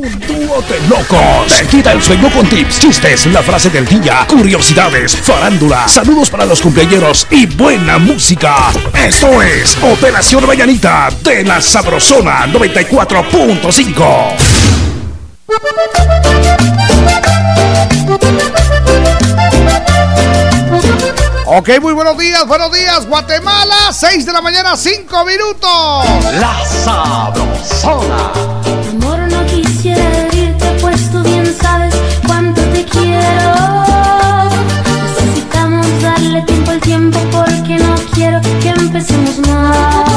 Un 0.00 0.18
dúo 0.20 0.62
de 0.62 0.80
locos. 0.88 1.58
Te 1.58 1.66
quita 1.66 1.92
el 1.92 2.02
sueño 2.02 2.30
con 2.30 2.48
tips, 2.48 2.78
chistes, 2.78 3.26
la 3.26 3.42
frase 3.42 3.68
del 3.68 3.84
día, 3.84 4.24
curiosidades, 4.26 5.14
farándula, 5.14 5.86
saludos 5.88 6.30
para 6.30 6.46
los 6.46 6.62
cumpleaños 6.62 7.26
y 7.28 7.44
buena 7.44 7.98
música. 7.98 8.72
Esto 8.94 9.42
es 9.42 9.76
Operación 9.82 10.46
Vallanita 10.46 11.10
de 11.22 11.44
la 11.44 11.60
Sabrosona 11.60 12.46
94.5. 12.46 14.36
Ok, 21.44 21.68
muy 21.82 21.92
buenos 21.92 22.16
días, 22.16 22.46
buenos 22.46 22.72
días, 22.72 23.06
Guatemala, 23.06 23.92
6 23.92 24.24
de 24.24 24.32
la 24.32 24.40
mañana, 24.40 24.78
5 24.78 25.24
minutos. 25.26 26.06
La 26.40 26.64
sabrosona. 26.64 28.59
love 39.60 40.09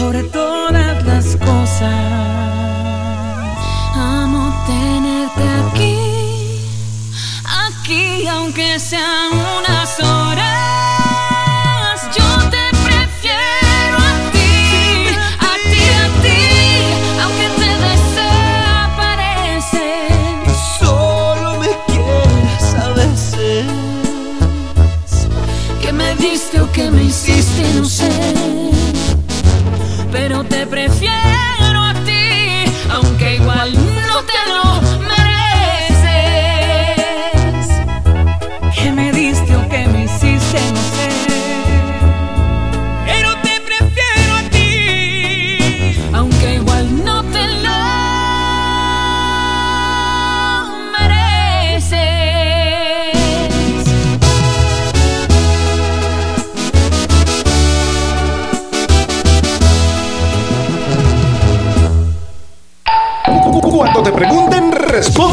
sobre 0.00 0.22
todas 0.22 1.04
las 1.04 1.36
cosas. 1.36 1.92
Amo 3.94 4.50
tenerte 4.66 5.44
aquí, 5.60 5.96
aquí 7.66 8.26
aunque 8.26 8.78
sean 8.80 9.30
unas 9.58 10.00
horas. 10.00 10.49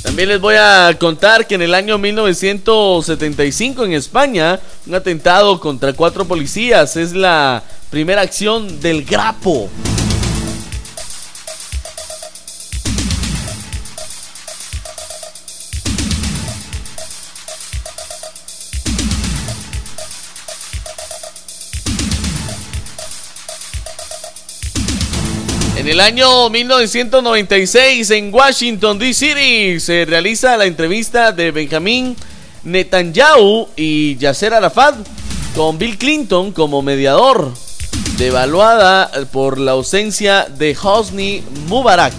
También 0.02 0.28
les 0.30 0.40
voy 0.40 0.54
a 0.58 0.96
contar 0.98 1.46
que 1.46 1.54
en 1.54 1.62
el 1.62 1.74
año 1.74 1.98
1975 1.98 3.84
en 3.84 3.92
España, 3.92 4.58
un 4.86 4.94
atentado 4.94 5.60
contra 5.60 5.92
cuatro 5.92 6.26
policías 6.26 6.96
es 6.96 7.12
la 7.12 7.62
primera 7.90 8.22
acción 8.22 8.80
del 8.80 9.04
Grapo. 9.04 9.68
El 25.90 25.98
año 25.98 26.48
1996 26.50 28.12
en 28.12 28.32
Washington, 28.32 28.96
D.C. 28.96 29.80
se 29.80 30.04
realiza 30.04 30.56
la 30.56 30.66
entrevista 30.66 31.32
de 31.32 31.50
Benjamín 31.50 32.14
Netanyahu 32.62 33.66
y 33.74 34.16
Yasser 34.16 34.54
Arafat 34.54 34.94
con 35.56 35.78
Bill 35.78 35.98
Clinton 35.98 36.52
como 36.52 36.80
mediador, 36.80 37.52
devaluada 38.18 39.10
por 39.32 39.58
la 39.58 39.72
ausencia 39.72 40.46
de 40.48 40.76
Hosni 40.80 41.42
Mubarak. 41.66 42.14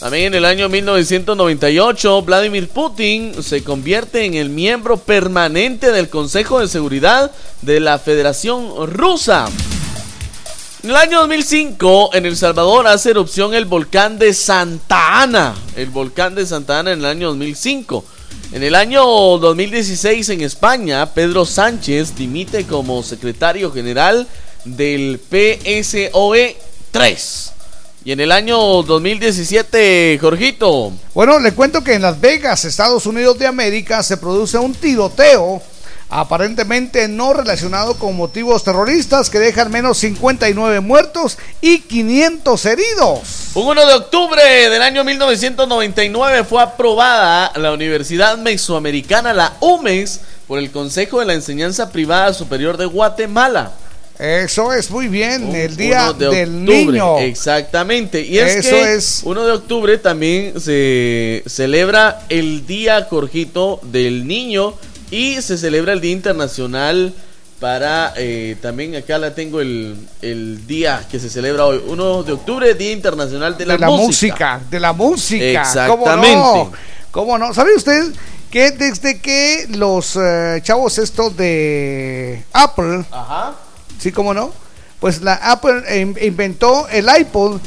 También 0.00 0.26
en 0.26 0.34
el 0.34 0.44
año 0.44 0.68
1998, 0.68 2.20
Vladimir 2.20 2.68
Putin 2.68 3.42
se 3.42 3.64
convierte 3.64 4.26
en 4.26 4.34
el 4.34 4.50
miembro 4.50 4.98
permanente 4.98 5.90
del 5.90 6.10
Consejo 6.10 6.60
de 6.60 6.68
Seguridad 6.68 7.30
de 7.62 7.80
la 7.80 7.98
Federación 7.98 8.68
Rusa. 8.92 9.48
En 10.84 10.90
el 10.90 10.96
año 10.96 11.20
2005, 11.20 12.10
en 12.12 12.26
El 12.26 12.36
Salvador 12.36 12.86
hace 12.86 13.08
erupción 13.08 13.54
el 13.54 13.64
volcán 13.64 14.18
de 14.18 14.34
Santa 14.34 15.22
Ana. 15.22 15.54
El 15.76 15.88
volcán 15.88 16.34
de 16.34 16.44
Santa 16.44 16.78
Ana 16.78 16.92
en 16.92 16.98
el 16.98 17.06
año 17.06 17.28
2005. 17.28 18.04
En 18.52 18.62
el 18.62 18.74
año 18.74 19.02
2016, 19.02 20.28
en 20.28 20.42
España, 20.42 21.06
Pedro 21.14 21.46
Sánchez 21.46 22.14
dimite 22.14 22.66
como 22.66 23.02
secretario 23.02 23.72
general 23.72 24.28
del 24.66 25.18
PSOE 25.20 26.58
3. 26.90 27.52
Y 28.04 28.12
en 28.12 28.20
el 28.20 28.30
año 28.30 28.58
2017, 28.82 30.18
Jorgito. 30.20 30.92
Bueno, 31.14 31.38
le 31.38 31.54
cuento 31.54 31.82
que 31.82 31.94
en 31.94 32.02
Las 32.02 32.20
Vegas, 32.20 32.66
Estados 32.66 33.06
Unidos 33.06 33.38
de 33.38 33.46
América, 33.46 34.02
se 34.02 34.18
produce 34.18 34.58
un 34.58 34.74
tiroteo 34.74 35.62
aparentemente 36.14 37.08
no 37.08 37.32
relacionado 37.32 37.98
con 37.98 38.14
motivos 38.14 38.62
terroristas 38.62 39.30
que 39.30 39.40
dejan 39.40 39.72
menos 39.72 39.98
59 39.98 40.78
muertos 40.78 41.38
y 41.60 41.80
500 41.80 42.66
heridos. 42.66 43.20
Un 43.54 43.66
1 43.66 43.86
de 43.86 43.94
octubre 43.94 44.70
del 44.70 44.80
año 44.80 45.02
1999 45.02 46.44
fue 46.44 46.62
aprobada 46.62 47.50
la 47.56 47.72
Universidad 47.72 48.38
Mesoamericana, 48.38 49.32
la 49.32 49.54
UMES, 49.58 50.20
por 50.46 50.60
el 50.60 50.70
Consejo 50.70 51.18
de 51.18 51.26
la 51.26 51.34
Enseñanza 51.34 51.90
Privada 51.90 52.32
Superior 52.32 52.76
de 52.76 52.86
Guatemala. 52.86 53.72
Eso 54.16 54.72
es 54.72 54.92
muy 54.92 55.08
bien, 55.08 55.52
el 55.56 55.74
día 55.74 56.10
1 56.10 56.12
de 56.14 56.28
del 56.28 56.60
octubre, 56.60 56.84
niño. 56.84 57.18
Exactamente. 57.18 58.20
Y 58.20 58.38
es 58.38 58.64
Eso 58.64 58.70
que 58.70 58.94
es. 58.94 59.20
1 59.24 59.44
de 59.46 59.50
octubre 59.52 59.98
también 59.98 60.60
se 60.60 61.42
celebra 61.48 62.20
el 62.28 62.64
Día 62.68 63.04
Jorgito 63.10 63.80
del 63.82 64.28
Niño 64.28 64.74
y 65.10 65.40
se 65.42 65.56
celebra 65.58 65.92
el 65.92 66.00
Día 66.00 66.12
Internacional 66.12 67.14
para, 67.60 68.12
eh, 68.16 68.56
también 68.60 68.96
acá 68.96 69.16
la 69.18 69.34
tengo 69.34 69.60
el, 69.60 69.96
el 70.22 70.66
día 70.66 71.06
que 71.10 71.18
se 71.18 71.30
celebra 71.30 71.64
hoy, 71.66 71.82
1 71.86 72.22
de 72.24 72.32
octubre, 72.32 72.74
Día 72.74 72.92
Internacional 72.92 73.56
de 73.56 73.66
la, 73.66 73.74
de 73.74 73.78
la 73.80 73.86
música. 73.88 74.56
música. 74.56 74.60
de 74.70 74.80
la 74.80 74.92
música. 74.92 75.62
Exactamente. 75.62 76.34
¿Cómo 76.34 76.64
no? 76.64 76.72
¿Cómo 77.10 77.38
no? 77.38 77.54
¿Sabe 77.54 77.74
usted 77.76 78.12
que 78.50 78.70
desde 78.72 79.18
que 79.20 79.66
los 79.70 80.16
eh, 80.16 80.60
chavos 80.62 80.98
estos 80.98 81.36
de 81.36 82.44
Apple, 82.52 83.04
Ajá. 83.10 83.54
sí, 83.98 84.12
cómo 84.12 84.34
no? 84.34 84.52
Pues 85.00 85.20
la 85.20 85.34
Apple 85.34 85.82
in- 86.00 86.16
inventó 86.22 86.88
el 86.88 87.06
iPod, 87.18 87.60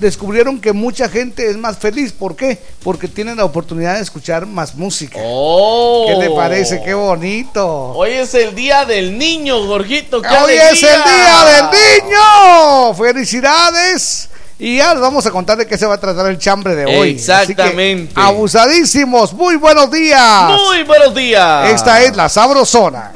descubrieron 0.00 0.60
que 0.60 0.72
mucha 0.72 1.08
gente 1.08 1.48
es 1.48 1.56
más 1.56 1.78
feliz. 1.78 2.10
¿Por 2.12 2.34
qué? 2.34 2.58
Porque 2.82 3.06
tienen 3.06 3.36
la 3.36 3.44
oportunidad 3.44 3.94
de 3.94 4.00
escuchar 4.02 4.44
más 4.44 4.74
música. 4.74 5.20
Oh. 5.22 6.06
¿Qué 6.08 6.16
le 6.16 6.30
parece? 6.34 6.82
Qué 6.82 6.92
bonito. 6.94 7.92
Hoy 7.92 8.10
es 8.10 8.34
el 8.34 8.56
Día 8.56 8.84
del 8.84 9.16
Niño, 9.16 9.64
Jorgito. 9.68 10.20
¡Qué 10.20 10.28
Hoy 10.28 10.54
es 10.54 10.82
el 10.82 11.02
Día 11.04 11.44
del 11.44 11.64
Niño. 12.06 12.94
Felicidades. 12.94 14.28
Y 14.58 14.78
ya 14.78 14.92
les 14.92 15.00
vamos 15.00 15.24
a 15.24 15.30
contar 15.30 15.56
de 15.58 15.66
qué 15.66 15.78
se 15.78 15.86
va 15.86 15.94
a 15.94 16.00
tratar 16.00 16.26
el 16.26 16.38
chambre 16.38 16.74
de 16.74 16.84
hoy. 16.84 17.10
Así 17.14 17.54
que, 17.54 17.62
Exactamente. 17.62 18.12
abusadísimos. 18.16 19.32
Muy 19.32 19.56
buenos 19.56 19.90
días. 19.90 20.50
Muy 20.66 20.82
buenos 20.82 21.14
días. 21.14 21.70
Esta 21.70 22.02
es 22.02 22.14
la 22.16 22.28
Sabrosona. 22.28 23.12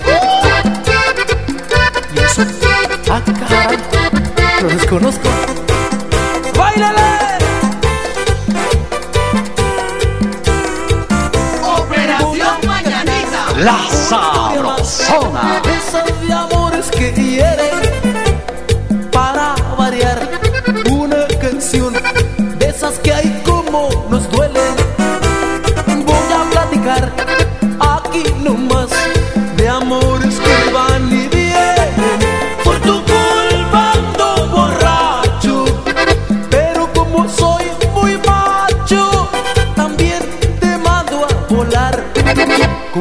Y 2.15 2.19
eso. 2.21 2.47
Ah, 3.17 3.23
caray. 3.23 3.79
Lo 4.61 4.69
desconozco. 4.71 5.29
¡Báilale! 6.59 7.39
Operación 11.63 12.57
Mañanita. 12.67 13.53
La 13.59 13.79
Sabrosona. 13.89 15.63
Esos 15.79 16.27
de 16.27 16.33
amores 16.33 16.91
que 16.91 17.13
hieren 17.13 17.79
para 19.13 19.55
variar 19.79 20.29
una 20.91 21.29
canción 21.41 21.95
de 22.59 22.67
esas 22.67 22.99
que 22.99 23.15
hay 23.15 23.43
como 23.47 23.91
nos 24.11 24.29
duele. 24.33 24.61
Voy 26.05 26.33
a 26.33 26.51
platicar 26.51 27.13
aquí 27.79 28.25
nomás 28.43 28.91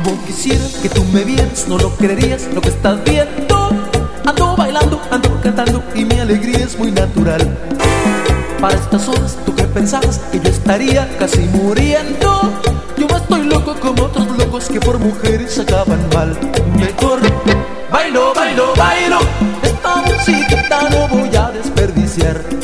quisiera 0.02 0.64
que 0.82 0.90
tú 0.90 1.04
me 1.14 1.24
vieras, 1.24 1.68
no 1.68 1.78
lo 1.78 1.96
creerías 1.96 2.48
lo 2.54 2.62
que 2.62 2.70
estás 2.70 3.04
viendo. 3.04 3.70
Ando 4.26 4.56
bailando, 4.56 5.00
ando 5.12 5.40
cantando 5.42 5.84
y 5.94 6.04
mi 6.06 6.20
alegría 6.20 6.66
es 6.66 6.78
muy 6.80 6.92
natural. 6.92 7.42
Para 8.60 8.76
estas 8.76 9.08
horas, 9.08 9.38
¿tú 9.46 9.54
qué 9.56 9.64
pensabas? 9.64 10.20
Que 10.32 10.40
yo 10.40 10.50
estaría 10.50 11.08
casi 11.20 11.42
muriendo. 11.42 12.52
Yo 12.98 13.08
estoy 13.16 13.44
loco 13.44 13.76
como 13.80 14.06
otros 14.06 14.28
locos 14.38 14.68
que 14.68 14.80
por 14.80 14.98
mujeres 14.98 15.60
acaban 15.60 16.00
mal. 16.14 16.36
Mejor 16.76 17.20
bailo, 17.92 18.34
bailo, 18.34 18.74
bailo. 18.76 19.20
Esta 19.62 19.96
musiquita 19.98 20.90
no 20.90 21.08
voy 21.08 21.36
a 21.36 21.52
desperdiciar. 21.52 22.63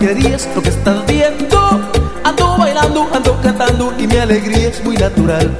No 0.00 0.54
lo 0.54 0.62
que 0.62 0.68
estás 0.68 1.06
viendo. 1.06 1.58
Ando 2.24 2.56
bailando, 2.56 3.08
ando 3.12 3.40
cantando 3.42 3.92
y 3.98 4.06
mi 4.06 4.16
alegría 4.16 4.68
es 4.68 4.84
muy 4.84 4.96
natural. 4.96 5.50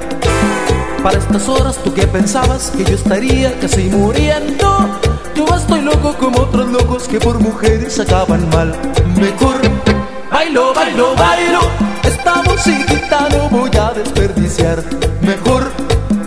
Para 1.02 1.18
estas 1.18 1.48
horas, 1.48 1.76
¿tú 1.82 1.92
qué 1.92 2.06
pensabas? 2.06 2.70
Que 2.70 2.84
yo 2.84 2.94
estaría 2.94 3.58
casi 3.58 3.84
muriendo. 3.84 5.00
Yo 5.34 5.46
estoy 5.56 5.80
loco 5.80 6.14
como 6.18 6.40
otros 6.40 6.68
locos 6.68 7.08
que 7.08 7.18
por 7.18 7.40
mujeres 7.40 7.98
acaban 7.98 8.48
mal. 8.50 8.74
Mejor 9.16 9.60
bailo, 10.30 10.72
bailo, 10.72 11.14
bailo. 11.16 11.60
Esta 12.04 12.42
musiquita 12.42 13.28
no 13.30 13.48
voy 13.48 13.70
a 13.76 13.92
desperdiciar. 13.92 14.82
Mejor 15.22 15.70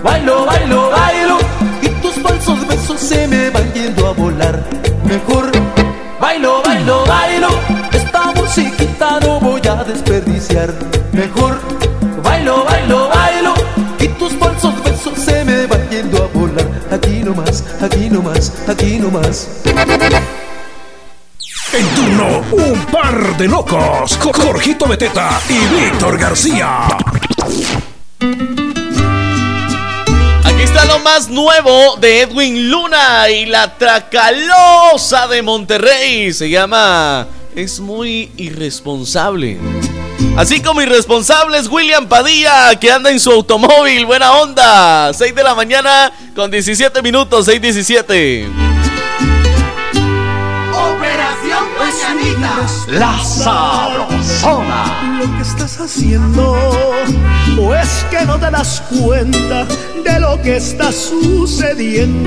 bailo, 0.04 0.46
bailo, 0.46 0.90
bailo. 0.90 1.38
Y 1.82 1.88
tus 2.02 2.16
falsos 2.16 2.68
besos 2.68 3.00
se 3.00 3.28
me 3.28 3.50
van 3.52 3.72
yendo 3.74 4.08
a 4.08 4.12
volar. 4.12 4.64
Mejor 5.06 5.52
bailo, 6.20 6.62
bailo, 6.64 7.06
bailo. 7.06 7.31
Nomás, 17.36 17.64
aquí 17.82 18.10
nomás, 18.10 18.52
aquí 18.68 18.98
nomás. 19.00 19.48
En 21.74 21.88
turno, 21.96 22.44
un 22.52 22.86
par 22.92 23.38
de 23.38 23.48
locos. 23.48 24.18
Jo- 24.18 24.34
Jorgito 24.34 24.86
Beteta 24.88 25.40
y 25.48 25.58
Víctor 25.82 26.18
García. 26.18 26.88
Aquí 30.44 30.64
está 30.64 30.84
lo 30.86 31.00
más 31.00 31.30
nuevo 31.30 31.96
de 31.98 32.22
Edwin 32.22 32.70
Luna 32.70 33.30
y 33.30 33.46
la 33.46 33.78
Tracalosa 33.78 35.28
de 35.28 35.42
Monterrey. 35.42 36.34
Se 36.34 36.50
llama 36.50 37.28
Es 37.56 37.80
muy 37.80 38.32
irresponsable. 38.36 39.58
Así 40.38 40.62
como 40.62 40.82
irresponsable 40.82 41.58
es 41.58 41.68
William 41.68 42.08
Padilla, 42.08 42.76
que 42.80 42.92
anda 42.92 43.12
en 43.12 43.20
su 43.20 43.32
automóvil. 43.32 44.06
Buena 44.06 44.34
onda. 44.34 45.14
6 45.14 45.34
de 45.36 45.44
la 45.44 45.56
mañana 45.56 46.12
con 46.36 46.52
17 46.52 47.02
minutos, 47.02 47.48
6:17. 47.48 48.48
Operación 50.74 51.64
Mañanita. 51.78 52.68
La 52.88 53.24
Sabrosona. 53.24 55.20
lo 55.20 55.26
que 55.36 55.42
estás 55.42 55.80
haciendo 55.80 56.54
o 57.60 57.76
es 57.76 58.06
que 58.10 58.26
no 58.26 58.40
te 58.40 58.50
das 58.50 58.82
cuenta 58.90 59.66
de 60.04 60.20
lo 60.20 60.42
que 60.42 60.58
está 60.58 60.92
sucediendo. 60.92 62.26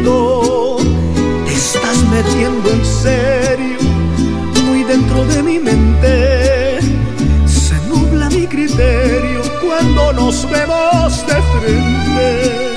Te 1.47 1.53
estás 1.55 1.97
metiendo 2.11 2.71
en 2.71 2.85
serio, 2.85 3.79
muy 4.65 4.85
dentro 4.85 5.25
de 5.25 5.43
mi 5.43 5.59
mente. 5.59 6.79
Se 7.47 7.75
nubla 7.89 8.29
mi 8.31 8.47
criterio 8.47 9.43
cuando 9.61 10.13
nos 10.13 10.49
vemos 10.51 11.27
de 11.27 11.43
frente. 11.59 12.74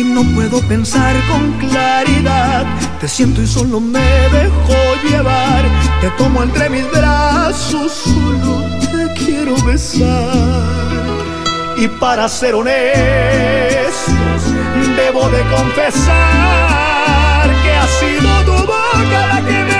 Y 0.00 0.02
no 0.02 0.22
puedo 0.34 0.62
pensar 0.62 1.14
con 1.28 1.52
claridad. 1.68 2.64
Te 3.02 3.06
siento 3.06 3.42
y 3.42 3.46
solo 3.46 3.80
me 3.80 3.98
dejo 4.00 4.74
llevar. 5.06 5.62
Te 6.00 6.08
tomo 6.16 6.42
entre 6.42 6.70
mis 6.70 6.90
brazos, 6.90 7.92
solo 8.04 8.64
te 8.92 9.12
quiero 9.22 9.54
besar. 9.56 10.32
Y 11.76 11.86
para 11.86 12.30
ser 12.30 12.54
honestos, 12.54 12.94
debo 14.96 15.28
de 15.28 15.42
confesar 15.54 17.50
que 17.62 17.72
ha 17.74 17.86
sido 18.00 18.44
tu 18.46 18.56
boca 18.66 19.26
la 19.34 19.42
que 19.46 19.64
me 19.64 19.79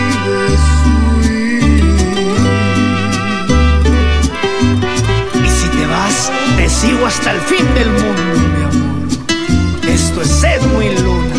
sigo 6.81 7.05
hasta 7.05 7.31
el 7.33 7.41
fin 7.41 7.73
del 7.75 7.89
mundo, 7.91 8.21
mi 8.55 8.63
amor. 8.63 9.07
Esto 9.87 10.21
es 10.23 10.43
Edwin 10.43 10.95
Luna. 11.03 11.35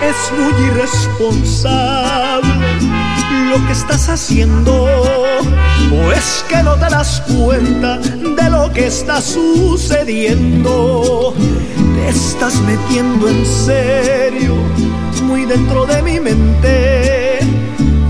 Es 0.00 0.32
muy 0.38 0.54
irresponsable 0.68 2.54
lo 3.50 3.66
que 3.66 3.72
estás 3.72 4.08
haciendo. 4.08 5.23
O 5.92 6.12
es 6.12 6.44
que 6.48 6.62
no 6.62 6.74
te 6.74 6.88
das 6.90 7.22
cuenta 7.36 7.98
de 7.98 8.50
lo 8.50 8.72
que 8.72 8.86
está 8.86 9.20
sucediendo. 9.20 10.64
Te 11.94 12.08
estás 12.08 12.60
metiendo 12.62 13.28
en 13.28 13.44
serio, 13.46 14.54
muy 15.24 15.44
dentro 15.44 15.86
de 15.86 16.02
mi 16.02 16.20
mente. 16.20 17.38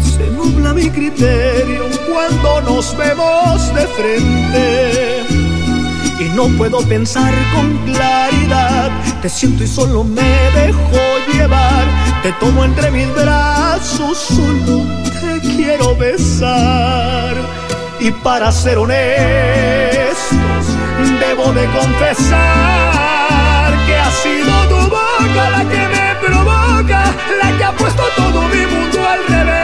Se 0.02 0.30
nubla 0.30 0.72
mi 0.72 0.90
criterio 0.90 1.84
cuando 2.10 2.60
nos 2.62 2.96
vemos 2.96 3.74
de 3.74 3.86
frente 3.88 5.24
y 6.20 6.24
no 6.34 6.48
puedo 6.56 6.80
pensar 6.88 7.32
con 7.54 7.76
claridad. 7.92 8.90
Te 9.20 9.28
siento 9.28 9.64
y 9.64 9.66
solo 9.66 10.04
me 10.04 10.22
dejo 10.54 11.00
llevar. 11.32 12.03
Te 12.24 12.32
tomo 12.40 12.64
entre 12.64 12.90
mis 12.90 13.06
brazos, 13.14 14.16
solo 14.16 14.82
te 15.20 15.40
quiero 15.42 15.94
besar. 15.94 17.36
Y 18.00 18.10
para 18.12 18.50
ser 18.50 18.78
honestos, 18.78 19.04
debo 21.20 21.52
de 21.52 21.66
confesar 21.66 22.38
que 23.86 23.96
ha 23.98 24.10
sido 24.10 24.68
tu 24.70 24.88
boca 24.88 25.50
la 25.50 25.68
que 25.68 25.86
me 25.94 26.14
provoca, 26.26 27.04
la 27.42 27.58
que 27.58 27.64
ha 27.64 27.72
puesto 27.72 28.02
todo 28.16 28.40
mi 28.48 28.64
mundo 28.72 29.06
al 29.06 29.26
revés, 29.26 29.63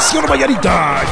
En 0.00 0.06
Operación 0.06 0.30
Vallarita 0.30 1.02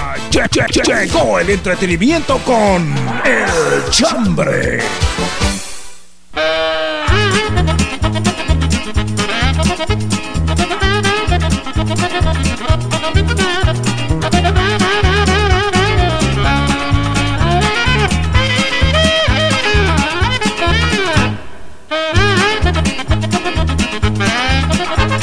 llegó 0.83 1.39
el 1.39 1.51
entretenimiento 1.51 2.39
con 2.39 2.95
El 3.23 3.91
Chambre. 3.91 4.79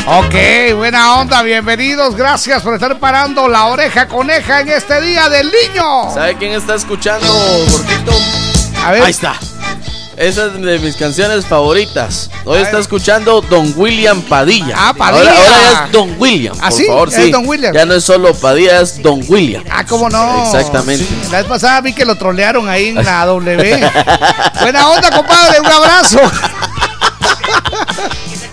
Ok, 0.07 0.35
buena 0.75 1.15
onda, 1.19 1.41
bienvenidos, 1.41 2.15
gracias 2.15 2.62
por 2.62 2.75
estar 2.75 3.00
parando 3.00 3.47
la 3.47 3.65
oreja 3.65 4.07
coneja 4.07 4.62
en 4.62 4.69
este 4.69 5.01
día 5.01 5.29
del 5.29 5.47
niño. 5.51 6.13
¿Sabe 6.13 6.35
quién 6.35 6.51
está 6.51 6.75
escuchando, 6.75 7.27
gordito? 7.27 8.12
A 8.83 8.91
ver. 8.91 9.01
Ahí 9.03 9.09
está. 9.12 9.33
Esa 10.15 10.45
es 10.45 10.62
de 10.62 10.79
mis 10.79 10.95
canciones 10.95 11.45
favoritas. 11.47 12.29
Hoy 12.45 12.59
está 12.62 12.77
escuchando 12.79 13.41
Don 13.41 13.74
William 13.75 14.21
Padilla. 14.21 14.75
Ah, 14.77 14.93
Padilla. 14.95 15.31
Ahora, 15.31 15.41
ahora 15.74 15.85
es 15.87 15.91
Don 15.91 16.15
William. 16.20 16.55
¿Ah, 16.61 16.70
por 16.70 16.77
sí? 16.77 16.85
favor, 16.85 17.09
Es 17.09 17.15
sí. 17.15 17.31
Don 17.31 17.48
William. 17.48 17.74
Ya 17.74 17.85
no 17.85 17.96
es 17.96 18.03
solo 18.03 18.33
Padilla, 18.35 18.81
es 18.81 19.01
Don 19.01 19.22
William. 19.27 19.63
Ah, 19.72 19.83
¿cómo 19.85 20.07
no? 20.09 20.46
Exactamente. 20.46 21.03
Sí, 21.03 21.29
La 21.31 21.39
vez 21.39 21.48
pasada 21.48 21.81
vi 21.81 21.94
que 21.94 22.05
lo 22.05 22.15
trolearon 22.15 22.70
ahí 22.70 22.89
en 22.89 23.03
la 23.03 23.25
W. 23.25 23.91
Buena 24.61 24.87
onda, 24.87 25.09
compadre, 25.11 25.59
un 25.61 25.65
abrazo. 25.65 26.20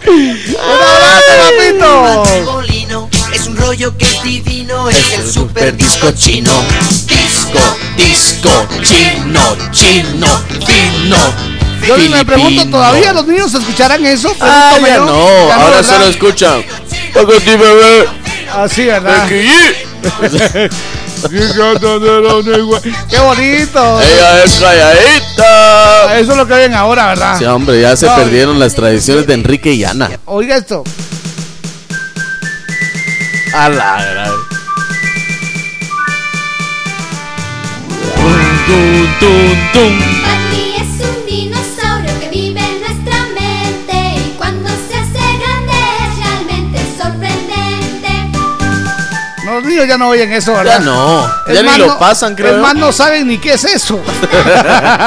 un 0.06 0.38
abrazo, 0.58 1.32
papito. 1.38 3.02
Es 3.32 3.46
un 3.46 3.56
rollo 3.56 3.96
que 3.96 4.04
es 4.04 4.22
divino, 4.22 4.88
es 4.88 5.12
el 5.18 5.32
super 5.32 5.76
disco 5.76 6.10
chino. 6.12 6.52
Disco, 7.06 7.76
disco, 7.96 8.68
chino, 8.82 9.56
chino, 9.70 10.26
fino. 10.66 11.16
Yo 11.86 11.96
me 11.98 12.24
pregunto. 12.24 12.64
¿todavía 12.70 13.12
los 13.12 13.26
niños 13.26 13.52
escucharán 13.54 14.04
eso? 14.06 14.34
Ah, 14.40 14.76
ya 14.80 14.96
yo. 14.96 15.04
no, 15.06 15.48
Ya 15.48 15.54
ahora 15.56 15.76
¿verdad? 15.76 15.94
solo 15.94 16.06
escuchan. 16.06 16.64
Así, 18.54 18.84
¿verdad? 18.84 19.28
Qué 21.30 23.18
bonito. 23.20 24.00
Ella 24.00 24.44
es 24.44 24.52
calladita. 24.60 26.18
Eso 26.18 26.32
es 26.32 26.36
lo 26.38 26.46
que 26.46 26.54
ven 26.54 26.74
ahora, 26.74 27.06
¿verdad? 27.08 27.38
Sí, 27.38 27.44
hombre, 27.44 27.80
ya 27.80 27.96
se 27.96 28.06
No. 28.06 28.16
perdieron 28.16 28.58
las 28.58 28.74
tradiciones 28.74 29.26
de 29.26 29.34
Enrique 29.34 29.72
y 29.72 29.84
Ana. 29.84 30.10
Oiga 30.26 30.56
esto. 30.56 30.82
A 33.54 33.68
la 33.68 34.02
gran. 34.02 34.32
Patty 39.72 40.74
es 40.76 41.06
un 41.06 41.26
dinosaurio 41.26 41.81
los 49.54 49.64
niños 49.64 49.86
ya 49.86 49.96
no 49.98 50.08
oyen 50.08 50.32
eso, 50.32 50.52
¿verdad? 50.54 50.78
Ya 50.78 50.84
no, 50.84 51.26
Es 51.46 51.54
ya 51.54 51.62
ni 51.62 51.78
lo 51.78 51.86
no- 51.88 51.98
pasan, 51.98 52.34
creo. 52.34 52.56
Es 52.56 52.62
más, 52.62 52.74
no 52.74 52.92
saben 52.92 53.26
ni 53.28 53.38
qué 53.38 53.54
es 53.54 53.64
eso. 53.64 54.00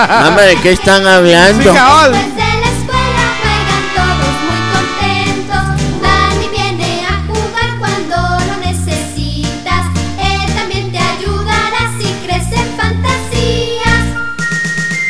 Mama, 0.10 0.41
¿de 0.41 0.55
qué 0.62 0.71
están 0.71 1.01
Sí, 1.03 1.08
hablando? 1.08 1.73
cabal. 1.73 2.12
Después 2.12 2.36
de 2.36 2.41
la 2.41 2.69
escuela 2.77 3.23
juegan 3.41 3.86
todos 3.95 4.34
muy 4.47 4.62
contentos. 4.73 5.65
Van 6.01 6.43
y 6.43 6.47
viene 6.49 7.05
a 7.08 7.23
jugar 7.27 7.69
cuando 7.79 8.15
lo 8.45 8.55
necesitas. 8.65 9.86
Él 10.19 10.53
también 10.55 10.91
te 10.91 10.99
ayudará 10.99 11.91
si 11.99 12.05
crecen 12.25 12.67
fantasías. 12.77 14.03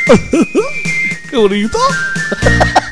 Qué 1.30 1.38
bonito. 1.38 1.78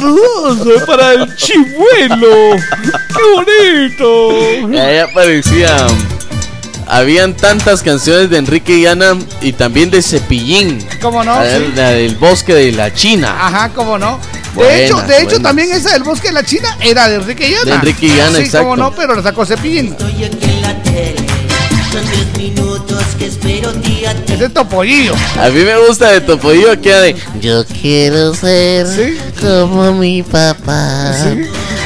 Saludos 0.00 0.82
para 0.86 1.12
el 1.12 1.36
chivuelo. 1.36 2.56
Qué 2.56 3.22
bonito. 3.34 4.80
Ahí 4.80 4.98
aparecía. 4.98 5.86
Habían 6.86 7.36
tantas 7.36 7.82
canciones 7.82 8.30
de 8.30 8.38
Enrique 8.38 8.76
y 8.78 8.86
Ana 8.86 9.16
y 9.42 9.52
también 9.52 9.90
de 9.90 10.00
Cepillín. 10.02 10.84
¿Cómo 11.02 11.22
no? 11.22 11.34
A 11.34 11.42
ver, 11.42 11.66
Sí. 11.66 11.72
La 11.76 11.90
del 11.90 12.16
bosque 12.16 12.54
de 12.54 12.72
la 12.72 12.92
China. 12.94 13.36
Ajá, 13.38 13.68
cómo 13.74 13.98
no. 13.98 14.18
De 14.18 14.54
Buenas, 14.54 14.80
hecho, 14.80 15.02
de 15.02 15.22
hecho 15.22 15.40
también 15.40 15.70
esa 15.70 15.92
del 15.92 16.02
bosque 16.02 16.28
de 16.28 16.34
la 16.34 16.42
China 16.44 16.76
era 16.80 17.08
de 17.08 17.16
Enrique 17.16 17.48
y 17.48 17.54
Ana. 17.54 17.64
De 17.64 17.72
Enrique 17.74 18.06
y 18.06 18.18
Ana, 18.18 18.38
sí, 18.38 18.44
exacto. 18.44 18.70
cómo 18.70 18.76
no, 18.76 18.92
pero 18.92 19.14
la 19.14 19.22
sacó 19.22 19.44
Cepillín. 19.46 19.94
Son 21.92 22.04
diez 22.10 22.36
minutos 22.36 23.02
que 23.18 23.26
espero 23.26 23.72
día 23.72 24.12
Es 24.28 24.38
de 24.38 24.48
Topollillo. 24.48 25.14
A 25.38 25.48
mí 25.48 25.64
me 25.64 25.76
gusta 25.86 26.10
de 26.10 26.20
Topollillo 26.20 26.80
que 26.80 26.92
de 26.94 27.16
Yo 27.40 27.64
quiero 27.66 28.34
ser 28.34 28.86
Sí. 28.86 29.18
como 29.40 29.92
mi 29.92 30.22
papá. 30.22 31.14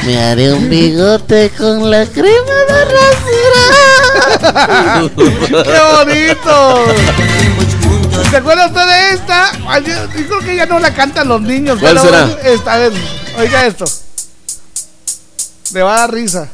Me 0.05 0.17
haré 0.23 0.53
un 0.53 0.69
bigote 0.69 1.49
con 1.57 1.89
la 1.89 2.05
crema 2.05 2.55
de 2.67 2.85
rasurar. 2.85 3.95
¡Qué 5.15 5.79
bonito! 5.95 6.85
¿Se 8.29 8.37
acuerda 8.37 8.67
usted 8.67 8.85
de 8.85 9.13
esta? 9.15 9.51
Ay, 9.67 9.83
yo, 9.85 9.93
creo 10.27 10.39
que 10.39 10.55
ya 10.55 10.65
no 10.65 10.79
la 10.79 10.93
cantan 10.93 11.27
los 11.27 11.41
niños. 11.41 11.79
¿Cuál 11.79 11.95
pero 11.95 12.05
será? 12.05 12.29
Esta, 12.43 12.73
a 12.73 12.77
ver, 12.77 12.93
oiga 13.39 13.65
esto. 13.65 13.85
Le 15.73 15.81
va 15.81 15.95
a 15.95 15.99
dar 16.01 16.13
risa. 16.13 16.47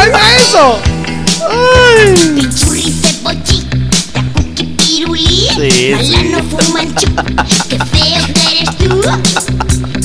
¡Oiga 0.00 0.20
eso! 0.36 0.78
¡Ay! 1.50 2.14
Cebollita, 2.56 3.10
cookie, 4.34 4.64
pirulí. 4.76 5.48
Sí, 5.56 5.94
fumanchu. 6.50 7.08
Qué 7.68 7.78
feo 7.78 8.22
que 8.34 8.42
eres 8.56 8.70
tú. 8.78 8.90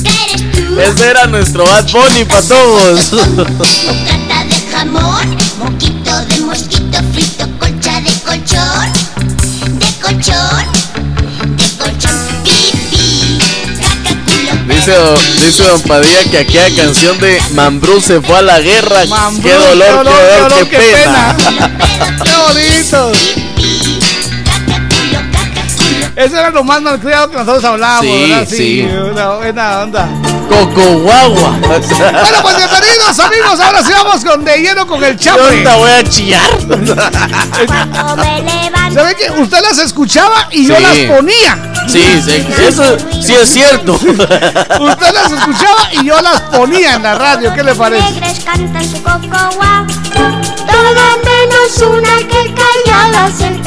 Eres 0.03 0.41
tú. 0.51 0.79
Ese 0.79 1.03
era 1.09 1.23
nuestro 1.27 1.63
Bad 1.65 1.87
Bunny 1.91 2.23
para 2.25 2.41
todos. 2.41 3.11
Bocata 3.11 4.45
de 4.45 4.57
jamón, 4.71 5.27
moquito 5.59 6.13
de 6.25 6.37
mosquito 6.41 6.97
frito, 7.13 7.47
colcha 7.59 8.01
de 8.01 8.11
colchón, 8.25 8.91
de 9.79 9.89
colchón, 10.01 10.65
de 11.57 11.67
colchón, 11.77 12.20
Dice, 14.83 14.97
don- 14.97 15.35
dice 15.35 15.63
Don 15.63 15.81
Padilla 15.81 16.23
que 16.31 16.39
aquella 16.39 16.75
canción 16.83 17.19
de 17.19 17.39
Mambrú 17.51 18.01
se 18.01 18.19
fue 18.19 18.37
a 18.37 18.41
la 18.41 18.59
guerra. 18.59 19.05
Mambrú, 19.05 19.43
qué 19.47 19.53
dolor, 19.53 20.07
qué 20.07 20.39
dolor, 20.39 20.69
qué, 20.69 20.77
pena. 20.79 21.37
¡Qué 22.23 22.31
bonito! 22.47 23.11
Ese 26.15 26.37
era 26.37 26.49
lo 26.49 26.63
más 26.63 26.81
malcriado 26.81 27.29
que 27.29 27.37
nosotros 27.37 27.63
hablábamos, 27.63 28.03
Sí, 28.05 28.29
¿verdad? 28.29 28.47
sí. 28.49 28.89
Una 29.11 29.29
buena 29.35 29.79
onda. 29.81 30.09
Coco 30.49 30.81
guagua. 30.99 31.51
Bueno, 31.61 32.37
pues 32.41 32.57
bienvenidos 32.57 33.19
amigos. 33.19 33.59
Ahora 33.61 33.81
sí 33.81 33.91
vamos 33.93 34.25
con 34.25 34.43
de 34.43 34.57
lleno 34.57 34.85
con 34.85 35.01
el 35.03 35.17
Yo 35.17 35.35
chambre. 35.37 35.63
te 35.63 35.73
voy 35.77 35.89
a 35.91 36.03
chillar. 36.03 36.49
¿Sabe 38.93 39.15
que 39.15 39.31
usted 39.41 39.61
las 39.61 39.77
escuchaba 39.79 40.47
y 40.51 40.65
yo 40.67 40.75
Sí. 40.75 40.81
las 40.83 40.97
ponía? 41.17 41.57
Sí, 41.87 42.21
sí, 42.23 42.45
eso 42.67 42.83
sí 43.21 43.33
es 43.33 43.49
cierto. 43.49 43.93
Usted 43.93 45.13
las 45.13 45.31
escuchaba 45.31 45.89
y 45.93 46.05
yo 46.05 46.19
las 46.21 46.41
ponía 46.41 46.95
en 46.95 47.03
la 47.03 47.15
radio. 47.15 47.53
¿Qué 47.53 47.63
le 47.63 47.73
parece? 47.73 48.19
cantan 48.43 48.83
su 48.83 49.01
coco 49.01 49.55
guau. 49.55 49.87
Todas 50.13 51.17
menos 51.23 51.77
una 51.89 52.17
que 52.27 52.53
callada 52.53 53.29
se. 53.31 53.61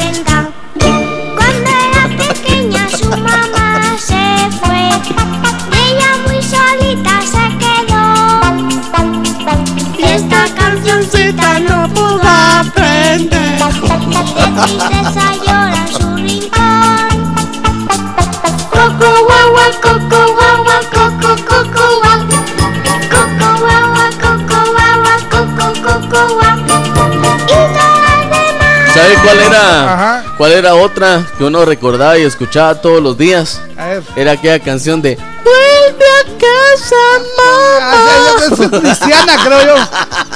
solita 15.91 16.75
¿Sabe 28.93 29.15
cuál 29.23 29.39
era? 29.39 29.93
Ajá. 29.93 30.23
¿Cuál 30.37 30.51
era 30.53 30.75
otra 30.75 31.25
que 31.37 31.43
uno 31.43 31.65
recordaba 31.65 32.17
y 32.17 32.21
escuchaba 32.21 32.75
todos 32.81 33.01
los 33.01 33.17
días? 33.17 33.61
Era 34.15 34.33
aquella 34.33 34.59
canción 34.59 35.01
de 35.01 35.17
Vuelve 35.45 36.05
a 36.05 36.23
casa, 36.39 36.95
Ah, 37.79 38.31
esa 38.51 38.63
es 38.63 38.69
cristiana, 38.69 39.33
creo 39.43 39.65
yo. 39.65 39.75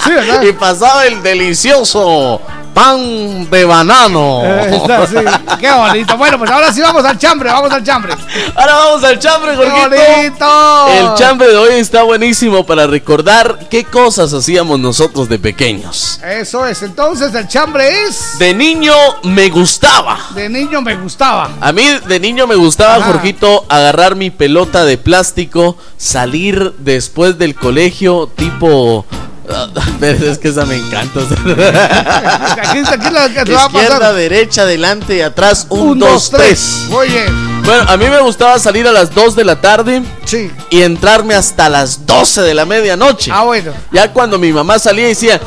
Sí, 0.03 0.11
¿verdad? 0.11 0.41
Y 0.43 0.53
pasaba 0.53 1.05
el 1.07 1.21
delicioso 1.23 2.39
pan 2.73 3.49
de 3.49 3.65
banano. 3.65 4.41
Eh, 4.43 4.75
está, 4.75 5.07
sí. 5.07 5.15
Qué 5.59 5.71
bonito. 5.71 6.17
Bueno, 6.17 6.37
pues 6.37 6.49
ahora 6.51 6.71
sí 6.73 6.81
vamos 6.81 7.03
al 7.05 7.17
chambre, 7.17 7.49
vamos 7.49 7.71
al 7.71 7.83
chambre. 7.83 8.13
Ahora 8.55 8.75
vamos 8.75 9.03
al 9.03 9.19
chambre, 9.19 9.51
¡Qué 9.51 9.57
Jorgito. 9.57 10.05
bonito! 10.15 10.87
El 10.89 11.13
chambre 11.15 11.47
de 11.49 11.57
hoy 11.57 11.73
está 11.73 12.03
buenísimo 12.03 12.65
para 12.65 12.87
recordar 12.87 13.67
qué 13.69 13.83
cosas 13.83 14.33
hacíamos 14.33 14.79
nosotros 14.79 15.29
de 15.29 15.39
pequeños. 15.39 16.19
Eso 16.23 16.65
es. 16.65 16.81
Entonces, 16.83 17.33
el 17.35 17.47
chambre 17.47 18.03
es. 18.03 18.39
De 18.39 18.53
niño 18.53 18.93
me 19.23 19.49
gustaba. 19.49 20.17
De 20.35 20.49
niño 20.49 20.81
me 20.81 20.95
gustaba. 20.95 21.49
A 21.61 21.71
mí 21.71 21.83
de 22.07 22.19
niño 22.19 22.47
me 22.47 22.55
gustaba, 22.55 22.95
Ajá. 22.95 23.11
Jorgito, 23.13 23.65
agarrar 23.69 24.15
mi 24.15 24.29
pelota 24.29 24.85
de 24.85 24.97
plástico, 24.97 25.77
salir 25.97 26.73
después 26.79 27.37
del 27.37 27.55
colegio, 27.55 28.29
tipo. 28.35 29.05
pero 29.99 30.31
es 30.31 30.37
que 30.37 30.49
esa 30.49 30.65
me 30.65 30.75
encanta. 30.77 31.19
Aquí, 31.21 32.79
aquí 32.79 33.09
lo 33.11 33.33
que 33.33 33.45
te 33.45 33.51
va 33.53 33.63
a 33.63 33.65
Izquierda, 33.67 33.99
pasar. 33.99 34.15
derecha, 34.15 34.61
adelante 34.63 35.17
y 35.17 35.21
atrás. 35.21 35.67
Un, 35.69 35.79
Un, 35.89 35.99
dos, 35.99 36.09
dos, 36.09 36.29
tres. 36.31 36.47
tres. 36.49 36.89
Muy 36.89 37.07
bien. 37.09 37.63
Bueno, 37.63 37.85
a 37.87 37.97
mí 37.97 38.05
me 38.09 38.19
gustaba 38.21 38.57
salir 38.59 38.87
a 38.87 38.91
las 38.91 39.13
2 39.13 39.35
de 39.35 39.43
la 39.45 39.59
tarde 39.61 40.01
Sí. 40.25 40.51
y 40.69 40.81
entrarme 40.81 41.35
hasta 41.35 41.69
las 41.69 42.05
12 42.05 42.41
de 42.41 42.53
la 42.53 42.65
medianoche. 42.65 43.31
Ah, 43.33 43.43
bueno. 43.43 43.73
Ya 43.91 44.11
cuando 44.11 44.39
mi 44.39 44.51
mamá 44.51 44.79
salía 44.79 45.05
y 45.05 45.09
decía, 45.09 45.39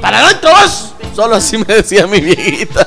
¡Para 0.00 0.20
adentro 0.24 0.50
vos! 0.50 0.92
Solo 1.14 1.36
así 1.36 1.56
me 1.58 1.64
decía 1.74 2.06
mi 2.06 2.20
viejita. 2.20 2.86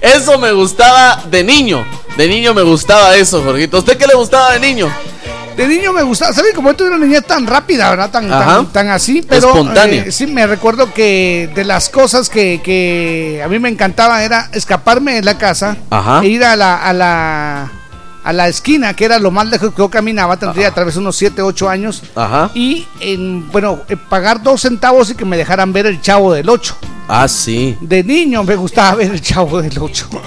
Eso 0.00 0.38
me 0.38 0.52
gustaba 0.52 1.22
de 1.30 1.42
niño. 1.42 1.84
De 2.16 2.28
niño 2.28 2.54
me 2.54 2.62
gustaba 2.62 3.14
eso, 3.16 3.42
Jorgito. 3.42 3.76
¿A 3.78 3.80
usted 3.80 3.96
qué 3.98 4.06
le 4.06 4.14
gustaba 4.14 4.52
de 4.52 4.60
niño? 4.60 4.92
De 5.56 5.68
niño 5.68 5.92
me 5.92 6.02
gustaba, 6.02 6.32
¿sabes? 6.32 6.54
Como 6.54 6.70
yo 6.70 6.76
tuve 6.76 6.88
una 6.88 6.98
niñez 7.04 7.24
tan 7.26 7.46
rápida, 7.46 7.90
¿verdad? 7.90 8.10
Tan, 8.10 8.32
Ajá. 8.32 8.56
tan, 8.56 8.66
tan 8.72 8.88
así, 8.88 9.22
pero. 9.28 9.48
Espontánea. 9.48 10.04
eh, 10.04 10.12
sí, 10.12 10.26
me 10.26 10.46
recuerdo 10.46 10.92
que 10.94 11.50
de 11.54 11.64
las 11.64 11.88
cosas 11.88 12.30
que, 12.30 12.60
que 12.64 13.42
a 13.44 13.48
mí 13.48 13.58
me 13.58 13.68
encantaban 13.68 14.22
era 14.22 14.48
escaparme 14.52 15.14
de 15.14 15.22
la 15.22 15.36
casa 15.36 15.76
Ajá. 15.90 16.20
e 16.22 16.28
ir 16.28 16.44
a 16.44 16.56
la, 16.56 16.76
a 16.76 16.92
la. 16.92 17.70
a 18.24 18.32
la 18.32 18.48
esquina, 18.48 18.94
que 18.94 19.04
era 19.04 19.18
lo 19.18 19.30
más 19.30 19.48
lejos 19.48 19.70
que 19.74 19.78
yo 19.78 19.90
caminaba, 19.90 20.36
tendría 20.38 20.70
tal 20.72 20.84
vez 20.86 20.96
unos 20.96 21.16
7, 21.16 21.42
8 21.42 21.68
años. 21.68 22.02
Ajá. 22.14 22.50
Y, 22.54 22.86
en, 23.00 23.50
bueno, 23.50 23.80
eh, 23.88 23.96
pagar 23.96 24.42
dos 24.42 24.62
centavos 24.62 25.10
y 25.10 25.14
que 25.14 25.24
me 25.26 25.36
dejaran 25.36 25.72
ver 25.72 25.86
el 25.86 26.00
chavo 26.00 26.32
del 26.32 26.48
8. 26.48 26.76
Ah, 27.08 27.26
sí. 27.28 27.76
De 27.80 28.04
niño 28.04 28.44
me 28.44 28.54
gustaba 28.56 28.94
ver 28.94 29.10
el 29.10 29.20
chavo 29.20 29.60
del 29.60 29.76
8. 29.78 30.08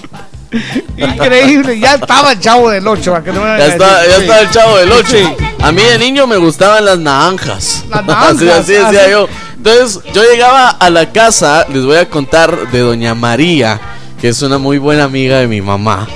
Increíble, 0.98 1.80
ya 1.80 1.96
estaba 1.96 2.34
el 2.34 2.40
chavo 2.40 2.70
del 2.70 2.88
8. 2.88 3.12
para 3.12 3.24
que 3.24 3.32
no 3.32 3.42
Ya 3.42 3.66
está, 3.68 4.08
ya 4.08 4.18
está 4.18 4.40
el 4.42 4.50
chavo 4.52 4.78
del 4.78 4.92
8. 4.92 5.06
Sí. 5.08 5.24
A 5.62 5.72
mí 5.72 5.82
de 5.82 5.98
niño 5.98 6.28
me 6.28 6.38
gustaban 6.38 6.86
las 6.86 7.00
naranjas. 7.00 7.86
Las 7.90 8.06
naranjas, 8.06 8.36
así, 8.36 8.50
así 8.50 8.74
decía 8.74 9.02
así. 9.02 9.12
yo. 9.12 9.28
Entonces, 9.58 10.00
yo 10.14 10.24
llegaba 10.24 10.70
a 10.70 10.90
la 10.90 11.12
casa, 11.12 11.66
les 11.74 11.86
voy 11.86 11.98
a 11.98 12.10
contar 12.10 12.72
de 12.72 12.80
doña 12.80 13.16
María, 13.16 13.80
que 14.20 14.30
es 14.30 14.42
una 14.42 14.58
muy 14.58 14.78
buena 14.78 15.06
amiga 15.06 15.40
de 15.40 15.48
mi 15.48 15.62
mamá. 15.62 16.08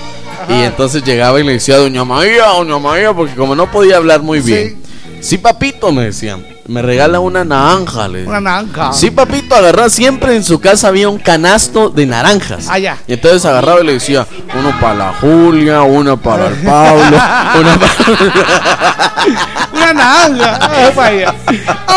Y 0.49 0.63
entonces 0.63 1.03
llegaba 1.03 1.39
y 1.39 1.43
le 1.43 1.53
decía, 1.53 1.77
Doña 1.77 2.05
María, 2.05 2.45
Doña 2.45 2.79
María, 2.79 3.13
porque 3.13 3.35
como 3.35 3.55
no 3.55 3.69
podía 3.69 3.97
hablar 3.97 4.21
muy 4.21 4.39
bien. 4.39 4.81
Sí, 5.19 5.37
papito, 5.37 5.91
me 5.91 6.05
decían. 6.05 6.45
Me 6.67 6.81
regala 6.81 7.21
una 7.21 7.45
naranja. 7.45 8.07
Le 8.09 8.27
Una 8.27 8.41
naranja. 8.41 8.91
Sí, 8.91 9.09
papito, 9.11 9.55
agarraba. 9.55 9.89
Siempre 9.89 10.35
en 10.35 10.43
su 10.43 10.59
casa 10.59 10.89
había 10.89 11.07
un 11.07 11.17
canasto 11.17 11.89
de 11.89 12.05
naranjas. 12.05 12.65
Ah, 12.69 12.77
ya. 12.77 12.97
Y 13.07 13.13
entonces 13.13 13.45
agarraba 13.45 13.79
y 13.81 13.85
le 13.85 13.93
decía, 13.93 14.27
uno 14.57 14.77
para 14.81 14.95
la 14.95 15.13
Julia, 15.13 15.83
uno 15.83 16.17
para 16.17 16.47
el 16.47 16.55
Pablo, 16.57 17.05
una 17.59 17.79
para... 17.79 19.07
Una 19.73 19.93
naranja. 19.93 20.59
Ah. 20.61 21.33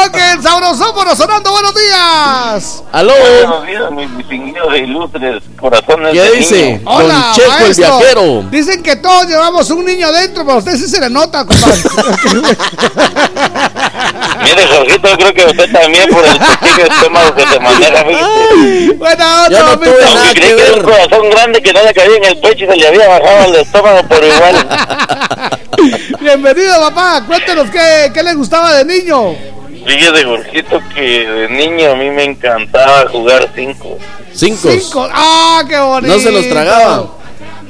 Ok, 0.06 0.16
el 0.36 0.42
sabrosófono 0.42 1.14
sonando. 1.16 1.50
Buenos 1.50 1.74
días. 1.74 2.82
¡Aló! 2.92 3.12
Buenos 3.46 3.66
días, 3.66 3.90
mis 3.92 4.16
distinguidos 4.18 4.72
e 4.74 4.78
ilustres 4.78 5.42
corazones. 5.58 6.12
¿Qué 6.12 6.20
de 6.20 6.30
dice? 6.36 6.72
niño. 6.72 6.80
Hola, 6.90 7.32
Checo, 7.34 7.52
el 7.52 7.60
maestro. 7.62 7.98
viajero. 7.98 8.44
Dicen 8.50 8.82
que 8.82 8.96
todos 8.96 9.26
llevamos 9.26 9.70
un 9.70 9.84
niño 9.84 10.08
adentro, 10.08 10.44
pero 10.44 10.56
a 10.56 10.58
usted 10.58 10.76
sí 10.76 10.88
se 10.88 11.00
le 11.00 11.08
nota, 11.10 11.44
compadre. 11.46 11.80
Mire, 14.60 14.76
Jorgito, 14.76 15.08
yo 15.08 15.16
creo 15.16 15.34
que 15.34 15.44
usted 15.46 15.72
también 15.72 16.08
por 16.10 16.24
el 16.24 16.38
pequeño 16.38 16.94
estómago 16.94 17.34
que 17.34 17.46
se 17.46 17.60
maneja. 17.60 18.04
Ya 19.50 19.64
onda, 19.64 19.64
no 19.64 19.78
tuve 19.78 20.04
nada 20.04 20.26
Aunque 20.26 20.34
que 20.34 20.40
creí 20.40 20.56
que 20.56 20.62
era 20.62 20.72
un 20.72 20.78
ver. 20.78 20.82
corazón 20.82 21.30
grande 21.30 21.62
que 21.62 21.72
no 21.72 21.82
le 21.82 21.94
cabía 21.94 22.16
en 22.16 22.24
el 22.24 22.38
pecho 22.40 22.64
y 22.64 22.68
se 22.68 22.76
le 22.76 22.86
había 22.88 23.08
bajado 23.08 23.44
el 23.46 23.54
estómago 23.56 24.02
por 24.08 24.24
igual. 24.24 24.68
Bienvenido, 26.20 26.80
papá. 26.80 27.24
Cuéntenos 27.26 27.70
qué, 27.70 28.10
qué 28.12 28.22
le 28.22 28.34
gustaba 28.34 28.74
de 28.74 28.84
niño. 28.84 29.34
Fíjese, 29.86 30.24
Jorgito, 30.24 30.82
que 30.94 31.26
de 31.26 31.48
niño 31.48 31.92
a 31.92 31.94
mí 31.94 32.10
me 32.10 32.24
encantaba 32.24 33.08
jugar 33.08 33.48
cinco. 33.54 33.98
Cinco. 34.34 34.68
Cinco. 34.70 35.08
¡Ah, 35.10 35.64
qué 35.66 35.78
bonito! 35.78 36.12
No 36.14 36.20
se 36.20 36.30
los 36.30 36.46
tragaba. 36.48 37.19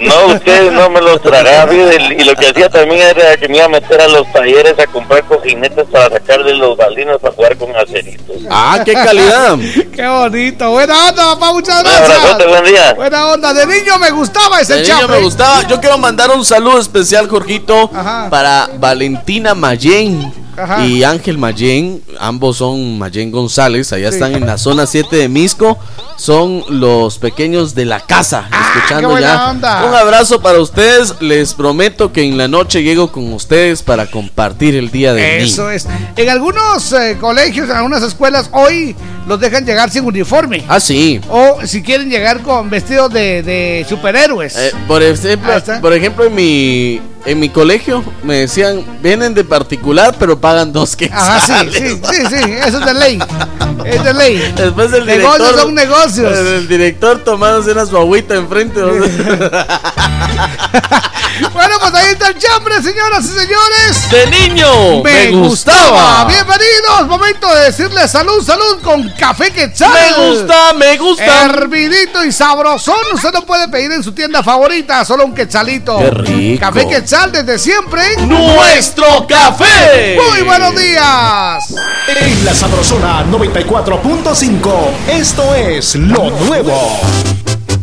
No, 0.01 0.27
ustedes 0.35 0.73
no 0.73 0.89
me 0.91 1.01
los 1.01 1.21
tragaba, 1.21 1.73
y 1.75 2.25
lo 2.25 2.35
que 2.35 2.49
hacía 2.49 2.69
también 2.71 3.01
era 3.03 3.37
que 3.37 3.49
me 3.49 3.57
iba 3.57 3.67
a 3.67 3.69
meter 3.69 4.01
a 4.01 4.09
los 4.09 4.31
talleres 4.33 4.79
a 4.79 4.87
comprar 4.87 5.25
cojinetes 5.25 5.85
para 5.93 6.09
sacarle 6.17 6.55
los 6.55 6.77
baldinos 6.77 7.19
para 7.21 7.35
jugar 7.35 7.57
con 7.59 7.77
aceritos. 7.77 8.37
Ah, 8.51 8.81
qué 8.85 8.95
calidad. 8.95 9.57
¡Qué 9.95 10.07
bonito! 10.07 10.71
Buena 10.71 11.09
onda, 11.09 11.35
papá. 11.35 11.53
Muchas 11.53 11.81
Un 11.83 11.87
abrazote, 11.87 12.19
gracias. 12.25 12.49
buen 12.49 12.65
día. 12.65 12.95
Buena 12.95 13.27
onda. 13.29 13.53
De 13.53 13.67
niño 13.67 13.99
me 13.99 14.11
gustaba 14.11 14.61
ese 14.61 14.75
De 14.77 14.83
niño 14.83 14.99
chambre. 14.99 15.17
me 15.19 15.23
gustaba. 15.25 15.63
Yo 15.67 15.81
quiero 15.81 15.99
mandar 15.99 16.31
un 16.31 16.45
saludo 16.45 16.79
especial, 16.81 17.29
Jorgito, 17.29 17.91
Ajá. 17.95 18.29
para 18.31 18.69
Valentina 18.79 19.55
Mayen 19.55 20.33
Ajá. 20.63 20.87
y 20.87 21.03
Ángel 21.05 21.39
Mayen. 21.39 22.03
Ambos 22.19 22.59
son 22.59 22.99
Mayen 22.99 23.31
González. 23.31 23.93
Allá 23.93 24.09
Sí. 24.11 24.17
están 24.17 24.35
en 24.35 24.47
la 24.47 24.59
zona 24.59 24.87
7 24.87 25.17
de 25.17 25.29
Misco. 25.29 25.79
Son 26.17 26.63
los 26.69 27.19
pequeños 27.19 27.75
de 27.75 27.85
la 27.87 28.01
casa. 28.01 28.49
escuchando 28.75 29.09
Ah, 29.09 29.11
buena 29.13 29.27
ya. 29.27 29.51
onda. 29.51 29.85
Un 29.87 29.95
abrazo 29.95 30.41
para 30.41 30.61
ustedes. 30.61 31.15
Les 31.21 31.55
prometo 31.55 32.13
que 32.13 32.23
en 32.23 32.37
la 32.39 32.47
noche 32.49 32.83
llego 32.83 33.11
con 33.11 33.33
ustedes 33.33 33.83
para 33.83 34.07
compartir 34.07 34.75
el 34.77 34.91
día 34.91 35.13
del 35.15 35.43
Eso 35.43 35.63
niño. 35.65 35.71
es. 35.73 35.87
En 36.17 36.29
algunos 36.29 36.93
eh, 36.93 37.17
colegios, 37.21 37.69
en 37.69 37.77
algunas 37.77 38.03
escuelas, 38.03 38.49
hoy 38.53 38.95
los 39.27 39.41
dejan 39.41 39.65
llegar 39.65 39.91
sin 39.91 40.05
uniforme. 40.05 40.65
Ah, 40.69 40.79
sí. 40.81 41.21
O 41.29 41.59
si 41.65 41.83
quieren 41.83 42.11
llegar 42.11 42.41
con 42.43 42.69
vestidos 42.71 43.13
de, 43.13 43.43
de 43.43 43.87
superhéroes. 43.89 44.57
Eh, 44.57 44.73
por 44.87 45.03
ejemplo, 45.03 45.53
por 45.81 45.93
ejemplo 45.93 46.25
en 46.25 46.35
mi 46.35 47.01
en 47.25 47.39
mi 47.39 47.49
colegio 47.49 48.03
me 48.23 48.37
decían 48.37 48.85
vienen 49.03 49.35
de 49.35 49.45
particular 49.45 50.15
pero 50.19 50.41
pagan 50.41 50.73
dos 50.73 50.97
que 50.97 51.07
Ajá, 51.13 51.41
sí, 51.41 51.71
sí, 51.73 52.01
sí, 52.03 52.23
sí, 52.29 52.53
eso 52.67 52.79
es 52.79 52.87
de 52.87 52.95
ley. 52.95 53.19
Es 53.85 54.05
de 54.05 54.15
ley. 54.15 54.53
Después 54.57 54.93
el 54.93 55.07
Negocios 55.07 55.39
director 55.39 55.61
son 55.61 55.75
negocios. 55.75 56.39
El, 56.39 56.69
director 56.69 57.19
tomándose 57.25 57.73
una 57.73 57.87
su 57.87 57.97
agüita 57.97 58.35
enfrente. 58.35 58.81
¿no? 58.81 58.91
Bueno, 61.53 61.77
pues 61.81 61.95
ahí 61.95 62.13
está 62.13 62.29
el 62.29 62.39
chambre, 62.39 62.83
señoras 62.83 63.25
y 63.25 63.29
señores. 63.29 64.11
De 64.11 64.27
niño 64.27 65.03
me, 65.03 65.31
gustaba. 65.31 66.27
Bienvenidos. 66.27 67.07
Momento 67.07 67.53
de 67.55 67.63
decirle 67.63 68.07
salud, 68.09 68.45
salud 68.45 68.81
con 68.83 69.09
café 69.11 69.51
quetzal. 69.51 69.93
Me 69.93 70.29
gusta, 70.29 70.73
me 70.75 70.99
gusta. 70.99 71.45
Hervidito 71.45 72.25
y 72.25 72.33
sabrosón. 72.33 73.01
Usted 73.15 73.33
lo 73.33 73.47
puede 73.47 73.69
pedir 73.69 73.91
en 73.93 74.03
su 74.03 74.13
tienda 74.13 74.43
favorita, 74.43 75.05
solo 75.05 75.25
un 75.25 75.35
quetzalito. 75.35 75.99
Qué 75.99 76.11
rico. 76.11 76.61
Café 76.61 76.87
quetzal 76.87 77.33
desde 77.33 77.59
siempre. 77.59 78.17
Nuestro 78.19 79.27
café. 79.27 80.19
Muy 80.31 80.43
buenos 80.43 80.77
días. 80.77 81.75
En 82.09 82.45
la 82.45 82.55
Sabrosona 82.55 83.25
94.5, 83.71 84.69
esto 85.13 85.55
es 85.55 85.95
lo 85.95 86.29
nuevo. 86.45 86.99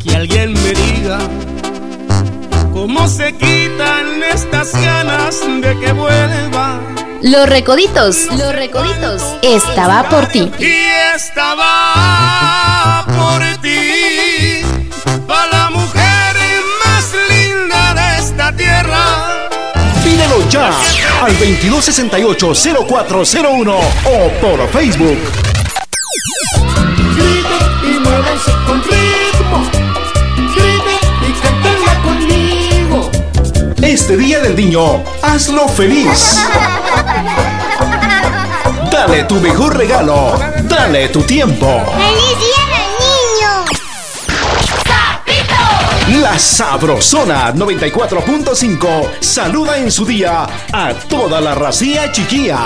Que 0.04 0.17
alguien 0.17 0.52
me 0.52 0.73
diga 0.73 1.17
cómo 2.73 3.08
se 3.08 3.32
quitan 3.32 4.21
estas 4.21 4.73
ganas 4.73 5.39
de 5.62 5.80
que 5.80 5.93
vuelva. 5.93 6.82
Los 7.21 7.47
recoditos, 7.47 8.26
los 8.38 8.54
recoditos. 8.54 9.23
Estaba 9.41 10.10
por 10.10 10.28
ti. 10.28 10.52
Y 10.60 10.73
estaba 11.15 13.06
por 13.08 13.41
ti, 13.62 14.63
para 15.26 15.47
la 15.47 15.69
mujer 15.69 16.36
más 16.84 17.13
linda 17.30 17.93
de 17.93 18.17
esta 18.19 18.54
tierra. 18.54 19.47
Pídelo 20.04 20.50
ya 20.50 20.69
al 21.23 21.32
2268-0401 21.38 23.73
o 24.04 24.30
por 24.41 24.67
Facebook. 24.67 25.17
Grite 27.16 27.58
y 27.84 28.00
muévanse 28.00 28.52
con 28.66 28.84
ritmo. 28.84 29.70
Y 31.22 31.32
cántenla 31.42 31.94
conmigo. 32.04 33.12
Este 33.82 34.18
Día 34.18 34.40
del 34.40 34.56
Niño, 34.56 35.04
hazlo 35.22 35.68
feliz. 35.68 36.38
Dale 38.92 39.24
tu 39.24 39.36
mejor 39.36 39.78
regalo. 39.78 40.38
Dale 40.63 41.10
tu 41.10 41.22
tiempo. 41.22 41.82
¡Feliz 41.96 42.38
día 42.40 42.63
del 42.74 42.92
niño! 46.16 46.22
La 46.22 46.40
Sabrosona 46.40 47.54
94.5 47.54 49.20
saluda 49.20 49.78
en 49.78 49.92
su 49.92 50.06
día 50.06 50.48
a 50.74 50.94
toda 51.08 51.40
la 51.42 51.54
racía 51.54 52.12
chiquilla. 52.12 52.66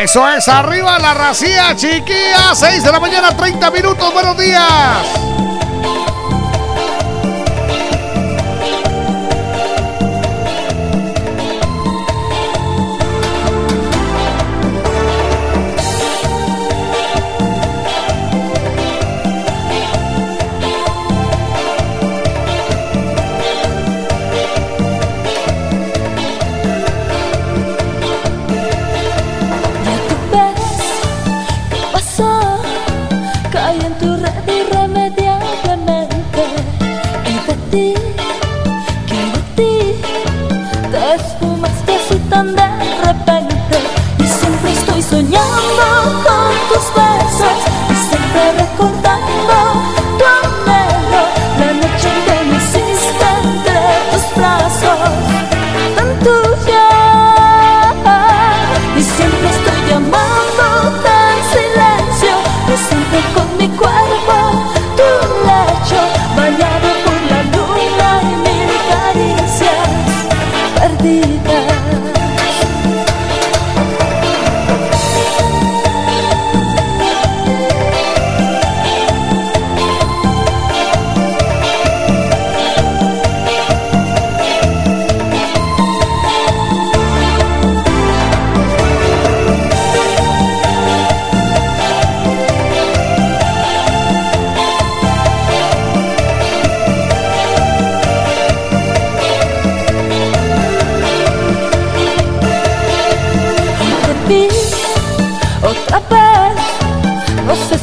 Eso 0.00 0.26
es, 0.26 0.48
arriba 0.48 0.98
la 0.98 1.12
racía 1.12 1.76
chiquilla, 1.76 2.54
6 2.54 2.82
de 2.82 2.92
la 2.92 2.98
mañana, 2.98 3.36
30 3.36 3.70
minutos, 3.70 4.12
buenos 4.12 4.38
días. 4.38 4.62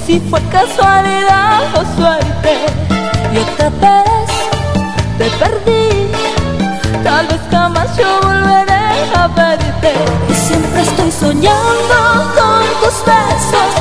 Si 0.10 0.20
fue 0.22 0.42
casualidad 0.52 1.62
o 1.76 1.84
suerte. 1.96 2.54
Y 3.32 3.38
otra 3.38 3.70
vez 3.70 4.30
te 5.20 5.30
perdí. 5.38 6.08
Tal 7.04 7.28
vez 7.28 7.40
jamás 7.52 7.96
yo 7.96 8.20
volveré 8.24 9.12
a 9.16 9.28
verte. 9.28 9.94
Y 10.30 10.34
siempre 10.34 10.82
estoy 10.82 11.12
soñando 11.12 11.98
con 12.36 12.64
tus 12.82 13.06
besos 13.06 13.79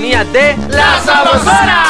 sintonía 0.00 0.24
de 0.24 0.56
La 0.68 1.00
Sabrosona. 1.04 1.84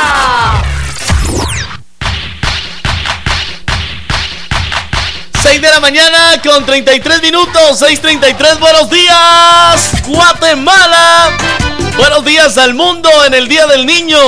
Seis 5.41 5.63
de 5.63 5.69
la 5.69 5.81
mañana 5.81 6.41
con 6.43 6.67
33 6.67 7.23
minutos, 7.23 7.81
6.33, 7.81 8.59
buenos 8.59 8.91
días, 8.91 9.93
Guatemala. 10.07 11.31
Buenos 11.97 12.25
días 12.25 12.59
al 12.59 12.75
mundo 12.75 13.09
en 13.25 13.35
el 13.35 13.49
Día 13.49 13.67
del 13.67 13.87
Niño. 13.87 14.19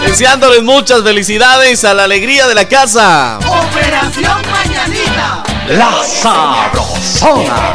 Deseándoles 0.00 0.62
muchas 0.62 1.02
felicidades 1.02 1.84
a 1.84 1.94
la 1.94 2.04
alegría 2.04 2.46
de 2.48 2.54
la 2.54 2.68
casa. 2.68 3.38
Operación 3.38 4.42
Mañanita. 4.50 5.42
La 5.68 6.02
Sabrosona. 6.04 7.74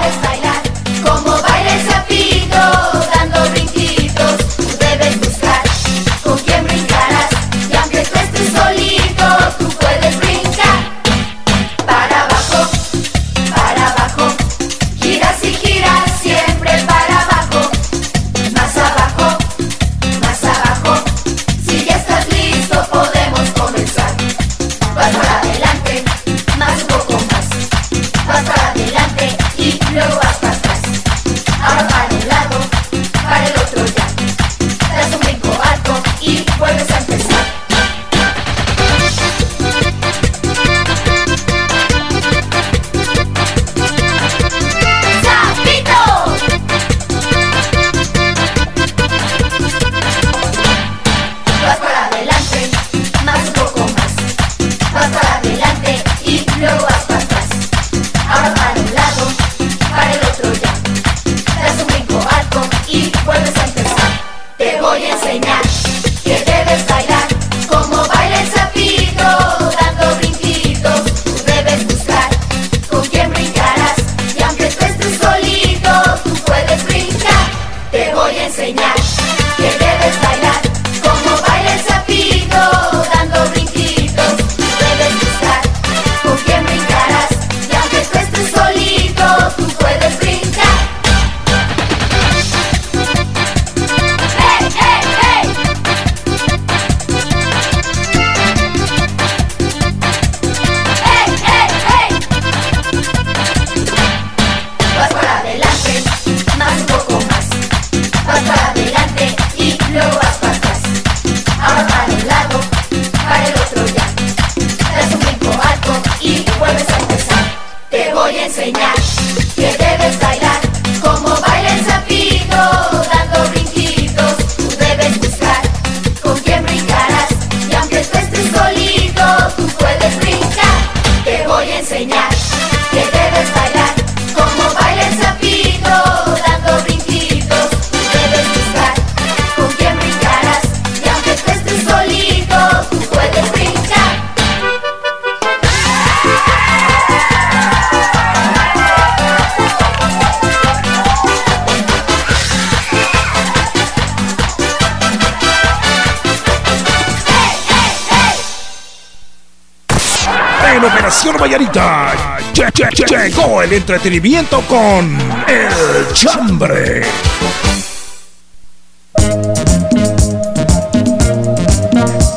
Entretenimiento 163.87 164.61
con 164.67 165.17
El 165.47 166.11
Chambre. 166.11 167.03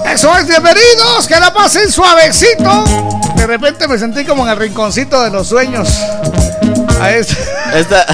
Eso 0.07 0.39
es, 0.39 0.47
bienvenidos, 0.47 1.27
que 1.27 1.41
la 1.41 1.53
pasen 1.53 1.91
suavecito. 1.91 2.85
De 3.35 3.49
repente 3.49 3.89
me 3.89 3.99
sentí 3.99 4.25
como 4.25 4.45
en 4.45 4.51
el 4.53 4.59
rinconcito 4.59 5.21
de 5.25 5.31
los 5.33 5.49
sueños. 5.49 5.89
A 7.01 7.11
este. 7.11 7.37
Esta. 7.75 8.07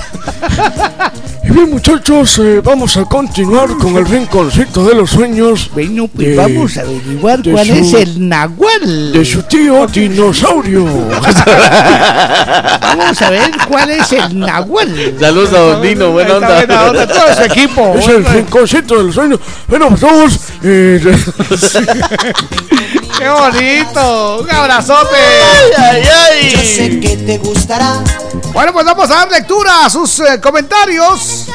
Y 1.57 1.59
bien 1.59 1.71
muchachos, 1.71 2.39
eh, 2.41 2.61
vamos 2.63 2.99
a 2.99 3.07
continuar 3.07 3.79
con 3.79 3.97
el 3.97 4.05
rinconcito 4.07 4.85
de 4.85 4.95
los 4.95 5.09
sueños. 5.09 5.71
Bueno, 5.73 6.07
pues 6.07 6.37
vamos 6.37 6.77
a 6.77 6.83
averiguar 6.83 7.41
cuál 7.43 7.71
es 7.71 7.95
el 7.95 8.29
nahual. 8.29 9.13
De 9.13 9.25
su 9.25 9.43
tío 9.45 9.87
dinosaurio. 9.87 10.85
Vamos 12.83 13.23
a 13.23 13.31
ver 13.31 13.51
cuál 13.69 13.91
es 13.91 14.13
el 14.13 14.39
nahual. 14.39 15.15
Saludos 15.19 15.53
a 15.55 15.59
Don 15.59 15.83
Dino, 15.83 16.11
buena 16.11 16.35
onda. 16.35 16.57
buena 16.57 16.85
onda, 16.85 17.07
todo 17.07 17.35
su 17.35 17.43
equipo. 17.43 17.95
Es 17.99 18.09
el 18.09 18.25
rinconcito 18.27 18.99
de 18.99 19.05
los 19.05 19.15
sueños. 19.15 19.41
Bueno, 19.67 19.89
pues 19.89 20.01
vamos. 20.03 20.39
eh, 20.63 21.01
¡Qué 23.19 23.29
bonito! 23.31 24.43
¡Un 24.43 24.51
abrazote! 24.51 25.17
Yo 26.53 26.59
sé 26.61 27.01
que 27.01 27.17
te 27.17 27.39
gustará. 27.39 28.05
Bueno, 28.53 28.73
pues 28.73 28.85
vamos 28.85 29.11
a 29.11 29.15
dar 29.15 29.31
lectura 29.31 29.87
a 29.87 29.91
sus 29.91 30.21
eh, 30.21 30.39
comentarios. 30.41 31.46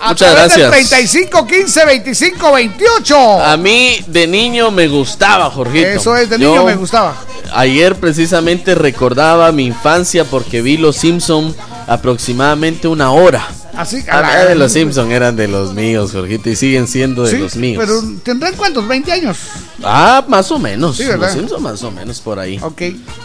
A 0.00 0.08
Muchas 0.10 0.32
gracias. 0.32 0.70
35 0.70 1.46
15 1.46 1.86
25 1.86 2.52
28. 2.52 3.42
A 3.42 3.56
mí 3.56 3.98
de 4.06 4.26
niño 4.26 4.70
me 4.70 4.88
gustaba, 4.88 5.50
Jorgito. 5.50 5.88
Eso 5.88 6.16
es, 6.16 6.30
de 6.30 6.38
Yo 6.38 6.50
niño 6.50 6.64
me 6.64 6.76
gustaba. 6.76 7.14
Ayer 7.52 7.96
precisamente 7.96 8.74
recordaba 8.74 9.50
mi 9.52 9.66
infancia 9.66 10.24
porque 10.24 10.62
vi 10.62 10.76
Los 10.76 10.96
Simpson 10.96 11.54
aproximadamente 11.88 12.86
una 12.88 13.10
hora. 13.10 13.46
Así 13.76 14.02
Ah, 14.10 14.18
era 14.32 14.44
de 14.46 14.54
los 14.56 14.72
Simpson 14.72 15.12
eran 15.12 15.36
de 15.36 15.46
los 15.46 15.72
míos, 15.72 16.10
Jorgito, 16.12 16.50
y 16.50 16.56
siguen 16.56 16.88
siendo 16.88 17.22
de 17.22 17.30
Sí, 17.30 17.38
los 17.38 17.54
míos. 17.54 17.84
Pero 17.86 18.02
tendrán 18.24 18.54
cuántos? 18.56 18.84
¿20 18.84 19.10
años? 19.12 19.38
Ah, 19.84 20.24
más 20.26 20.50
o 20.50 20.58
menos. 20.58 20.96
Sí, 20.96 21.04
los 21.04 21.30
Simpson 21.32 21.62
más 21.62 21.80
o 21.84 21.90
menos 21.92 22.18
por 22.20 22.38
ahí. 22.40 22.58
Ok. 22.60 22.82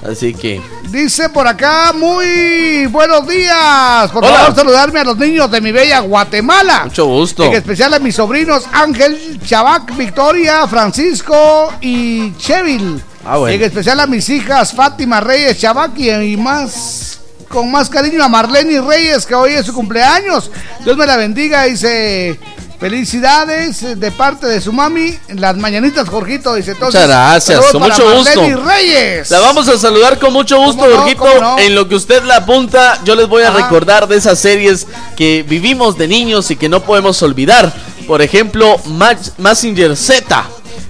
Así 0.07 0.33
que 0.33 0.61
Dice 0.91 1.29
por 1.29 1.47
acá, 1.47 1.91
muy 1.93 2.85
buenos 2.87 3.27
días. 3.27 4.11
Por 4.11 4.23
Hola. 4.23 4.37
favor, 4.37 4.55
saludarme 4.55 4.99
a 4.99 5.03
los 5.05 5.17
niños 5.17 5.49
de 5.49 5.59
mi 5.59 5.71
bella 5.71 6.01
Guatemala. 6.01 6.83
mucho 6.85 7.05
gusto. 7.07 7.45
En 7.45 7.53
especial 7.53 7.91
a 7.95 7.99
mis 7.99 8.15
sobrinos 8.15 8.65
Ángel, 8.71 9.39
Chabac, 9.43 9.95
Victoria, 9.97 10.67
Francisco 10.67 11.73
y 11.81 12.31
Chevil. 12.37 13.01
Ah, 13.25 13.37
bueno. 13.37 13.55
En 13.55 13.63
especial 13.63 13.99
a 13.99 14.05
mis 14.05 14.29
hijas 14.29 14.71
Fátima 14.73 15.19
Reyes, 15.19 15.57
Chabac 15.57 15.97
y, 15.97 16.11
y 16.11 16.37
más 16.37 17.19
con 17.53 17.71
más 17.71 17.87
cariño 17.87 18.23
a 18.23 18.27
Marlene 18.27 18.81
Reyes, 18.81 19.27
que 19.27 19.35
hoy 19.35 19.53
es 19.53 19.67
su 19.67 19.73
cumpleaños. 19.73 20.49
Dios 20.83 20.97
me 20.97 21.05
la 21.05 21.17
bendiga, 21.17 21.65
dice. 21.65 22.39
Felicidades 22.79 23.97
de 23.97 24.11
parte 24.11 24.45
de 24.47 24.59
su 24.59 24.73
mami. 24.73 25.17
Las 25.29 25.55
mañanitas, 25.55 26.09
Jorgito, 26.09 26.53
dice. 26.55 26.71
Entonces, 26.71 26.99
Muchas 26.99 27.07
gracias, 27.07 27.59
con 27.71 27.81
mucho 27.83 28.05
Marlene 28.05 28.53
gusto. 28.55 28.69
Reyes. 28.69 29.29
La 29.31 29.39
vamos 29.39 29.69
a 29.69 29.77
saludar 29.77 30.19
con 30.19 30.33
mucho 30.33 30.57
gusto. 30.59 30.83
Jorgito. 30.83 31.25
En 31.59 31.75
lo 31.75 31.87
que 31.87 31.95
usted 31.95 32.23
la 32.23 32.37
apunta, 32.37 32.99
yo 33.05 33.15
les 33.15 33.27
voy 33.29 33.43
a 33.43 33.49
Ajá. 33.49 33.57
recordar 33.63 34.07
de 34.07 34.17
esas 34.17 34.37
series 34.39 34.85
que 35.15 35.43
vivimos 35.47 35.97
de 35.97 36.07
niños 36.09 36.51
y 36.51 36.55
que 36.57 36.67
no 36.67 36.81
podemos 36.83 37.21
olvidar. 37.21 37.71
Por 38.07 38.21
ejemplo, 38.21 38.77
Mas- 38.87 39.31
Massinger 39.37 39.95
Z. 39.95 40.43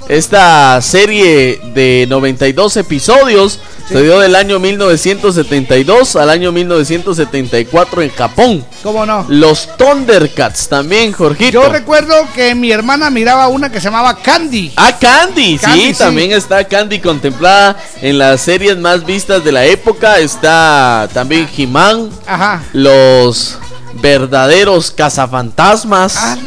Esta 0.10 0.82
serie 0.82 1.60
de 1.74 2.06
92 2.10 2.78
episodios 2.78 3.60
se 3.88 4.02
dio 4.02 4.20
del 4.20 4.36
año 4.36 4.60
1972 4.60 6.16
al 6.16 6.30
año 6.30 6.52
1974 6.52 8.02
en 8.02 8.10
Japón. 8.12 8.66
¿Cómo 8.82 9.06
no? 9.06 9.26
Los 9.30 9.70
Thundercats 9.78 10.68
también, 10.68 11.12
Jorgito. 11.14 11.52
Yo 11.52 11.70
recuerdo 11.70 12.14
que 12.36 12.54
mi 12.56 12.72
hermana 12.72 13.10
miraba 13.10 13.48
una 13.48 13.72
que 13.72 13.80
se 13.80 13.86
llamaba 13.86 14.18
Candy. 14.18 14.74
Ah, 14.76 14.98
Candy, 15.00 15.58
Candy, 15.58 15.82
sí, 15.82 15.94
sí. 15.94 16.00
también 16.00 16.32
está 16.32 16.66
Candy 16.68 17.00
contemplada 17.00 17.78
en 18.02 18.18
las 18.18 18.42
series 18.42 18.78
más 18.78 19.06
vistas 19.06 19.44
de 19.44 19.52
la 19.52 19.66
época. 19.66 20.20
Está 20.20 21.10
también 21.14 21.48
He-Man, 21.56 22.10
Ajá. 22.26 22.64
los 22.74 23.58
verdaderos 24.02 24.92
cazafantasmas, 24.92 26.38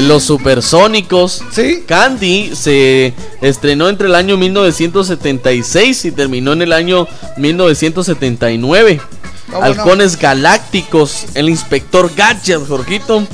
los 0.00 0.24
supersónicos. 0.24 1.42
Sí. 1.50 1.84
Candy 1.86 2.54
se 2.54 3.14
estrenó 3.40 3.88
entre 3.88 4.08
el 4.08 4.14
año 4.14 4.36
1976 4.36 6.04
y 6.06 6.12
terminó 6.12 6.52
en 6.52 6.62
el 6.62 6.72
año 6.72 7.06
1979. 7.36 9.00
¿Cómo 9.46 9.60
no? 9.60 9.64
Halcones 9.66 10.18
Galácticos, 10.18 11.26
el 11.34 11.48
Inspector 11.48 12.10
Gadget, 12.14 12.66
Jorgito. 12.66 13.26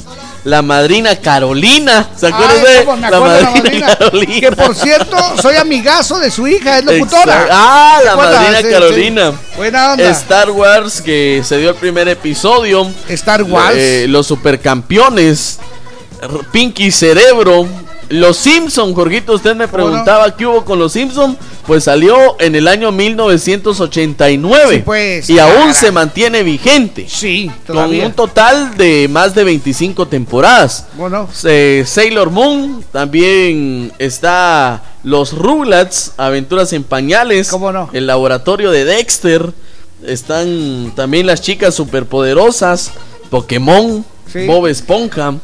La 0.45 0.63
madrina 0.63 1.17
Carolina, 1.17 2.09
¿se 2.17 2.29
acuerdan 2.29 2.63
de 2.63 3.11
la 3.11 3.21
madrina. 3.21 3.97
Carolina? 3.99 4.41
Que 4.41 4.53
por 4.53 4.75
cierto, 4.75 5.17
soy 5.43 5.57
amigazo 5.57 6.19
de 6.19 6.31
su 6.31 6.47
hija, 6.47 6.79
es 6.79 6.85
locutora. 6.85 7.23
Exacto. 7.23 7.49
Ah, 7.53 8.01
la 8.05 8.17
madrina 8.17 8.59
Sí, 8.63 8.69
Carolina. 8.71 9.31
sí. 9.33 9.37
Buena 9.57 9.93
onda. 9.93 10.11
Star 10.11 10.51
Wars 10.51 11.03
que 11.03 11.43
se 11.45 11.59
dio 11.59 11.71
el 11.71 11.77
primer 11.77 12.09
episodio. 12.09 12.89
Star 13.09 13.43
Wars. 13.43 13.75
Eh, 13.77 14.07
los 14.09 14.27
supercampeones. 14.29 15.59
Pinky 16.53 16.91
Cerebro. 16.93 17.67
Los 18.11 18.37
Simpson, 18.39 18.95
Jorgito, 18.95 19.35
usted 19.35 19.55
me 19.55 19.67
¿Cómo 19.69 19.79
no? 19.79 19.89
preguntaba 19.91 20.35
qué 20.37 20.47
hubo 20.47 20.65
con 20.65 20.79
los 20.79 20.93
Simpson. 20.93 21.37
Pues 21.67 21.85
salió 21.85 22.17
en 22.41 22.55
el 22.55 22.67
año 22.67 22.91
1989 22.91 24.77
Sí, 24.77 24.83
pues, 24.85 25.29
y 25.31 25.39
aún 25.39 25.75
se 25.75 25.93
mantiene 25.93 26.43
vigente. 26.43 27.07
Sí, 27.09 27.51
Con 27.67 27.95
un 28.01 28.13
total 28.13 28.77
de 28.77 29.09
más 29.09 29.35
de 29.35 29.45
25 29.45 30.09
temporadas. 30.09 30.87
Bueno, 30.95 31.29
Eh, 31.45 31.85
Sailor 31.87 32.31
Moon, 32.31 32.83
también 32.93 33.93
está 33.99 34.83
Los 35.03 35.33
Rugrats, 35.37 36.13
Aventuras 36.17 36.73
en 36.73 36.85
Pañales, 36.85 37.51
el 37.93 38.07
laboratorio 38.07 38.71
de 38.71 38.85
Dexter, 38.85 39.53
están 40.07 40.93
también 40.97 41.27
las 41.27 41.43
chicas 41.43 41.75
superpoderosas, 41.75 42.93
Pokémon, 43.31 44.05
Sí. 44.33 44.47
Bob 44.47 44.67
Esponja, 44.67 45.35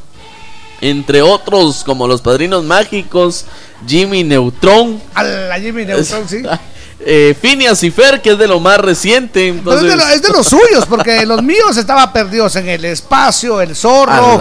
entre 0.91 1.23
otros 1.23 1.83
como 1.85 2.07
los 2.07 2.21
Padrinos 2.21 2.65
Mágicos, 2.65 3.47
Jimmy 3.87 4.23
Neutron, 4.25 5.01
a 5.15 5.23
la 5.23 5.59
Jimmy 5.59 5.85
Neutron, 5.85 6.29
sí. 6.29 6.43
eh, 7.07 7.35
Phineas 7.41 7.83
y 7.83 7.91
Fer, 7.91 8.21
que 8.23 8.31
es 8.33 8.39
de 8.39 8.47
lo 8.47 8.61
más 8.61 8.79
reciente. 8.79 9.55
Pero 9.65 9.77
es, 9.77 9.83
de 9.83 9.97
lo- 9.97 10.09
es 10.09 10.23
de 10.23 10.29
los 10.31 10.47
suyos, 10.47 10.87
porque 10.89 11.25
los 11.27 11.43
míos 11.43 11.77
estaban 11.77 12.13
perdidos 12.13 12.57
en 12.57 12.69
el 12.69 12.85
espacio, 12.85 13.61
el 13.61 13.75
zorro. 13.77 14.39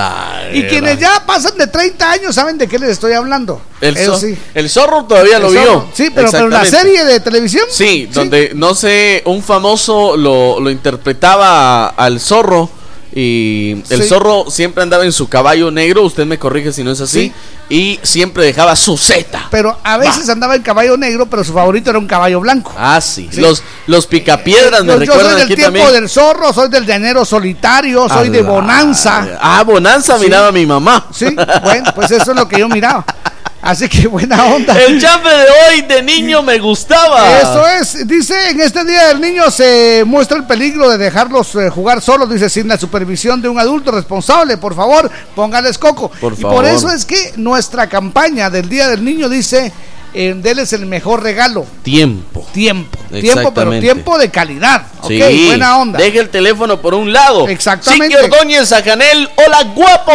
Y 0.53 0.63
quienes 0.63 0.99
ya 0.99 1.23
pasan 1.25 1.57
de 1.57 1.67
30 1.67 2.11
años 2.11 2.35
saben 2.35 2.57
de 2.57 2.67
qué 2.67 2.77
les 2.79 2.89
estoy 2.91 3.13
hablando. 3.13 3.61
El, 3.81 3.97
Eso 3.97 4.17
sí. 4.17 4.37
el 4.53 4.69
zorro 4.69 5.03
todavía 5.05 5.39
lo 5.39 5.49
vio. 5.49 5.87
Sí, 5.93 6.09
pero, 6.13 6.29
pero 6.31 6.47
la 6.47 6.63
serie 6.65 7.03
de 7.05 7.19
televisión. 7.19 7.65
Sí, 7.69 8.09
donde 8.13 8.51
no 8.55 8.75
sé, 8.75 9.23
un 9.25 9.43
famoso 9.43 10.15
lo, 10.15 10.59
lo 10.59 10.69
interpretaba 10.69 11.87
al 11.87 12.19
zorro 12.19 12.69
y 13.15 13.83
el 13.89 14.01
Sí. 14.01 14.07
zorro 14.09 14.45
siempre 14.49 14.83
andaba 14.83 15.05
en 15.05 15.11
su 15.11 15.27
caballo 15.29 15.69
negro, 15.71 16.03
usted 16.03 16.25
me 16.25 16.39
corrige 16.39 16.71
si 16.73 16.83
no 16.83 16.91
es 16.91 17.01
así, 17.01 17.31
y 17.69 17.99
siempre 18.03 18.43
dejaba 18.45 18.75
su 18.75 18.97
zeta. 18.97 19.47
Pero 19.51 19.77
a 19.83 19.97
veces 19.97 20.27
andaba 20.29 20.55
en 20.55 20.61
caballo 20.63 20.97
negro, 20.97 21.27
pero 21.27 21.43
su 21.43 21.53
favorito 21.53 21.89
era 21.89 21.99
un 21.99 22.07
caballo 22.07 22.39
blanco. 22.39 22.73
Ah, 22.77 22.99
sí. 23.01 23.29
Sí. 23.31 23.39
Los, 23.41 23.61
los 23.87 24.07
picapiedras 24.07 24.83
me 24.83 24.93
Yo, 24.93 24.99
recuerdan 24.99 25.25
soy 25.31 25.33
del 25.35 25.45
aquí 25.45 25.55
tiempo 25.55 25.79
también. 25.79 25.93
del 26.01 26.09
zorro, 26.09 26.51
soy 26.53 26.69
del 26.69 26.85
llanero 26.85 27.23
solitario, 27.25 28.07
soy 28.09 28.29
de 28.29 28.39
A 28.39 28.43
la- 28.43 28.49
bonanza. 28.49 29.27
Ah, 29.41 29.63
Bonanza 29.63 30.17
miraba 30.17 30.51
mi 30.51 30.65
mamá. 30.65 31.07
Sí, 31.13 31.27
bueno, 31.63 31.91
pues 31.95 32.11
eso 32.11 32.31
es 32.31 32.37
lo 32.37 32.47
que 32.47 32.59
yo 32.59 32.67
miraba. 32.69 33.05
Así 33.63 33.87
que 33.87 34.07
buena 34.07 34.43
onda. 34.45 34.77
El 34.77 34.99
champe 35.01 35.29
de 35.29 35.45
hoy 35.69 35.81
de 35.83 36.03
niño 36.03 36.43
me 36.43 36.59
gustaba. 36.59 37.39
Eso 37.39 37.65
es, 37.65 38.05
dice, 38.05 38.49
en 38.49 38.59
este 38.59 38.83
Día 38.83 39.07
del 39.07 39.21
Niño 39.21 39.49
se 39.49 40.03
muestra 40.05 40.35
el 40.37 40.43
peligro 40.43 40.89
de 40.89 40.97
dejarlos 40.97 41.55
eh, 41.55 41.69
jugar 41.69 42.01
solos, 42.01 42.29
dice, 42.29 42.49
sin 42.49 42.67
la 42.67 42.77
supervisión 42.77 43.41
de 43.41 43.47
un 43.47 43.57
adulto 43.57 43.91
responsable, 43.91 44.57
por 44.57 44.75
favor, 44.75 45.09
póngales 45.33 45.77
coco. 45.77 46.11
Por 46.19 46.33
y 46.33 46.41
favor. 46.41 46.57
por 46.57 46.65
eso 46.65 46.91
es 46.91 47.05
que 47.05 47.31
nuestra 47.37 47.87
campaña 47.87 48.49
del 48.49 48.67
Día 48.67 48.89
del 48.89 49.05
Niño 49.05 49.29
dice, 49.29 49.71
eh, 50.13 50.35
deles 50.35 50.73
el 50.73 50.85
mejor 50.85 51.23
regalo, 51.23 51.65
Tiempo. 51.83 52.45
tiempo, 52.51 52.99
tiempo, 53.09 53.53
pero 53.53 53.79
tiempo 53.79 54.17
de 54.17 54.29
calidad, 54.29 54.87
Sí, 55.07 55.21
ok, 55.21 55.47
buena 55.47 55.77
onda. 55.77 55.99
Deje 55.99 56.19
el 56.19 56.29
teléfono 56.29 56.81
por 56.81 56.93
un 56.93 57.13
lado. 57.13 57.47
Exactamente. 57.47 58.15
Chiqui 58.17 58.25
Ordóñez, 58.29 58.73
a 58.73 58.83
Canel. 58.83 59.29
Hola, 59.37 59.63
guapo. 59.73 60.11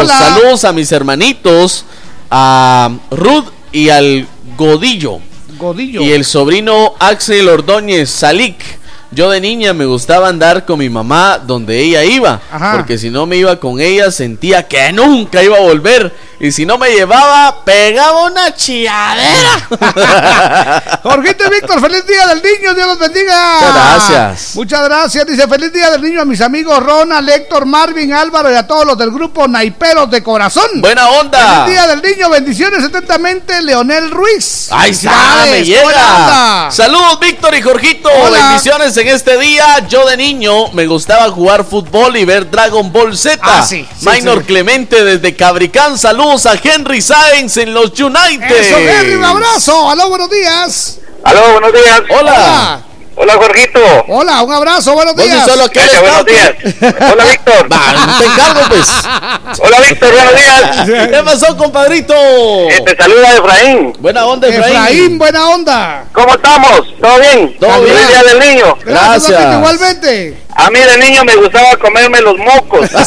Hola. 0.00 0.18
Saludos 0.18 0.64
a 0.64 0.72
mis 0.72 0.92
hermanitos, 0.92 1.84
a 2.30 2.90
Ruth 3.10 3.46
y 3.72 3.88
al 3.88 4.26
Godillo. 4.56 5.18
Godillo. 5.58 6.00
Y 6.02 6.12
el 6.12 6.24
sobrino 6.24 6.94
Axel 6.98 7.48
Ordóñez, 7.48 8.10
Salik. 8.10 8.80
Yo 9.12 9.28
de 9.30 9.40
niña 9.40 9.72
me 9.72 9.86
gustaba 9.86 10.28
andar 10.28 10.64
con 10.64 10.78
mi 10.78 10.88
mamá 10.88 11.38
donde 11.38 11.80
ella 11.80 12.04
iba. 12.04 12.40
Ajá. 12.50 12.76
Porque 12.76 12.96
si 12.96 13.10
no 13.10 13.26
me 13.26 13.36
iba 13.36 13.58
con 13.58 13.80
ella 13.80 14.10
sentía 14.12 14.68
que 14.68 14.92
nunca 14.92 15.42
iba 15.42 15.56
a 15.56 15.60
volver. 15.60 16.14
Y 16.42 16.52
si 16.52 16.64
no 16.64 16.78
me 16.78 16.90
llevaba, 16.90 17.62
pegaba 17.66 18.24
una 18.24 18.54
chilladera. 18.54 19.68
Jorgito 21.02 21.44
y 21.44 21.50
Víctor, 21.50 21.82
feliz 21.82 22.06
día 22.06 22.28
del 22.28 22.42
niño, 22.42 22.72
Dios 22.72 22.86
los 22.86 22.98
bendiga. 22.98 23.56
Muchas 23.60 23.74
gracias. 23.74 24.56
Muchas 24.56 24.84
gracias. 24.84 25.26
Dice, 25.26 25.46
feliz 25.46 25.70
día 25.70 25.90
del 25.90 26.00
niño 26.00 26.22
a 26.22 26.24
mis 26.24 26.40
amigos 26.40 26.82
Ronald, 26.82 27.28
Héctor, 27.28 27.66
Marvin, 27.66 28.14
Álvaro 28.14 28.50
y 28.50 28.54
a 28.54 28.66
todos 28.66 28.86
los 28.86 28.96
del 28.96 29.10
grupo 29.10 29.46
Naiperos 29.48 30.10
de 30.10 30.22
Corazón. 30.22 30.64
Buena 30.76 31.10
onda. 31.10 31.64
Feliz 31.64 31.74
día 31.74 31.86
del 31.88 32.00
niño, 32.00 32.30
bendiciones 32.30 32.84
atentamente, 32.84 33.60
Leonel 33.60 34.10
Ruiz. 34.10 34.68
Ahí 34.70 34.92
está, 34.92 35.44
me 35.44 35.62
llega. 35.62 36.70
Saludos, 36.70 37.20
Víctor 37.20 37.54
y 37.54 37.60
Jorgito. 37.60 38.08
Hola. 38.08 38.46
Bendiciones 38.48 38.96
en 38.96 39.08
este 39.08 39.36
día. 39.36 39.86
Yo 39.90 40.06
de 40.06 40.16
niño 40.16 40.72
me 40.72 40.86
gustaba 40.86 41.30
jugar 41.30 41.66
fútbol 41.66 42.16
y 42.16 42.24
ver 42.24 42.50
Dragon 42.50 42.90
Ball 42.90 43.14
Z. 43.14 43.38
Ah, 43.42 43.62
sí, 43.62 43.86
sí, 43.94 44.08
Minor 44.08 44.38
sí. 44.38 44.44
Clemente 44.44 45.04
desde 45.04 45.36
Cabricán. 45.36 45.98
Saludos 45.98 46.29
a 46.30 46.52
Henry 46.62 47.02
Sáenz 47.02 47.56
en 47.56 47.74
los 47.74 47.98
United. 47.98 48.50
Eso, 48.52 48.78
Henry, 48.78 49.14
un 49.14 49.24
abrazo. 49.24 49.90
Aló, 49.90 50.08
buenos 50.10 50.30
días. 50.30 50.98
Aló, 51.24 51.52
buenos 51.54 51.72
días. 51.72 52.02
Hola. 52.08 52.82
Hola, 53.16 53.34
Jorgito. 53.34 53.80
Hola, 54.06 54.42
un 54.42 54.52
abrazo, 54.52 54.92
buenos 54.94 55.16
días. 55.16 55.44
solo 55.44 55.68
Gracias, 55.74 56.00
buenos 56.00 56.24
días. 56.24 56.54
Hola, 57.12 57.24
Víctor. 57.24 57.68
Va, 57.72 58.06
no 58.06 58.18
te 58.18 58.24
encargo, 58.24 58.60
pues. 58.68 58.88
Hola, 59.58 59.80
Víctor, 59.80 60.12
buenos 60.12 60.34
días. 60.36 61.08
¿Qué 61.10 61.22
pasó, 61.24 61.56
compadrito? 61.56 62.14
Eh, 62.14 62.80
te 62.86 62.96
saluda 62.96 63.36
Efraín. 63.36 63.92
Buena 63.98 64.24
onda, 64.26 64.46
Efraín. 64.46 64.76
Efraín, 64.76 65.18
buena 65.18 65.48
onda. 65.48 66.04
¿Cómo 66.12 66.32
estamos? 66.32 66.94
¿Todo 67.02 67.18
bien? 67.18 67.56
Todo 67.58 67.72
Feliz 67.72 67.92
bien. 67.92 68.08
día 68.08 68.22
del 68.22 68.38
niño. 68.38 68.78
Gracias. 68.84 69.32
papito, 69.32 69.58
igualmente. 69.58 70.42
A 70.54 70.70
mí 70.70 70.78
de 70.78 70.98
niño 70.98 71.24
me 71.24 71.36
gustaba 71.36 71.76
comerme 71.76 72.20
los 72.20 72.36
mocos. 72.38 72.90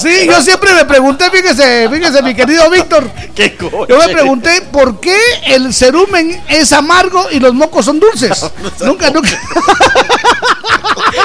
Sí, 0.00 0.26
yo 0.26 0.40
siempre 0.40 0.72
me 0.72 0.84
pregunté, 0.84 1.30
fíjese, 1.30 1.88
fíjese, 1.90 2.22
mi 2.22 2.34
querido 2.34 2.70
Víctor. 2.70 3.10
Qué 3.34 3.56
Yo 3.60 3.98
me 3.98 4.08
pregunté 4.08 4.62
por 4.72 5.00
qué 5.00 5.18
el 5.46 5.74
cerumen 5.74 6.42
es 6.48 6.72
amargo 6.72 7.26
y 7.30 7.40
los 7.40 7.52
mocos 7.52 7.84
son 7.84 8.00
dulces. 8.00 8.50
nunca, 8.80 9.10
nunca. 9.10 9.38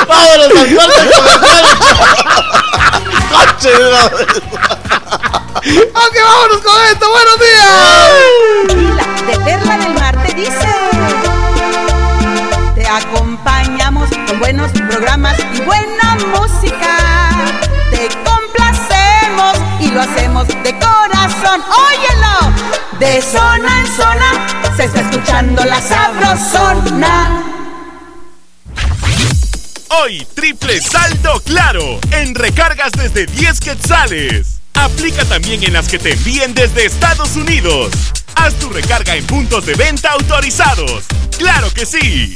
Vámonos 0.08 0.46
al 0.58 0.76
corte 0.76 1.10
comercial. 1.16 1.66
Coche, 3.30 3.72
ok, 5.94 6.16
vámonos 6.24 6.62
con 6.62 6.84
esto. 6.92 7.06
Buenos 7.12 7.40
días. 7.40 9.28
de 9.28 9.38
Perla 9.46 9.78
del 9.78 9.94
Mar 9.94 10.16
te 10.26 10.34
dice 10.34 10.68
Te 12.76 12.88
con 14.28 14.40
buenos 14.40 14.72
programas 14.72 15.38
y 15.54 15.62
buena 15.62 16.16
música 16.38 17.30
Te 17.92 18.08
complacemos 18.24 19.58
y 19.80 19.92
lo 19.92 20.02
hacemos 20.02 20.48
de 20.48 20.80
corazón 20.80 21.62
Óyelo, 21.62 22.56
de 23.00 23.22
zona 23.22 23.80
en 23.80 23.88
zona 23.88 24.76
se 24.76 24.86
está 24.86 25.02
escuchando 25.02 25.64
la 25.64 25.82
sabrosona 25.82 27.44
Hoy, 30.02 30.28
triple 30.34 30.82
saldo 30.82 31.40
claro 31.42 32.00
en 32.12 32.36
recargas 32.36 32.92
desde 32.92 33.28
10 33.28 33.60
quetzales. 33.60 34.60
Aplica 34.74 35.24
también 35.26 35.64
en 35.64 35.74
las 35.74 35.88
que 35.88 36.00
te 36.00 36.14
envíen 36.14 36.54
desde 36.54 36.86
Estados 36.86 37.36
Unidos. 37.38 37.92
Haz 38.36 38.56
tu 38.56 38.70
recarga 38.70 39.16
en 39.16 39.26
puntos 39.26 39.66
de 39.66 39.76
venta 39.76 40.12
autorizados. 40.12 41.06
¡Claro 41.38 41.72
que 41.74 41.86
sí! 41.86 42.34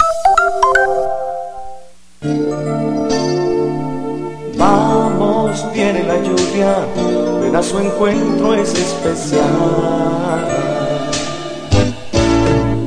Vamos, 4.58 5.66
viene 5.74 6.04
la 6.04 6.18
lluvia, 6.18 6.76
ven 7.42 7.56
a 7.56 7.64
su 7.64 7.80
encuentro 7.80 8.56
es 8.56 8.74
especial. 8.74 9.46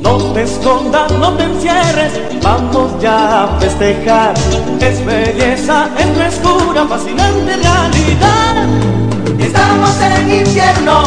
No 0.03 0.17
te 0.33 0.43
escondas, 0.43 1.11
no 1.13 1.33
te 1.33 1.45
encierres, 1.45 2.13
vamos 2.43 2.91
ya 3.01 3.45
a 3.45 3.59
festejar. 3.59 4.35
Es 4.79 5.03
belleza, 5.03 5.89
es 5.97 6.05
frescura, 6.15 6.85
fascinante 6.85 7.55
realidad. 7.55 8.67
Estamos 9.39 9.99
en 9.99 10.31
invierno, 10.45 11.05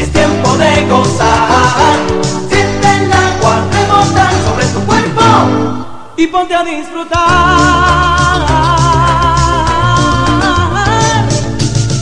es 0.00 0.10
tiempo 0.10 0.56
de 0.56 0.86
gozar. 0.88 2.00
Siente 2.48 2.88
el 3.04 3.12
agua 3.12 3.64
rebotar 3.70 4.32
sobre 4.44 4.66
tu 4.66 4.80
cuerpo 4.86 5.93
y 6.16 6.26
ponte 6.28 6.54
a 6.54 6.62
disfrutar. 6.62 7.20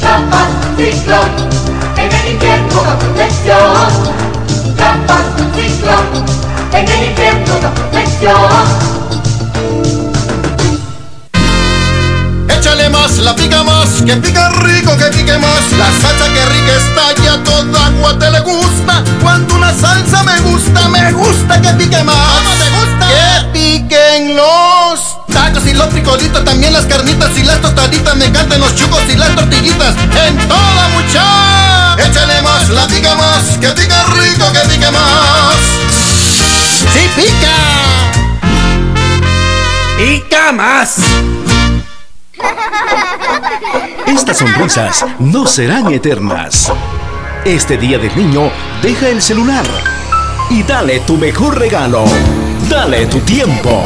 Trampas, 0.00 0.48
ciclón, 0.76 1.30
en 1.96 2.12
el 2.12 2.32
infierno 2.32 2.82
da 2.82 2.98
protección. 2.98 4.14
Trampas, 4.76 5.24
ciclón, 5.54 6.24
en 6.72 6.88
el 6.88 7.10
infierno 7.10 7.54
da 7.60 7.74
protección. 7.74 8.92
Échale 12.48 12.90
más, 12.90 13.18
la 13.18 13.34
pica 13.34 13.62
más, 13.62 14.02
que 14.02 14.16
pica 14.16 14.50
rico, 14.50 14.96
que 14.96 15.06
pique 15.06 15.38
más. 15.38 15.72
La 15.78 15.90
salsa 15.90 16.26
que 16.32 16.44
rica 16.46 16.72
está 16.76 17.22
y 17.22 17.26
a 17.28 17.42
toda 17.42 17.86
agua 17.86 18.18
te 18.18 18.30
le 18.30 18.40
gusta. 18.40 19.02
Cuando 19.22 19.54
una 19.54 19.72
salsa 19.72 20.22
me 20.22 20.38
gusta, 20.40 20.88
me 20.88 21.12
gusta 21.12 21.60
que 21.62 21.72
pique 21.74 22.02
más. 22.04 22.16
¿Cómo 22.16 22.50
te 22.56 22.70
gusta? 22.70 22.91
Que 23.62 23.78
piquen 23.78 24.36
los 24.36 25.18
tacos 25.32 25.64
y 25.66 25.70
y 25.70 25.74
los 25.74 25.86
frijolitos, 25.90 26.44
también 26.44 26.72
las 26.72 26.84
carnitas 26.86 27.30
y 27.38 27.44
las 27.44 27.60
tostaditas. 27.60 28.16
Me 28.16 28.24
encantan 28.26 28.60
los 28.60 28.74
chucos 28.74 29.00
y 29.08 29.14
las 29.14 29.32
tortillitas. 29.36 29.94
En 30.26 30.36
toda 30.48 30.88
mucha. 30.88 31.94
Échale 31.96 32.42
más, 32.42 32.68
la 32.70 32.88
pica 32.88 33.14
más, 33.14 33.58
que 33.58 33.68
pica 33.68 34.04
rico, 34.14 34.52
que 34.52 34.68
pica 34.68 34.90
más. 34.90 35.54
¡Sí 36.92 37.08
pica! 37.14 37.56
¡Pica 39.96 40.52
más! 40.52 40.96
Estas 44.06 44.38
sonrisas 44.38 45.04
no 45.20 45.46
serán 45.46 45.92
eternas. 45.92 46.72
Este 47.44 47.76
día 47.76 47.98
del 47.98 48.14
niño, 48.16 48.50
deja 48.82 49.08
el 49.08 49.22
celular 49.22 49.64
y 50.50 50.64
dale 50.64 50.98
tu 51.00 51.16
mejor 51.16 51.58
regalo. 51.58 52.04
Dale 52.68 53.06
tu 53.06 53.20
tiempo. 53.20 53.82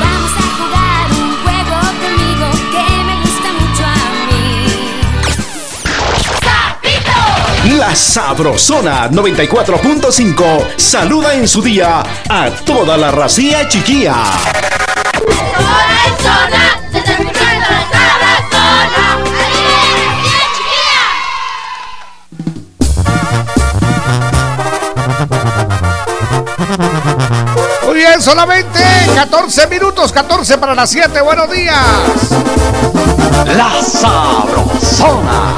Vamos 0.00 0.32
a 0.36 0.42
jugar 0.58 1.10
un 1.12 1.36
juego 1.42 1.78
conmigo 2.02 2.46
que 2.72 2.86
me 3.04 3.14
gusta 3.20 3.48
mucho 3.52 3.84
a 3.84 3.96
mí. 7.64 7.76
La 7.78 7.94
Sabrosona 7.94 9.10
94.5 9.10 10.76
saluda 10.76 11.34
en 11.34 11.46
su 11.48 11.62
día 11.62 12.02
a 12.28 12.50
toda 12.64 12.96
la 12.96 13.10
racía 13.10 13.68
chiquilla. 13.68 14.14
Zona, 16.22 16.80
se 16.92 16.98
la 16.98 17.04
sabrosona. 17.92 19.05
Muy 27.96 28.04
bien, 28.04 28.20
solamente 28.20 28.78
14 29.14 29.68
minutos, 29.68 30.12
14 30.12 30.58
para 30.58 30.74
las 30.74 30.90
7. 30.90 31.18
Buenos 31.22 31.50
días. 31.50 31.78
La 33.56 33.82
Sabrosona. 33.82 35.54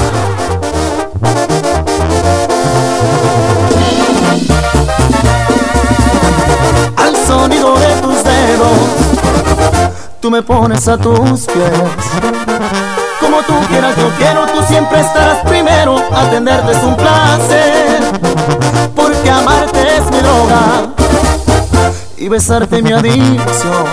Al 6.96 7.26
sonido 7.26 7.76
de 7.76 7.94
tus 8.02 8.22
dedos, 8.22 8.78
tú 10.20 10.30
me 10.30 10.40
pones 10.40 10.86
a 10.86 10.96
tus 10.96 11.40
pies. 11.46 11.72
Como 13.20 13.42
tú 13.42 13.54
quieras, 13.68 13.96
yo 13.96 14.10
quiero, 14.16 14.46
tú 14.46 14.62
siempre 14.68 15.00
estarás 15.00 15.38
primero. 15.38 15.96
Atenderte 16.14 16.70
es 16.70 16.82
un 16.84 16.96
placer, 16.96 18.00
porque 18.94 19.28
amarte 19.28 19.96
es 19.96 20.04
mi 20.12 20.20
droga 20.20 20.94
y 22.20 22.28
besarte 22.28 22.82
mi 22.82 22.92
adicción. 22.92 23.84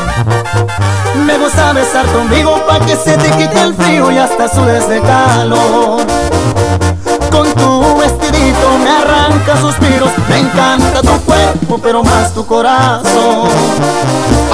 Me 1.25 1.37
gusta 1.37 1.73
besar 1.73 2.05
conmigo 2.07 2.59
pa' 2.67 2.79
que 2.79 2.95
se 2.95 3.17
te 3.17 3.29
quite 3.31 3.61
el 3.61 3.73
frío 3.75 4.11
y 4.11 4.17
hasta 4.17 4.47
sudes 4.47 4.87
de 4.89 5.01
calor. 5.01 6.01
Con 7.31 7.51
tu 7.53 7.97
vestidito 7.97 8.77
me 8.83 8.89
arranca 8.89 9.57
suspiros, 9.57 10.09
me 10.29 10.39
encanta 10.39 11.01
tu 11.01 11.19
cuerpo, 11.21 11.79
pero 11.81 12.03
más 12.03 12.33
tu 12.33 12.45
corazón. 12.45 13.49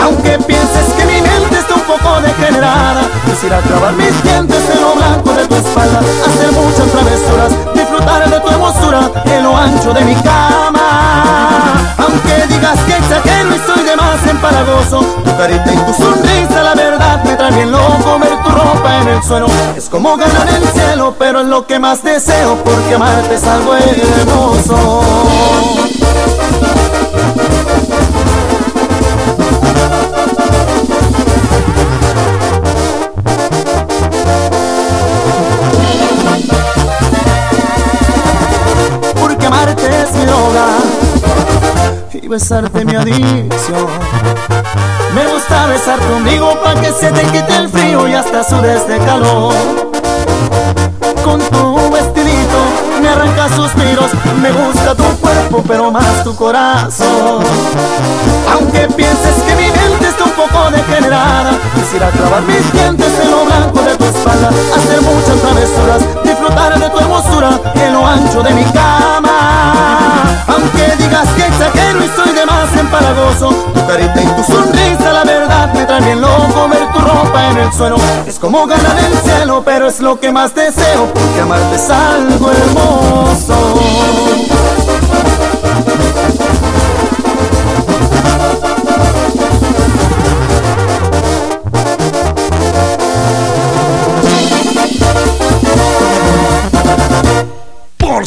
Aunque 0.02 0.38
pienses 0.40 0.94
que 0.98 1.06
mi 1.06 1.22
mente 1.22 1.60
está 1.60 1.76
un 1.76 1.82
poco 1.82 2.22
degenerada, 2.22 3.04
quisiera 3.26 3.60
clavar 3.60 3.94
mis 3.94 4.24
dientes 4.24 4.70
en 4.74 4.82
lo 4.82 4.96
blanco 4.96 5.32
de 5.34 5.48
tu 5.48 5.56
espalda, 5.56 6.00
hacer 6.00 6.52
muchas 6.52 6.92
travesuras, 6.92 7.52
de 8.02 8.40
tu 8.40 8.48
hermosura 8.48 9.12
en 9.26 9.44
lo 9.44 9.56
ancho 9.56 9.94
de 9.94 10.02
mi 10.02 10.16
cama. 10.16 11.74
Aunque 11.98 12.48
digas 12.48 12.80
que 12.86 12.98
exagero 12.98 13.56
y 13.56 13.60
soy 13.60 13.84
de 13.84 13.96
más 13.96 14.26
empalagoso, 14.28 15.00
tu 15.24 15.38
carita 15.38 15.72
y 15.72 15.78
tu 15.78 15.94
sonrisa, 15.94 16.64
la 16.64 16.74
verdad 16.76 17.24
me 17.24 17.36
trae 17.36 17.52
bien 17.52 17.72
loco 17.72 18.20
ver 18.20 18.42
tu 18.44 18.50
ropa 18.50 19.02
en 19.02 19.08
el 19.10 19.24
suelo. 19.24 19.48
Es 19.76 19.90
como 19.90 20.18
ganar 20.18 20.48
el 20.50 20.68
cielo, 20.70 21.16
pero 21.18 21.42
es 21.42 21.48
lo 21.48 21.66
que 21.68 21.80
más 21.80 22.04
deseo, 22.04 22.58
porque 22.64 22.96
amarte 22.96 23.36
es 23.36 23.44
algo 23.44 23.76
hermoso. 23.76 25.02
Y 42.14 42.28
besarte 42.28 42.84
mi 42.84 42.96
adicción. 42.96 43.88
Me 45.16 45.26
gusta 45.32 45.66
besar 45.68 46.00
conmigo 46.00 46.58
pa' 46.64 46.76
que 46.76 46.92
se 46.92 47.12
te 47.12 47.22
quite 47.22 47.56
el 47.56 47.70
frío 47.70 48.08
y 48.08 48.14
hasta 48.14 48.44
sudes 48.44 48.88
de 48.88 48.98
calor. 49.00 49.54
Con 51.24 51.40
tu 51.40 51.92
vestidito 51.92 52.60
me 53.02 53.10
arranca 53.10 53.48
suspiros, 53.56 54.12
me 54.42 54.52
gusta 54.52 54.96
tu 54.96 55.04
cuerpo 55.20 55.64
pero 55.68 55.92
más 55.92 56.24
tu 56.24 56.36
corazón. 56.36 57.44
Aunque 58.52 58.88
pienses 58.96 59.36
que 59.46 59.56
mi 59.56 59.68
mente 59.70 60.08
está 60.10 60.26
un 60.26 60.32
poco 60.32 60.72
degenerada, 60.72 61.52
quisiera 61.76 62.10
clavar 62.10 62.42
mis 62.44 62.72
dientes 62.74 63.20
en 63.24 63.32
lo 63.32 63.46
blanco 63.46 63.82
de 63.82 63.96
tu 63.96 64.06
espalda, 64.06 64.50
hacer 64.50 65.02
muchas 65.02 65.38
travesuras, 65.42 66.02
de 66.56 66.90
tu 66.90 67.00
hermosura 67.00 67.50
en 67.76 67.94
lo 67.94 68.06
ancho 68.06 68.44
de 68.44 68.54
mi 68.54 68.64
cama. 68.66 70.24
Aunque 70.48 70.96
digas 70.98 71.28
que 71.30 71.46
exagero 71.46 72.04
y 72.04 72.10
soy 72.16 72.34
de 72.34 72.46
más 72.46 72.76
empalagoso, 72.78 73.50
tu 73.74 73.88
carita 73.88 74.22
y 74.22 74.26
tu 74.28 74.44
sonrisa, 74.44 75.14
la 75.14 75.24
verdad 75.24 75.74
me 75.74 75.86
trae 75.86 76.02
bien 76.02 76.22
loco 76.22 76.68
ver 76.70 76.92
tu 76.92 77.00
ropa 77.00 77.50
en 77.52 77.58
el 77.58 77.74
suelo. 77.74 77.96
Es 78.28 78.38
como 78.38 78.68
ganar 78.68 78.98
el 79.00 79.18
cielo, 79.20 79.62
pero 79.64 79.88
es 79.88 80.02
lo 80.02 80.20
que 80.20 80.32
más 80.32 80.54
deseo, 80.54 81.12
porque 81.14 81.42
amarte 81.42 81.76
es 81.76 81.90
algo 81.90 82.52
hermoso. 82.52 83.56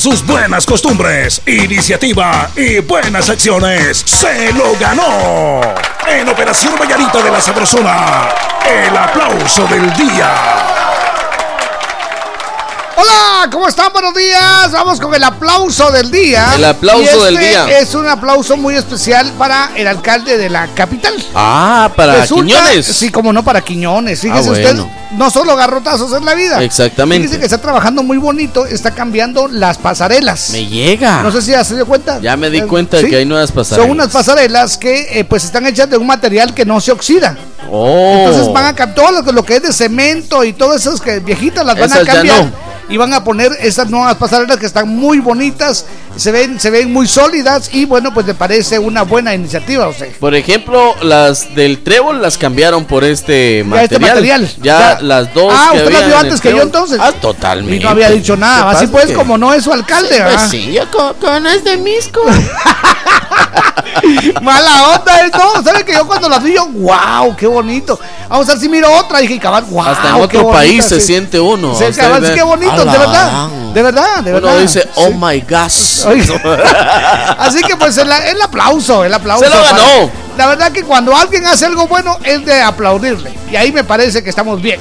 Sus 0.05 0.27
buenas 0.27 0.67
costumbres, 0.67 1.41
iniciativa 1.47 2.51
y 2.57 2.81
buenas 2.81 3.31
acciones, 3.31 4.05
se 4.05 4.53
lo 4.53 4.77
ganó. 4.79 5.63
En 6.07 6.29
Operación 6.29 6.75
Vallarita 6.79 7.23
de 7.23 7.31
la 7.31 7.41
Sabrosona, 7.41 8.29
el 8.71 8.95
aplauso 8.95 9.67
del 9.67 9.91
día. 9.95 10.84
Hola, 13.07 13.51
¿cómo 13.53 13.69
están? 13.69 13.93
Buenos 13.93 14.15
días. 14.15 14.73
Vamos 14.73 14.99
con 14.99 15.15
el 15.15 15.23
aplauso 15.23 15.91
del 15.91 16.11
día. 16.11 16.55
El 16.57 16.65
aplauso 16.65 17.03
Y 17.03 17.05
este 17.07 17.25
del 17.25 17.37
día. 17.39 17.79
Es 17.79 17.95
un 17.95 18.09
aplauso 18.09 18.57
muy 18.57 18.77
especial 18.77 19.31
para 19.37 19.73
el 19.77 19.87
alcalde 19.87 20.39
de 20.39 20.49
la 20.49 20.69
capital. 20.69 21.13
Ah, 21.35 21.91
para 21.95 22.23
Resulta- 22.23 22.47
Quiñones. 22.47 22.87
Sí, 22.87 23.11
como 23.11 23.31
no 23.31 23.45
para 23.45 23.61
Quiñones. 23.61 24.21
Fíjese 24.23 24.49
Ah, 24.49 24.53
usted, 24.53 24.77
bueno. 24.77 24.91
no 25.19 25.29
solo 25.29 25.55
garrotazos 25.55 26.15
en 26.17 26.25
la 26.25 26.35
vida. 26.35 26.63
Exactamente. 26.63 27.25
Fíjese 27.29 27.41
que 27.41 27.45
está 27.45 27.59
trabajando 27.59 28.03
muy 28.03 28.17
bonito, 28.17 28.65
está 28.65 28.93
cambiando 28.93 29.49
las 29.49 29.77
pasarelas. 29.77 30.49
Me 30.53 30.65
llega. 30.67 31.23
No 31.23 31.31
sé 31.31 31.43
si 31.43 31.51
ya 31.51 31.63
se 31.63 31.75
dio 31.75 31.85
cuenta. 31.85 32.21
Ya 32.23 32.39
me 32.39 32.49
di 32.49 32.63
cuenta 32.63 32.97
de 32.97 33.07
que 33.07 33.17
hay 33.17 33.27
nuevas 33.27 33.53
pasarelas. 33.53 33.85
Son 33.87 33.91
unas 33.91 34.09
pasarelas 34.09 34.79
que 34.79 35.19
eh, 35.21 35.25
pues 35.25 35.45
están 35.45 35.67
hechas 35.67 35.91
de 35.91 35.99
un 35.99 36.07
material 36.07 36.55
que 36.55 36.65
no 36.65 36.81
se 36.81 36.91
oxida. 36.91 37.37
Oh. 37.71 38.15
Entonces 38.17 38.51
van 38.51 38.65
a 38.65 38.75
cambiar 38.75 38.95
todo 38.95 39.33
lo 39.33 39.45
que, 39.45 39.57
es 39.57 39.63
de 39.63 39.73
cemento 39.75 40.43
y 40.43 40.55
todas 40.55 40.81
esas 40.87 41.03
que 41.03 41.19
viejitas 41.19 41.67
las 41.67 41.75
van 41.79 41.85
Esas 41.91 41.99
a 41.99 42.05
ya 42.05 42.13
cambiar. 42.15 42.45
no. 42.45 42.64
Y 42.89 42.97
van 42.97 43.13
a 43.15 43.25
poner 43.25 43.53
esas 43.61 43.89
nuevas 43.91 44.17
pasarelas 44.17 44.59
que 44.59 44.67
están 44.67 44.89
muy 44.89 45.19
bonitas, 45.19 45.87
se 46.17 46.33
ven, 46.33 46.59
se 46.61 46.71
ven 46.71 46.93
muy 46.93 47.07
sólidas 47.09 47.71
y 47.73 47.85
bueno, 47.85 48.13
pues 48.15 48.27
me 48.27 48.35
parece 48.35 48.79
una 48.79 49.03
buena 49.03 49.35
iniciativa, 49.35 49.89
o 49.89 49.93
sea. 49.93 50.09
Por 50.21 50.35
ejemplo, 50.35 50.95
las 51.03 51.55
del 51.55 51.83
trébol 51.83 52.21
las 52.23 52.39
cambiaron 52.39 52.85
por 52.85 53.05
este 53.05 53.59
Ya 53.59 53.65
material. 53.65 53.85
este 53.85 53.99
material. 53.99 54.49
Ya, 54.63 54.79
Ya. 54.79 54.99
las 55.01 55.35
dos. 55.35 55.53
Ah, 55.57 55.71
que 55.73 55.79
usted 55.79 55.93
las 55.93 56.07
vio 56.07 56.19
antes 56.19 56.41
que 56.41 56.51
yo, 56.51 56.63
entonces. 56.63 56.99
Ah, 57.01 57.13
totalmente. 57.13 57.77
Y 57.77 57.81
no 57.81 57.89
había 57.91 58.11
dicho 58.11 58.37
nada. 58.37 58.71
¿Qué 58.71 58.77
Así 58.77 58.87
pues, 58.89 59.07
Que- 59.07 59.15
como 59.15 59.37
no 59.39 59.53
es 59.53 59.65
su 59.65 59.73
alcalde, 59.73 60.09
Pues 60.09 60.25
¿verdad? 60.25 60.49
sí, 60.51 60.73
yo 60.73 60.91
con, 60.91 61.15
con 61.15 61.47
este 61.47 61.77
misco. 61.77 62.21
Mala 64.43 64.89
onda 64.95 65.25
es, 65.27 65.33
no, 65.33 65.63
¿sabe 65.63 65.85
que 65.85 65.93
yo 65.95 66.07
cuando 66.07 66.29
las 66.29 66.43
vi 66.43 66.55
yo, 66.55 66.67
wow, 66.67 67.35
qué 67.37 67.47
bonito. 67.47 67.99
Vamos 68.29 68.49
a 68.49 68.53
ver 68.53 68.61
si 68.61 68.69
miro 68.69 68.91
otra, 68.93 69.19
dije, 69.21 69.39
cabal, 69.39 69.65
wow. 69.65 69.83
Hasta 69.83 70.09
en 70.11 70.15
otro 70.17 70.43
bonita, 70.43 70.59
país 70.59 70.85
se 70.85 71.01
sí. 71.01 71.07
siente 71.07 71.39
uno. 71.41 71.75
Sí, 71.75 71.85
Usted 71.85 72.03
cabal, 72.03 72.27
sí, 72.27 72.33
qué 72.35 72.43
bonito, 72.43 72.77
de 72.85 72.99
verdad. 72.99 73.49
De 73.75 73.83
verdad, 73.83 74.23
de 74.23 74.33
verdad. 74.33 74.53
Uno 74.53 74.61
dice, 74.61 74.89
oh 74.95 75.09
Sí. 75.09 75.15
my 75.21 75.41
gosh. 75.41 76.07
Así 77.39 77.61
que 77.63 77.77
pues 77.77 77.97
el, 77.99 78.11
el 78.11 78.41
aplauso, 78.41 79.05
el 79.05 79.13
aplauso. 79.13 79.45
Se 79.45 79.51
lo 79.51 79.57
para- 79.57 79.77
ganó. 79.77 80.11
La 80.39 80.47
verdad 80.47 80.73
que 80.73 80.83
cuando 80.85 81.15
alguien 81.17 81.45
hace 81.47 81.67
algo 81.67 81.87
bueno 81.87 82.19
es 82.25 82.45
de 82.45 82.61
aplaudirle. 82.63 83.33
Y 83.51 83.57
ahí 83.57 83.73
me 83.73 83.85
parece 83.85 84.23
que 84.23 84.31
estamos 84.31 84.61
bien. 84.63 84.81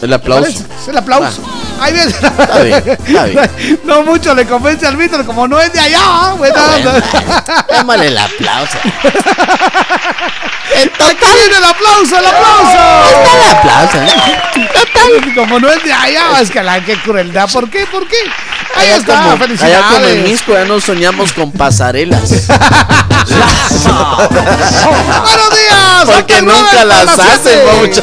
El 0.00 0.08
¿Me 0.08 0.14
aplauso. 0.16 0.64
el 0.88 0.98
aplauso. 0.98 1.42
Está 1.86 2.62
bien, 2.62 2.98
está 3.06 3.24
bien. 3.24 3.80
No 3.84 4.02
mucho 4.02 4.34
le 4.34 4.46
convence 4.46 4.86
al 4.86 4.96
Víctor, 4.96 5.24
como 5.26 5.48
no 5.48 5.60
es 5.60 5.72
de 5.72 5.80
allá. 5.80 5.98
¿ah? 6.00 6.34
Onda. 6.34 7.02
Démosle 7.70 8.06
el 8.08 8.18
aplauso. 8.18 8.78
Aquí 10.74 11.26
viene 11.38 11.56
el 11.56 11.64
aplauso, 11.64 12.18
el 12.18 12.26
aplauso. 12.26 12.78
Está 13.10 13.34
el 13.34 13.42
aplauso. 13.56 13.98
¿eh? 13.98 15.34
Como 15.34 15.58
no 15.58 15.68
es 15.70 15.82
de 15.82 15.92
allá, 15.92 16.40
es 16.40 16.50
que 16.50 16.62
la 16.62 16.84
qué 16.84 16.96
crueldad. 16.98 17.50
¿Por 17.50 17.68
qué? 17.68 17.86
¿Por 17.86 18.06
qué? 18.06 18.16
Ahí 18.74 18.86
Allá 18.86 18.96
está, 18.96 19.16
como, 19.16 19.32
allá 19.32 19.32
como 19.32 19.44
en 19.44 19.58
felicidades. 19.58 20.24
Misco 20.24 20.52
ya 20.52 20.64
nos 20.64 20.84
soñamos 20.84 21.32
con 21.32 21.52
pasarelas. 21.52 22.48
¡Buenos 25.22 25.50
días! 25.50 26.04
Porque 26.06 26.38
el 26.38 26.46
nunca 26.46 26.84
las 26.84 27.18
hacen, 27.18 27.60
siete. 27.92 28.02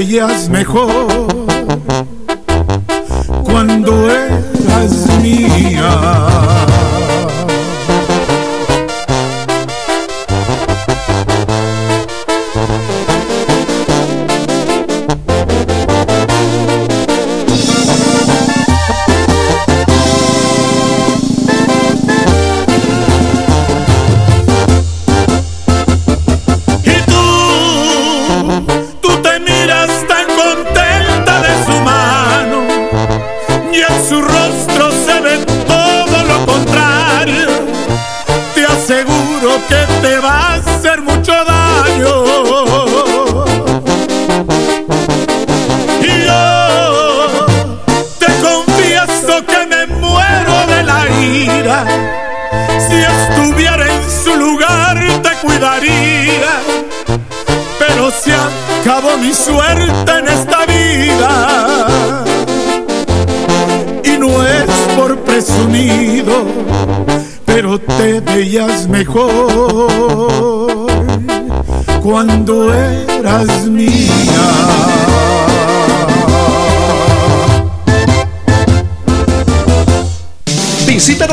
Te 0.00 0.06
veías 0.06 0.48
mejor 0.48 1.09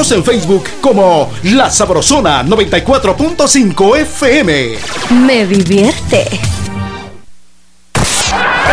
En 0.10 0.24
Facebook 0.24 0.64
como 0.80 1.32
La 1.44 1.70
Sabrosona 1.70 2.42
94.5 2.44 3.98
FM. 3.98 4.78
Me 5.26 5.46
divierte. 5.46 6.26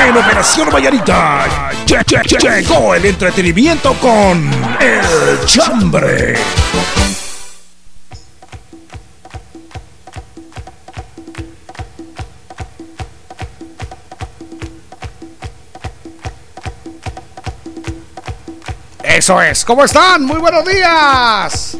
En 0.06 0.16
Operación 0.16 0.68
Vallarita 0.70 1.44
lle- 1.86 2.04
lle- 2.04 2.22
lle- 2.22 2.60
llegó 2.60 2.94
el 2.94 3.04
entretenimiento 3.06 3.94
con 3.94 4.48
El 4.80 5.44
Chambre. 5.46 6.34
Eso 19.24 19.40
es. 19.40 19.64
¿Cómo 19.64 19.82
están? 19.82 20.22
Muy 20.22 20.36
buenos 20.36 20.66
días. 20.66 21.78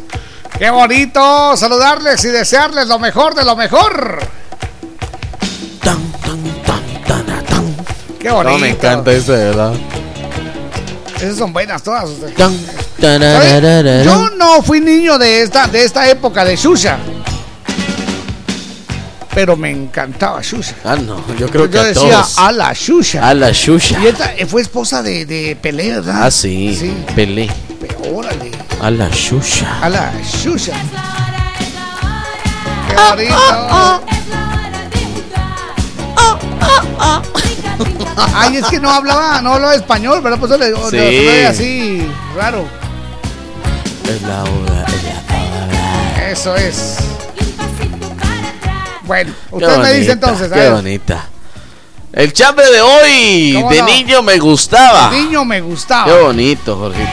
Qué 0.56 0.70
bonito 0.70 1.54
saludarles 1.58 2.24
y 2.24 2.28
desearles 2.28 2.86
lo 2.86 2.98
mejor 2.98 3.34
de 3.34 3.44
lo 3.44 3.54
mejor. 3.54 4.18
Qué 8.18 8.30
bonito. 8.30 8.50
No, 8.50 8.58
me 8.58 8.70
encanta 8.70 9.12
ese, 9.12 9.32
de 9.32 9.44
verdad. 9.44 9.74
Esas 11.16 11.36
son 11.36 11.52
buenas 11.52 11.82
todas. 11.82 12.08
Yo 14.06 14.30
no 14.38 14.62
fui 14.62 14.80
niño 14.80 15.18
de 15.18 15.42
esta, 15.42 15.66
de 15.66 15.84
esta 15.84 16.08
época 16.08 16.46
de 16.46 16.56
Shusha. 16.56 16.96
Pero 19.34 19.56
me 19.56 19.70
encantaba 19.70 20.40
Shusha. 20.42 20.74
Ah, 20.84 20.94
no, 20.96 21.16
yo 21.36 21.48
creo 21.50 21.68
que 21.68 21.74
Yo 21.76 21.80
a 21.82 21.84
decía 21.84 22.10
todos. 22.22 22.38
a 22.38 22.52
la 22.52 22.72
Shusha. 22.72 23.28
A 23.28 23.34
la 23.34 23.50
Shusha. 23.50 23.98
Y 24.00 24.06
esta 24.06 24.32
eh, 24.36 24.46
fue 24.46 24.62
esposa 24.62 25.02
de, 25.02 25.26
de 25.26 25.56
Pelé, 25.60 25.90
¿verdad? 25.96 26.22
Ah, 26.26 26.30
sí, 26.30 26.76
Sí. 26.78 26.94
Pelé. 27.16 27.50
Órale. 28.12 28.50
A 28.80 28.90
la 28.90 29.08
Shusha. 29.10 29.80
A 29.82 29.88
la 29.88 30.12
Shusha. 30.22 30.72
Qué 32.88 32.94
Ah, 32.96 33.14
bonito. 33.16 34.02
Ay, 38.36 38.56
es 38.56 38.66
que 38.66 38.78
no 38.80 38.90
hablaba, 38.90 39.40
no 39.40 39.54
hablaba 39.54 39.74
español, 39.74 40.20
¿verdad? 40.20 40.38
Pues 40.38 40.52
le, 40.58 40.72
Sí. 40.90 41.44
así 41.44 42.08
raro. 42.36 42.66
Es 44.08 44.22
la 44.22 44.42
hora, 44.44 44.84
es 44.86 45.02
la 46.16 46.30
Eso 46.30 46.54
es. 46.56 46.96
Bueno, 49.06 49.32
Qué 49.50 49.56
usted 49.56 49.78
me 49.78 49.92
dice 49.92 50.12
entonces, 50.12 50.50
Qué 50.52 50.70
bonita. 50.70 51.28
El 52.12 52.32
chambre 52.32 52.70
de 52.70 52.80
hoy, 52.80 53.52
¿Cómo 53.54 53.70
de 53.70 53.78
no? 53.80 53.86
niño 53.86 54.22
me 54.22 54.38
gustaba. 54.38 55.10
El 55.14 55.24
niño 55.24 55.44
me 55.44 55.60
gustaba. 55.60 56.04
Qué 56.04 56.20
bonito, 56.20 56.76
Jorgito. 56.76 57.10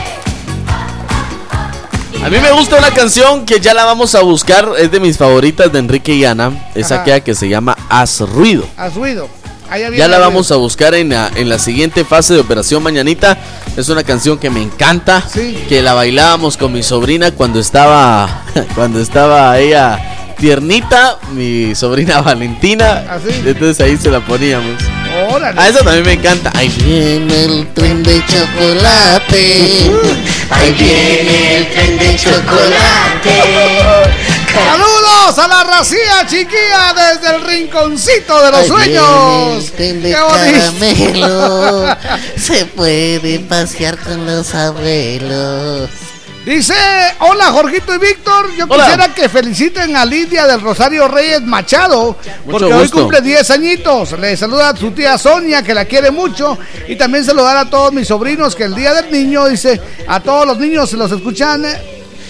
A 2.24 2.30
mí 2.30 2.38
me 2.38 2.52
gusta 2.52 2.76
una 2.78 2.90
canción 2.92 3.44
que 3.44 3.58
ya 3.58 3.74
la 3.74 3.84
vamos 3.84 4.14
a 4.14 4.20
buscar, 4.22 4.68
es 4.78 4.92
de 4.92 5.00
mis 5.00 5.18
favoritas 5.18 5.72
de 5.72 5.80
Enrique 5.80 6.14
y 6.14 6.24
Ana. 6.24 6.68
Es 6.74 6.92
Ajá. 6.92 7.02
aquella 7.02 7.20
que 7.20 7.34
se 7.34 7.48
llama 7.48 7.76
Haz 7.88 8.20
ruido. 8.20 8.64
Haz 8.76 8.94
ruido. 8.94 9.28
Ya 9.96 10.06
la 10.06 10.18
vamos 10.18 10.52
a 10.52 10.56
buscar 10.56 10.94
en 10.94 11.08
la, 11.08 11.30
en 11.34 11.48
la 11.48 11.58
siguiente 11.58 12.04
fase 12.04 12.34
de 12.34 12.40
Operación 12.40 12.82
Mañanita. 12.82 13.38
Es 13.76 13.88
una 13.88 14.04
canción 14.04 14.38
que 14.38 14.50
me 14.50 14.62
encanta. 14.62 15.24
Que 15.68 15.80
la 15.82 15.94
bailábamos 15.94 16.56
con 16.58 16.72
mi 16.72 16.82
sobrina 16.82 17.30
cuando 17.32 17.58
estaba. 17.58 18.44
Cuando 18.74 19.00
estaba 19.00 19.58
ella 19.58 20.21
tiernita. 20.32 21.18
Mi 21.32 21.74
sobrina 21.74 22.20
Valentina. 22.22 23.04
¿Ah, 23.08 23.18
sí? 23.24 23.42
Entonces 23.46 23.80
ahí 23.84 23.96
se 23.96 24.10
la 24.10 24.20
poníamos. 24.20 24.82
Órale. 25.30 25.60
A 25.60 25.68
eso 25.68 25.78
también 25.80 26.04
me 26.06 26.12
encanta. 26.14 26.50
Ahí 26.54 26.68
viene 26.84 27.44
el 27.44 27.72
tren 27.74 28.02
de 28.02 28.22
chocolate. 28.26 29.90
Ahí 30.50 30.72
viene 30.74 31.56
el 31.58 31.66
tren 31.70 31.98
de 31.98 32.16
chocolate. 32.16 33.42
Saludos 34.52 35.38
a 35.38 35.48
la 35.48 35.64
racía 35.64 36.26
chiquilla 36.26 36.92
desde 36.94 37.36
el 37.36 37.42
rinconcito 37.42 38.42
de 38.42 38.50
los 38.50 38.60
Ahí 38.60 38.68
sueños. 38.68 39.72
viene 39.78 40.08
el 40.10 40.14
caramelo. 40.14 41.96
Se 42.36 42.66
puede 42.66 43.38
pasear 43.40 43.96
con 43.98 44.26
los 44.26 44.54
abuelos. 44.54 45.88
Dice, 46.44 46.74
hola 47.20 47.52
Jorgito 47.52 47.94
y 47.94 47.98
Víctor, 47.98 48.52
yo 48.56 48.66
Hola. 48.68 48.84
quisiera 48.84 49.14
que 49.14 49.28
feliciten 49.28 49.94
a 49.94 50.04
Lidia 50.04 50.44
del 50.44 50.60
Rosario 50.60 51.06
Reyes 51.06 51.40
Machado, 51.42 52.16
porque 52.50 52.64
hoy 52.64 52.88
cumple 52.88 53.20
10 53.20 53.48
añitos. 53.52 54.18
Le 54.18 54.36
saluda 54.36 54.70
a 54.70 54.76
su 54.76 54.90
tía 54.90 55.16
Sonia, 55.18 55.62
que 55.62 55.72
la 55.72 55.84
quiere 55.84 56.10
mucho, 56.10 56.58
y 56.88 56.96
también 56.96 57.24
saludar 57.24 57.56
a 57.56 57.70
todos 57.70 57.92
mis 57.92 58.08
sobrinos, 58.08 58.56
que 58.56 58.64
el 58.64 58.74
Día 58.74 58.92
del 58.92 59.12
Niño, 59.12 59.48
dice, 59.48 59.80
a 60.08 60.18
todos 60.18 60.44
los 60.44 60.58
niños 60.58 60.90
se 60.90 60.96
los 60.96 61.12
escuchan 61.12 61.64
eh, 61.64 61.80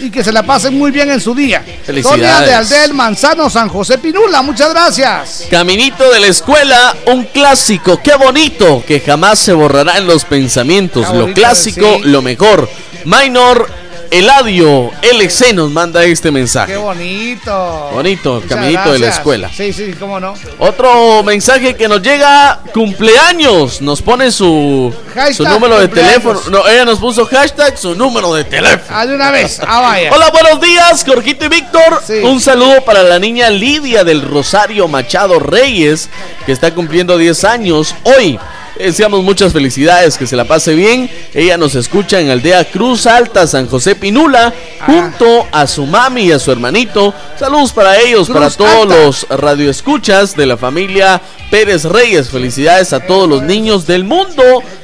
y 0.02 0.10
que 0.10 0.22
se 0.22 0.30
la 0.30 0.42
pasen 0.42 0.76
muy 0.76 0.90
bien 0.90 1.10
en 1.10 1.20
su 1.20 1.34
día. 1.34 1.64
Felicidades. 1.82 2.20
Sonia 2.20 2.40
de 2.40 2.52
Aldel 2.52 2.92
Manzano, 2.92 3.48
San 3.48 3.70
José 3.70 3.96
Pinula, 3.96 4.42
muchas 4.42 4.74
gracias. 4.74 5.46
Caminito 5.50 6.10
de 6.10 6.20
la 6.20 6.26
escuela, 6.26 6.94
un 7.06 7.24
clásico, 7.24 7.98
qué 8.02 8.14
bonito, 8.16 8.84
que 8.86 9.00
jamás 9.00 9.38
se 9.38 9.54
borrará 9.54 9.96
en 9.96 10.06
los 10.06 10.26
pensamientos. 10.26 11.08
Lo 11.14 11.32
clásico, 11.32 11.86
sí. 11.96 12.10
lo 12.10 12.20
mejor. 12.20 12.68
Minor 13.04 13.81
Eladio 14.12 14.90
LC 15.00 15.54
nos 15.54 15.70
manda 15.70 16.04
este 16.04 16.30
mensaje. 16.30 16.72
Qué 16.74 16.78
bonito. 16.78 17.90
Bonito, 17.94 18.34
Muchas 18.34 18.48
caminito 18.50 18.92
de 18.92 18.98
la 18.98 19.08
escuela. 19.08 19.50
Sí, 19.50 19.72
sí, 19.72 19.94
cómo 19.98 20.20
no. 20.20 20.34
Otro 20.58 21.22
mensaje 21.22 21.74
que 21.74 21.88
nos 21.88 22.02
llega, 22.02 22.60
cumpleaños, 22.74 23.80
nos 23.80 24.02
pone 24.02 24.30
su, 24.30 24.94
su 25.34 25.44
número 25.44 25.80
de 25.80 25.88
teléfono. 25.88 26.38
No, 26.50 26.68
ella 26.68 26.84
nos 26.84 26.98
puso 26.98 27.24
hashtag 27.24 27.78
su 27.78 27.94
número 27.94 28.34
de 28.34 28.44
teléfono. 28.44 28.84
Ah, 28.90 29.06
de 29.06 29.14
una 29.14 29.30
vez. 29.30 29.58
Ah, 29.66 29.80
vaya. 29.80 30.10
Hola, 30.14 30.30
buenos 30.30 30.60
días, 30.60 31.02
Jorgito 31.06 31.46
y 31.46 31.48
Víctor. 31.48 32.02
Un 32.22 32.38
saludo 32.38 32.84
para 32.84 33.02
la 33.02 33.18
niña 33.18 33.48
Lidia 33.48 34.04
del 34.04 34.20
Rosario 34.20 34.88
Machado 34.88 35.38
Reyes, 35.38 36.10
que 36.44 36.52
está 36.52 36.74
cumpliendo 36.74 37.16
10 37.16 37.44
años 37.44 37.94
hoy. 38.02 38.38
Deseamos 38.78 39.22
muchas 39.22 39.52
felicidades, 39.52 40.16
que 40.16 40.26
se 40.26 40.34
la 40.36 40.44
pase 40.44 40.74
bien. 40.74 41.10
Ella 41.34 41.56
nos 41.56 41.74
escucha 41.74 42.20
en 42.20 42.30
Aldea 42.30 42.64
Cruz 42.64 43.06
Alta, 43.06 43.46
San 43.46 43.68
José 43.68 43.94
Pinula, 43.94 44.52
junto 44.86 45.46
a 45.52 45.66
su 45.66 45.86
mami 45.86 46.24
y 46.24 46.32
a 46.32 46.38
su 46.38 46.50
hermanito. 46.50 47.14
Saludos 47.38 47.72
para 47.72 47.98
ellos, 48.00 48.28
Cruz 48.28 48.38
para 48.38 48.50
todos 48.50 48.82
Alta. 48.82 49.04
los 49.04 49.26
radioescuchas 49.28 50.34
de 50.36 50.46
la 50.46 50.56
familia 50.56 51.20
Pérez 51.50 51.84
Reyes. 51.84 52.30
Felicidades 52.30 52.92
a 52.92 53.00
todos 53.00 53.28
los 53.28 53.42
niños 53.42 53.86
del 53.86 54.04
mundo. 54.04 54.42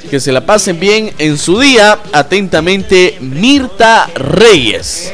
Que 0.09 0.19
se 0.19 0.31
la 0.31 0.45
pasen 0.45 0.79
bien 0.79 1.13
en 1.17 1.37
su 1.37 1.59
día. 1.59 1.99
Atentamente, 2.13 3.17
Mirta 3.19 4.09
Reyes. 4.15 5.11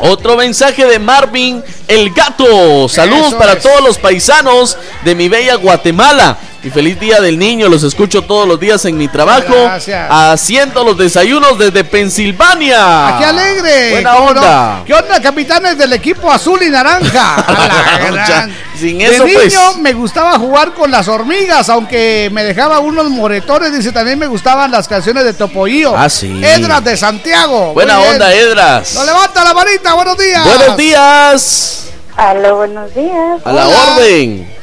Otro 0.00 0.36
mensaje 0.36 0.86
de 0.86 0.98
Marvin 0.98 1.62
el 1.88 2.10
Gato. 2.12 2.88
Saludos 2.88 3.28
Eso 3.28 3.38
para 3.38 3.54
es. 3.54 3.62
todos 3.62 3.80
los 3.82 3.98
paisanos 3.98 4.76
de 5.04 5.14
mi 5.14 5.28
bella 5.28 5.56
Guatemala. 5.56 6.38
Y 6.68 6.70
feliz 6.70 7.00
día 7.00 7.18
del 7.22 7.38
niño. 7.38 7.66
Los 7.70 7.82
escucho 7.82 8.20
todos 8.20 8.46
los 8.46 8.60
días 8.60 8.84
en 8.84 8.98
mi 8.98 9.08
trabajo. 9.08 9.54
Gracias. 9.54 10.06
Haciendo 10.10 10.84
los 10.84 10.98
desayunos 10.98 11.58
desde 11.58 11.82
Pensilvania. 11.82 12.76
¡Ah, 13.08 13.16
qué 13.18 13.24
alegre! 13.24 13.90
Buena 13.92 14.16
onda. 14.16 14.82
¿Qué 14.84 14.92
onda, 14.92 15.18
capitanes 15.22 15.78
del 15.78 15.94
equipo 15.94 16.30
azul 16.30 16.62
y 16.62 16.68
naranja? 16.68 17.36
A 17.46 17.52
la 17.52 17.98
gran. 18.10 18.50
Ya, 18.50 18.54
Sin 18.78 18.98
De 18.98 19.06
eso, 19.06 19.24
niño 19.24 19.38
pues. 19.38 19.76
me 19.78 19.94
gustaba 19.94 20.38
jugar 20.38 20.74
con 20.74 20.90
las 20.90 21.08
hormigas, 21.08 21.70
aunque 21.70 22.28
me 22.32 22.44
dejaba 22.44 22.80
unos 22.80 23.08
moretones. 23.08 23.72
Dice, 23.72 23.90
también 23.90 24.18
me 24.18 24.26
gustaban 24.26 24.70
las 24.70 24.86
canciones 24.86 25.24
de 25.24 25.32
Topollillo. 25.32 25.96
Ah, 25.96 26.10
sí. 26.10 26.38
Edras 26.44 26.84
de 26.84 26.98
Santiago. 26.98 27.72
Buena 27.72 27.94
Muy 27.94 28.02
bien. 28.02 28.12
onda, 28.12 28.34
Edras. 28.34 28.92
No 28.92 29.06
levanta 29.06 29.42
la 29.42 29.54
manita, 29.54 29.94
buenos 29.94 30.18
días. 30.18 30.44
Buenos 30.44 30.76
días. 30.76 31.84
Aló, 32.14 32.56
buenos 32.56 32.94
días. 32.94 33.40
A 33.42 33.52
la 33.52 33.68
orden. 33.68 34.58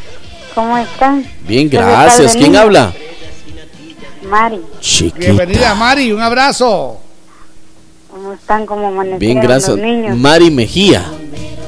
¿Cómo 0.55 0.77
están? 0.77 1.25
Bien, 1.41 1.69
¿Qué 1.69 1.77
tal 1.77 1.91
gracias. 1.91 2.33
¿Quién 2.33 2.55
habla? 2.55 2.93
Mari, 4.29 4.61
Chiquita. 4.79 5.19
Bienvenida, 5.19 5.75
Mari, 5.75 6.11
un 6.13 6.21
abrazo. 6.21 6.97
¿cómo 8.09 8.31
están? 8.31 8.65
¿Cómo 8.65 8.87
amanecieron 8.87 9.19
Bien, 9.19 9.39
gracias. 9.41 9.69
los 9.69 9.79
niños? 9.79 10.17
Mari 10.17 10.49
Mejía. 10.49 11.03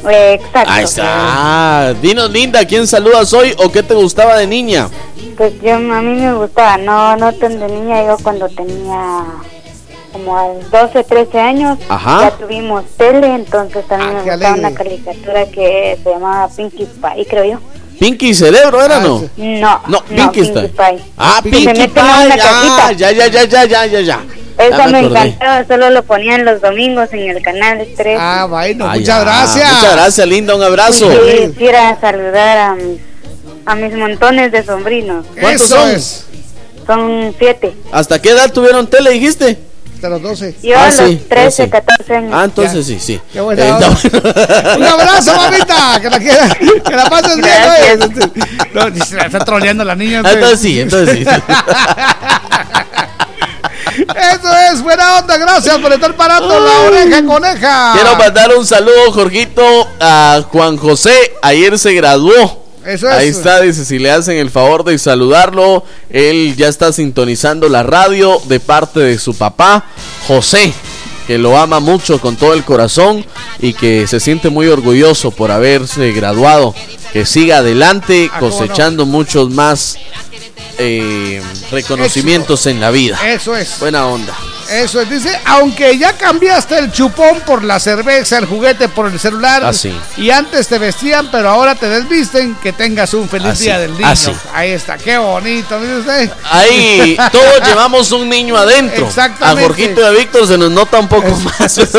Eh, 0.09 0.35
exacto. 0.35 0.71
Ahí 0.71 0.85
está. 0.85 1.93
Dinos, 2.01 2.31
linda, 2.31 2.63
¿quién 2.65 2.87
saludas 2.87 3.33
hoy 3.33 3.53
o 3.57 3.69
qué 3.69 3.83
te 3.83 3.93
gustaba 3.93 4.37
de 4.37 4.47
niña? 4.47 4.87
Pues 5.35 5.61
yo, 5.61 5.75
a 5.75 5.79
mí 5.79 6.21
me 6.21 6.33
gustaba, 6.33 6.77
no, 6.77 7.17
no 7.17 7.33
tan 7.33 7.59
de 7.59 7.67
niña, 7.67 8.05
yo 8.05 8.17
cuando 8.23 8.47
tenía 8.47 9.25
como 10.13 10.37
a 10.37 10.47
12, 10.71 11.03
13 11.03 11.39
años, 11.39 11.77
Ajá. 11.89 12.21
ya 12.21 12.37
tuvimos 12.37 12.85
tele, 12.95 13.35
entonces 13.35 13.85
también 13.87 14.15
me 14.15 14.23
qué 14.23 14.31
gustaba 14.31 14.55
una 14.55 14.73
caricatura 14.73 15.45
que 15.47 15.99
se 16.01 16.09
llamaba 16.09 16.47
Pinkie 16.47 16.85
Pie, 16.85 17.25
creo 17.29 17.43
yo. 17.43 17.59
Pinky 17.99 18.33
Cerebro, 18.33 18.83
¿era 18.83 18.97
Ah, 18.97 19.01
no? 19.01 19.29
No, 19.37 19.81
No, 20.09 20.31
Style. 20.33 20.69
Pie. 20.69 20.99
Ah, 21.17 21.39
Pinky 21.43 21.65
Pie. 21.67 21.91
Ah, 21.95 22.27
cajita. 22.29 22.91
ya, 22.93 23.11
ya, 23.11 23.27
ya, 23.27 23.43
ya, 23.45 23.65
ya, 23.65 23.85
ya, 23.85 24.01
ya. 24.01 24.19
Eso 24.57 24.75
Ya 24.77 24.87
me, 24.87 24.99
encantaba, 24.99 25.65
solo 25.67 25.89
lo 25.91 26.03
ponían 26.03 26.43
los 26.43 26.59
domingos 26.61 27.09
en 27.13 27.29
el 27.29 27.41
canal 27.43 27.87
3. 27.95 28.17
Ah, 28.19 28.47
bueno, 28.49 28.85
Ah, 28.85 28.93
muchas 28.93 29.05
ya. 29.05 29.19
gracias. 29.19 29.73
Muchas 29.73 29.93
gracias, 29.95 30.27
linda. 30.27 30.55
Un 30.55 30.63
abrazo. 30.63 31.09
Quisiera 31.53 31.99
saludar 32.01 32.57
a 32.57 32.75
mis, 32.75 32.99
a 33.65 33.75
mis 33.75 33.93
montones 33.93 34.51
de 34.51 34.63
sobrinos. 34.63 35.25
¿Cuántos 35.39 35.61
Eso 35.65 35.75
son? 35.77 35.89
es. 35.91 36.23
Son 36.87 37.35
siete. 37.37 37.75
¿Hasta 37.91 38.19
qué 38.21 38.29
edad 38.29 38.51
tuvieron 38.51 38.87
tele, 38.87 39.11
dijiste? 39.11 39.59
Hasta 39.97 40.09
los 40.09 40.21
12. 40.21 40.55
Yo 40.61 40.77
Ah, 40.77 40.83
a 40.83 40.85
los 40.85 40.95
sí, 41.09 41.25
13, 41.27 41.63
sí. 41.63 41.69
14 41.71 42.15
años. 42.15 42.31
Ah, 42.35 42.43
entonces 42.43 42.85
sí, 42.85 42.99
sí. 42.99 43.19
Qué 43.33 43.41
buena 43.41 43.65
Eh. 43.65 43.73
Un 44.77 44.83
abrazo, 44.83 45.35
mamita. 45.35 45.99
Que 45.99 46.09
la, 46.11 46.19
quiera, 46.19 46.49
que 46.85 46.95
la 46.95 47.09
pases 47.09 47.37
bien. 47.37 47.99
No, 48.75 48.89
la 48.89 49.25
está 49.25 49.39
troleando 49.39 49.83
la 49.83 49.95
niña. 49.95 50.21
Ah, 50.23 50.33
entonces 50.33 50.59
sí, 50.59 50.79
entonces 50.81 51.17
sí. 51.17 51.25
Eso 53.97 54.57
es, 54.71 54.83
buena 54.83 55.17
onda. 55.17 55.35
Gracias 55.37 55.79
por 55.79 55.91
estar 55.91 56.15
parando 56.15 56.59
la 56.59 56.81
oreja 56.81 57.25
coneja. 57.25 57.93
Quiero 57.95 58.15
mandar 58.17 58.55
un 58.55 58.67
saludo, 58.67 59.11
Jorgito, 59.11 59.63
a 59.99 60.43
Juan 60.51 60.77
José. 60.77 61.33
Ayer 61.41 61.79
se 61.79 61.91
graduó. 61.93 62.66
Eso 62.87 63.07
es. 63.09 63.13
Ahí 63.13 63.27
está, 63.29 63.61
dice, 63.61 63.83
si 63.85 63.99
le 63.99 64.09
hacen 64.11 64.37
el 64.37 64.49
favor 64.49 64.83
de 64.83 64.97
saludarlo, 64.97 65.83
él 66.09 66.55
ya 66.57 66.67
está 66.69 66.91
sintonizando 66.93 67.67
la 67.69 67.83
radio 67.83 68.41
de 68.45 68.59
parte 68.59 68.99
de 69.01 69.19
su 69.19 69.33
papá, 69.35 69.85
José, 70.27 70.73
que 71.27 71.37
lo 71.37 71.57
ama 71.57 71.79
mucho 71.81 72.19
con 72.21 72.37
todo 72.37 72.53
el 72.53 72.63
corazón 72.63 73.25
y 73.59 73.73
que 73.73 74.07
se 74.07 74.19
siente 74.21 74.49
muy 74.49 74.67
orgulloso 74.67 75.31
por 75.31 75.51
haberse 75.51 76.11
graduado. 76.13 76.73
Que 77.11 77.25
siga 77.25 77.57
adelante 77.57 78.29
Ah, 78.31 78.39
no. 78.39 78.49
cosechando 78.49 79.05
muchos 79.05 79.49
más 79.49 79.97
eh, 80.77 81.41
reconocimientos 81.71 82.65
en 82.67 82.79
la 82.79 82.91
vida. 82.91 83.19
Eso 83.27 83.55
es. 83.55 83.79
Buena 83.79 84.07
onda. 84.07 84.33
Eso 84.69 85.01
es. 85.01 85.09
Dice, 85.09 85.39
aunque 85.45 85.97
ya 85.97 86.13
cambiaste 86.13 86.77
el 86.79 86.91
chupón 86.91 87.41
por 87.45 87.63
la 87.63 87.79
cerveza, 87.79 88.37
el 88.37 88.45
juguete 88.45 88.87
por 88.89 89.07
el 89.07 89.19
celular. 89.19 89.63
Ah, 89.65 89.73
sí. 89.73 89.95
Y 90.17 90.29
antes 90.29 90.67
te 90.67 90.77
vestían, 90.77 91.29
pero 91.31 91.49
ahora 91.49 91.75
te 91.75 91.87
desvisten. 91.89 92.55
Que 92.61 92.73
tengas 92.73 93.13
un 93.13 93.29
feliz 93.29 93.51
Así, 93.53 93.63
día 93.65 93.79
del 93.79 93.93
niño. 93.93 94.07
así. 94.07 94.31
Ahí 94.53 94.71
está, 94.71 94.97
qué 94.97 95.17
bonito. 95.17 95.79
Mire 95.79 95.97
usted. 95.99 96.31
Ahí 96.49 97.17
todos 97.31 97.67
llevamos 97.67 98.11
un 98.11 98.27
niño 98.29 98.57
adentro. 98.57 99.07
Exactamente. 99.07 99.61
A 99.61 99.67
Jorgito 99.67 100.01
y 100.01 100.03
a 100.03 100.09
Víctor 100.11 100.47
se 100.47 100.57
nos 100.57 100.71
nota 100.71 100.99
un 100.99 101.07
poco 101.07 101.29
más. 101.29 101.79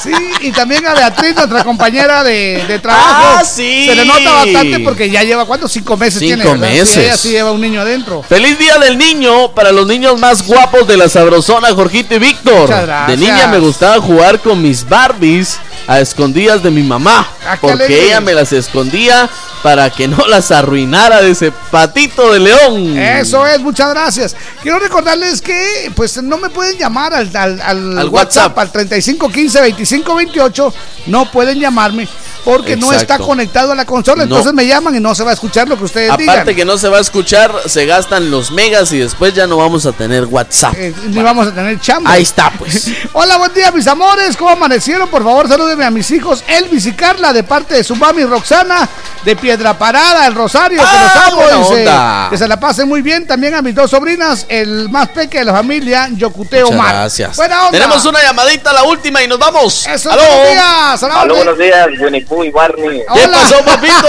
Sí, 0.00 0.12
y 0.42 0.52
también 0.52 0.86
a 0.86 0.94
Beatriz, 0.94 1.34
nuestra 1.34 1.64
compañera 1.64 2.22
de, 2.22 2.64
de 2.68 2.78
trabajo. 2.78 3.38
Ah, 3.40 3.44
sí. 3.44 3.84
Se 3.88 3.96
le 3.96 4.04
nota 4.04 4.30
bastante 4.32 4.78
porque 4.78 5.10
ya 5.10 5.24
lleva, 5.24 5.44
¿cuántos? 5.44 5.72
Cinco 5.72 5.96
meses 5.96 6.20
Cinco 6.20 6.40
tiene. 6.42 6.58
meses. 6.58 6.96
ella 6.98 7.16
sí 7.16 7.30
lleva 7.30 7.50
un 7.50 7.60
niño 7.60 7.80
adentro. 7.80 8.22
Feliz 8.22 8.56
día 8.60 8.78
del 8.78 8.96
niño 8.96 9.50
para 9.56 9.72
los 9.72 9.88
niños 9.88 10.16
más 10.20 10.46
guapos 10.46 10.86
de 10.86 10.96
la 10.96 11.08
sabrosona, 11.08 11.74
Jorgito 11.74 11.97
y 11.98 12.18
Víctor. 12.18 12.70
De 13.06 13.16
niña 13.16 13.48
me 13.48 13.58
gustaba 13.58 14.00
jugar 14.00 14.40
con 14.40 14.60
mis 14.62 14.88
Barbies 14.88 15.58
a 15.86 16.00
escondidas 16.00 16.62
de 16.62 16.70
mi 16.70 16.82
mamá. 16.82 17.26
Ah, 17.46 17.56
porque 17.60 18.06
ella 18.06 18.20
me 18.20 18.34
las 18.34 18.52
escondía 18.52 19.28
para 19.62 19.90
que 19.90 20.06
no 20.06 20.26
las 20.28 20.50
arruinara 20.50 21.20
de 21.20 21.30
ese 21.32 21.50
patito 21.70 22.32
de 22.32 22.38
león. 22.40 22.96
Eso 22.96 23.46
es, 23.46 23.58
muchas 23.60 23.90
gracias. 23.90 24.36
Quiero 24.62 24.78
recordarles 24.78 25.40
que 25.40 25.90
pues 25.96 26.22
no 26.22 26.38
me 26.38 26.50
pueden 26.50 26.78
llamar 26.78 27.14
al, 27.14 27.34
al, 27.34 27.60
al 27.60 27.98
Al 27.98 28.08
WhatsApp, 28.08 28.56
WhatsApp. 28.56 28.58
al 28.58 28.72
3515 28.72 29.58
2528, 29.58 30.74
no 31.06 31.30
pueden 31.30 31.58
llamarme 31.58 32.06
porque 32.44 32.76
no 32.76 32.92
está 32.92 33.18
conectado 33.18 33.72
a 33.72 33.74
la 33.74 33.84
consola. 33.84 34.18
No. 34.24 34.36
Entonces 34.36 34.52
me 34.54 34.66
llaman 34.66 34.94
y 34.96 35.00
no 35.00 35.14
se 35.14 35.22
va 35.24 35.30
a 35.30 35.34
escuchar 35.34 35.68
lo 35.68 35.76
que 35.76 35.84
ustedes 35.84 36.10
Aparte 36.10 36.22
digan. 36.22 36.54
que 36.56 36.64
no 36.64 36.78
se 36.78 36.88
va 36.88 36.98
a 36.98 37.00
escuchar, 37.00 37.52
se 37.66 37.86
gastan 37.86 38.30
los 38.30 38.50
megas 38.50 38.92
y 38.92 38.98
después 38.98 39.34
ya 39.34 39.46
no 39.46 39.56
vamos 39.56 39.86
a 39.86 39.92
tener 39.92 40.24
WhatsApp. 40.26 40.74
Eh, 40.76 40.94
ni 41.08 41.22
vamos 41.22 41.46
a 41.48 41.54
tener 41.54 41.80
chamba. 41.80 42.12
Ahí 42.12 42.22
está, 42.22 42.50
pues. 42.58 42.88
Hola, 43.12 43.36
buen 43.38 43.52
día, 43.54 43.70
mis 43.72 43.86
amores. 43.86 44.36
¿Cómo 44.36 44.50
amanecieron? 44.50 45.08
Por 45.08 45.22
favor, 45.24 45.48
salúdenme 45.48 45.84
a 45.84 45.90
mis 45.90 46.10
hijos 46.10 46.42
Elvis 46.46 46.86
y 46.86 46.92
Carla 46.92 47.32
de 47.32 47.42
parte 47.44 47.74
de 47.74 47.84
su 47.84 47.96
mami 47.96 48.24
Roxana 48.24 48.88
de 49.24 49.36
Piedra 49.36 49.76
Parada, 49.76 50.26
el 50.26 50.34
Rosario, 50.34 50.78
que 50.80 50.86
Ah, 50.88 51.02
los 51.14 51.32
amo. 51.32 51.42
buena 51.42 51.58
dice. 51.58 51.74
onda. 51.88 52.26
que 52.30 52.38
se 52.38 52.48
la 52.48 52.58
pasen 52.60 52.88
muy 52.88 53.02
bien. 53.02 53.26
También 53.26 53.54
a 53.54 53.62
mis 53.62 53.74
dos 53.74 53.90
sobrinas, 53.90 54.46
el 54.48 54.88
más 54.88 55.08
pequeño 55.08 55.40
de 55.40 55.44
la 55.46 55.52
familia, 55.52 56.08
Yocuteo 56.12 56.68
Omar. 56.68 56.94
gracias. 56.94 57.36
Buena 57.36 57.66
onda. 57.66 57.72
Tenemos 57.78 58.04
una 58.04 58.22
llamadita, 58.22 58.72
la 58.72 58.84
última, 58.84 59.22
y 59.22 59.28
nos 59.28 59.38
vamos. 59.38 59.86
Eso, 59.86 60.10
¡Aló! 60.10 60.22
buenos 60.22 60.48
días. 60.50 61.02
Aló, 61.02 61.34
buenos 61.34 61.58
días, 61.58 61.88
Pooh 62.28 62.44
y 62.44 62.50
Barney. 62.50 63.02
¿Qué 63.14 63.24
Hola. 63.24 63.38
pasó, 63.38 63.64
papito? 63.64 64.08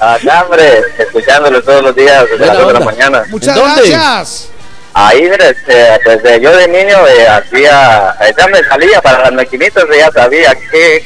Acá, 0.00 0.42
hombre, 0.44 0.82
escuchándolo 0.98 1.62
todos 1.62 1.82
los 1.82 1.96
días 1.96 2.24
desde 2.30 2.46
las 2.46 2.58
2 2.58 2.66
de 2.68 2.72
la 2.74 2.80
mañana. 2.80 3.24
Muchas 3.28 3.56
¿En 3.56 3.62
dónde? 3.62 3.88
gracias. 3.90 4.48
Ahí, 4.92 5.22
mire, 5.22 5.50
este, 5.50 5.98
desde 6.04 6.40
yo 6.40 6.56
de 6.56 6.66
niño 6.68 6.96
eh, 7.06 7.28
hacía, 7.28 8.16
eh, 8.20 8.34
ya 8.36 8.46
me 8.48 8.62
salía 8.64 9.00
para 9.00 9.24
las 9.24 9.32
maquinitas, 9.32 9.84
ya 9.96 10.10
sabía 10.10 10.52
que 10.70 11.04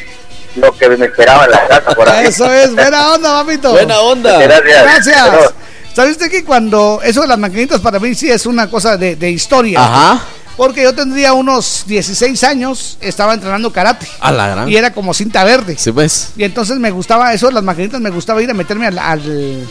lo 0.57 0.73
que 0.77 0.89
me 0.89 1.05
esperaba 1.07 1.45
en 1.45 1.51
la 1.51 1.67
casa 1.67 1.95
por 1.95 2.09
ahí. 2.09 2.27
Eso 2.27 2.51
es, 2.53 2.75
buena 2.75 3.13
onda, 3.13 3.43
papito. 3.45 3.73
Buena 3.73 4.01
onda. 4.01 4.39
Gracias. 4.39 4.83
Gracias. 4.83 5.29
Pero- 5.31 5.53
¿Sabiste 5.95 6.29
que 6.29 6.45
cuando 6.45 7.01
eso 7.05 7.21
de 7.23 7.29
las 7.29 7.39
maquinitas 7.39 7.81
para 7.81 8.01
mí 8.01 8.15
sí 8.17 8.29
es 8.31 8.47
una 8.47 8.69
cosa 8.69 8.97
de, 8.97 9.15
de 9.17 9.31
historia? 9.31 9.79
Ajá. 9.81 10.21
Porque 10.57 10.83
yo 10.83 10.95
tendría 10.95 11.33
unos 11.33 11.85
16 11.87 12.45
años, 12.45 12.97
estaba 13.01 13.35
entrenando 13.35 13.73
karate. 13.73 14.07
A 14.21 14.31
la 14.31 14.49
gran. 14.49 14.69
Y 14.69 14.77
era 14.77 14.93
como 14.93 15.13
cinta 15.13 15.43
verde. 15.45 15.77
Sí, 15.79 15.91
pues. 15.93 16.31
Y 16.37 16.45
entonces 16.45 16.79
me 16.79 16.91
gustaba 16.91 17.33
eso, 17.33 17.51
las 17.51 17.63
maquinitas, 17.65 18.01
me 18.01 18.11
gustaba 18.11 18.41
ir 18.43 18.51
a 18.51 18.55
meterme 18.55 18.87
al. 18.87 18.99
al- 18.99 19.67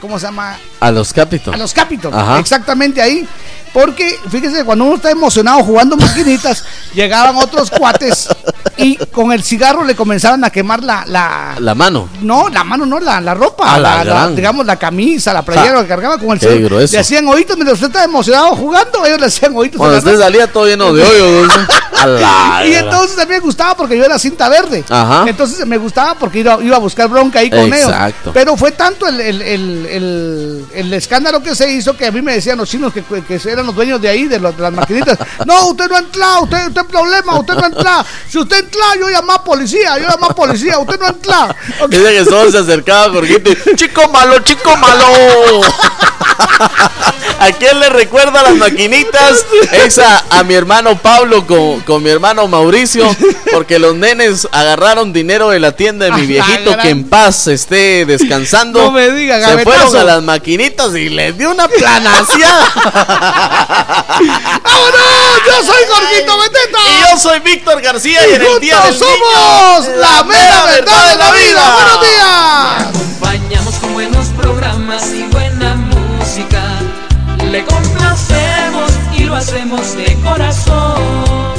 ¿Cómo 0.00 0.18
se 0.18 0.26
llama? 0.26 0.58
A 0.80 0.90
los 0.90 1.12
Capitol. 1.12 1.54
A 1.54 1.56
los 1.56 1.72
Capitol. 1.72 2.12
Ajá. 2.14 2.38
Exactamente 2.38 3.00
ahí. 3.00 3.26
Porque, 3.76 4.18
fíjese, 4.30 4.64
cuando 4.64 4.84
uno 4.86 4.96
está 4.96 5.10
emocionado 5.10 5.62
jugando 5.62 5.98
maquinitas, 5.98 6.64
llegaban 6.94 7.36
otros 7.36 7.70
cuates 7.70 8.26
y 8.78 8.96
con 8.96 9.32
el 9.32 9.42
cigarro 9.42 9.84
le 9.84 9.94
comenzaban 9.94 10.42
a 10.44 10.50
quemar 10.50 10.82
la. 10.82 11.04
la 11.06 11.56
La 11.58 11.74
mano. 11.74 12.08
no, 12.22 12.48
la 12.48 12.64
mano 12.64 12.86
no, 12.86 12.98
la, 12.98 13.20
la 13.20 13.34
ropa, 13.34 13.74
A 13.74 13.78
la 13.78 13.96
la- 13.98 14.04
la- 14.04 14.04
gran. 14.14 14.34
digamos 14.36 14.64
la 14.64 14.76
camisa, 14.78 15.34
la 15.34 15.42
playera, 15.42 15.68
Ja. 15.68 15.74
lo 15.74 15.82
que 15.82 15.88
cargaba 15.88 16.16
con 16.16 16.30
el 16.30 16.40
cigarro. 16.40 16.78
Le 16.80 16.98
hacían 16.98 17.28
oídos 17.28 17.54
mientras 17.56 17.74
usted 17.74 17.88
estaba 17.88 18.06
emocionado 18.06 18.56
jugando, 18.56 19.04
ellos 19.04 19.20
le 19.20 19.26
hacían 19.26 19.54
oídos. 19.54 19.76
Cuando 19.76 19.96
a 19.96 19.98
usted 19.98 20.18
salía 20.18 20.46
todo 20.50 20.66
lleno 20.66 20.94
de 20.94 21.02
hoyos. 21.02 21.46
¿no? 21.48 21.54
A 21.96 22.06
la 22.06 22.66
Y 22.66 22.74
entonces 22.74 23.16
también 23.16 23.40
me 23.40 23.46
gustaba 23.46 23.74
porque 23.76 23.96
yo 23.96 24.04
era 24.04 24.18
cinta 24.18 24.48
verde. 24.50 24.84
Ajá. 24.88 25.24
Entonces 25.26 25.66
me 25.66 25.78
gustaba 25.78 26.14
porque 26.14 26.40
iba, 26.40 26.58
iba 26.62 26.76
a 26.76 26.78
buscar 26.78 27.08
bronca 27.08 27.40
ahí 27.40 27.48
con 27.50 27.60
ellos. 27.72 27.88
Exacto. 27.90 28.32
Pero 28.34 28.56
fue 28.56 28.72
tanto 28.72 29.06
el, 29.06 29.20
el, 29.20 29.42
el, 29.42 29.86
el- 29.86 30.64
el 30.74 30.92
escándalo 30.94 31.42
que 31.42 31.54
se 31.54 31.70
hizo 31.72 31.94
que 31.96 32.06
a 32.06 32.10
mí 32.12 32.20
me 32.22 32.34
decían 32.34 32.56
los 32.58 32.68
chinos 32.68 32.92
que, 32.92 33.02
que 33.02 33.40
eran 33.50 33.65
los 33.66 33.74
dueños 33.74 34.00
de 34.00 34.08
ahí, 34.08 34.26
de, 34.28 34.38
los- 34.40 34.56
de 34.56 34.62
las 34.62 34.72
maquinitas. 34.72 35.18
no, 35.44 35.66
usted 35.68 35.88
no 35.90 35.98
entra, 35.98 36.38
usted, 36.40 36.68
usted 36.68 36.84
problema, 36.86 37.38
usted 37.38 37.54
no 37.54 37.66
entra. 37.66 38.04
Si 38.28 38.38
usted 38.38 38.58
entra, 38.64 38.82
yo 38.98 39.08
llamo 39.08 39.32
a 39.32 39.44
policía, 39.44 39.98
yo 39.98 40.08
llamo 40.08 40.26
a 40.26 40.34
policía, 40.34 40.78
usted 40.78 40.98
no 40.98 41.08
entra. 41.08 41.54
Dice 41.88 42.14
que 42.18 42.24
todos 42.24 42.52
se 42.52 42.58
acercaba 42.58 43.12
Jorgito 43.12 43.50
Chico 43.76 44.08
malo, 44.08 44.38
chico 44.40 44.76
malo. 44.76 45.06
¿A 47.46 47.52
quién 47.52 47.78
le 47.78 47.88
recuerda 47.90 48.42
las 48.42 48.56
maquinitas? 48.56 49.46
Es 49.70 49.98
a, 50.00 50.24
a 50.30 50.42
mi 50.42 50.54
hermano 50.54 50.98
Pablo 50.98 51.46
con, 51.46 51.80
con 51.82 52.02
mi 52.02 52.10
hermano 52.10 52.48
Mauricio, 52.48 53.06
porque 53.52 53.78
los 53.78 53.94
nenes 53.94 54.48
agarraron 54.50 55.12
dinero 55.12 55.50
de 55.50 55.60
la 55.60 55.70
tienda 55.72 56.06
de 56.06 56.12
mi 56.12 56.18
A 56.18 56.22
la 56.22 56.26
viejito, 56.26 56.76
que 56.78 56.88
en 56.90 57.08
paz 57.08 57.46
esté 57.46 58.04
descansando. 58.04 58.82
No 58.82 58.90
me 58.90 59.10
diga, 59.12 59.36
Se 59.36 59.42
gavetazo. 59.42 59.78
fueron 59.78 59.96
a 59.96 60.04
las 60.04 60.22
maquinitas 60.24 60.92
y 60.96 61.08
les 61.08 61.38
dio 61.38 61.52
una 61.52 61.68
planacia. 61.68 62.48
¡Vámonos! 64.64 65.42
Yo 65.46 65.62
soy 65.64 65.84
Jorgito 65.88 66.38
Beteta. 66.38 66.78
y 66.88 67.00
yo 67.00 67.16
soy 67.18 67.38
Víctor 67.40 67.80
García 67.80 68.26
y, 68.28 68.34
en 68.34 68.42
el 68.42 68.60
día 68.60 68.80
del 68.80 68.98
somos 68.98 69.86
niño, 69.86 69.96
la 69.98 70.24
mera 70.24 70.64
verdad 70.64 71.10
de 71.10 71.16
la 71.16 71.30
vida. 71.30 71.74
¡Buenos 71.74 72.00
días! 72.00 72.88
acompañamos 72.88 73.74
con 73.76 73.92
buenos 73.94 74.26
programas 74.36 75.12
y 75.12 75.22
buena 75.24 75.74
música. 75.76 76.75
Le 77.50 77.64
complacemos 77.64 78.92
y 79.16 79.24
lo 79.24 79.36
hacemos 79.36 79.96
de 79.96 80.14
corazón. 80.22 81.54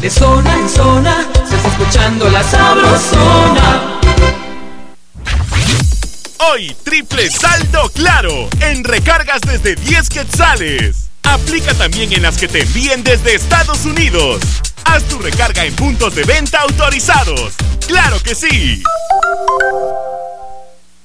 De 0.00 0.10
zona 0.10 0.54
en 0.58 0.68
zona 0.68 1.26
se 1.48 1.56
está 1.56 1.68
escuchando 1.68 2.28
la 2.28 2.42
sabrosona. 2.42 4.00
Hoy, 6.50 6.74
triple 6.82 7.30
saldo 7.30 7.88
claro 7.90 8.48
en 8.60 8.84
recargas 8.84 9.40
desde 9.42 9.76
10 9.76 10.08
quetzales. 10.08 11.08
Aplica 11.22 11.74
también 11.74 12.12
en 12.12 12.22
las 12.22 12.36
que 12.36 12.48
te 12.48 12.62
envíen 12.62 13.04
desde 13.04 13.34
Estados 13.34 13.84
Unidos. 13.84 14.40
Haz 14.84 15.04
tu 15.04 15.18
recarga 15.18 15.64
en 15.64 15.74
puntos 15.74 16.14
de 16.14 16.24
venta 16.24 16.60
autorizados. 16.60 17.52
¡Claro 17.86 18.20
que 18.22 18.34
sí! 18.34 18.82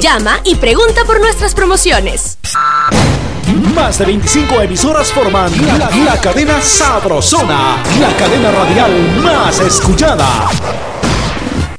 Llama 0.00 0.40
y 0.44 0.54
pregunta 0.54 1.04
por 1.04 1.20
nuestras 1.20 1.54
promociones. 1.54 2.38
Más 3.74 3.98
de 3.98 4.06
25 4.06 4.60
emisoras 4.62 5.12
forman 5.12 5.50
la, 5.78 5.90
la 5.90 6.20
cadena 6.20 6.60
Sabrosona, 6.60 7.82
la 8.00 8.16
cadena 8.16 8.50
radial 8.50 9.20
más 9.22 9.58
escuchada. 9.60 10.48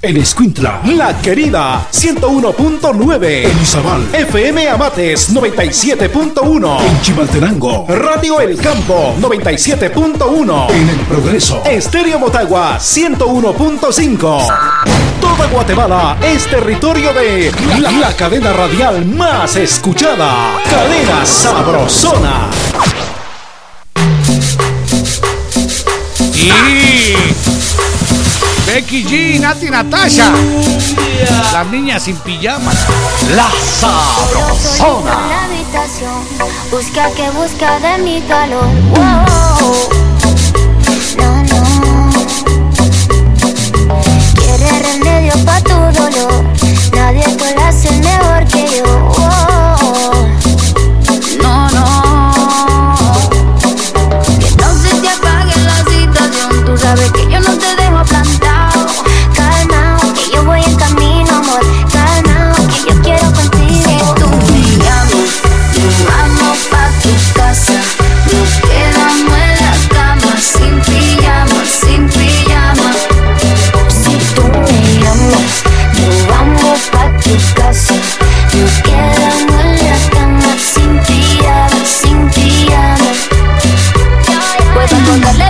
En 0.06 0.18
Escuintla, 0.18 0.82
La 0.97 1.18
Querida, 1.22 1.88
101.9. 1.89 3.49
En 3.49 3.62
Izabal, 3.62 4.06
FM 4.14 4.68
Amates, 4.68 5.34
97.1. 5.34 6.82
En 6.82 7.01
Chimaltenango, 7.01 7.86
Radio 7.88 8.41
El 8.41 8.58
Campo, 8.58 9.16
97.1. 9.22 10.72
En 10.72 10.89
El 10.89 10.99
Progreso, 11.08 11.64
Estéreo 11.64 12.20
Motagua, 12.20 12.80
101.5. 12.80 14.20
Toda 15.22 15.47
Guatemala 15.47 16.18
es 16.22 16.49
territorio 16.49 17.14
de 17.14 17.49
la, 17.80 17.89
la 17.89 18.14
cadena 18.14 18.51
radial 18.51 19.06
más 19.06 19.56
escuchada. 19.56 20.60
Cadena 20.70 21.26
Sabrosona. 21.26 22.49
Y 26.34 27.53
Becky 28.74 29.03
G, 29.03 29.39
Nati 29.39 29.69
Natasha. 29.69 30.34
Las 31.53 31.67
niñas 31.67 32.01
sin 32.01 32.15
pijama. 32.15 32.71
La 33.36 33.47
Solo 34.76 35.01
en 35.01 35.05
la 35.05 35.43
habitación, 35.43 36.24
busca 36.71 37.11
que 37.11 37.30
busca 37.30 37.80
de 37.80 37.99
mi 37.99 38.19
calor. 38.21 38.65
Wow. 38.89 39.89
No, 41.19 41.43
no. 41.43 42.09
Quiere 44.41 44.80
remedio 44.80 45.34
pa' 45.45 45.61
tu 45.61 45.76
dolor. 45.99 46.43
Nadie 46.95 47.26
te 47.26 47.53
lo 47.53 47.61
hace 47.65 47.91
mejor 47.91 48.43
que 48.47 48.65
yo. 48.76 48.86
Wow. 48.86 49.53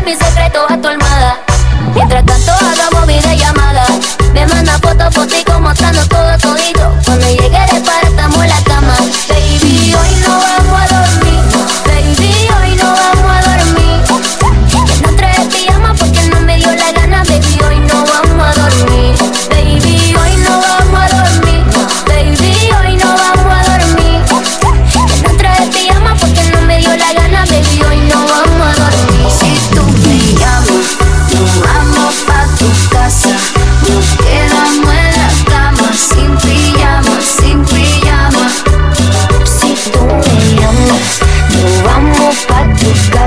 Mi 0.06 0.12
secreto 0.12 0.34
secretos 0.34 0.72
a 0.72 0.78
tu 0.82 0.88
almada. 0.89 1.39
Mientras 1.95 2.26
tanto 2.26 2.51
hagamos 2.51 3.08
videollamadas. 3.08 4.18
Me 4.34 4.45
manda 4.47 4.78
fotos, 4.80 5.14
fotico 5.14 5.53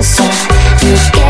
faster. 0.03 0.87
You 0.87 0.95
get 1.13 1.26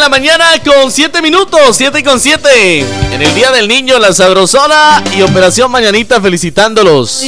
la 0.00 0.08
mañana 0.08 0.46
con 0.64 0.90
7 0.90 1.20
minutos, 1.20 1.76
7 1.76 2.02
con 2.02 2.18
7. 2.18 2.80
En 3.12 3.20
el 3.20 3.34
Día 3.34 3.50
del 3.50 3.68
Niño, 3.68 3.98
la 3.98 4.14
Sabrosona 4.14 5.02
y 5.14 5.20
Operación 5.20 5.70
Mañanita 5.70 6.20
felicitándolos. 6.22 7.22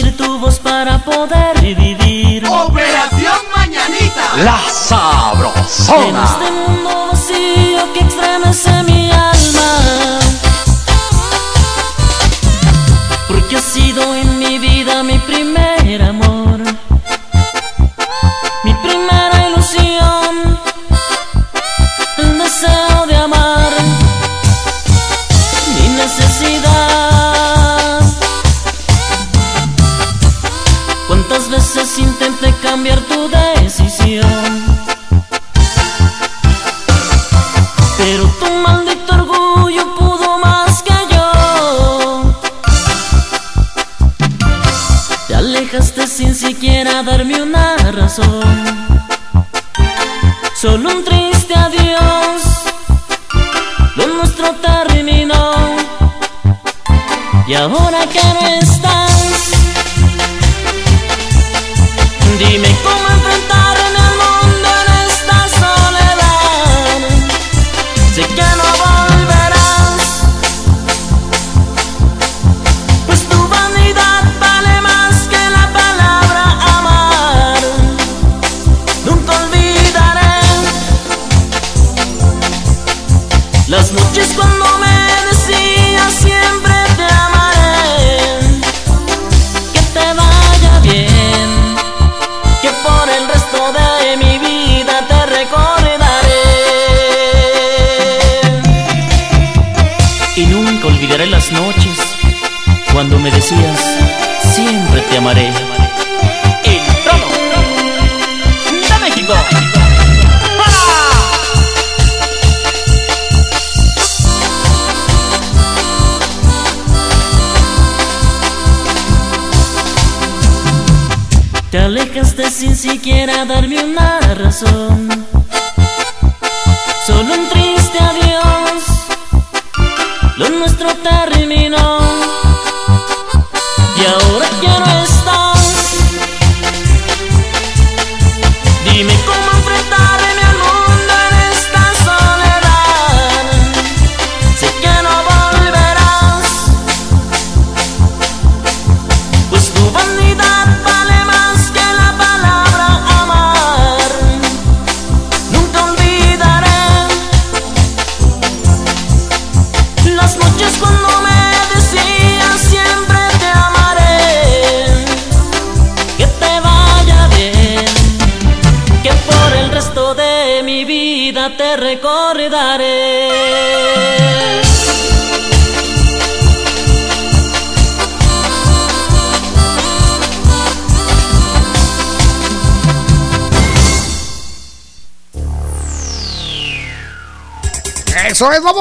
Para 0.62 1.04
poder 1.04 1.60
vivir. 1.60 2.46
Operación 2.46 3.34
Mañanita. 3.54 4.36
La 4.38 4.60
Sabrosona. 4.70 6.61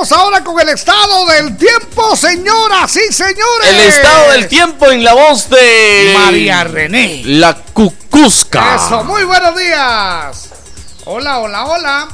Vamos 0.01 0.11
ahora 0.13 0.43
con 0.43 0.59
el 0.59 0.69
estado 0.69 1.27
del 1.27 1.55
tiempo, 1.57 2.15
señoras 2.15 2.95
y 2.95 3.13
señores. 3.13 3.69
El 3.69 3.79
estado 3.81 4.31
del 4.31 4.47
tiempo 4.47 4.89
en 4.89 5.03
la 5.03 5.13
voz 5.13 5.47
de 5.47 6.11
María 6.17 6.63
René. 6.63 7.21
La 7.23 7.53
Cucusca. 7.53 8.77
Eso, 8.77 9.03
muy 9.03 9.23
buenos 9.25 9.55
días. 9.55 10.49
Hola, 11.05 11.37
hola, 11.39 11.65
hola. 11.65 12.07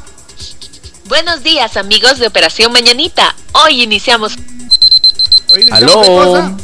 Buenos 1.05 1.43
días 1.43 1.77
amigos 1.77 2.19
de 2.19 2.27
Operación 2.27 2.73
Mañanita. 2.73 3.33
Hoy 3.53 3.83
iniciamos 3.83 4.35
Hoy 5.53 5.61
iniciamos 5.61 6.07
Aló. 6.07 6.57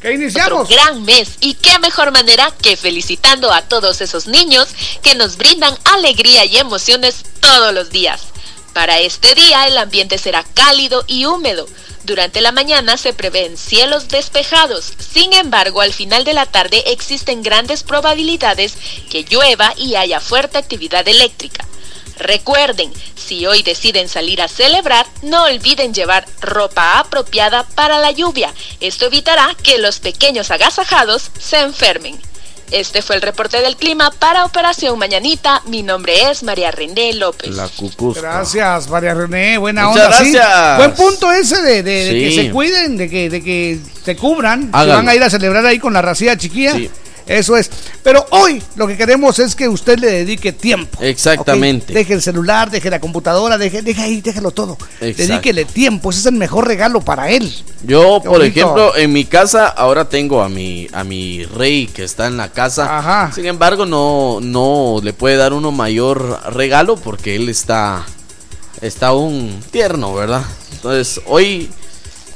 qué 0.00 0.12
iniciamos? 0.12 0.62
otro 0.62 0.76
gran 0.76 1.02
mes 1.04 1.30
y 1.40 1.54
qué 1.54 1.76
mejor 1.80 2.12
manera 2.12 2.52
que 2.62 2.76
felicitando 2.76 3.52
a 3.52 3.62
todos 3.62 4.00
esos 4.00 4.28
niños 4.28 4.68
que 5.02 5.16
nos 5.16 5.38
brindan 5.38 5.76
alegría 5.96 6.44
y 6.44 6.58
emociones 6.58 7.24
todos 7.40 7.74
los 7.74 7.90
días. 7.90 8.28
Para 8.72 8.98
este 8.98 9.34
día 9.34 9.66
el 9.66 9.78
ambiente 9.78 10.18
será 10.18 10.44
cálido 10.44 11.04
y 11.06 11.24
húmedo. 11.24 11.66
Durante 12.04 12.40
la 12.40 12.52
mañana 12.52 12.96
se 12.96 13.12
prevén 13.12 13.56
cielos 13.56 14.08
despejados. 14.08 14.92
Sin 14.98 15.32
embargo, 15.32 15.80
al 15.80 15.92
final 15.92 16.24
de 16.24 16.32
la 16.32 16.46
tarde 16.46 16.82
existen 16.86 17.42
grandes 17.42 17.82
probabilidades 17.82 18.74
que 19.10 19.24
llueva 19.24 19.74
y 19.76 19.96
haya 19.96 20.20
fuerte 20.20 20.58
actividad 20.58 21.06
eléctrica. 21.06 21.66
Recuerden, 22.18 22.92
si 23.14 23.46
hoy 23.46 23.62
deciden 23.62 24.08
salir 24.08 24.42
a 24.42 24.48
celebrar, 24.48 25.06
no 25.22 25.44
olviden 25.44 25.94
llevar 25.94 26.26
ropa 26.40 26.98
apropiada 26.98 27.62
para 27.62 27.98
la 27.98 28.10
lluvia. 28.10 28.52
Esto 28.80 29.06
evitará 29.06 29.54
que 29.62 29.78
los 29.78 30.00
pequeños 30.00 30.50
agasajados 30.50 31.30
se 31.38 31.60
enfermen. 31.60 32.20
Este 32.70 33.00
fue 33.02 33.16
el 33.16 33.22
reporte 33.22 33.60
del 33.62 33.76
clima 33.76 34.10
para 34.10 34.44
Operación 34.44 34.98
Mañanita. 34.98 35.62
Mi 35.66 35.82
nombre 35.82 36.30
es 36.30 36.42
María 36.42 36.70
René 36.70 37.14
López. 37.14 37.50
La 37.56 37.66
Cucusca. 37.68 38.20
Gracias, 38.20 38.88
María 38.90 39.14
René, 39.14 39.56
buena 39.58 39.88
Muchas 39.88 40.04
onda. 40.06 40.18
sí. 40.24 40.32
gracias. 40.32 40.76
Buen 40.78 40.92
punto 40.94 41.32
ese 41.32 41.62
de, 41.62 41.82
de- 41.82 42.04
de 42.04 42.12
que 42.28 42.34
se 42.34 42.50
cuiden, 42.50 42.96
de 42.98 43.08
que, 43.08 43.30
de 43.30 43.42
que 43.42 43.78
se 44.04 44.16
cubran, 44.16 44.70
que 44.70 44.86
van 44.86 45.08
a 45.08 45.14
ir 45.14 45.22
a 45.22 45.30
celebrar 45.30 45.64
ahí 45.64 45.78
con 45.78 45.92
la 45.94 46.02
racía 46.02 46.36
chiquilla. 46.36 46.74
Sí. 46.74 46.90
Eso 47.28 47.56
es. 47.56 47.70
Pero 48.02 48.24
hoy 48.30 48.62
lo 48.76 48.86
que 48.86 48.96
queremos 48.96 49.38
es 49.38 49.54
que 49.54 49.68
usted 49.68 49.98
le 49.98 50.10
dedique 50.10 50.52
tiempo. 50.52 50.98
Exactamente. 51.02 51.92
Deje 51.92 52.14
el 52.14 52.22
celular, 52.22 52.70
deje 52.70 52.90
la 52.90 53.00
computadora, 53.00 53.58
deje, 53.58 53.82
deje 53.82 54.02
ahí, 54.02 54.20
déjelo 54.20 54.50
todo. 54.50 54.78
Exacto. 55.00 55.32
Dedíquele 55.32 55.64
tiempo, 55.66 56.10
ese 56.10 56.20
es 56.20 56.26
el 56.26 56.34
mejor 56.34 56.66
regalo 56.66 57.00
para 57.00 57.30
él. 57.30 57.52
Yo, 57.84 58.20
Qué 58.22 58.28
por 58.28 58.38
bonito. 58.38 58.60
ejemplo, 58.60 58.96
en 58.96 59.12
mi 59.12 59.24
casa 59.24 59.68
ahora 59.68 60.08
tengo 60.08 60.42
a 60.42 60.48
mi 60.48 60.88
a 60.92 61.04
mi 61.04 61.44
rey 61.44 61.86
que 61.86 62.04
está 62.04 62.26
en 62.26 62.36
la 62.36 62.50
casa. 62.50 63.30
Sin 63.34 63.46
embargo, 63.46 63.86
no 63.86 64.38
no 64.40 65.00
le 65.02 65.12
puede 65.12 65.36
dar 65.36 65.52
uno 65.52 65.70
mayor 65.70 66.40
regalo 66.52 66.96
porque 66.96 67.36
él 67.36 67.48
está 67.48 68.04
está 68.80 69.08
aún 69.08 69.60
tierno, 69.70 70.14
¿verdad? 70.14 70.42
Entonces, 70.72 71.20
hoy 71.26 71.68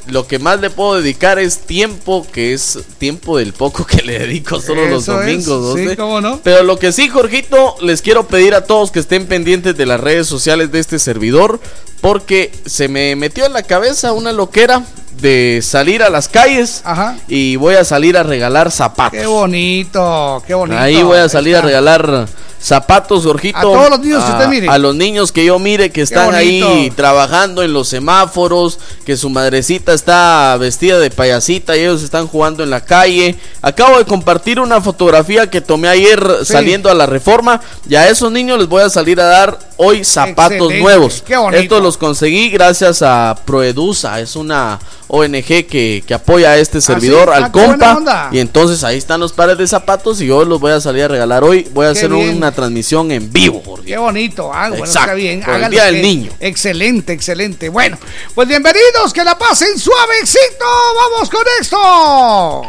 lo 0.06 0.26
que 0.26 0.38
más 0.38 0.60
le 0.60 0.70
puedo 0.70 1.00
dedicar 1.00 1.38
es 1.38 1.58
tiempo, 1.58 2.26
que 2.30 2.52
es 2.52 2.78
tiempo 2.98 3.38
del 3.38 3.52
poco 3.52 3.86
que 3.86 4.02
le 4.02 4.18
dedico 4.18 4.60
solo 4.60 4.86
los 4.86 5.02
es, 5.02 5.06
domingos. 5.06 5.78
sí, 5.78 5.96
cómo 5.96 6.20
no. 6.20 6.40
Pero 6.42 6.62
lo 6.62 6.78
que 6.78 6.92
sí, 6.92 7.08
Jorgito, 7.08 7.76
les 7.80 8.02
quiero 8.02 8.26
pedir 8.26 8.54
a 8.54 8.64
todos 8.64 8.90
que 8.90 9.00
estén 9.00 9.26
pendientes 9.26 9.76
de 9.76 9.86
las 9.86 10.00
redes 10.00 10.26
sociales 10.26 10.72
de 10.72 10.80
este 10.80 10.98
servidor, 10.98 11.60
porque 12.00 12.52
se 12.66 12.88
me 12.88 13.14
metió 13.16 13.46
en 13.46 13.52
la 13.52 13.62
cabeza 13.62 14.12
una 14.12 14.32
loquera 14.32 14.84
de 15.20 15.60
salir 15.62 16.02
a 16.02 16.10
las 16.10 16.28
calles 16.28 16.82
y 17.28 17.56
voy 17.56 17.74
a 17.76 17.84
salir 17.84 18.16
a 18.16 18.22
regalar 18.22 18.70
zapatos. 18.70 19.18
Qué 19.20 19.26
bonito, 19.26 20.42
qué 20.46 20.54
bonito. 20.54 20.80
Ahí 20.80 21.02
voy 21.02 21.18
a 21.18 21.28
salir 21.28 21.56
a 21.56 21.60
regalar 21.62 22.26
zapatos, 22.60 23.24
Jorgito. 23.24 23.58
A 23.58 23.62
todos 23.62 23.90
los 23.90 23.98
niños 24.00 24.22
que 24.24 24.30
a- 24.30 24.34
usted 24.34 24.48
mire. 24.48 24.68
A 24.68 24.78
los 24.78 24.94
niños 24.94 25.32
que 25.32 25.44
yo 25.44 25.58
mire 25.58 25.90
que 25.90 26.00
están 26.02 26.32
ahí 26.34 26.92
trabajando 26.94 27.62
en 27.64 27.72
los 27.72 27.88
semáforos, 27.88 28.78
que 29.04 29.16
su 29.16 29.30
madrecita 29.30 29.92
está 29.92 30.56
vestida 30.58 30.98
de 31.00 31.10
payasita 31.10 31.76
y 31.76 31.80
ellos 31.80 32.02
están 32.04 32.28
jugando 32.28 32.62
en 32.62 32.70
la 32.70 32.80
calle. 32.84 33.36
Acabo 33.62 33.98
de 33.98 34.04
compartir 34.04 34.60
una 34.60 34.80
fotografía 34.80 35.50
que 35.50 35.60
tomé 35.60 35.88
ayer 35.88 36.24
Sí. 36.44 36.52
saliendo 36.52 36.88
a 36.88 36.94
la 36.94 37.06
reforma 37.06 37.60
y 37.88 37.96
a 37.96 38.08
esos 38.08 38.30
niños 38.30 38.58
les 38.58 38.68
voy 38.68 38.82
a 38.82 38.88
salir 38.88 39.20
a 39.20 39.24
dar 39.24 39.58
hoy 39.76 40.04
zapatos 40.04 40.52
Excelente, 40.52 40.82
nuevos. 40.82 41.22
qué 41.26 41.36
bonito. 41.36 41.60
Estos 41.62 41.82
los 41.82 41.96
conseguí 41.96 42.48
gracias 42.50 43.02
a 43.02 43.36
Proedusa, 43.44 44.20
es 44.20 44.36
una 44.36 44.78
ONG 45.14 45.44
que, 45.66 46.02
que 46.06 46.14
apoya 46.14 46.52
a 46.52 46.56
este 46.56 46.80
servidor, 46.80 47.28
sí? 47.28 47.34
al 47.36 47.44
Ah, 47.44 47.48
buena 47.52 47.94
compa. 47.94 48.28
Y 48.32 48.38
entonces 48.38 48.82
ahí 48.82 48.96
están 48.96 49.20
los 49.20 49.34
pares 49.34 49.58
de 49.58 49.66
zapatos 49.68 50.22
y 50.22 50.26
yo 50.26 50.42
los 50.46 50.58
voy 50.58 50.72
a 50.72 50.80
salir 50.80 51.04
a 51.04 51.08
regalar 51.08 51.44
hoy. 51.44 51.68
Voy 51.74 51.84
a 51.84 51.92
Qué 51.92 51.98
hacer 51.98 52.10
bien. 52.10 52.38
una 52.38 52.50
transmisión 52.50 53.10
en 53.12 53.30
vivo. 53.30 53.60
Jorge. 53.62 53.84
Qué 53.84 53.98
bonito, 53.98 54.50
ah, 54.54 54.70
bueno, 54.70 54.84
Exacto, 54.86 55.00
está 55.10 55.14
bien. 55.14 55.40
por 55.40 55.50
el 55.50 55.54
hágalo 55.56 55.70
Día 55.70 55.84
del 55.84 56.00
Niño. 56.00 56.32
Excelente, 56.40 57.12
excelente. 57.12 57.68
Bueno, 57.68 57.98
pues 58.34 58.48
bienvenidos, 58.48 59.12
que 59.12 59.22
la 59.22 59.36
pasen 59.36 59.78
suavecito. 59.78 60.64
Vamos 61.12 61.28
con 61.28 61.42
esto. 61.60 62.62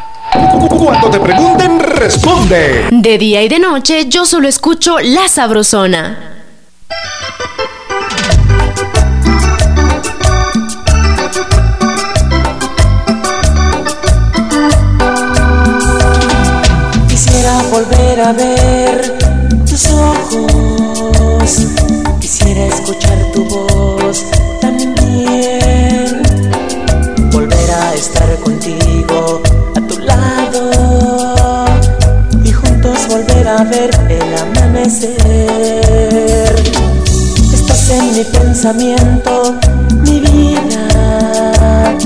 Cuando 0.77 1.09
te 1.11 1.19
pregunten, 1.21 1.79
responde. 1.79 2.87
De 2.91 3.17
día 3.17 3.41
y 3.41 3.47
de 3.47 3.59
noche 3.59 4.07
yo 4.09 4.25
solo 4.25 4.49
escucho 4.49 4.99
La 4.99 5.29
Sabrosona. 5.29 6.32
Volver 17.73 18.19
a 18.21 18.33
ver 18.33 19.17
tus 19.67 19.89
ojos, 19.89 21.67
quisiera 22.19 22.67
escuchar 22.67 23.17
tu 23.33 23.45
voz 23.45 24.25
también, 24.61 26.21
volver 27.31 27.71
a 27.71 27.95
estar 27.95 28.37
contigo 28.43 29.41
a 29.75 29.81
tu 29.87 29.97
lado 30.01 31.65
y 32.43 32.51
juntos 32.51 33.07
volver 33.09 33.47
a 33.47 33.63
ver 33.63 33.89
el 34.07 34.37
amanecer. 34.37 35.15
Estás 37.51 37.89
en 37.89 38.13
mi 38.15 38.23
pensamiento, 38.23 39.55
mi 40.03 40.19
vida, 40.19 41.97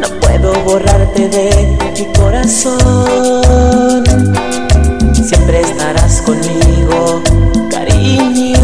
no 0.00 0.08
puedo 0.20 0.52
borrarte 0.64 1.28
de 1.28 1.78
mi 1.96 2.04
corazón. 2.18 3.83
Siempre 5.34 5.60
estarás 5.62 6.22
conmigo, 6.22 7.20
cariño. 7.68 8.58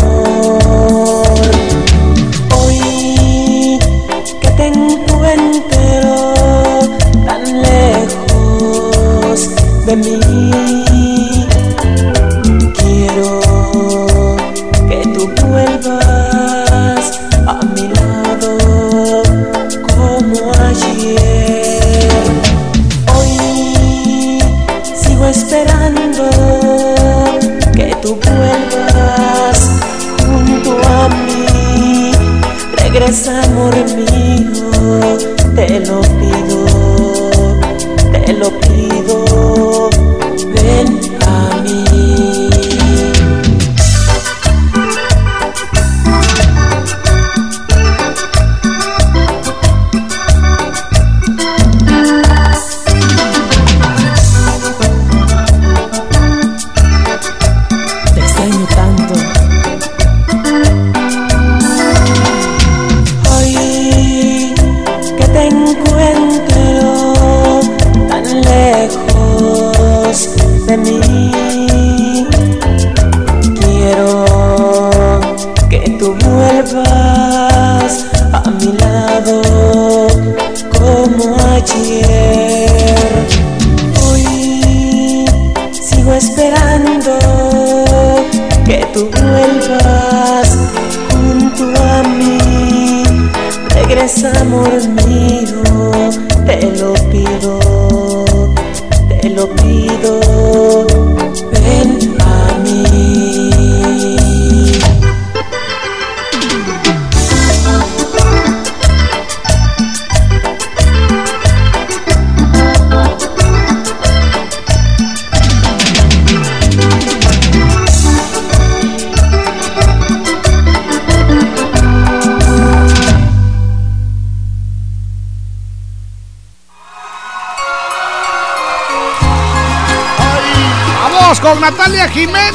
Hoy 2.57 3.79
que 4.41 4.51
te 4.51 4.67
encuentro 4.69 6.35
tan 7.27 7.63
lejos 7.63 9.51
de 9.87 9.97
mí, 9.97 11.47
quiero 12.77 13.50
Regresa, 33.11 33.43
amor 33.43 33.75
mío, 33.97 34.71
te 35.57 35.81
lo 35.81 36.01
pido, 36.01 36.50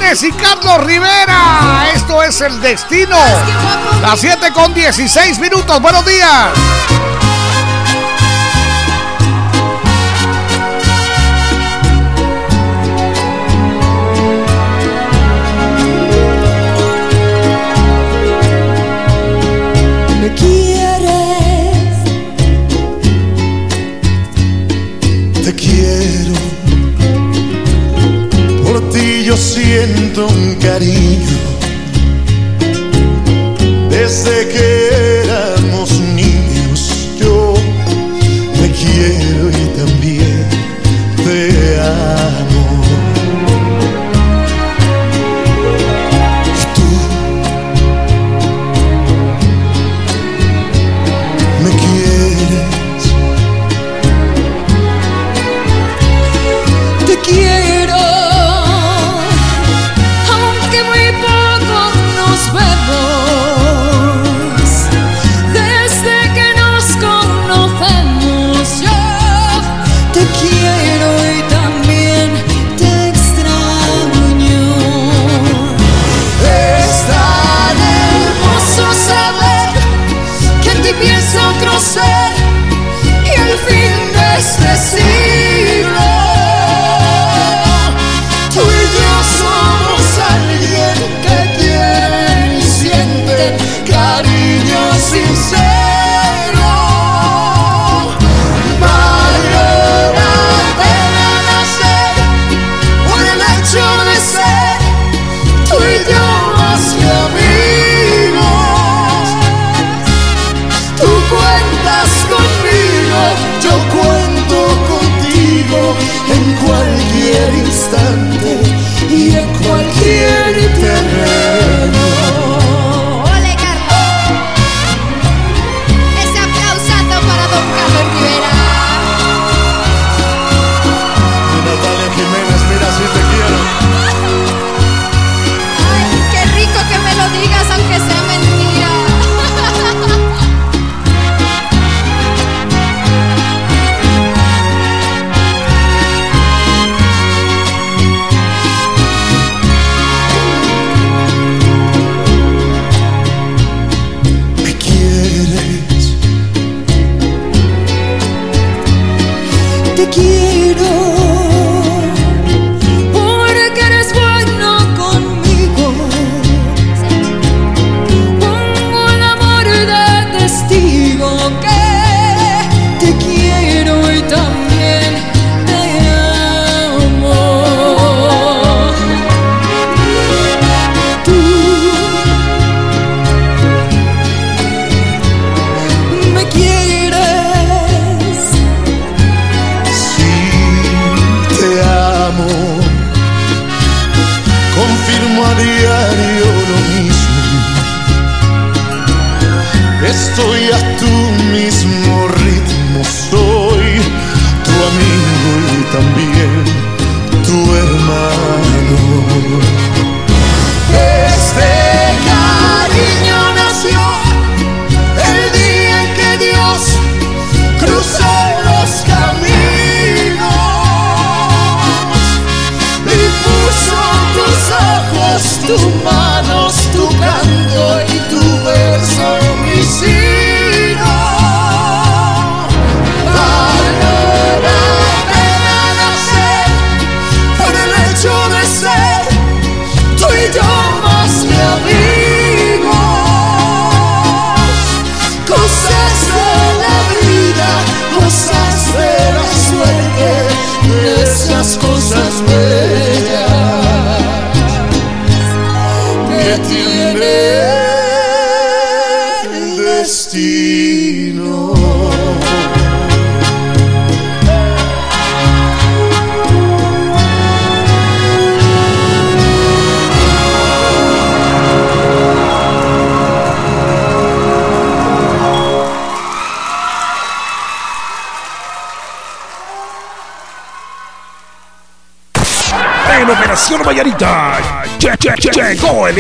Y 0.06 0.32
Carlos 0.34 0.86
Rivera. 0.86 1.90
Esto 1.96 2.22
es 2.22 2.40
el 2.40 2.62
destino. 2.62 3.18
Las 4.04 4.20
7 4.20 4.54
con 4.54 4.72
16 4.72 5.40
minutos. 5.40 5.82
Buenos 5.82 6.06
días. 6.06 7.15
Siento 30.26 30.28
un 30.28 30.56
cariño. 30.56 31.38
Desde 33.90 34.48
que 34.50 35.24
éramos 35.24 35.92
niños, 36.16 37.10
yo 37.20 37.54
te 38.60 38.72
quiero 38.72 39.50
y 39.50 39.66
también 39.78 40.46
te 41.24 41.80
amo. 41.82 42.25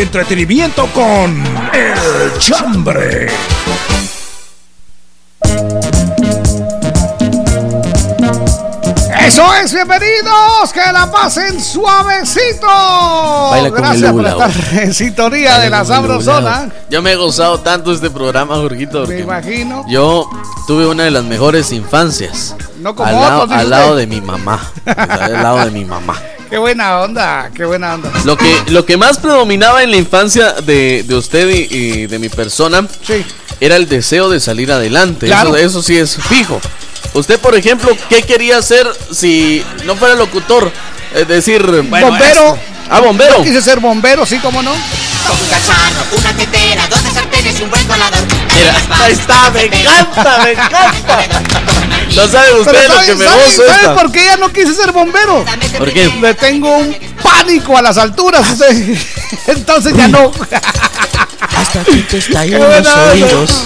Entretenimiento 0.06 0.88
con 0.94 1.44
El 1.73 2.38
Chambre. 2.38 3.27
Eso 9.26 9.53
es, 9.56 9.73
bienvenidos, 9.73 10.72
que 10.72 10.91
la 10.94 11.10
pasen 11.11 11.60
suavecito. 11.60 12.68
Baila 12.68 13.72
con 13.72 13.80
Gracias 13.80 14.03
el 14.03 14.15
por 14.15 14.26
estar 14.27 14.52
en 14.84 14.94
sintonía 14.94 15.57
de 15.57 15.72
la 15.72 15.84
sabrosona. 15.84 16.72
Yo 16.91 17.02
me 17.02 17.14
he 17.14 17.15
gozado 17.15 17.60
tanto 17.61 17.91
este 17.91 18.11
programa, 18.11 18.56
Jorgito. 18.57 19.07
Me 19.07 19.22
imagino. 19.22 19.84
Yo 19.88 20.30
tuve 20.68 20.86
una 20.86 21.03
de 21.03 21.11
las 21.11 21.23
mejores 21.23 21.72
infancias. 21.72 22.56
No 22.80 22.95
como 22.95 23.10
al 23.10 23.15
lado, 23.15 23.41
otros, 23.41 23.60
al 23.60 23.69
lado 23.72 23.95
de 23.95 24.06
mi 24.06 24.22
mamá. 24.22 24.72
al 24.86 25.34
lado 25.34 25.65
de 25.65 25.72
mi 25.72 25.84
mamá. 25.84 26.15
Qué 26.50 26.58
buena 26.58 27.00
onda, 27.02 27.50
qué 27.56 27.66
buena 27.66 27.96
onda. 27.96 28.12
Lo 28.24 28.38
que, 28.38 28.64
lo 28.68 28.86
que 28.86 28.98
más 28.98 29.18
predominaba 29.18 29.84
en 29.84 29.92
la 29.92 29.98
infancia 29.98 30.54
de, 30.54 31.04
de 31.04 31.16
usted 31.16 31.50
y, 31.50 31.68
y 31.76 32.08
de 32.08 32.20
mi 32.20 32.30
persona 32.30 32.88
era 33.60 33.76
el 33.76 33.88
deseo 33.90 34.30
de 34.30 34.40
salir 34.40 34.72
adelante. 34.72 35.26
Claro. 35.28 35.56
Eso, 35.56 35.66
eso 35.68 35.82
sí 35.84 35.98
es 35.98 36.18
fijo. 36.30 36.62
Usted, 37.14 37.40
por 37.40 37.56
ejemplo, 37.56 37.96
¿qué 38.10 38.22
quería 38.24 38.58
hacer 38.58 38.88
si 39.12 39.64
no 39.86 39.96
fuera 39.96 40.16
locutor? 40.16 40.72
Es 41.14 41.28
decir, 41.28 41.64
bueno, 41.90 42.08
bombero. 42.10 42.56
es- 42.56 42.62
Ah, 42.88 43.00
bombero. 43.00 43.38
Yo 43.38 43.44
quise 43.44 43.62
ser 43.64 43.80
bombero, 43.80 44.28
sí, 44.28 44.38
cómo 44.38 44.62
no. 44.62 44.70
Con 44.72 45.40
un 45.42 45.48
cacharro, 45.50 46.06
una 46.20 46.34
tetera, 46.38 46.88
dos 46.88 47.00
sartenes 47.12 47.60
y 47.60 47.64
un 47.64 47.70
buen 47.72 47.84
colador. 47.88 48.20
Mira, 48.54 48.76
ahí 49.04 49.12
está, 49.14 49.50
me 49.50 49.64
encanta, 49.66 50.40
me 50.44 50.52
encanta. 50.52 51.62
No 52.16 52.28
sabe 52.30 52.54
usted 52.60 52.72
Pero 52.72 52.88
lo 52.88 52.94
¿sabe- 52.94 53.06
que 53.08 53.16
me 53.16 53.26
sabe- 53.26 53.44
gozo 53.44 53.56
sabe 53.68 53.72
esta. 53.82 53.96
por 53.96 54.12
qué 54.12 54.24
ya 54.26 54.38
no 54.38 54.54
quise 54.54 54.74
ser 54.74 54.92
bombero? 54.92 55.46
¿Por 55.78 55.92
qué? 55.94 56.08
Le 56.22 56.34
tengo 56.34 56.78
un 56.78 56.96
pánico 57.22 57.78
a 57.78 57.82
las 57.82 57.98
alturas. 57.98 58.46
Entonces 59.48 59.96
ya 59.96 60.08
no. 60.08 60.32
Hasta 61.58 61.84
que 61.84 61.96
te 61.98 62.18
estallen 62.18 62.60
Qué 62.62 62.68
los 62.82 62.96
oídos. 63.12 63.64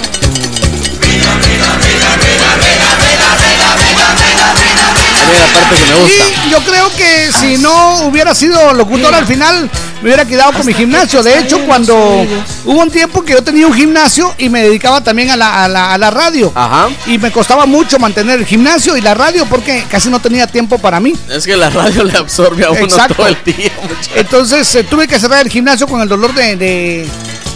A 5.30 5.32
mí 5.32 5.38
la 5.38 5.46
parte 5.60 5.76
que 5.76 5.84
me 5.92 6.00
gusta. 6.00 6.46
Y 6.46 6.50
yo 6.50 6.58
creo 6.60 6.90
que 6.96 7.30
si 7.32 7.58
no 7.58 8.06
hubiera 8.06 8.34
sido 8.34 8.72
locutor 8.74 9.14
al 9.14 9.26
final, 9.26 9.70
me 10.02 10.08
hubiera 10.08 10.24
quedado 10.24 10.52
con 10.52 10.64
mi 10.66 10.72
gimnasio. 10.74 11.22
De 11.22 11.38
hecho, 11.38 11.60
cuando 11.66 11.94
hubo 12.64 12.80
un 12.80 12.90
tiempo 12.90 13.22
que 13.22 13.32
yo 13.34 13.42
tenía 13.42 13.66
un 13.66 13.74
gimnasio 13.74 14.34
y 14.38 14.48
me 14.48 14.62
dedicaba 14.62 15.02
también 15.02 15.30
a 15.30 15.36
la, 15.36 15.64
a 15.64 15.68
la, 15.68 15.92
a 15.94 15.98
la 15.98 16.10
radio. 16.10 16.50
Ajá. 16.54 16.88
Y 17.06 17.18
me 17.18 17.30
costaba 17.30 17.66
mucho 17.66 17.98
mantener 17.98 18.38
el 18.40 18.46
gimnasio 18.46 18.96
y 18.96 19.00
la 19.00 19.14
radio 19.14 19.46
porque 19.46 19.84
casi 19.90 20.08
no 20.08 20.20
tenía 20.20 20.46
tiempo 20.46 20.78
para 20.78 21.00
mí. 21.00 21.14
Es 21.28 21.46
que 21.46 21.56
la 21.56 21.70
radio 21.70 22.04
le 22.04 22.16
absorbe 22.16 22.64
a 22.64 22.70
uno 22.70 22.80
Exacto. 22.80 23.14
todo 23.14 23.26
el 23.28 23.36
día, 23.44 23.70
muchacho. 23.82 24.10
Entonces 24.16 24.74
eh, 24.74 24.84
tuve 24.84 25.06
que 25.06 25.18
cerrar 25.20 25.44
el 25.44 25.50
gimnasio 25.52 25.86
con 25.86 26.00
el 26.00 26.08
dolor 26.08 26.34
de, 26.34 26.56
de- 26.56 27.08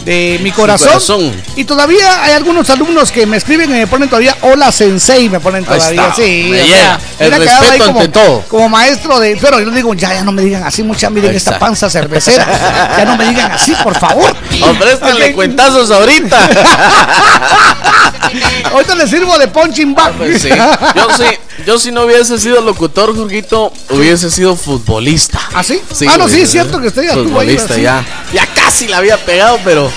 de 0.04 0.38
mi 0.42 0.50
corazón. 0.52 0.88
corazón. 0.88 1.42
Y 1.56 1.64
todavía 1.64 2.22
hay 2.24 2.32
algunos 2.32 2.68
alumnos 2.70 3.10
que 3.10 3.26
me 3.26 3.36
escriben 3.36 3.70
y 3.70 3.74
me 3.74 3.86
ponen 3.86 4.08
todavía 4.08 4.36
hola 4.42 4.70
sensei, 4.70 5.28
me 5.28 5.40
ponen 5.40 5.64
todavía. 5.64 6.12
Sí, 6.14 6.48
me 6.50 6.62
o 6.62 6.66
sea, 6.66 7.00
El 7.18 7.30
respeto 7.32 7.84
como, 7.86 8.00
ante 8.00 8.12
todo. 8.12 8.40
como 8.48 8.68
maestro 8.68 9.18
de. 9.20 9.36
Pero 9.40 9.58
yo 9.60 9.66
les 9.66 9.74
digo, 9.76 9.94
ya, 9.94 10.12
ya 10.14 10.24
no 10.24 10.32
me 10.32 10.42
digan 10.42 10.62
así, 10.64 10.82
mucha, 10.82 11.10
miren 11.10 11.34
esta 11.34 11.58
panza 11.58 11.88
cervecera. 11.88 12.46
ya 12.98 13.04
no 13.04 13.16
me 13.16 13.28
digan 13.28 13.52
así, 13.52 13.72
por 13.82 13.98
favor. 13.98 14.34
Ofrézcanle 14.62 15.28
Ok. 15.30 15.34
cuentazos 15.34 15.90
ahorita. 15.90 16.38
Ahorita 18.72 18.94
le 18.94 19.06
sirvo 19.06 19.38
de 19.38 19.48
punching 19.48 19.94
bag. 19.94 20.12
Pues 20.14 20.42
sí. 20.42 20.48
Yo 20.48 21.08
sí, 21.16 21.24
yo 21.66 21.78
si 21.78 21.92
no 21.92 22.02
hubiese 22.02 22.38
sido 22.38 22.60
locutor, 22.60 23.16
Jorgito, 23.16 23.72
hubiese 23.90 24.30
sido 24.30 24.56
futbolista. 24.56 25.40
¿Ah, 25.54 25.62
sí? 25.62 25.80
Ah, 26.08 26.16
no, 26.18 26.28
sí, 26.28 26.40
es 26.40 26.50
cierto 26.50 26.80
que 26.80 26.88
usted 26.88 27.02
ya 27.02 27.08
estuvo 27.08 27.40
ahí, 27.40 27.48
Futbolista, 27.48 27.74
¿sí? 27.74 27.82
ya. 27.82 28.04
Ya 28.32 28.46
casi 28.54 28.88
la 28.88 28.98
había 28.98 29.16
pegado, 29.24 29.58
pero, 29.64 29.90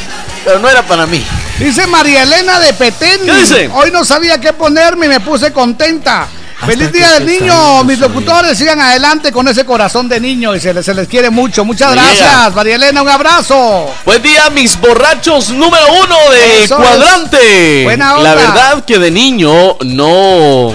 pero 0.46 0.60
no 0.60 0.70
era 0.70 0.86
para 0.86 1.06
mí. 1.06 1.24
Dice 1.60 1.88
María 1.88 2.24
Elena 2.24 2.60
de 2.60 2.74
Petén. 2.74 3.22
¿Qué 3.26 3.34
dice? 3.34 3.70
Hoy 3.74 3.92
no 3.92 4.06
sabía 4.06 4.40
qué 4.40 4.54
ponerme 4.54 5.08
y 5.08 5.10
me 5.10 5.20
puse 5.20 5.52
contenta. 5.52 6.28
Feliz 6.66 6.92
día 6.92 7.12
del 7.12 7.26
niño, 7.26 7.84
mis 7.84 8.00
locutores, 8.00 8.58
sigan 8.58 8.82
adelante 8.82 9.32
con 9.32 9.48
ese 9.48 9.64
corazón 9.64 10.10
de 10.10 10.20
niño 10.20 10.56
y 10.56 10.60
se 10.60 10.74
les, 10.74 10.84
se 10.84 10.94
les 10.94 11.08
quiere 11.08 11.30
mucho. 11.30 11.64
Muchas 11.64 11.92
gracias, 11.94 12.54
María 12.56 12.76
Elena, 12.76 13.02
un 13.04 13.10
abrazo. 13.10 13.94
Buen 14.06 14.22
día, 14.24 14.50
mis 14.50 14.80
borrachos 14.80 15.50
número 15.52 15.86
uno 16.04 16.18
de 16.32 16.64
Eso 16.64 16.78
cuadrante. 16.78 17.84
Buena 17.84 18.18
onda. 18.18 18.30
La 18.30 18.36
verdad 18.36 18.86
que 18.86 18.98
de 18.98 19.12
niño 19.12 19.78
no, 19.86 20.74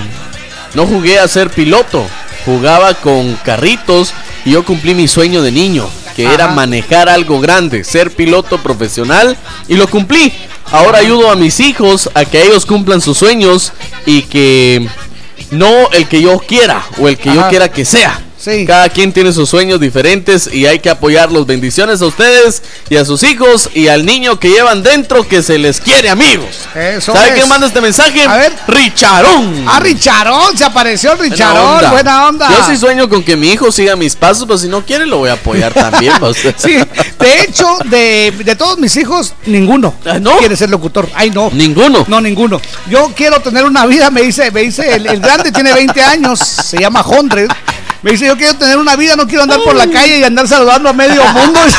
no 0.74 0.86
jugué 0.86 1.18
a 1.18 1.28
ser 1.28 1.50
piloto. 1.50 2.06
Jugaba 2.44 2.94
con 2.94 3.36
carritos 3.44 4.12
y 4.44 4.52
yo 4.52 4.64
cumplí 4.64 4.94
mi 4.94 5.06
sueño 5.06 5.42
de 5.42 5.52
niño, 5.52 5.88
que 6.16 6.24
era 6.24 6.48
manejar 6.48 7.08
algo 7.08 7.40
grande, 7.40 7.84
ser 7.84 8.10
piloto 8.10 8.58
profesional 8.58 9.36
y 9.68 9.76
lo 9.76 9.86
cumplí. 9.88 10.32
Ahora 10.72 10.98
ayudo 10.98 11.30
a 11.30 11.36
mis 11.36 11.60
hijos 11.60 12.10
a 12.14 12.24
que 12.24 12.42
ellos 12.42 12.66
cumplan 12.66 13.00
sus 13.00 13.18
sueños 13.18 13.72
y 14.06 14.22
que 14.22 14.88
no 15.50 15.90
el 15.92 16.08
que 16.08 16.22
yo 16.22 16.38
quiera 16.38 16.82
o 16.98 17.08
el 17.08 17.18
que 17.18 17.32
yo 17.32 17.48
quiera 17.48 17.70
que 17.70 17.84
sea. 17.84 18.20
Sí. 18.42 18.64
Cada 18.66 18.88
quien 18.88 19.12
tiene 19.12 19.32
sus 19.32 19.48
sueños 19.48 19.78
diferentes 19.78 20.48
y 20.52 20.66
hay 20.66 20.80
que 20.80 20.90
apoyarlos. 20.90 21.46
Bendiciones 21.46 22.02
a 22.02 22.06
ustedes 22.06 22.62
y 22.90 22.96
a 22.96 23.04
sus 23.04 23.22
hijos 23.22 23.70
y 23.72 23.86
al 23.86 24.04
niño 24.04 24.40
que 24.40 24.48
llevan 24.48 24.82
dentro 24.82 25.28
que 25.28 25.42
se 25.42 25.58
les 25.58 25.80
quiere, 25.80 26.10
amigos. 26.10 26.48
Eso 26.74 27.12
¿Sabe 27.12 27.28
es. 27.28 27.34
quién 27.34 27.48
manda 27.48 27.68
este 27.68 27.80
mensaje? 27.80 28.22
A 28.26 28.36
ver. 28.36 28.52
Richarón. 28.66 29.64
Ah, 29.68 29.78
Richarón, 29.78 30.56
se 30.58 30.64
apareció 30.64 31.14
Richarón, 31.14 31.90
buena 31.92 32.26
onda. 32.28 32.48
Yo 32.50 32.66
sí 32.66 32.76
sueño 32.76 33.08
con 33.08 33.22
que 33.22 33.36
mi 33.36 33.50
hijo 33.52 33.70
siga 33.70 33.94
mis 33.94 34.16
pasos, 34.16 34.44
pero 34.46 34.58
si 34.58 34.66
no 34.68 34.84
quiere 34.84 35.06
lo 35.06 35.18
voy 35.18 35.30
a 35.30 35.34
apoyar 35.34 35.72
también. 35.72 36.12
Sí, 36.56 36.76
de 37.18 37.42
hecho, 37.42 37.66
de, 37.86 38.32
de 38.44 38.56
todos 38.56 38.78
mis 38.78 38.96
hijos, 38.96 39.34
ninguno 39.46 39.94
Ah, 40.04 40.18
¿no? 40.18 40.36
quiere 40.38 40.56
ser 40.56 40.70
locutor. 40.70 41.08
Ay, 41.14 41.30
no. 41.30 41.50
Ninguno. 41.52 42.04
No, 42.08 42.20
ninguno. 42.20 42.60
Yo 42.88 43.12
quiero 43.14 43.40
tener 43.40 43.64
una 43.64 43.86
vida, 43.86 44.10
me 44.10 44.22
dice, 44.22 44.50
me 44.50 44.62
dice, 44.62 44.94
el, 44.96 45.06
el 45.06 45.20
grande 45.20 45.52
tiene 45.52 45.72
20 45.72 46.02
años, 46.02 46.38
se 46.40 46.78
llama 46.78 47.04
Hundred. 47.06 47.48
Me 48.02 48.10
dice, 48.12 48.31
yo 48.32 48.38
quiero 48.38 48.56
tener 48.56 48.78
una 48.78 48.96
vida, 48.96 49.16
no 49.16 49.26
quiero 49.26 49.42
andar 49.42 49.60
por 49.62 49.74
la 49.74 49.86
calle 49.88 50.18
y 50.18 50.24
andar 50.24 50.48
saludando 50.48 50.88
a 50.88 50.92
medio 50.92 51.24
mundo. 51.24 51.60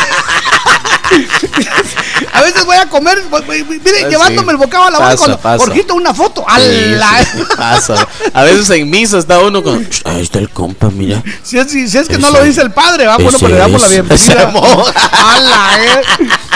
A 2.32 2.42
veces 2.42 2.66
voy 2.66 2.76
a 2.78 2.88
comer, 2.90 3.22
voy- 3.30 3.64
mire, 3.64 4.06
Ah, 4.06 4.10
llevándome 4.10 4.52
el 4.54 4.58
bocado 4.58 4.86
a 4.86 4.92
la 4.92 4.98
boca 5.00 5.16
cuando 5.18 5.40
pasa. 5.40 5.58
Jorgito, 5.66 5.94
una 5.94 6.14
foto. 6.14 6.44
Sí, 6.56 6.62
¡Ala! 6.94 7.24
sí, 7.24 7.44
pasa. 7.56 8.08
A 8.34 8.44
veces 8.44 8.70
en 8.72 8.90
misa 8.90 9.20
está 9.20 9.40
uno 9.40 9.62
con. 9.62 9.88
Ahí 10.06 10.22
está 10.22 10.40
el 10.40 10.50
compa, 10.50 10.90
mira. 10.90 11.22
Si 11.44 11.60
es, 11.60 11.70
si 11.72 11.84
es 11.98 12.08
que 12.08 12.18
no 12.18 12.32
lo 12.32 12.42
dice 12.44 12.62
el 12.62 12.72
padre, 12.72 13.06
va, 13.06 13.18
bueno, 13.18 13.38
pues 13.38 13.52
le 13.52 13.58
damos 13.60 13.82
la 13.82 13.88
bienvenida. 13.90 14.42
amor. 14.48 14.92
¡Hala, 15.12 15.70
eh! 15.84 16.02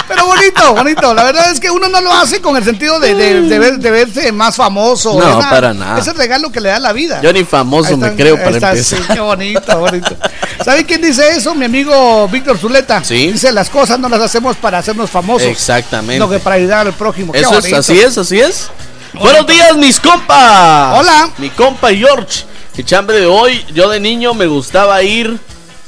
Pero 0.07 0.25
bonito, 0.25 0.73
bonito. 0.75 1.13
La 1.13 1.23
verdad 1.23 1.51
es 1.51 1.59
que 1.59 1.69
uno 1.69 1.89
no 1.89 1.99
lo 2.01 2.11
hace 2.13 2.39
con 2.41 2.55
el 2.55 2.63
sentido 2.63 2.99
de, 2.99 3.13
de, 3.13 3.41
de 3.41 3.59
ver- 3.59 3.77
de 3.79 3.91
verse 3.91 4.31
más 4.31 4.55
famoso. 4.55 5.19
No, 5.19 5.37
una- 5.37 5.49
para 5.49 5.73
nada. 5.73 5.99
Es 5.99 6.07
el 6.07 6.15
regalo 6.15 6.51
que 6.51 6.61
le 6.61 6.69
da 6.69 6.79
la 6.79 6.93
vida. 6.93 7.21
Yo 7.21 7.33
ni 7.33 7.43
famoso 7.43 7.97
me 7.97 8.15
creo 8.15 8.37
para 8.37 8.51
está, 8.51 8.71
empezar. 8.71 8.99
sí, 8.99 9.05
qué 9.13 9.19
bonito, 9.19 9.79
bonito. 9.79 10.15
¿Sabe 10.63 10.85
quién 10.85 11.01
dice 11.01 11.29
eso? 11.35 11.53
Mi 11.55 11.65
amigo 11.65 12.27
Víctor 12.29 12.57
Zuleta. 12.57 13.03
Sí. 13.03 13.31
Dice, 13.31 13.51
las 13.51 13.69
cosas 13.69 13.99
no 13.99 14.07
las 14.09 14.21
hacemos 14.21 14.55
para 14.57 14.77
hacernos 14.77 15.09
famosos. 15.09 15.47
Exactamente. 15.47 16.13
Sino 16.13 16.29
que 16.29 16.39
para 16.39 16.55
ayudar 16.55 16.87
al 16.87 16.93
prójimo. 16.93 17.33
Qué 17.33 17.39
Eso 17.39 17.57
es, 17.57 17.73
así 17.73 17.99
es, 17.99 18.17
así 18.17 18.39
es. 18.39 18.69
Buenos 19.13 19.45
días, 19.47 19.75
mis 19.77 19.99
compas. 19.99 20.99
Hola. 20.99 21.29
Mi 21.37 21.49
compa 21.49 21.89
George. 21.91 22.43
Mi 22.77 22.83
chambre 22.83 23.19
de 23.19 23.25
hoy, 23.25 23.65
yo 23.73 23.89
de 23.89 23.99
niño 23.99 24.33
me 24.35 24.45
gustaba 24.45 25.01
ir 25.01 25.39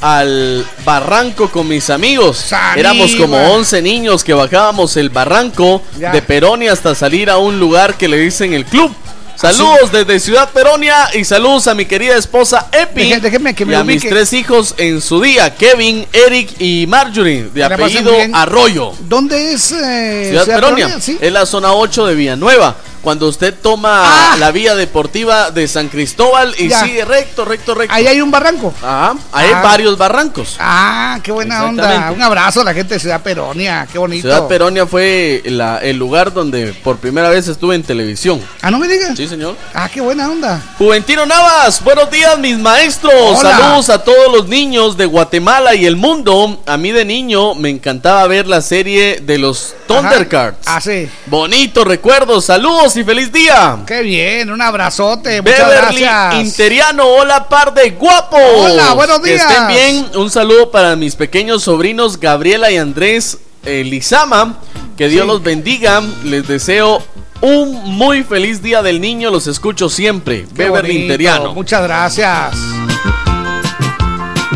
al 0.02 0.66
barranco 0.86 1.50
con 1.50 1.68
mis 1.68 1.90
amigos. 1.90 2.46
Éramos 2.76 3.16
como 3.16 3.38
11 3.54 3.82
niños 3.82 4.24
que 4.24 4.34
bajábamos 4.34 4.96
el 4.98 5.10
barranco 5.10 5.82
Ya. 5.98 6.12
de 6.12 6.22
Peronia 6.22 6.72
hasta 6.74 6.96
salir 6.96 7.30
a 7.30 7.38
un 7.38 7.60
lugar 7.60 7.96
que 7.98 8.08
le 8.08 8.18
dicen 8.18 8.54
el 8.54 8.66
club. 8.66 8.94
Saludos 9.36 9.90
desde 9.94 10.20
Ciudad 10.20 10.50
Peronia 10.50 11.08
y 11.14 11.24
saludos 11.24 11.68
a 11.70 11.74
mi 11.74 11.86
querida 11.86 12.18
esposa 12.18 12.68
Epi 12.74 13.04
Deje- 13.10 13.22
déjeme 13.22 13.56
que 13.56 13.66
me 13.66 13.72
y 13.72 13.76
a 13.78 13.86
mis 13.86 14.02
tres 14.04 14.34
hijos 14.34 14.76
en 14.78 15.00
su 15.00 15.22
día, 15.22 15.56
Kevin, 15.56 16.06
Eric 16.12 16.60
y 16.60 16.86
Marjorie, 16.88 17.44
de 17.54 17.64
apellido. 17.64 18.12
Arroyo. 18.34 18.92
¿Dónde 19.08 19.54
es 19.54 19.72
eh, 19.72 20.26
Ciudad 20.32 20.46
Peronia, 20.46 21.00
Sí. 21.00 21.18
es 21.22 21.32
la 21.32 21.46
zona 21.46 21.72
8 21.72 22.06
de 22.08 22.16
Villanueva. 22.16 22.76
Cuando 23.10 23.28
usted 23.28 23.56
toma 23.60 24.36
la 24.38 24.52
vía 24.52 24.76
deportiva 24.76 25.50
de 25.50 25.68
San 25.68 25.88
Cristóbal 25.90 26.54
y 26.60 26.66
Ah. 26.68 26.70
Ya. 26.70 26.84
sigue 26.84 27.06
recto, 27.06 27.44
recto, 27.44 27.74
recto. 27.74 27.92
Ahí 27.96 28.06
hay 28.06 28.22
un 28.22 28.30
barranco. 28.30 28.72
Ajá, 28.84 29.16
hay 29.32 29.50
Ah. 29.52 29.62
varios 29.64 29.98
barrancos. 29.98 30.58
Ah, 30.60 31.20
qué 31.24 31.32
buena 31.32 31.64
onda. 31.66 32.12
Un 32.12 32.22
abrazo 32.22 32.62
a 32.62 32.66
la 32.66 32.74
gente 32.76 32.94
de 32.94 33.00
Ciudad 33.00 33.24
Peronia. 33.24 33.88
Qué 33.92 33.98
bonito. 33.98 34.28
Ciudad 34.28 34.48
Peronia 34.48 34.86
fue 34.86 35.42
la- 35.46 35.80
el 35.80 35.98
lugar 35.98 36.32
donde 36.32 36.72
por 36.84 36.98
primera 36.98 37.30
vez 37.30 37.48
estuve 37.48 37.74
en 37.74 37.82
televisión. 37.82 38.40
Ah, 38.62 38.70
no 38.70 38.78
me 38.78 38.88
digas. 38.88 39.18
Sí, 39.18 39.28
señor. 39.28 39.56
Ah, 39.74 39.90
qué 39.92 40.02
buena 40.02 40.30
onda. 40.30 40.62
Juventino 40.78 41.26
Navas, 41.26 41.84
buenos 41.84 42.12
días 42.12 42.38
mis 42.38 42.60
maestros. 42.60 43.12
Hola. 43.40 43.58
Saludos 43.58 43.90
a 43.90 44.04
todos 44.04 44.32
los 44.32 44.48
niños 44.48 44.98
de 44.98 45.08
Guatemala 45.08 45.74
y 45.74 45.88
el 45.88 45.96
mundo. 45.96 46.62
A 46.68 46.78
mí 46.78 46.92
de 46.92 47.06
niño 47.06 47.56
me 47.56 47.70
encantaba 47.72 48.28
ver 48.28 48.46
la 48.46 48.62
serie 48.62 49.20
de 49.20 49.40
los 49.40 49.74
Thundercats. 49.88 50.68
Ah, 50.68 50.80
sí. 50.80 51.10
Bonito 51.26 51.84
recuerdo, 51.84 52.40
saludos 52.40 52.96
y 53.00 53.04
feliz 53.04 53.32
día. 53.32 53.78
Qué 53.88 54.02
bien, 54.02 54.50
un 54.52 54.62
abrazote. 54.62 55.42
Muchas 55.42 55.58
Beverly 55.68 56.02
gracias. 56.02 56.46
Interiano, 56.46 57.06
hola 57.06 57.48
par 57.48 57.74
de 57.74 57.92
guapos. 57.92 58.40
Hola, 58.42 58.94
buenos 58.94 59.20
Que 59.20 59.32
días. 59.34 59.50
estén 59.50 59.68
bien. 59.68 60.08
Un 60.16 60.30
saludo 60.30 60.70
para 60.72 60.96
mis 60.96 61.16
pequeños 61.16 61.64
sobrinos 61.64 62.20
Gabriela 62.20 62.72
y 62.72 62.78
Andrés 62.78 63.38
eh, 63.66 63.84
Lizama. 63.84 64.60
Que 64.98 65.08
Dios 65.08 65.22
Sí. 65.24 65.28
los 65.28 65.44
bendiga. 65.44 66.02
Les 66.24 66.48
deseo 66.48 67.02
un 67.42 67.72
muy 67.86 68.24
feliz 68.24 68.62
día 68.62 68.82
del 68.82 69.00
niño. 69.02 69.32
Los 69.32 69.48
escucho 69.48 69.90
siempre. 69.90 70.46
Qué 70.56 70.64
Beverly 70.64 70.90
bonito, 70.90 71.02
Interiano. 71.04 71.54
Muchas 71.54 71.82
gracias. 71.84 72.56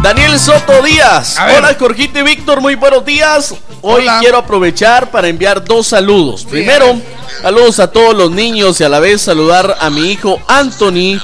Daniel 0.04 0.38
Soto 0.38 0.82
Díaz. 0.84 1.38
Hola, 1.40 1.74
Jorgito 1.80 2.20
y 2.20 2.24
Víctor, 2.24 2.60
muy 2.60 2.76
buenos 2.76 3.06
días. 3.06 3.52
Hoy 3.82 4.02
Hola. 4.02 4.18
quiero 4.20 4.38
aprovechar 4.38 5.10
para 5.10 5.30
enviar 5.30 5.64
dos 5.64 5.88
saludos. 5.88 6.44
Primero, 6.44 7.00
saludos 7.42 7.80
a 7.80 7.90
todos 7.90 8.14
los 8.14 8.30
niños 8.30 8.82
y 8.82 8.84
a 8.84 8.90
la 8.90 9.00
vez 9.00 9.22
saludar 9.22 9.78
a 9.80 9.90
mi 9.90 10.12
hijo 10.12 10.38
Anthony 10.50 11.22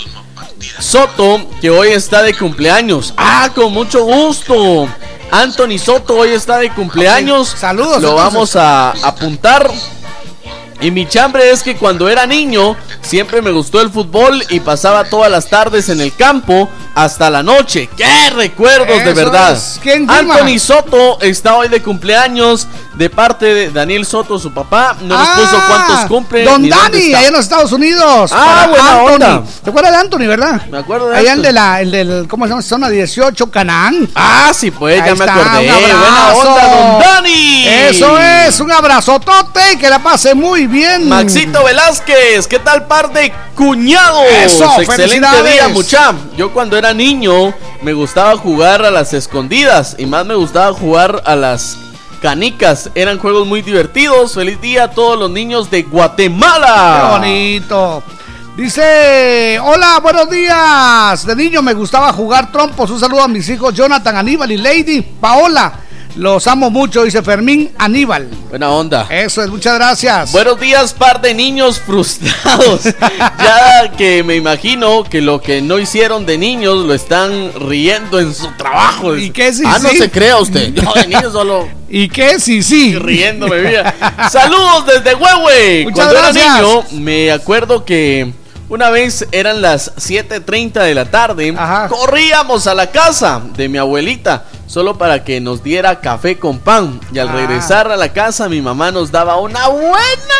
Soto, 0.79 1.45
que 1.59 1.69
hoy 1.69 1.89
está 1.89 2.23
de 2.23 2.33
cumpleaños. 2.33 3.13
Ah, 3.17 3.49
con 3.53 3.73
mucho 3.73 4.05
gusto. 4.05 4.87
Anthony 5.29 5.77
Soto 5.77 6.15
hoy 6.15 6.29
está 6.29 6.57
de 6.59 6.71
cumpleaños. 6.73 7.49
Saludos, 7.59 8.01
Lo 8.01 8.11
entonces. 8.11 8.33
vamos 8.33 8.55
a 8.55 8.91
apuntar. 9.05 9.69
Y 10.81 10.91
mi 10.91 11.07
chambre 11.07 11.51
es 11.51 11.61
que 11.63 11.75
cuando 11.75 12.07
era 12.09 12.25
niño 12.25 12.75
siempre 13.01 13.41
me 13.41 13.51
gustó 13.51 13.81
el 13.81 13.89
fútbol 13.89 14.43
y 14.49 14.59
pasaba 14.61 15.03
todas 15.05 15.29
las 15.31 15.49
tardes 15.49 15.89
en 15.89 15.99
el 16.01 16.15
campo 16.15 16.69
hasta 16.95 17.29
la 17.29 17.43
noche. 17.43 17.89
¡Qué 17.97 18.29
recuerdos 18.29 19.03
de 19.03 19.13
verdad! 19.13 19.53
es. 19.53 19.79
Anthony 20.07 20.57
Soto 20.59 21.19
está 21.21 21.55
hoy 21.55 21.67
de 21.67 21.81
cumpleaños 21.81 22.67
de 22.95 23.09
parte 23.09 23.45
de 23.45 23.71
Daniel 23.71 24.05
Soto, 24.05 24.37
su 24.39 24.53
papá. 24.53 24.95
No 25.01 25.17
nos 25.17 25.27
Ah, 25.29 25.33
puso 25.35 25.61
cuántos 25.67 26.05
cumple. 26.07 26.43
Don 26.43 26.67
Dani, 26.67 27.13
allá 27.13 27.27
en 27.27 27.33
los 27.33 27.41
Estados 27.41 27.71
Unidos. 27.71 28.31
Ah, 28.33 28.67
buena 28.69 28.91
Anthony. 28.91 29.13
onda. 29.13 29.43
¿Te 29.63 29.69
acuerdas 29.69 29.91
de 29.93 29.97
Anthony, 29.97 30.27
verdad? 30.27 30.61
Me 30.69 30.77
acuerdo 30.79 31.09
de 31.09 31.17
Allá 31.17 31.33
el 31.33 31.39
Anthony. 31.39 31.43
de 31.47 31.53
la, 31.53 31.81
el 31.81 31.91
del, 31.91 32.27
¿cómo 32.27 32.45
se 32.45 32.49
llama? 32.49 32.61
Zona 32.61 32.89
18, 32.89 33.49
Canaán. 33.51 34.09
Ah, 34.15 34.51
sí, 34.53 34.71
pues, 34.71 35.01
Ahí 35.01 35.07
ya 35.09 35.15
me 35.15 35.23
acordé. 35.31 35.71
Buena 35.71 36.33
onda, 36.33 36.67
don 36.67 36.99
Dani. 36.99 37.67
Eso 37.67 38.17
es, 38.17 38.59
un 38.59 38.71
abrazotote, 38.71 39.77
que 39.79 39.89
la 39.89 39.99
pase 39.99 40.33
muy 40.33 40.67
bien. 40.69 41.09
Maxito 41.09 41.63
Velázquez, 41.63 42.47
¿qué 42.47 42.59
tal 42.59 42.87
par 42.87 43.11
de 43.11 43.33
cuñados? 43.55 44.23
Eso, 44.43 44.79
Excelente 44.79 45.43
día, 45.43 45.67
mucha. 45.69 46.13
Yo 46.37 46.51
cuando 46.53 46.77
era 46.77 46.93
niño 46.93 47.53
me 47.81 47.93
gustaba 47.93 48.37
jugar 48.37 48.83
a 48.85 48.91
las 48.91 49.13
escondidas 49.13 49.95
y 49.97 50.05
más 50.05 50.25
me 50.25 50.35
gustaba 50.35 50.73
jugar 50.73 51.21
a 51.25 51.35
las 51.35 51.77
canicas. 52.21 52.89
Eran 52.95 53.17
juegos 53.19 53.47
muy 53.47 53.61
divertidos. 53.61 54.33
Feliz 54.33 54.59
día 54.61 54.85
a 54.85 54.91
todos 54.91 55.17
los 55.19 55.29
niños 55.31 55.69
de 55.71 55.83
Qué 55.83 55.89
Guatemala. 55.89 57.17
bonito. 57.19 58.03
Dice, 58.57 59.57
hola, 59.63 59.99
buenos 60.01 60.29
días. 60.29 61.25
De 61.25 61.35
niño 61.35 61.61
me 61.61 61.73
gustaba 61.73 62.11
jugar 62.11 62.51
trompos. 62.51 62.91
Un 62.91 62.99
saludo 62.99 63.23
a 63.23 63.27
mis 63.27 63.47
hijos 63.49 63.73
Jonathan, 63.73 64.17
Aníbal 64.17 64.51
y 64.51 64.57
Lady 64.57 65.01
Paola. 65.01 65.73
Los 66.15 66.47
amo 66.47 66.69
mucho, 66.69 67.03
dice 67.03 67.21
Fermín 67.21 67.71
Aníbal. 67.77 68.27
Buena 68.49 68.69
onda. 68.71 69.07
Eso 69.09 69.43
es, 69.43 69.49
muchas 69.49 69.75
gracias. 69.75 70.31
Buenos 70.31 70.59
días, 70.59 70.93
par 70.93 71.21
de 71.21 71.33
niños 71.33 71.79
frustrados. 71.79 72.83
ya 73.19 73.91
que 73.95 74.23
me 74.23 74.35
imagino 74.35 75.03
que 75.03 75.21
lo 75.21 75.39
que 75.39 75.61
no 75.61 75.77
hicieron 75.79 76.25
de 76.25 76.37
niños 76.37 76.85
lo 76.85 76.93
están 76.93 77.51
riendo 77.53 78.19
en 78.19 78.33
su 78.33 78.47
trabajo. 78.57 79.15
¿Y 79.15 79.29
qué 79.29 79.53
si 79.53 79.63
Ah, 79.65 79.79
no 79.81 79.89
se 79.89 80.09
crea 80.09 80.37
usted. 80.37 80.73
Yo 80.73 80.91
de 80.93 81.07
niños 81.07 81.31
solo 81.31 81.67
¿Y 81.87 82.09
qué? 82.09 82.39
Sí, 82.39 82.63
sí. 82.63 82.95
riéndome. 82.99 83.61
mira. 83.61 83.95
Saludos 84.31 84.85
desde 84.87 85.15
Huehue. 85.15 85.83
Muchas 85.83 86.11
Cuando 86.11 86.19
era 86.19 86.31
niño, 86.31 86.83
me 86.91 87.31
acuerdo 87.31 87.85
que 87.85 88.33
una 88.67 88.89
vez 88.89 89.27
eran 89.31 89.61
las 89.61 89.95
7.30 89.95 90.83
de 90.83 90.95
la 90.95 91.05
tarde. 91.05 91.55
Corríamos 91.87 92.67
a 92.67 92.73
la 92.73 92.87
casa 92.87 93.41
de 93.55 93.69
mi 93.69 93.77
abuelita 93.77 94.45
solo 94.69 94.97
para 94.99 95.23
que 95.23 95.41
nos 95.41 95.63
diera 95.63 95.99
café 95.99 96.37
con 96.37 96.59
pan. 96.59 97.01
Y 97.11 97.17
al 97.17 97.29
Ah. 97.29 97.33
regresar 97.33 97.91
a 97.91 97.97
la 97.97 98.13
casa, 98.13 98.47
mi 98.47 98.61
mamá 98.61 98.91
nos 98.91 99.11
daba 99.11 99.37
una 99.37 99.67
buena 99.67 100.35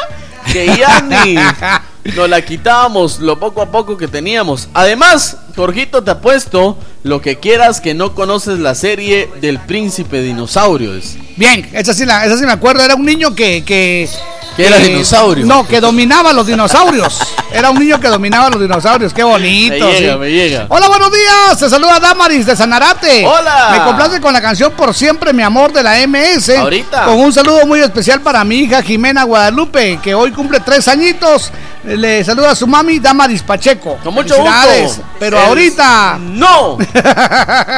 que 0.54 0.68
ya 0.78 1.02
ni 1.02 1.36
nos 2.16 2.30
la 2.30 2.42
quitábamos 2.44 3.20
lo 3.20 3.40
poco 3.40 3.62
a 3.64 3.72
poco 3.72 3.98
que 3.98 4.08
teníamos. 4.08 4.70
Además, 4.74 5.38
Jorgito, 5.56 6.04
te 6.04 6.12
apuesto 6.12 6.78
lo 7.04 7.22
que 7.22 7.38
quieras 7.40 7.82
que 7.82 7.94
no 7.96 8.14
conoces 8.14 8.60
la 8.60 8.76
serie 8.76 9.30
del 9.42 9.60
príncipe 9.60 10.22
dinosaurios. 10.22 11.16
Bien, 11.36 11.68
esa 11.74 11.94
sí, 11.94 12.06
la, 12.06 12.24
esa 12.26 12.38
sí 12.38 12.46
me 12.46 12.52
acuerdo. 12.52 12.84
Era 12.84 12.96
un 12.96 13.06
niño 13.06 13.34
que. 13.36 13.64
que 13.66 14.08
¿Que 14.56 14.68
era 14.68 14.78
dinosaurio? 14.78 15.46
No, 15.46 15.66
que 15.66 15.80
dominaba 15.80 16.34
los 16.34 16.46
dinosaurios. 16.46 17.20
Era 17.52 17.70
un 17.70 17.80
niño 17.80 18.00
que 18.00 18.08
dominaba 18.08 18.50
los 18.50 18.62
dinosaurios. 18.62 19.14
Qué 19.14 19.24
bonito. 19.24 19.86
Me 19.86 20.00
llega, 20.00 20.14
sí. 20.14 20.20
me 20.20 20.32
llega. 20.32 20.66
Hola, 20.70 20.88
buenos 20.88 21.12
días. 21.12 21.58
Te 21.58 21.70
saluda 21.70 22.00
Damaris 22.00 22.46
de 22.46 22.56
Sanarate. 22.56 23.26
Hola. 23.26 23.70
Me 23.72 23.84
complace 23.84 24.20
con 24.22 24.34
la 24.34 24.42
canción 24.42 24.72
Por 24.74 24.94
Siempre, 24.94 25.34
mi 25.34 25.44
amor, 25.44 25.72
de 25.72 25.82
la 25.82 25.96
MS. 26.08 26.50
Ahorita. 26.58 27.06
Con 27.06 27.20
un 27.20 27.34
saludo 27.34 27.66
muy 27.66 27.80
especial 27.80 28.22
para 28.22 28.44
mi 28.44 28.58
hija 28.58 28.82
Jimena 28.82 29.24
Guadalupe, 29.24 30.00
que 30.04 30.14
hoy 30.14 30.32
cumple 30.32 30.60
tres 30.60 30.88
añitos. 30.88 31.52
Le 31.86 32.24
saluda 32.26 32.52
a 32.52 32.56
su 32.56 32.68
mami 32.68 33.00
Damaris 33.00 33.42
Pacheco. 33.42 33.98
Con 34.04 34.14
mucho 34.14 34.36
gusto. 34.36 35.04
Pero 35.18 35.38
El- 35.38 35.46
ahorita. 35.46 36.18
¡No! 36.20 36.76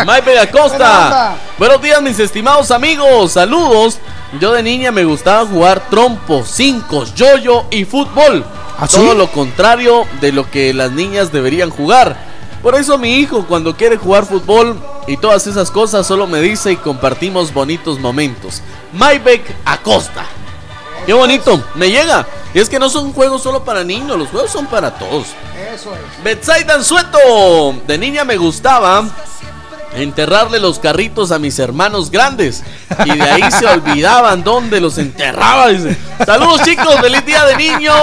Buena 0.05 0.41
Acosta. 0.41 1.35
Buenos 1.57 1.81
días, 1.81 2.01
mis 2.01 2.17
estimados 2.17 2.71
amigos. 2.71 3.33
Saludos. 3.33 3.99
Yo 4.39 4.53
de 4.53 4.63
niña 4.63 4.91
me 4.91 5.03
gustaba 5.03 5.45
jugar 5.45 5.89
trompo, 5.89 6.43
cinco, 6.45 7.03
yoyo 7.15 7.65
y 7.69 7.83
fútbol. 7.83 8.45
¿Ah, 8.77 8.87
sí? 8.87 8.95
Todo 8.95 9.13
lo 9.13 9.29
contrario 9.31 10.05
de 10.21 10.31
lo 10.31 10.49
que 10.49 10.73
las 10.73 10.91
niñas 10.91 11.31
deberían 11.31 11.69
jugar. 11.69 12.31
Por 12.61 12.75
eso 12.75 12.97
mi 12.97 13.15
hijo 13.15 13.45
cuando 13.45 13.75
quiere 13.75 13.97
jugar 13.97 14.25
fútbol 14.25 14.79
y 15.07 15.17
todas 15.17 15.47
esas 15.47 15.69
cosas 15.69 16.07
solo 16.07 16.27
me 16.27 16.39
dice 16.41 16.71
y 16.71 16.77
compartimos 16.77 17.53
bonitos 17.53 17.99
momentos. 17.99 18.61
Maybek 18.93 19.43
Acosta. 19.65 20.25
Qué 21.05 21.13
bonito, 21.13 21.61
me 21.75 21.89
llega. 21.89 22.25
Y 22.53 22.59
es 22.59 22.69
que 22.69 22.79
no 22.79 22.89
son 22.89 23.11
juegos 23.13 23.41
solo 23.41 23.63
para 23.63 23.83
niños, 23.83 24.17
los 24.17 24.29
juegos 24.29 24.51
son 24.51 24.67
para 24.67 24.91
todos. 24.91 25.27
Eso 25.73 25.93
es. 25.93 26.23
Betsaida 26.23 26.75
Ansueto. 26.75 27.17
De 27.87 27.97
niña 27.97 28.23
me 28.23 28.37
gustaba 28.37 29.05
enterrarle 29.95 30.59
los 30.59 30.79
carritos 30.79 31.31
a 31.31 31.39
mis 31.39 31.59
hermanos 31.59 32.11
grandes. 32.11 32.63
Y 33.05 33.17
de 33.17 33.23
ahí 33.23 33.51
se 33.51 33.65
olvidaban 33.65 34.43
dónde 34.43 34.79
los 34.79 34.97
enterraba. 34.97 35.69
Dice. 35.69 35.97
Saludos 36.25 36.61
chicos, 36.63 36.95
feliz 37.01 37.25
día 37.25 37.45
de 37.45 37.57
niño. 37.57 37.93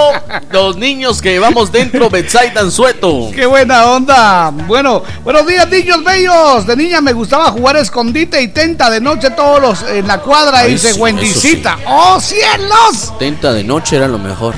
Los 0.50 0.76
niños 0.76 1.20
que 1.20 1.30
llevamos 1.30 1.72
dentro, 1.72 2.10
Betsaida 2.10 2.60
Ansueto. 2.60 3.30
Qué 3.34 3.46
buena 3.46 3.86
onda. 3.86 4.50
Bueno, 4.50 5.02
buenos 5.24 5.46
días, 5.46 5.68
niños 5.68 6.04
bellos. 6.04 6.66
De 6.66 6.76
niña 6.76 7.00
me 7.00 7.12
gustaba 7.12 7.50
jugar 7.50 7.76
escondite 7.76 8.40
y 8.42 8.48
tenta 8.48 8.90
de 8.90 9.00
noche 9.00 9.30
todos 9.30 9.60
los 9.60 9.82
en 9.82 10.06
la 10.06 10.18
cuadra. 10.18 10.60
Ay, 10.60 10.72
dice 10.72 10.94
sí, 10.94 11.00
Wendycita. 11.00 11.78
¡Oh, 11.86 12.20
cielos! 12.20 13.16
Tenta 13.18 13.52
de 13.52 13.64
noche 13.64 13.96
era 13.96 14.08
lo 14.08 14.18
mejor. 14.18 14.54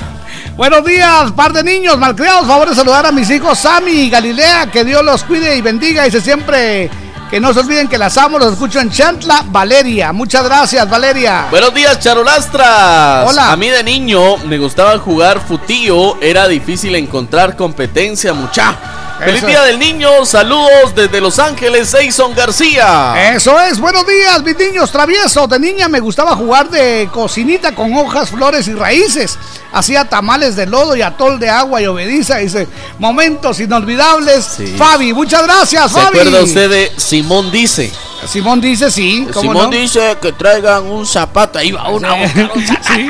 Buenos 0.55 0.85
días, 0.85 1.31
par 1.31 1.53
de 1.53 1.63
niños 1.63 1.97
malcriados. 1.97 2.45
Favor 2.45 2.69
de 2.69 2.75
saludar 2.75 3.05
a 3.05 3.11
mis 3.11 3.29
hijos 3.29 3.57
Sammy 3.57 3.91
y 3.91 4.09
Galilea. 4.09 4.67
Que 4.71 4.83
Dios 4.83 5.03
los 5.03 5.23
cuide 5.23 5.55
y 5.55 5.61
bendiga. 5.61 6.03
Dice 6.03 6.21
siempre 6.21 6.89
que 7.31 7.39
no 7.39 7.53
se 7.53 7.61
olviden 7.61 7.87
que 7.87 7.97
las 7.97 8.17
amo. 8.17 8.37
Los 8.37 8.51
escucho 8.51 8.79
en 8.81 8.91
Chantla, 8.91 9.45
Valeria. 9.47 10.11
Muchas 10.11 10.43
gracias, 10.43 10.87
Valeria. 10.87 11.47
Buenos 11.49 11.73
días, 11.73 11.97
charolastras. 11.99 13.27
Hola. 13.27 13.53
A 13.53 13.55
mí 13.55 13.69
de 13.69 13.83
niño 13.83 14.37
me 14.45 14.57
gustaba 14.57 14.99
jugar 14.99 15.39
futío. 15.39 16.21
Era 16.21 16.49
difícil 16.49 16.93
encontrar 16.95 17.55
competencia, 17.55 18.33
mucha. 18.33 18.77
Feliz 19.23 19.45
día 19.45 19.61
del 19.63 19.77
niño. 19.77 20.25
Saludos 20.25 20.95
desde 20.95 21.21
Los 21.21 21.37
Ángeles, 21.37 21.91
Jason 21.95 22.33
García. 22.33 23.33
Eso 23.35 23.59
es, 23.59 23.79
buenos 23.79 24.05
días, 24.07 24.41
mis 24.43 24.57
niños 24.57 24.91
traviesos. 24.91 25.47
De 25.47 25.59
niña 25.59 25.87
me 25.87 25.99
gustaba 25.99 26.35
jugar 26.35 26.69
de 26.71 27.07
cocinita 27.11 27.75
con 27.75 27.93
hojas, 27.95 28.31
flores 28.31 28.67
y 28.67 28.73
raíces. 28.73 29.37
Hacía 29.73 30.05
tamales 30.05 30.55
de 30.55 30.65
lodo 30.65 30.95
y 30.95 31.03
atol 31.03 31.39
de 31.39 31.49
agua 31.49 31.81
y 31.81 31.85
obediza. 31.85 32.37
Dice, 32.37 32.67
momentos 32.97 33.59
inolvidables. 33.59 34.57
Fabi, 34.75 35.13
muchas 35.13 35.43
gracias, 35.43 35.91
¿Se 35.91 35.99
Fabi. 35.99 36.19
acuerda 36.19 36.41
usted 36.41 36.69
de 36.69 36.91
Simón 36.97 37.51
Dice? 37.51 37.91
Simón 38.27 38.61
dice 38.61 38.91
sí. 38.91 39.27
¿cómo 39.33 39.51
Simón 39.51 39.69
no? 39.71 39.77
dice 39.77 40.17
que 40.21 40.31
traigan 40.33 40.85
un 40.85 41.05
zapato. 41.05 41.59
Ahí 41.59 41.71
va 41.71 41.89
una 41.89 42.13
Sí. 42.27 43.07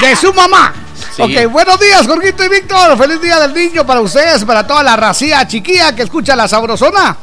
De 0.00 0.16
su 0.16 0.32
mamá. 0.32 0.74
Sí. 1.18 1.36
Ok, 1.36 1.50
buenos 1.50 1.80
días, 1.80 2.06
Jorgito 2.06 2.44
y 2.44 2.48
Víctor. 2.48 2.96
Feliz 2.96 3.20
día 3.20 3.40
del 3.40 3.52
niño 3.52 3.84
para 3.84 4.00
ustedes, 4.00 4.44
para 4.44 4.64
toda 4.64 4.84
la 4.84 4.94
racía 4.94 5.48
chiquilla 5.48 5.92
que 5.92 6.02
escucha 6.02 6.36
la 6.36 6.46
sabrosona. 6.46 7.16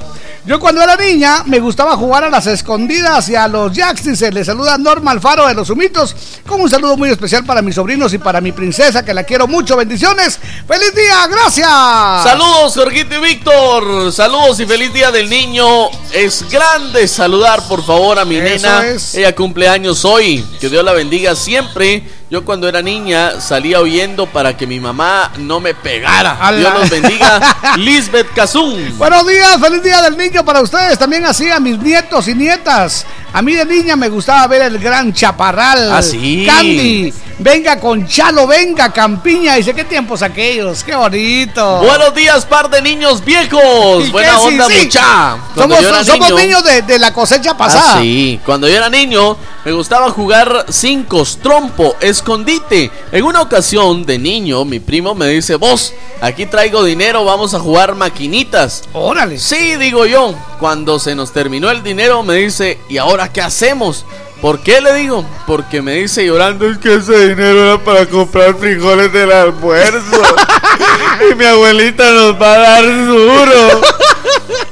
Yo 0.46 0.60
cuando 0.60 0.84
era 0.84 0.96
niña 0.96 1.44
me 1.48 1.60
gustaba 1.60 1.96
jugar 1.96 2.26
a 2.26 2.30
las 2.30 2.46
escondidas 2.46 3.30
y 3.30 3.36
a 3.36 3.48
los 3.48 3.72
jacks, 3.72 4.04
dice, 4.04 4.32
le 4.32 4.44
saluda 4.46 4.78
Norma 4.78 5.10
Alfaro 5.12 5.48
de 5.48 5.56
los 5.56 5.70
Humitos, 5.72 6.16
con 6.46 6.62
un 6.62 6.70
saludo 6.70 6.98
muy 6.98 7.10
especial 7.10 7.44
para 7.46 7.64
mis 7.64 7.74
sobrinos 7.74 8.14
y 8.14 8.20
para 8.20 8.42
mi 8.42 8.52
princesa, 8.52 9.04
que 9.04 9.14
la 9.14 9.24
quiero 9.24 9.48
mucho, 9.48 9.76
bendiciones, 9.76 10.40
feliz 10.68 10.94
día, 10.94 11.26
gracias. 11.28 11.68
Saludos, 11.68 12.74
Jorgito 12.76 13.16
y 13.16 13.22
Víctor. 13.22 14.12
Saludos 14.12 14.60
y 14.60 14.66
feliz 14.68 14.94
día 14.94 15.10
del 15.10 15.30
niño. 15.30 15.66
Es 16.14 16.48
grande 16.52 17.08
saludar, 17.08 17.64
por 17.68 17.84
favor, 17.84 18.20
a 18.20 18.26
mi 18.26 18.36
Eso 18.36 18.68
nena. 18.68 18.86
es. 18.88 19.16
Ella 19.16 19.34
cumple 19.34 19.68
años 19.68 20.06
hoy. 20.06 20.46
Que 20.60 20.70
Dios 20.70 20.84
la 20.84 20.92
bendiga 20.94 21.36
siempre. 21.36 22.04
Yo 22.36 22.44
cuando 22.44 22.68
era 22.68 22.82
niña 22.82 23.40
salía 23.40 23.80
huyendo 23.80 24.26
para 24.26 24.58
que 24.58 24.68
mi 24.68 24.78
mamá 24.78 25.32
no 25.38 25.62
me 25.62 25.74
pegara. 25.74 26.38
Ala. 26.42 26.58
Dios 26.60 26.74
los 26.74 26.90
bendiga. 26.90 27.56
Lisbeth 27.78 28.34
Kazun. 28.34 28.98
Buenos 28.98 29.26
días, 29.26 29.58
feliz 29.58 29.82
día 29.82 30.02
del 30.02 30.18
niño 30.18 30.44
para 30.44 30.60
ustedes. 30.60 31.00
También 31.00 31.24
así 31.24 31.50
a 31.50 31.62
mis 31.62 31.80
nietos 31.80 32.28
y 32.28 32.36
nietas. 32.36 33.06
A 33.32 33.42
mí 33.42 33.54
de 33.56 33.64
niña 33.64 33.96
me 33.96 34.10
gustaba 34.10 34.46
ver 34.48 34.64
el 34.64 34.80
gran 34.80 35.14
chaparral. 35.14 35.90
Ah, 35.94 36.02
sí. 36.02 36.46
Candy. 36.46 37.14
Venga 37.40 37.80
con 37.80 38.06
Chalo, 38.06 38.46
venga 38.48 38.92
Campiña. 38.92 39.56
Dice, 39.56 39.74
¿qué 39.74 39.86
tiempos 39.86 40.22
aquellos? 40.22 40.84
Qué 40.84 40.94
bonito. 40.94 41.80
Buenos 41.84 42.14
días, 42.14 42.46
par 42.46 42.70
de 42.70 42.82
niños 42.82 43.24
viejos. 43.24 44.08
¿Y 44.08 44.12
Buena 44.12 44.32
qué? 44.32 44.38
Sí, 44.40 44.46
onda, 44.46 44.68
sí. 44.68 44.84
mucha. 44.84 45.38
Cuando 45.56 45.76
Somos, 45.82 46.08
niño- 46.30 46.36
niños 46.36 46.64
de, 46.66 46.82
de 46.82 47.00
la 47.00 47.14
cosecha 47.14 47.56
pasada. 47.56 47.94
Ah, 47.96 48.02
sí. 48.02 48.42
Cuando 48.46 48.68
yo 48.68 48.76
era 48.76 48.90
niño, 48.90 49.38
me 49.66 49.72
gustaba 49.72 50.12
jugar 50.12 50.68
cinco, 50.70 51.24
trompo, 51.42 51.96
escondite. 52.00 52.92
En 53.12 53.24
una 53.24 53.42
ocasión 53.42 54.06
de 54.06 54.20
niño, 54.20 54.64
mi 54.64 54.80
primo 54.80 55.16
me 55.16 55.28
dice, 55.30 55.56
vos, 55.56 55.92
aquí 56.22 56.46
traigo 56.46 56.84
dinero, 56.84 57.26
vamos 57.26 57.56
a 57.56 57.60
jugar 57.60 57.96
maquinitas. 57.96 58.84
Órale. 58.94 59.40
Sí, 59.40 59.76
digo 59.78 60.06
yo. 60.06 60.36
Cuando 60.60 61.00
se 61.00 61.16
nos 61.16 61.34
terminó 61.34 61.72
el 61.72 61.82
dinero, 61.82 62.22
me 62.22 62.36
dice, 62.36 62.78
¿y 62.90 63.00
ahora 63.00 63.34
qué 63.34 63.42
hacemos? 63.42 64.06
¿Por 64.40 64.60
qué 64.60 64.82
le 64.82 64.94
digo? 64.94 65.26
Porque 65.48 65.82
me 65.82 65.94
dice 65.94 66.24
llorando, 66.24 66.70
es 66.70 66.78
que 66.78 66.94
ese 66.94 67.30
dinero 67.30 67.64
era 67.64 67.84
para 67.84 68.06
comprar 68.06 68.54
frijoles 68.60 69.12
del 69.12 69.32
almuerzo. 69.32 70.22
y 71.32 71.34
mi 71.34 71.46
abuelita 71.46 72.12
nos 72.12 72.40
va 72.40 72.54
a 72.54 72.58
dar 72.60 73.06
duro. 73.08 73.82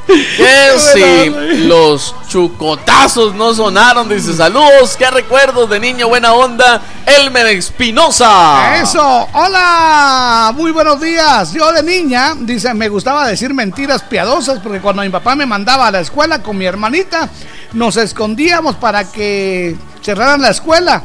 ¿Qué 0.08 0.78
si 0.78 1.66
los 1.68 2.16
chucotazos 2.28 3.34
no 3.36 3.54
sonaron? 3.54 4.10
Dice, 4.10 4.34
saludos, 4.34 4.96
qué 4.98 5.10
recuerdos 5.10 5.70
de 5.70 5.80
niño, 5.80 6.08
buena 6.08 6.34
onda, 6.34 6.82
Elmer 7.06 7.48
Espinosa. 7.48 8.82
Eso, 8.82 9.28
hola, 9.34 10.52
muy 10.56 10.72
buenos 10.72 11.00
días. 11.00 11.54
Yo 11.54 11.72
de 11.72 11.84
niña, 11.84 12.36
dice, 12.38 12.74
me 12.74 12.90
gustaba 12.90 13.28
decir 13.28 13.54
mentiras 13.54 14.04
piadosas 14.04 14.60
porque 14.60 14.82
cuando 14.82 15.02
mi 15.04 15.10
papá 15.10 15.36
me 15.36 15.46
mandaba 15.46 15.88
a 15.88 15.92
la 15.92 16.02
escuela 16.02 16.44
con 16.44 16.58
mi 16.58 16.66
hermanita, 16.66 17.30
nos 17.74 17.98
escondíamos 17.98 18.76
para 18.76 19.10
que 19.10 19.76
cerraran 20.02 20.42
la 20.42 20.50
escuela 20.50 21.04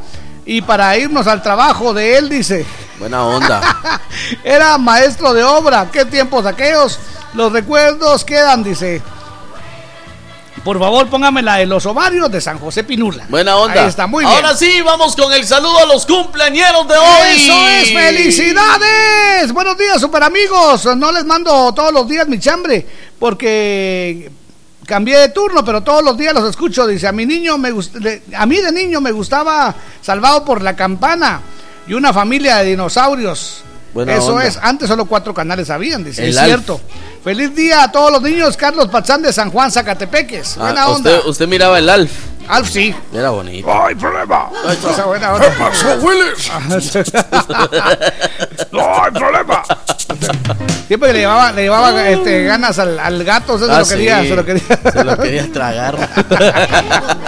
y 0.49 0.63
para 0.63 0.97
irnos 0.97 1.27
al 1.27 1.43
trabajo 1.43 1.93
de 1.93 2.17
él, 2.17 2.31
dice. 2.31 2.65
Buena 2.99 3.23
onda. 3.23 4.01
Era 4.43 4.79
maestro 4.79 5.35
de 5.35 5.45
obra, 5.45 5.91
qué 5.93 6.07
tiempos 6.07 6.47
aquellos. 6.47 6.99
Los 7.35 7.53
recuerdos 7.53 8.25
quedan, 8.25 8.65
dice. 8.65 9.03
Por 10.65 10.79
favor, 10.79 11.07
póngame 11.11 11.43
la 11.43 11.57
de 11.57 11.67
los 11.67 11.85
ovarios 11.85 12.31
de 12.33 12.41
San 12.41 12.59
José 12.59 12.83
Pinula. 12.83 13.27
Buena 13.29 13.59
onda. 13.59 13.83
Ahí 13.83 13.89
está, 13.89 14.07
muy 14.07 14.25
bien. 14.25 14.35
Ahora 14.35 14.57
sí, 14.57 14.81
vamos 14.81 15.15
con 15.15 15.31
el 15.35 15.47
saludo 15.47 15.81
a 15.81 15.87
los 15.87 16.07
cumpleañeros 16.07 16.89
de 16.89 16.97
hoy. 16.97 17.29
¡Eso 17.37 17.69
es! 17.69 17.93
¡Felicidades! 17.93 19.53
Buenos 19.53 19.77
días, 19.77 20.01
super 20.01 20.23
amigos. 20.23 20.87
No 20.97 21.13
les 21.13 21.27
mando 21.27 21.75
todos 21.75 21.93
los 21.93 22.09
días 22.09 22.27
mi 22.27 22.41
chambre 22.41 22.87
porque 23.19 24.31
cambié 24.89 25.19
de 25.19 25.29
turno, 25.29 25.63
pero 25.63 25.83
todos 25.83 26.03
los 26.03 26.17
días 26.17 26.33
los 26.33 26.49
escucho. 26.49 26.87
Dice, 26.87 27.07
a 27.07 27.13
mi 27.13 27.27
niño 27.27 27.59
me 27.59 27.69
a 28.35 28.47
mí 28.47 28.57
de 28.57 28.73
niño 28.73 29.01
me 29.01 29.13
gustaba 29.13 29.75
Salvado 30.01 30.45
por 30.45 30.63
la 30.63 30.75
Campana 30.75 31.43
y 31.87 31.93
una 31.93 32.13
familia 32.13 32.57
de 32.57 32.71
dinosaurios. 32.71 33.63
Buena 33.95 34.15
Eso 34.17 34.35
onda. 34.35 34.45
es, 34.47 34.59
antes 34.61 34.87
solo 34.89 35.07
cuatro 35.07 35.33
canales 35.35 35.71
habían, 35.71 36.05
dice, 36.05 36.23
El 36.25 36.31
es 36.31 36.37
Alf. 36.39 36.47
cierto. 36.47 36.81
Feliz 37.25 37.55
día 37.55 37.83
a 37.85 37.91
todos 37.93 38.13
los 38.13 38.23
niños, 38.23 38.57
Carlos 38.57 38.89
Pachán 38.89 39.23
de 39.23 39.33
San 39.33 39.51
Juan, 39.51 39.71
Zacatepeques. 39.73 40.57
Ah, 40.57 40.61
Buena 40.61 40.89
onda. 40.89 41.11
usted, 41.17 41.29
usted 41.29 41.49
miraba 41.49 41.79
el 41.79 41.89
Alf. 41.89 42.11
Alf 42.49 42.71
sí. 42.71 42.95
Era 43.13 43.29
bonito. 43.31 43.69
¡Ay, 43.71 43.95
problema! 43.95 44.49
Esa 44.91 45.05
buena 45.05 45.35
onda. 45.35 45.51
¿Qué 45.51 45.57
pasó, 45.59 45.99
Willis? 46.01 46.51
no 48.73 49.03
hay 49.05 49.11
problema. 49.13 49.63
Siempre 50.87 51.13
le 51.13 51.19
llevaba, 51.21 51.53
le 51.53 51.63
llevaba 51.63 52.09
este, 52.09 52.45
ganas 52.45 52.79
al, 52.79 52.99
al 52.99 53.23
gato, 53.25 53.59
se 53.59 53.71
Ah, 53.71 53.81
lo 53.81 53.87
quería, 53.89 54.23
sí. 54.23 54.29
se 54.29 54.37
lo 54.37 54.45
quería. 54.47 54.63
Se 54.93 55.05
lo 55.05 55.17
quería 55.19 55.53
tragar. 55.53 55.99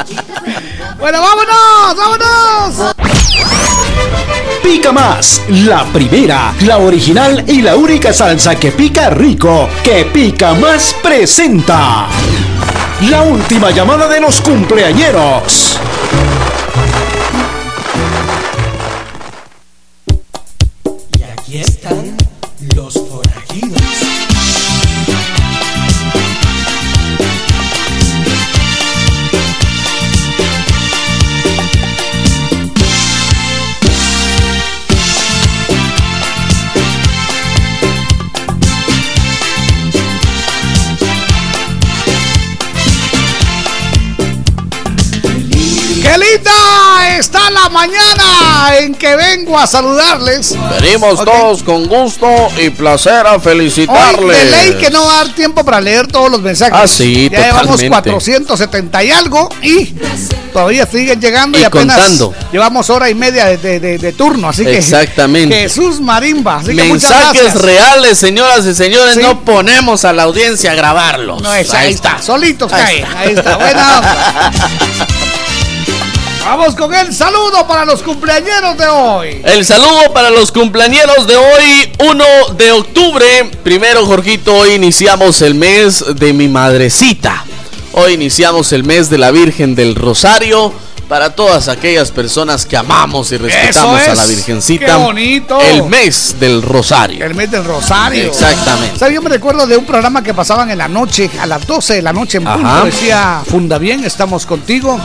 Bueno, 1.00 1.18
vámonos, 1.22 1.96
vámonos. 1.96 2.94
Pica 4.62 4.92
más, 4.92 5.40
la 5.48 5.84
primera, 5.86 6.52
la 6.66 6.76
original 6.76 7.42
y 7.48 7.62
la 7.62 7.74
única 7.74 8.12
salsa 8.12 8.54
que 8.56 8.70
pica 8.70 9.08
rico, 9.08 9.66
que 9.82 10.04
pica 10.04 10.52
más 10.52 10.94
presenta. 11.02 12.06
La 13.08 13.22
última 13.22 13.70
llamada 13.70 14.08
de 14.08 14.20
los 14.20 14.42
cumpleañeros. 14.42 15.80
Y 21.18 21.22
aquí 21.22 21.58
están 21.60 22.09
¡Qué 46.10 46.18
linda 46.18 47.16
está 47.18 47.50
la 47.50 47.68
mañana 47.68 48.76
en 48.80 48.94
que 48.96 49.14
vengo 49.14 49.56
a 49.56 49.64
saludarles! 49.66 50.56
Venimos 50.80 51.24
todos 51.24 51.62
con 51.62 51.86
gusto 51.86 52.28
y 52.58 52.70
placer 52.70 53.24
a 53.28 53.34
Hoy 53.34 53.40
felicitarles. 53.40 54.36
de 54.36 54.44
ley 54.46 54.74
que 54.74 54.90
no 54.90 55.04
va 55.04 55.12
a 55.20 55.24
dar 55.24 55.34
tiempo 55.36 55.64
para 55.64 55.80
leer 55.80 56.08
todos 56.08 56.28
los 56.28 56.40
mensajes. 56.40 56.74
Ah, 56.76 56.88
sí, 56.88 57.28
ya 57.30 57.38
llevamos 57.38 57.76
totalmente. 57.80 58.10
470 58.10 59.04
y 59.04 59.10
algo 59.12 59.48
y 59.62 59.86
todavía 60.52 60.84
siguen 60.84 61.20
llegando 61.20 61.56
y, 61.58 61.60
Y 61.60 61.64
apenas 61.64 61.96
contando. 61.96 62.34
llevamos 62.50 62.90
hora 62.90 63.08
y 63.08 63.14
media 63.14 63.44
de, 63.46 63.58
de- 63.58 63.78
de- 63.78 63.98
de 63.98 64.12
turno, 64.12 64.48
así 64.48 64.64
que 64.64 64.78
Exactamente. 64.78 65.54
Jesús 65.62 66.00
Marimba, 66.00 66.56
así 66.56 66.74
que 66.74 66.82
muchas 66.84 67.10
Mensajes 67.10 67.54
reales, 67.62 68.18
señoras 68.18 68.66
y 68.66 68.74
señores. 68.74 69.14
Sí. 69.14 69.20
No 69.22 69.44
ponemos 69.44 70.04
a 70.04 70.12
la 70.12 70.24
audiencia 70.24 70.72
a 70.72 70.74
grabarlos. 70.74 71.40
No, 71.40 71.54
es, 71.54 71.72
ahí, 71.72 71.92
está. 71.92 72.20
solitos 72.20 72.72
Ahí 72.72 72.82
caen. 73.02 73.16
Ahí 73.16 73.34
está, 73.34 73.56
buena 73.56 73.98
onda. 73.98 75.19
Vamos 76.44 76.74
con 76.74 76.92
el 76.94 77.14
saludo 77.14 77.66
para 77.68 77.84
los 77.84 78.02
cumpleañeros 78.02 78.76
de 78.76 78.86
hoy. 78.86 79.42
El 79.44 79.64
saludo 79.64 80.12
para 80.12 80.30
los 80.30 80.50
cumpleañeros 80.50 81.26
de 81.26 81.36
hoy, 81.36 81.92
1 81.98 82.24
de 82.56 82.72
octubre. 82.72 83.50
Primero, 83.62 84.06
Jorgito, 84.06 84.54
hoy 84.54 84.72
iniciamos 84.72 85.42
el 85.42 85.54
mes 85.54 86.04
de 86.16 86.32
mi 86.32 86.48
madrecita. 86.48 87.44
Hoy 87.92 88.14
iniciamos 88.14 88.72
el 88.72 88.84
mes 88.84 89.10
de 89.10 89.18
la 89.18 89.30
Virgen 89.30 89.74
del 89.74 89.94
Rosario. 89.94 90.72
Para 91.08 91.34
todas 91.34 91.66
aquellas 91.66 92.12
personas 92.12 92.64
que 92.64 92.76
amamos 92.76 93.32
y 93.32 93.36
respetamos 93.36 94.00
a 94.00 94.14
la. 94.14 94.26
Virgencita. 94.26 94.86
¡Qué 94.86 94.92
bonito! 94.92 95.60
El 95.60 95.82
mes 95.84 96.36
del 96.38 96.62
Rosario. 96.62 97.26
El 97.26 97.34
mes 97.34 97.50
del 97.50 97.64
Rosario. 97.64 98.28
Exactamente. 98.28 98.96
¿Sabes? 98.96 99.14
Yo 99.16 99.20
me 99.20 99.28
recuerdo 99.28 99.66
de 99.66 99.76
un 99.76 99.84
programa 99.84 100.22
que 100.22 100.32
pasaban 100.34 100.70
en 100.70 100.78
la 100.78 100.86
noche, 100.86 101.28
a 101.40 101.46
las 101.46 101.66
12 101.66 101.94
de 101.94 102.02
la 102.02 102.12
noche 102.12 102.38
en 102.38 102.44
punto. 102.44 102.84
Decía, 102.84 103.42
funda 103.44 103.78
bien, 103.78 104.04
estamos 104.04 104.46
contigo. 104.46 105.00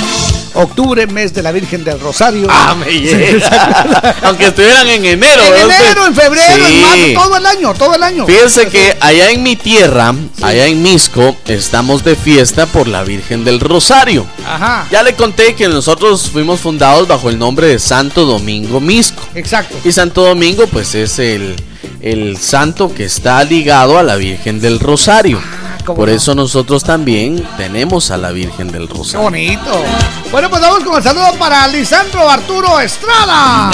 Octubre, 0.55 1.05
mes 1.07 1.33
de 1.33 1.43
la 1.43 1.51
Virgen 1.51 1.83
del 1.83 1.99
Rosario. 1.99 2.47
Ah, 2.49 2.75
me 2.75 2.91
llega. 2.91 4.15
Aunque 4.23 4.47
estuvieran 4.47 4.87
en 4.87 5.05
enero. 5.05 5.43
En 5.43 5.51
¿verdad? 5.51 5.81
enero, 5.81 6.05
en 6.07 6.15
febrero, 6.15 6.67
en 6.67 6.81
marzo, 6.81 7.23
todo 7.23 7.37
el 7.37 7.45
año, 7.45 7.73
todo 7.73 7.95
el 7.95 8.03
año. 8.03 8.25
Fíjense 8.25 8.67
que 8.67 8.97
allá 8.99 9.31
en 9.31 9.43
mi 9.43 9.55
tierra, 9.55 10.13
allá 10.41 10.65
en 10.65 10.81
Misco, 10.81 11.35
estamos 11.47 12.03
de 12.03 12.15
fiesta 12.15 12.65
por 12.65 12.87
la 12.87 13.03
Virgen 13.03 13.43
del 13.43 13.59
Rosario. 13.59 14.25
Ajá. 14.45 14.87
Ya 14.91 15.03
le 15.03 15.13
conté 15.13 15.55
que 15.55 15.67
nosotros 15.67 16.29
fuimos 16.31 16.59
fundados 16.61 17.07
bajo 17.07 17.29
el 17.29 17.37
nombre 17.37 17.67
de 17.67 17.79
Santo 17.79 18.25
Domingo 18.25 18.79
Misco. 18.79 19.21
Exacto. 19.35 19.77
Y 19.83 19.91
Santo 19.91 20.23
Domingo, 20.23 20.67
pues 20.67 20.95
es 20.95 21.19
el, 21.19 21.55
el 22.01 22.37
santo 22.37 22.93
que 22.93 23.05
está 23.05 23.43
ligado 23.43 23.97
a 23.97 24.03
la 24.03 24.15
Virgen 24.15 24.61
del 24.61 24.79
Rosario. 24.79 25.41
¿Cómo 25.85 25.97
Por 25.97 26.09
no? 26.09 26.15
eso 26.15 26.35
nosotros 26.35 26.83
también 26.83 27.47
tenemos 27.57 28.11
a 28.11 28.17
la 28.17 28.31
Virgen 28.31 28.71
del 28.71 28.87
Qué 28.87 28.93
Rosario. 28.93 29.21
bonito. 29.21 29.83
Bueno, 30.31 30.49
pues 30.49 30.61
vamos 30.61 30.83
con 30.83 30.97
el 30.97 31.03
saludo 31.03 31.33
para 31.39 31.67
Lisandro 31.67 32.29
Arturo 32.29 32.79
Estrada. 32.79 33.71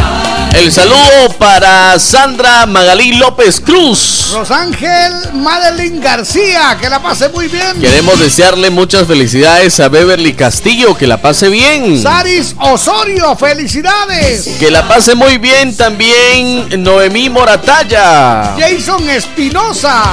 El 0.54 0.72
saludo 0.72 1.30
para 1.40 1.98
Sandra 1.98 2.66
Magalí 2.66 3.14
López 3.14 3.60
Cruz. 3.62 4.32
Rosángel 4.34 5.34
Madeline 5.34 6.02
García, 6.02 6.78
que 6.80 6.90
la 6.90 7.02
pase 7.02 7.30
muy 7.30 7.48
bien. 7.48 7.80
Queremos 7.80 8.20
desearle 8.20 8.70
muchas 8.70 9.08
felicidades 9.08 9.80
a 9.80 9.88
Beverly 9.88 10.34
Castillo, 10.34 10.96
que 10.96 11.08
la 11.08 11.22
pase 11.22 11.48
bien. 11.50 12.02
Saris 12.02 12.54
Osorio, 12.60 13.36
felicidades. 13.38 14.48
Que 14.60 14.70
la 14.70 14.88
pase 14.88 15.16
muy 15.16 15.38
bien 15.38 15.76
también 15.76 16.84
Noemí 16.84 17.30
Moratalla. 17.30 18.56
Jason 18.60 19.10
Espinosa, 19.10 20.04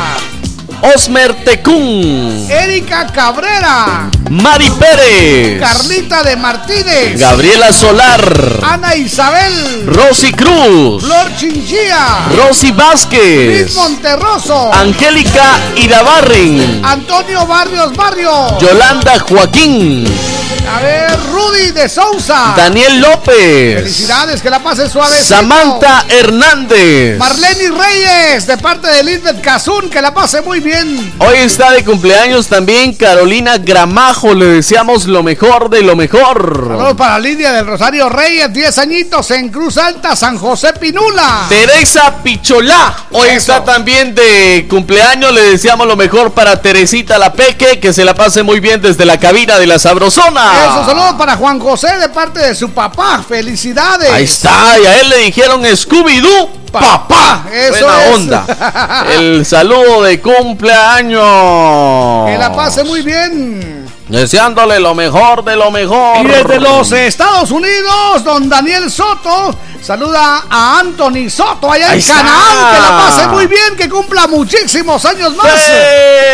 Osmer 0.82 1.34
Tecún. 1.44 2.46
Erika 2.48 3.06
Cabrera, 3.06 4.08
Mari 4.30 4.70
Pérez. 4.70 5.60
Carlita 5.60 6.22
de 6.22 6.36
Martínez, 6.36 7.18
Gabriela 7.18 7.72
Solar. 7.72 8.60
Ana 8.62 8.94
Isabel, 8.94 9.86
Rosy 9.86 10.32
Cruz. 10.32 11.02
Flor 11.02 11.36
Chinchilla, 11.36 12.28
Rosy 12.36 12.70
Vázquez. 12.70 13.62
Luis 13.62 13.74
Monterroso, 13.74 14.72
Angélica 14.72 15.58
Irabarren. 15.76 16.82
Antonio 16.84 17.46
Barrios 17.46 17.94
Barrio, 17.96 18.58
Yolanda 18.58 19.18
Joaquín. 19.20 20.06
A 20.68 20.80
ver, 20.80 21.18
Rudy 21.32 21.70
de 21.70 21.88
Sousa. 21.88 22.54
Daniel 22.56 23.00
López. 23.00 23.82
Felicidades, 23.82 24.42
que 24.42 24.50
la 24.50 24.62
pase 24.62 24.88
suave. 24.88 25.16
Samantha 25.22 26.04
Hernández. 26.08 27.18
Marlene 27.18 27.70
Reyes, 27.70 28.46
de 28.46 28.58
parte 28.58 28.88
de 28.88 29.02
Lisbeth 29.02 29.40
Cazún, 29.40 29.88
que 29.88 30.02
la 30.02 30.12
pase 30.12 30.42
muy 30.42 30.60
bien. 30.60 31.14
Hoy 31.18 31.38
está 31.38 31.70
de 31.70 31.84
cumpleaños 31.84 32.48
también 32.48 32.94
Carolina 32.94 33.58
Gramajo. 33.58 34.34
Le 34.34 34.46
deseamos 34.46 35.06
lo 35.06 35.22
mejor 35.22 35.70
de 35.70 35.82
lo 35.82 35.96
mejor. 35.96 36.66
Saludos 36.68 36.94
para 36.96 37.18
Lidia 37.18 37.52
del 37.52 37.66
Rosario 37.66 38.08
Reyes, 38.08 38.52
10 38.52 38.78
añitos 38.78 39.30
en 39.30 39.48
Cruz 39.48 39.78
Alta, 39.78 40.14
San 40.16 40.36
José 40.38 40.74
Pinula. 40.74 41.46
Teresa 41.48 42.16
Picholá. 42.22 42.94
Hoy 43.12 43.28
está 43.30 43.64
también 43.64 44.14
de 44.14 44.66
cumpleaños. 44.68 45.32
Le 45.32 45.42
deseamos 45.42 45.86
lo 45.86 45.96
mejor 45.96 46.32
para 46.32 46.60
Teresita 46.60 47.18
La 47.18 47.32
Peque. 47.32 47.80
Que 47.80 47.92
se 47.92 48.04
la 48.04 48.14
pase 48.14 48.42
muy 48.42 48.60
bien 48.60 48.82
desde 48.82 49.04
la 49.04 49.18
cabina 49.18 49.58
de 49.58 49.66
la 49.66 49.78
Sabrosona. 49.78 50.57
Eso, 50.64 50.86
saludos 50.86 51.14
para 51.18 51.36
Juan 51.36 51.60
José 51.60 51.96
de 51.98 52.08
parte 52.08 52.40
de 52.40 52.54
su 52.54 52.70
papá. 52.70 53.22
Felicidades. 53.26 54.10
Ahí 54.10 54.24
está. 54.24 54.78
Y 54.78 54.86
a 54.86 55.00
él 55.00 55.08
le 55.08 55.16
dijeron 55.18 55.62
Scooby-Doo. 55.62 56.48
Papá. 56.72 57.44
Eso 57.50 57.86
Buena 57.86 58.04
es. 58.04 58.14
onda. 58.14 59.04
El 59.16 59.46
saludo 59.46 60.02
de 60.02 60.20
cumpleaños. 60.20 62.26
Que 62.26 62.36
la 62.38 62.52
pase 62.54 62.84
muy 62.84 63.02
bien. 63.02 63.87
Deseándole 64.08 64.80
lo 64.80 64.94
mejor 64.94 65.44
de 65.44 65.54
lo 65.54 65.70
mejor. 65.70 66.24
Y 66.24 66.28
desde 66.28 66.58
los 66.60 66.90
Estados 66.92 67.50
Unidos, 67.50 68.24
don 68.24 68.48
Daniel 68.48 68.90
Soto 68.90 69.54
saluda 69.82 70.44
a 70.48 70.80
Anthony 70.80 71.28
Soto 71.28 71.70
allá 71.70 71.94
en. 71.94 72.02
Canaán. 72.02 72.74
Que 72.74 72.80
la 72.80 72.88
pase 72.98 73.28
muy 73.28 73.46
bien, 73.46 73.76
que 73.76 73.88
cumpla 73.88 74.26
muchísimos 74.26 75.04
años 75.04 75.36
más. 75.36 75.46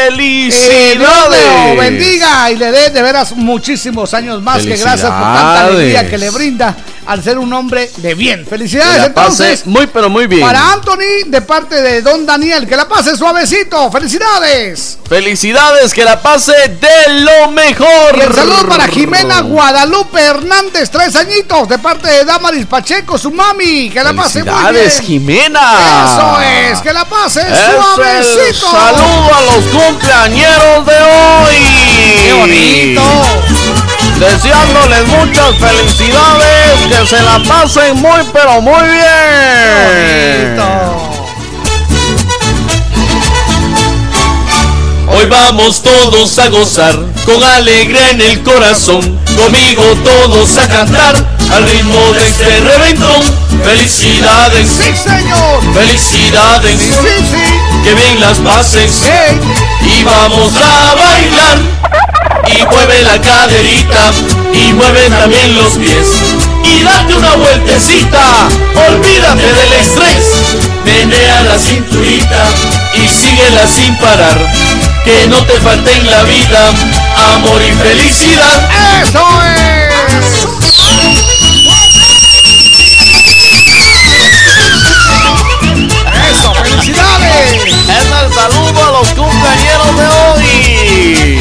¡Felicidades! 0.06 1.74
Lo 1.74 1.76
bendiga 1.80 2.50
y 2.50 2.56
le 2.56 2.70
dé 2.70 2.90
de 2.90 3.02
veras 3.02 3.32
muchísimos 3.32 4.14
años 4.14 4.40
más. 4.40 4.62
Que 4.62 4.76
gracias 4.76 5.10
por 5.10 5.22
tanta 5.22 5.66
alegría 5.66 6.08
que 6.08 6.18
le 6.18 6.30
brinda 6.30 6.76
al 7.06 7.22
ser 7.22 7.38
un 7.38 7.52
hombre 7.52 7.90
de 7.98 8.14
bien. 8.14 8.44
Que 8.44 8.50
Felicidades 8.50 9.02
la 9.02 9.14
pase 9.14 9.28
entonces. 9.52 9.66
muy 9.66 9.86
pero 9.86 10.08
muy 10.08 10.26
bien. 10.26 10.42
Para 10.46 10.72
Anthony, 10.72 11.26
de 11.26 11.40
parte 11.42 11.80
de 11.80 12.02
Don 12.02 12.24
Daniel, 12.26 12.66
que 12.66 12.76
la 12.76 12.88
pase 12.88 13.16
suavecito. 13.16 13.90
¡Felicidades! 13.90 14.98
Felicidades, 15.08 15.92
que 15.92 16.04
la 16.04 16.20
pase 16.20 16.52
de 16.52 17.20
lo 17.20 17.50
mejor. 17.50 18.16
Y 18.16 18.20
el 18.20 18.34
saludo 18.34 18.66
para 18.68 18.86
Jimena 18.88 19.40
Guadalupe 19.40 20.20
Hernández, 20.20 20.90
tres 20.90 21.14
añitos, 21.16 21.68
de 21.68 21.78
parte 21.78 22.08
de 22.08 22.24
Damaris 22.24 22.66
Pacheco, 22.66 23.18
su 23.18 23.30
mami. 23.30 23.90
Que 23.90 24.02
la 24.02 24.12
pase 24.14 24.42
muy 24.42 24.52
bien. 24.52 24.64
Felicidades, 24.66 25.00
Jimena. 25.00 25.60
Eso 26.06 26.40
es, 26.72 26.80
que 26.80 26.92
la 26.92 27.04
pase 27.04 27.40
Es 27.40 27.46
suavecito. 27.74 28.70
saludo 28.70 29.34
a 29.34 29.42
los 29.42 29.64
cumpleañeros 29.66 30.86
de 30.86 30.96
hoy. 30.96 32.18
¡Qué 32.22 32.32
bonito! 32.32 33.02
Deseándoles 34.18 35.06
muchas 35.08 35.56
felicidades, 35.58 36.80
que 36.88 37.06
se 37.06 37.20
la 37.20 37.38
pasen 37.46 38.00
muy 38.00 38.20
pero 38.32 38.60
muy 38.60 38.82
bien. 38.82 40.54
Hoy 45.08 45.26
vamos 45.26 45.82
todos 45.82 46.38
a 46.38 46.48
gozar 46.48 46.98
con 47.26 47.42
alegría 47.42 48.10
en 48.10 48.20
el 48.20 48.42
corazón. 48.42 49.18
Conmigo 49.36 49.82
todos 50.04 50.58
a 50.58 50.68
cantar 50.68 51.16
al 51.52 51.68
ritmo 51.68 52.12
de 52.12 52.28
este 52.28 52.60
reventón. 52.60 53.22
Felicidades, 53.64 54.68
sí 54.68 54.96
señor. 54.96 55.74
Felicidades, 55.74 56.80
sí 56.80 57.24
sí. 57.30 57.82
Que 57.84 57.94
bien 57.94 58.20
las 58.20 58.38
pases 58.38 59.02
y 59.82 60.02
vamos 60.04 60.52
a 60.56 60.94
bailar. 60.94 61.58
Y 62.46 62.64
mueve 62.66 63.02
la 63.02 63.20
caderita 63.20 64.12
y 64.52 64.72
mueve 64.72 65.10
también 65.10 65.54
los 65.56 65.72
pies. 65.74 66.06
Y 66.62 66.82
date 66.82 67.14
una 67.14 67.36
vueltecita, 67.36 68.48
olvídate 68.88 69.52
del 69.52 69.72
estrés. 69.72 70.24
Menea 70.84 71.42
la 71.42 71.58
cinturita 71.58 72.44
y 72.94 73.08
síguela 73.08 73.66
sin 73.66 73.96
parar. 73.96 74.38
Que 75.04 75.26
no 75.28 75.44
te 75.44 75.60
falte 75.60 75.92
en 75.96 76.10
la 76.10 76.22
vida 76.24 76.70
amor 77.34 77.62
y 77.62 77.72
felicidad. 77.72 78.70
¡Eso 79.02 79.26
es! 79.42 80.46
¡Eso! 86.30 86.54
¡Felicidades! 86.54 87.52
Es 87.88 88.06
el 88.22 88.32
saludo 88.32 88.80
a 88.84 88.90
los 88.92 89.08
cumpleaños 89.08 89.96
de 89.96 90.06
hoy. 90.06 91.40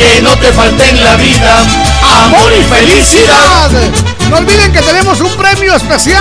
Que 0.00 0.22
no 0.22 0.34
te 0.38 0.50
falte 0.54 0.88
en 0.88 1.04
la 1.04 1.14
vida 1.16 1.66
amor 2.10 2.52
y 2.58 2.62
felicidad. 2.64 3.70
No 4.28 4.36
olviden 4.36 4.72
que 4.72 4.80
tenemos 4.80 5.20
un 5.20 5.36
premio 5.36 5.74
especial 5.74 6.20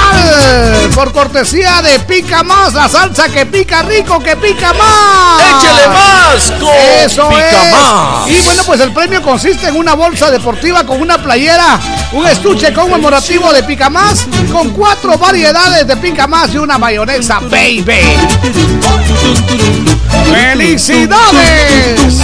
por 0.95 1.11
cortesía 1.11 1.81
de 1.83 1.99
Pica 1.99 2.41
Más, 2.43 2.73
la 2.73 2.89
salsa 2.89 3.29
que 3.29 3.45
pica 3.45 3.83
rico, 3.83 4.19
que 4.19 4.35
pica 4.35 4.73
más. 4.73 5.39
¡Échele 5.41 5.87
más! 5.87 6.51
Con 6.59 6.75
Eso 6.75 7.29
Pica 7.29 7.67
es. 7.67 7.71
Más. 7.71 8.29
Y 8.29 8.41
bueno, 8.45 8.63
pues 8.65 8.81
el 8.81 8.91
premio 8.93 9.21
consiste 9.21 9.67
en 9.67 9.75
una 9.75 9.93
bolsa 9.93 10.31
deportiva 10.31 10.83
con 10.85 10.99
una 11.01 11.21
playera, 11.21 11.79
un 12.13 12.25
estuche 12.25 12.73
conmemorativo 12.73 13.53
de 13.53 13.61
Pica 13.61 13.89
Más, 13.89 14.25
con 14.51 14.71
cuatro 14.71 15.17
variedades 15.17 15.85
de 15.85 15.95
Pica 15.97 16.25
Más 16.25 16.51
y 16.53 16.57
una 16.57 16.79
mayonesa, 16.79 17.39
baby. 17.41 17.99
¡Felicidades! 20.31 22.21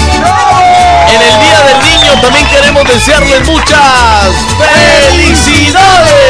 En 1.07 1.21
el 1.21 1.39
Día 1.39 1.61
del 1.63 1.79
Niño 1.83 2.21
también 2.21 2.47
queremos 2.47 2.83
desearles 2.87 3.47
muchas 3.55 4.35
felicidades. 4.57 6.25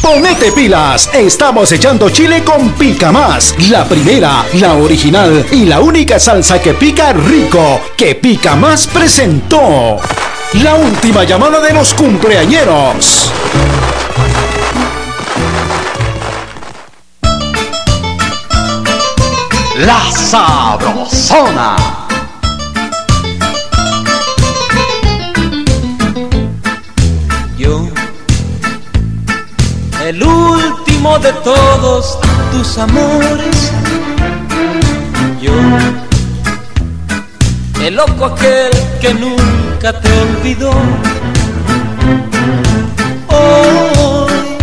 Ponete 0.00 0.52
pilas, 0.52 1.10
estamos 1.14 1.72
echando 1.72 2.10
chile 2.10 2.44
con 2.44 2.70
Pica 2.72 3.10
Más, 3.10 3.54
la 3.70 3.84
primera, 3.84 4.44
la 4.54 4.74
original 4.74 5.46
y 5.50 5.64
la 5.64 5.80
única 5.80 6.18
salsa 6.18 6.60
que 6.60 6.74
pica 6.74 7.12
rico, 7.12 7.80
que 7.96 8.14
Pica 8.14 8.54
Más 8.54 8.86
presentó. 8.86 9.96
La 10.62 10.74
última 10.74 11.24
llamada 11.24 11.60
de 11.60 11.72
los 11.72 11.94
cumpleañeros. 11.94 13.32
La 19.76 20.12
Sabrosona. 20.12 22.03
El 30.14 30.22
último 30.22 31.18
de 31.18 31.32
todos 31.32 32.18
tus 32.52 32.78
amores. 32.78 33.72
Yo, 35.40 35.52
el 37.82 37.96
loco 37.96 38.26
aquel 38.26 38.70
que 39.00 39.12
nunca 39.14 39.92
te 40.00 40.08
olvidó. 40.20 40.72
Hoy 43.28 44.56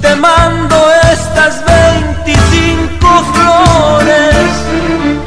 te 0.00 0.14
mando 0.14 0.76
estas 1.12 1.64
25 1.66 3.24
flores. 3.34 4.46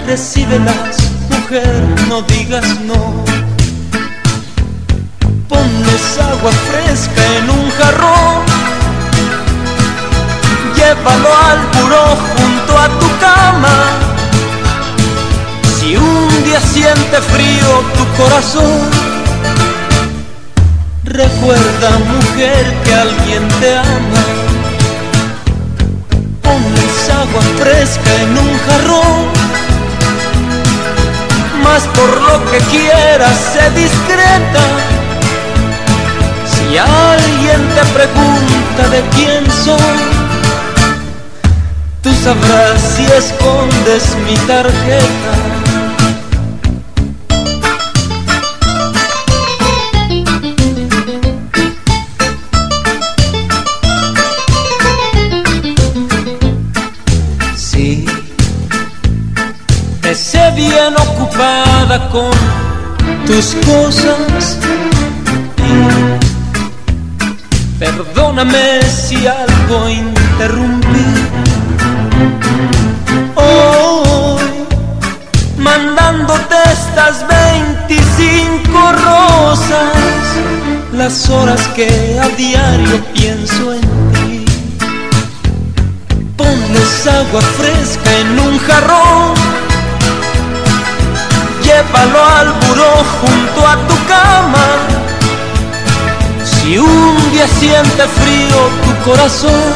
Recíbelas, 0.07 0.97
mujer, 1.29 1.83
no 2.07 2.21
digas 2.21 2.79
no. 2.81 3.25
Ponles 5.49 6.19
agua 6.19 6.51
fresca 6.51 7.21
en 7.37 7.49
un 7.49 7.69
jarrón. 7.71 8.64
Llévalo 10.85 11.29
al 11.49 11.59
buró 11.73 12.05
junto 12.31 12.77
a 12.77 12.87
tu 12.99 13.07
cama. 13.19 13.75
Si 15.79 15.97
un 15.97 16.43
día 16.43 16.61
siente 16.61 17.21
frío 17.33 17.69
tu 17.97 18.21
corazón, 18.21 18.81
recuerda, 21.03 21.89
mujer, 22.13 22.71
que 22.83 22.93
alguien 22.93 23.47
te 23.59 23.77
ama. 23.77 24.23
Ponles 26.43 27.09
agua 27.09 27.41
fresca 27.57 28.11
en 28.21 28.37
un 28.37 28.59
jarrón. 28.67 29.25
Más 31.63 31.81
por 31.97 32.21
lo 32.21 32.51
que 32.51 32.59
quieras, 32.69 33.35
sé 33.53 33.71
discreta. 33.71 34.63
Si 36.53 36.77
alguien 36.77 37.61
te 37.73 37.85
pregunta 37.97 38.89
de 38.91 39.01
quién 39.15 39.51
soy, 39.51 40.14
tú 42.05 42.13
sabrás 42.13 42.79
si 42.95 43.03
escondes 43.03 44.15
mi 44.27 44.35
tarjeta. 44.45 45.55
Bien 60.55 60.93
ocupada 60.97 62.09
con 62.11 62.31
tus 63.25 63.55
cosas. 63.65 64.57
Perdóname 67.77 68.81
si 68.83 69.27
algo 69.27 69.89
interrumpí. 69.89 70.84
Mandándote 76.35 76.55
estas 76.71 77.25
25 77.27 78.91
rosas, 78.91 79.93
las 80.93 81.29
horas 81.29 81.61
que 81.75 82.19
a 82.21 82.27
diario 82.29 83.03
pienso 83.13 83.73
en 83.73 83.81
ti. 84.13 84.45
Ponles 86.37 87.07
agua 87.07 87.41
fresca 87.41 88.13
en 88.19 88.39
un 88.39 88.59
jarrón. 88.59 89.33
llévalo 91.63 92.23
al 92.23 92.53
buró 92.53 92.93
junto 93.21 93.67
a 93.67 93.75
tu 93.87 93.95
cama. 94.07 94.65
Si 96.43 96.77
un 96.77 97.31
día 97.31 97.47
siente 97.47 98.07
frío 98.07 98.57
tu 98.83 99.09
corazón, 99.09 99.73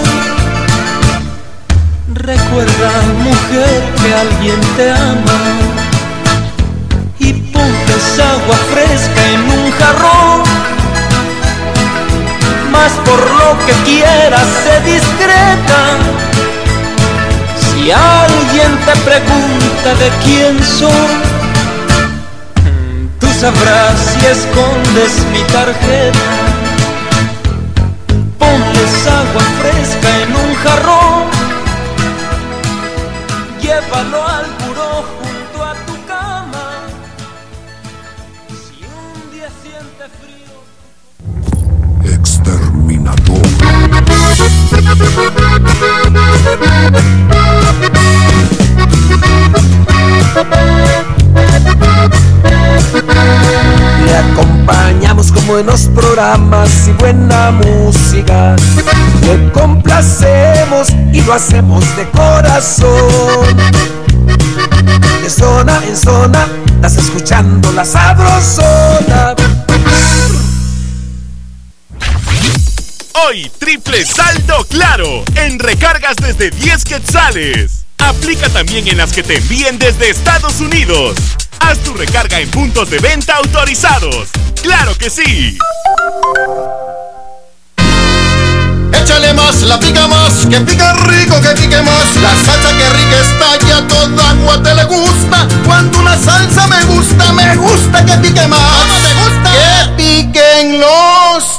recuerda, 2.14 2.92
mujer, 3.24 3.84
que 4.02 4.14
alguien 4.14 4.60
te 4.78 4.92
ama. 4.92 5.89
Pontes 7.60 8.20
agua 8.20 8.56
fresca 8.72 9.22
en 9.34 9.42
un 9.60 9.72
jarrón. 9.72 10.44
Más 12.72 12.94
por 13.06 13.22
lo 13.40 13.50
que 13.66 13.74
quieras, 13.84 14.48
sé 14.64 14.76
discreta. 14.94 15.82
Si 17.60 17.92
alguien 17.92 18.72
te 18.86 18.96
pregunta 19.10 19.90
de 20.02 20.10
quién 20.24 20.64
soy, 20.64 21.14
tú 23.20 23.28
sabrás 23.42 23.98
si 24.12 24.26
escondes 24.26 25.14
mi 25.34 25.44
tarjeta. 25.56 26.30
Ponles 28.40 29.08
agua 29.20 29.46
fresca 29.60 30.10
en 30.24 30.32
un 30.44 30.56
jarrón, 30.64 31.24
llévalo 33.62 34.29
Le 54.06 54.18
acompañamos 54.18 55.32
con 55.32 55.46
buenos 55.48 55.90
programas 55.94 56.88
y 56.88 56.92
buena 56.94 57.52
música. 57.52 58.56
Le 59.22 59.52
complacemos 59.52 60.90
y 61.14 61.22
lo 61.22 61.34
hacemos 61.34 61.84
de 61.96 62.10
corazón. 62.10 63.58
De 65.22 65.30
zona 65.30 65.80
en 65.88 65.96
zona, 65.96 66.48
estás 66.76 66.98
escuchando 66.98 67.72
la 67.74 67.86
sabrosona. 67.86 69.36
Hoy, 73.26 73.52
triple 73.58 74.06
saldo 74.06 74.66
claro 74.66 75.24
en 75.36 75.60
recargas 75.60 76.16
desde 76.18 76.52
10 76.52 76.84
quetzales. 76.84 77.86
Aplica 77.98 78.50
también 78.50 78.88
en 78.88 78.98
las 78.98 79.12
que 79.12 79.24
te 79.24 79.38
envíen 79.38 79.78
desde 79.80 80.10
Estados 80.10 80.60
Unidos. 80.62 81.18
Haz 81.60 81.80
tu 81.80 81.94
recarga 81.94 82.40
en 82.40 82.50
puntos 82.50 82.90
de 82.90 83.00
venta 83.00 83.36
autorizados. 83.36 84.30
¡Claro 84.62 84.96
que 84.96 85.10
sí! 85.10 85.58
Échale 88.94 89.34
más, 89.34 89.62
la 89.64 89.80
pica 89.80 90.08
más, 90.08 90.46
que 90.50 90.62
pica 90.62 90.94
rico, 90.94 91.42
que 91.42 91.50
pique 91.50 91.82
más. 91.82 92.16
La 92.22 92.36
salsa 92.36 92.70
que 92.78 92.90
rica 92.90 93.20
está 93.22 93.68
ya 93.68 93.88
toda 93.88 94.30
agua 94.30 94.64
te 94.64 94.76
le 94.76 94.84
gusta. 94.86 95.48
Cuando 95.66 96.00
una 96.00 96.18
salsa 96.18 96.68
me 96.68 96.84
gusta, 96.86 97.34
me 97.34 97.56
gusta 97.58 98.06
que 98.06 98.14
pique 98.18 98.48
más. 98.48 98.88
te 98.88 99.14
gusta? 99.16 99.52
Que 99.52 100.04
piquen 100.04 100.80
los 100.80 101.59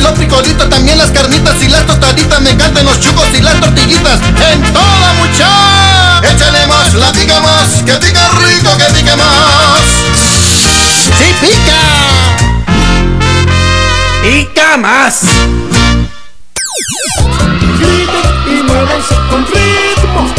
los 0.00 0.14
frijolitos, 0.14 0.68
también 0.68 0.98
las 0.98 1.10
carnitas 1.10 1.54
y 1.62 1.68
las 1.68 1.86
tostaditas. 1.86 2.40
Me 2.40 2.50
encantan 2.50 2.84
los 2.84 2.98
chucos 3.00 3.28
y 3.36 3.40
las 3.40 3.60
tortillitas. 3.60 4.20
En 4.52 4.62
toda 4.72 5.12
mucha. 5.14 6.20
Échale 6.22 6.66
más, 6.66 6.94
la 6.94 7.12
pica 7.12 7.40
más, 7.40 7.82
que 7.84 7.92
pica 7.94 8.28
rico, 8.38 8.76
que 8.76 8.84
pique 8.94 9.16
más. 9.16 9.80
¡Sí 10.14 11.34
pica! 11.40 11.80
Pica 14.22 14.76
más. 14.76 15.22
Grite 17.78 18.20
y 18.46 18.62
muévanse 18.62 19.14
con 19.30 19.46
ritmo. 19.46 20.34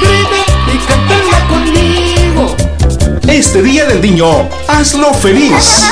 Grite 0.00 0.40
y 0.72 0.78
cántenla 0.86 1.48
conmigo. 1.48 2.56
Este 3.26 3.62
día 3.62 3.86
del 3.86 4.00
niño, 4.00 4.48
hazlo 4.68 5.12
feliz. 5.14 5.82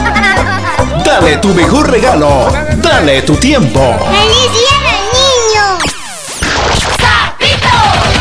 Dale 1.20 1.36
tu 1.36 1.52
mejor 1.52 1.90
regalo. 1.90 2.50
Dale 2.76 3.20
tu 3.20 3.36
tiempo. 3.36 3.94
¡Feliz 4.10 4.50
día 4.54 4.76
del 4.88 5.04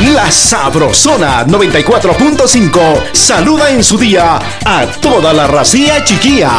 niño! 0.03 0.13
La 0.13 0.29
Sabrosona 0.29 1.45
94.5 1.45 3.13
saluda 3.13 3.69
en 3.69 3.85
su 3.85 3.97
día 3.97 4.37
a 4.65 4.85
toda 4.99 5.31
la 5.31 5.47
racía 5.47 6.03
chiquilla. 6.03 6.51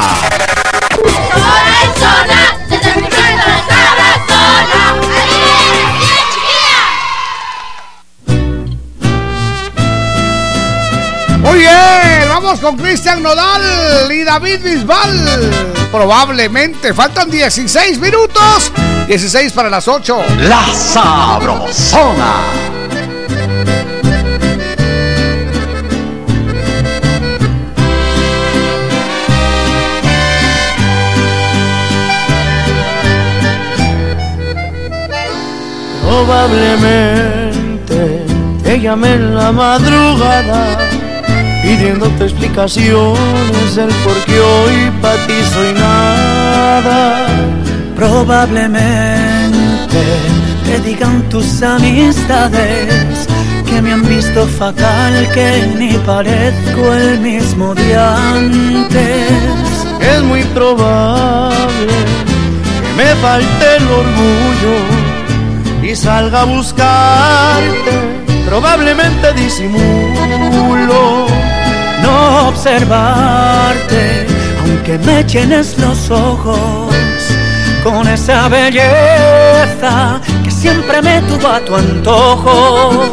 Muy 11.43 11.59
bien, 11.59 12.29
vamos 12.29 12.61
con 12.61 12.77
Cristian 12.77 13.23
Nodal 13.23 14.13
y 14.13 14.25
David 14.25 14.61
Bisbal. 14.63 15.51
Probablemente 15.91 16.93
faltan 16.93 17.31
16 17.31 17.99
minutos. 17.99 18.71
16 19.07 19.53
para 19.53 19.71
las 19.71 19.89
8. 19.89 20.23
La 20.41 20.67
Sabrosona. 20.75 22.35
Probablemente 36.03 38.27
te 38.63 38.81
llamé 38.81 39.15
en 39.15 39.35
la 39.35 39.53
madrugada 39.53 40.80
pidiéndote 41.71 42.25
explicaciones 42.25 43.77
del 43.77 43.91
por 44.05 44.17
qué 44.25 44.41
hoy 44.41 44.91
para 45.01 45.25
ti 45.27 45.35
soy 45.55 45.73
nada. 45.75 47.27
Probablemente 47.95 50.01
te 50.67 50.81
digan 50.81 51.23
tus 51.29 51.63
amistades 51.63 53.29
que 53.69 53.81
me 53.83 53.93
han 53.93 54.09
visto 54.09 54.47
fatal, 54.47 55.29
que 55.33 55.73
ni 55.79 55.93
parezco 55.99 56.93
el 56.93 57.21
mismo 57.21 57.73
de 57.75 57.97
antes. 57.97 59.31
Es 60.01 60.23
muy 60.23 60.43
probable 60.57 61.95
que 62.83 62.93
me 63.01 63.15
falte 63.23 63.77
el 63.77 63.85
orgullo 64.03 64.77
y 65.85 65.95
salga 65.95 66.41
a 66.43 66.45
buscarte. 66.45 67.93
Probablemente 68.47 69.33
disimulo 69.35 71.20
observarte, 72.31 74.27
aunque 74.63 74.99
me 74.99 75.25
llenes 75.25 75.79
los 75.79 76.11
ojos 76.11 76.95
con 77.83 78.07
esa 78.09 78.49
belleza 78.49 80.21
que 80.45 80.51
siempre 80.51 81.01
me 81.03 81.21
tuvo 81.23 81.49
a 81.49 81.61
tu 81.61 81.77
antojo. 81.77 83.11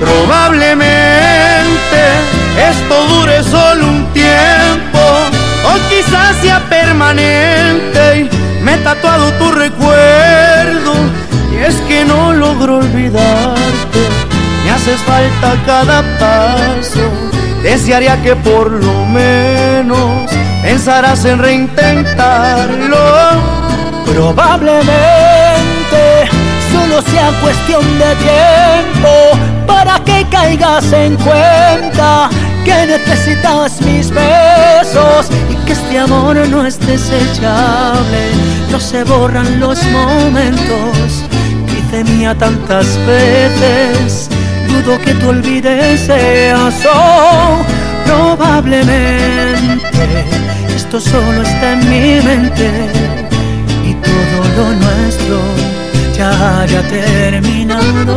Probablemente 0.00 2.00
esto 2.70 3.06
dure 3.08 3.42
solo 3.42 3.86
un 3.86 4.06
tiempo, 4.12 5.00
o 5.64 5.72
quizás 5.88 6.36
sea 6.42 6.60
permanente 6.68 8.20
y 8.20 8.28
me 8.62 8.74
he 8.74 8.78
tatuado 8.78 9.30
tu 9.32 9.50
recuerdo. 9.52 10.94
Y 11.52 11.56
es 11.56 11.76
que 11.82 12.04
no 12.04 12.32
logro 12.32 12.78
olvidarte, 12.78 14.08
me 14.64 14.70
haces 14.70 15.00
falta 15.02 15.54
cada 15.66 16.02
paso. 16.18 17.23
Desearía 17.64 18.22
que 18.22 18.36
por 18.36 18.70
lo 18.70 19.06
menos 19.06 20.30
pensarás 20.62 21.24
en 21.24 21.38
reintentarlo. 21.38 22.98
Probablemente 24.04 24.92
solo 26.70 27.00
sea 27.00 27.32
cuestión 27.40 27.82
de 27.98 28.14
tiempo 28.16 29.08
para 29.66 29.98
que 30.00 30.26
caigas 30.30 30.92
en 30.92 31.16
cuenta 31.16 32.28
que 32.66 32.86
necesitas 32.86 33.80
mis 33.80 34.10
besos 34.10 35.30
y 35.50 35.54
que 35.64 35.72
este 35.72 35.98
amor 35.98 36.36
no 36.46 36.66
es 36.66 36.78
desechable. 36.78 38.30
No 38.70 38.78
se 38.78 39.04
borran 39.04 39.58
los 39.58 39.82
momentos 39.84 41.24
que 41.66 41.78
hice 41.78 42.04
mía 42.12 42.34
tantas 42.34 42.86
veces. 43.06 44.28
Dudo 44.82 44.98
que 45.00 45.14
tú 45.14 45.28
olvides 45.28 46.08
eso. 46.08 46.90
Probablemente 48.04 50.24
esto 50.74 51.00
solo 51.00 51.42
está 51.42 51.72
en 51.74 51.90
mi 51.90 52.20
mente 52.20 52.70
y 53.88 53.94
todo 53.94 54.44
lo 54.56 54.66
nuestro 54.84 55.36
ya 56.16 56.30
haya 56.60 56.82
terminado. 56.88 58.16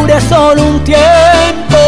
Dure 0.00 0.20
solo 0.20 0.62
un 0.62 0.84
tiempo 0.84 1.78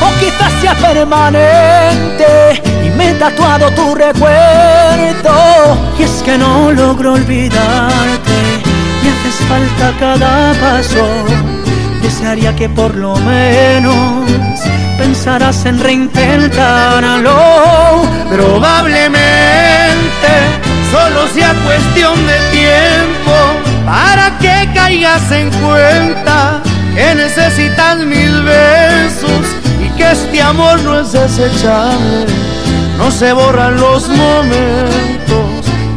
o 0.00 0.10
quizás 0.20 0.52
sea 0.60 0.74
permanente 0.74 2.62
y 2.84 2.90
me 2.90 3.10
he 3.10 3.14
tatuado 3.14 3.70
tu 3.72 3.94
recuerdo 3.94 5.78
y 5.98 6.02
es 6.02 6.22
que 6.24 6.38
no 6.38 6.72
logro 6.72 7.14
olvidarte 7.14 8.38
me 9.02 9.10
haces 9.10 9.36
falta 9.48 9.92
cada 9.98 10.52
paso 10.54 11.06
desearía 12.02 12.54
que 12.54 12.68
por 12.68 12.94
lo 12.94 13.16
menos 13.16 14.28
pensarás 14.98 15.64
en 15.66 15.78
reintentarlo. 15.78 18.02
Probablemente 18.30 19.18
solo 20.90 21.28
sea 21.28 21.54
cuestión 21.64 22.14
de 22.26 22.38
tiempo 22.50 23.32
para 23.86 24.36
que 24.38 24.68
caigas 24.74 25.30
en 25.32 25.50
cuenta 25.50 26.60
que 26.98 27.14
necesitas 27.14 27.98
mil 27.98 28.42
besos 28.42 29.44
y 29.80 29.88
que 29.96 30.10
este 30.10 30.42
amor 30.42 30.80
no 30.82 30.98
es 30.98 31.12
desechable. 31.12 32.26
No 32.98 33.12
se 33.12 33.32
borran 33.32 33.76
los 33.76 34.08
momentos, 34.08 35.46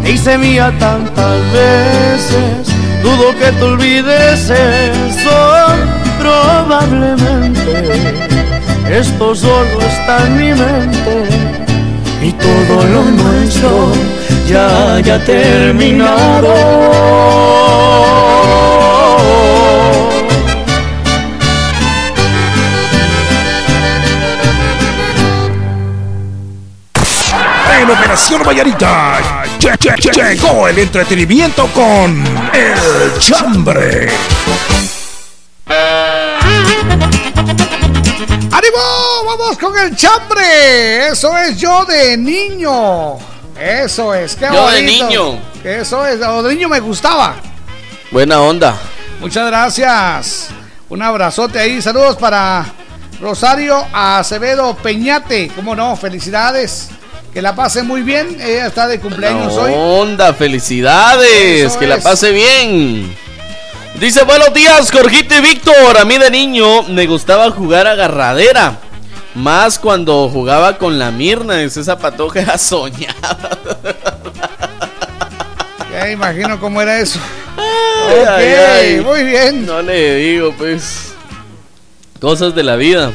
te 0.04 0.12
hice 0.12 0.38
mía 0.38 0.72
tantas 0.80 1.40
veces, 1.52 2.68
dudo 3.02 3.36
que 3.40 3.52
te 3.52 3.64
olvides 3.64 4.52
eso, 4.52 5.66
probablemente. 6.20 7.94
Esto 8.88 9.34
solo 9.34 9.82
está 9.82 10.28
en 10.28 10.38
mi 10.38 10.54
mente 10.54 11.26
y 12.22 12.32
todo 12.34 12.84
lo 12.94 13.04
nuestro 13.06 13.92
ya 14.48 14.94
haya 14.94 15.18
terminado. 15.26 16.54
En 28.12 28.18
Operación 28.18 28.44
Vallarita 28.44 29.20
lle- 29.58 29.78
lle- 29.78 29.96
lle- 29.96 30.36
llegó 30.36 30.68
el 30.68 30.78
entretenimiento 30.80 31.66
con 31.68 32.22
El 32.54 33.18
Chambre. 33.20 34.10
¡Ánimo! 38.52 39.24
¡Vamos 39.26 39.58
con 39.58 39.78
el 39.80 39.96
chambre! 39.96 41.08
Eso 41.08 41.38
es 41.38 41.58
yo 41.58 41.86
de 41.86 42.18
niño. 42.18 43.18
Eso 43.58 44.14
es, 44.14 44.36
qué 44.36 44.50
Yo 44.52 44.70
de 44.70 44.82
niño. 44.84 45.40
Eso 45.64 46.06
es, 46.06 46.20
o 46.22 46.44
de 46.44 46.54
niño 46.54 46.68
me 46.68 46.82
gustaba. 46.82 47.36
Buena 48.12 48.42
onda. 48.42 48.76
Muchas 49.22 49.48
gracias. 49.48 50.50
Un 50.90 51.02
abrazote 51.02 51.60
ahí. 51.60 51.82
Saludos 51.82 52.18
para 52.18 52.66
Rosario 53.22 53.86
Acevedo 53.94 54.76
Peñate. 54.76 55.50
¿Cómo 55.56 55.74
no? 55.78 55.96
Felicidades. 55.96 56.90
Que 57.34 57.42
la 57.42 57.56
pase 57.56 57.84
muy 57.84 58.02
bien. 58.02 58.38
Ella 58.42 58.68
está 58.68 58.88
de 58.88 59.00
cumpleaños 59.00 59.54
hoy. 59.54 59.72
onda, 59.76 60.34
felicidades. 60.34 61.66
Eso 61.66 61.80
que 61.80 61.88
la 61.88 62.00
pase 62.00 62.32
bien. 62.32 63.16
Dice, 64.00 64.24
buenos 64.24 64.54
días, 64.54 64.92
Jorgito 64.92 65.36
y 65.36 65.42
Víctor. 65.42 65.98
A 65.98 66.06
mí 66.06 66.18
de 66.18 66.30
niño 66.30 66.84
me 66.84 67.06
gustaba 67.08 67.50
jugar 67.52 67.88
agarradera. 67.88 68.78
Más 69.34 69.80
cuando 69.80 70.28
jugaba 70.30 70.78
con 70.78 71.00
la 71.00 71.12
Mirna. 71.12 71.62
Es 71.62 71.78
esa 71.78 71.98
patoja 71.98 72.42
era 72.42 72.58
soñada. 72.58 73.58
Ya 75.92 76.10
imagino 76.12 76.60
cómo 76.60 76.82
era 76.82 77.00
eso. 77.00 77.20
Ay, 77.58 78.20
ok, 78.20 78.28
ay, 78.28 78.54
ay. 78.96 79.02
muy 79.02 79.24
bien. 79.24 79.66
No 79.66 79.82
le 79.82 80.16
digo, 80.16 80.54
pues. 80.58 81.14
Cosas 82.20 82.54
de 82.56 82.64
la 82.64 82.76
vida. 82.76 83.12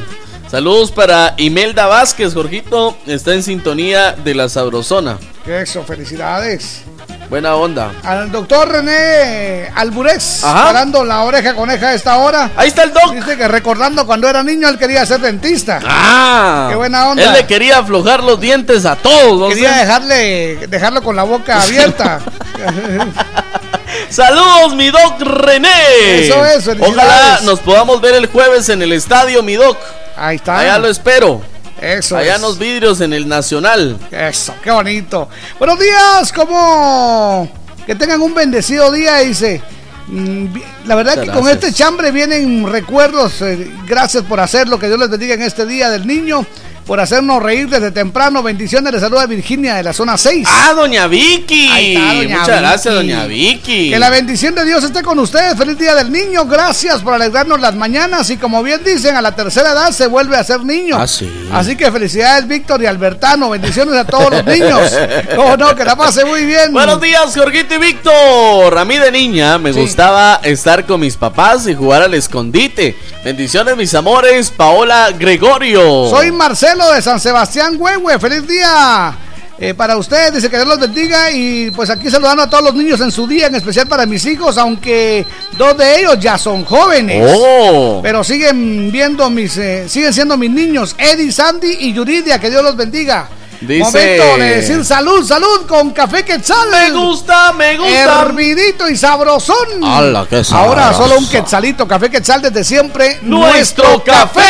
Saludos 0.49 0.91
para 0.91 1.33
Imelda 1.37 1.87
Vázquez, 1.87 2.33
Jorgito. 2.33 2.97
Está 3.05 3.33
en 3.33 3.43
sintonía 3.43 4.13
de 4.13 4.33
la 4.33 4.47
Sabrosona. 4.47 5.17
Eso, 5.45 5.83
felicidades. 5.83 6.83
Buena 7.29 7.55
onda. 7.55 7.91
Al 8.03 8.31
doctor 8.31 8.69
René 8.69 9.69
Alburex, 9.75 10.45
Ajá. 10.45 10.63
parando 10.67 11.03
la 11.03 11.23
oreja 11.23 11.53
coneja 11.53 11.89
a 11.89 11.93
esta 11.93 12.15
hora. 12.17 12.51
Ahí 12.55 12.69
está 12.69 12.83
el 12.83 12.93
doc. 12.93 13.13
Dice 13.13 13.35
que 13.35 13.49
recordando 13.49 14.05
cuando 14.07 14.29
era 14.29 14.41
niño 14.43 14.69
él 14.69 14.77
quería 14.77 15.05
ser 15.05 15.19
dentista. 15.19 15.81
Ah, 15.85 16.67
Qué 16.69 16.75
buena 16.77 17.09
onda. 17.09 17.21
Él 17.23 17.33
le 17.33 17.45
quería 17.45 17.79
aflojar 17.79 18.23
los 18.23 18.39
dientes 18.39 18.85
a 18.85 18.95
todos. 18.95 19.37
¿no? 19.41 19.49
Quería 19.49 19.73
dejarle, 19.73 20.67
dejarlo 20.67 21.03
con 21.03 21.17
la 21.17 21.23
boca 21.23 21.61
abierta. 21.61 22.21
Saludos, 24.09 24.75
mi 24.75 24.89
doc 24.89 25.19
René. 25.19 26.25
Eso 26.27 26.45
es. 26.45 26.65
Ojalá 26.79 27.41
nos 27.43 27.59
podamos 27.59 27.99
ver 27.99 28.15
el 28.15 28.27
jueves 28.27 28.69
en 28.69 28.81
el 28.81 28.93
estadio, 28.93 29.43
mi 29.43 29.55
doc. 29.55 29.77
Ahí 30.17 30.37
está. 30.37 30.59
Allá 30.59 30.79
lo 30.79 30.87
espero. 30.87 31.41
Eso 31.79 32.17
Allá 32.17 32.31
es. 32.31 32.35
en 32.37 32.41
los 32.41 32.57
vidrios 32.57 33.01
en 33.01 33.13
el 33.13 33.27
Nacional. 33.27 33.97
Eso, 34.11 34.53
qué 34.63 34.71
bonito. 34.71 35.29
Buenos 35.59 35.79
días, 35.79 36.33
como 36.33 37.47
que 37.85 37.93
tengan 37.95 38.21
un 38.21 38.33
bendecido 38.33 38.91
día, 38.91 39.17
dice. 39.19 39.61
Mm, 40.07 40.45
La 40.85 40.95
verdad 40.95 41.17
Muchas 41.17 41.25
que 41.25 41.31
con 41.35 41.43
gracias. 41.45 41.63
este 41.65 41.77
chambre 41.83 42.11
vienen 42.11 42.65
recuerdos. 42.71 43.41
eh, 43.41 43.71
gracias 43.85 44.23
por 44.23 44.39
hacerlo. 44.39 44.79
Que 44.79 44.87
Dios 44.87 44.97
les 44.99 45.09
bendiga 45.09 45.35
en 45.35 45.41
este 45.43 45.65
día 45.65 45.89
del 45.89 46.07
niño. 46.07 46.45
Por 46.87 47.01
hacernos 47.01 47.43
reír 47.43 47.67
desde 47.67 47.91
temprano. 47.91 48.41
Bendiciones. 48.41 48.93
Le 48.93 48.99
saluda 49.01 49.25
Virginia 49.25 49.75
de 49.75 49.83
la 49.83 49.91
zona 49.91 50.17
6. 50.17 50.47
Ah, 50.49 50.71
doña 50.73 51.05
Vicky. 51.07 51.69
Ahí 51.69 51.95
está, 51.95 52.13
doña 52.13 52.39
Muchas 52.39 52.59
gracias, 52.61 52.93
doña 52.95 53.25
Vicky. 53.25 53.89
Que 53.91 53.99
la 53.99 54.09
bendición 54.09 54.55
de 54.55 54.63
Dios 54.63 54.85
esté 54.85 55.03
con 55.03 55.19
ustedes. 55.19 55.57
Feliz 55.57 55.77
día 55.77 55.95
del 55.95 56.09
niño. 56.09 56.45
Gracias 56.45 57.01
por 57.01 57.13
alegrarnos 57.13 57.59
las 57.59 57.75
mañanas. 57.75 58.29
Y 58.29 58.37
como 58.37 58.63
bien 58.63 58.81
dicen, 58.85 59.17
a 59.17 59.21
la 59.21 59.35
tercera 59.35 59.71
edad 59.73 59.91
se 59.91 60.07
vuelve 60.07 60.37
a 60.37 60.43
ser 60.45 60.63
niño. 60.63 60.95
Ah, 60.97 61.07
sí. 61.07 61.29
Así 61.51 61.75
que 61.75 61.91
felicidades, 61.91 62.47
Víctor 62.47 62.81
y 62.81 62.85
Albertano. 62.85 63.49
Bendiciones 63.49 63.93
a 63.95 64.05
todos 64.05 64.31
los 64.31 64.45
niños. 64.45 64.79
Cómo 65.35 65.57
no, 65.57 65.75
que 65.75 65.83
la 65.83 65.97
pase 65.97 66.23
muy 66.23 66.45
bien. 66.45 66.71
Buenos 66.71 67.01
días, 67.01 67.35
Jorgito 67.35 67.75
y 67.75 67.79
Víctor. 67.79 68.77
A 68.77 68.85
mí 68.85 68.97
de 68.97 69.11
niña 69.11 69.57
me 69.57 69.73
Sí. 69.73 69.81
gustaba 69.81 70.39
estar 70.41 70.85
con 70.85 71.01
mis 71.01 71.17
papás 71.17 71.67
y 71.67 71.75
jugar 71.75 72.03
al 72.03 72.13
escondite. 72.13 72.95
Bendiciones, 73.25 73.75
mis 73.75 73.93
amores. 73.93 74.51
Paola 74.51 75.11
Gregorio. 75.19 76.09
Soy 76.09 76.31
Marcelo 76.31 76.76
de 76.85 77.01
San 77.01 77.19
Sebastián, 77.19 77.75
Huehue. 77.79 78.19
Feliz 78.19 78.47
día. 78.47 79.15
eh, 79.59 79.73
para 79.73 79.97
ustedes, 79.97 80.35
dice 80.35 80.49
que 80.49 80.57
Dios 80.57 80.67
los 80.67 80.79
bendiga 80.79 81.31
y 81.31 81.71
pues 81.71 81.89
aquí 81.89 82.09
saludando 82.11 82.43
a 82.43 82.49
todos 82.49 82.65
los 82.65 82.75
niños 82.75 83.01
en 83.01 83.11
su 83.11 83.25
día, 83.25 83.47
en 83.47 83.55
especial 83.55 83.87
para 83.87 84.05
mis 84.05 84.23
hijos, 84.27 84.57
aunque 84.57 85.25
dos 85.57 85.75
de 85.75 85.99
ellos 85.99 86.19
ya 86.19 86.37
son 86.37 86.63
jóvenes. 86.63 87.35
Oh. 87.35 87.99
Pero 88.03 88.23
siguen 88.23 88.91
viendo 88.91 89.27
mis, 89.31 89.57
eh, 89.57 89.89
siguen 89.89 90.13
siendo 90.13 90.37
mis 90.37 90.51
niños, 90.51 90.95
Eddie, 90.99 91.31
Sandy 91.31 91.77
y 91.79 91.93
Yuridia, 91.93 92.39
que 92.39 92.51
Dios 92.51 92.63
los 92.63 92.75
bendiga. 92.75 93.27
Dice- 93.61 93.81
Momento 93.81 94.37
de 94.37 94.55
decir 94.55 94.85
salud, 94.85 95.25
salud 95.25 95.65
con 95.67 95.91
café 95.91 96.23
quetzal. 96.23 96.69
Me 96.69 96.91
gusta, 96.91 97.53
me 97.53 97.77
gusta. 97.77 98.21
Hervidito 98.23 98.89
y 98.89 98.95
sabrosón. 98.95 99.83
¡Hala, 99.83 100.25
qué 100.29 100.41
Ahora 100.51 100.93
solo 100.93 101.17
un 101.17 101.27
quetzalito, 101.27 101.87
café 101.87 102.09
quetzal 102.09 102.41
desde 102.41 102.63
siempre. 102.63 103.19
¡Nuestro 103.23 104.03
café! 104.03 104.41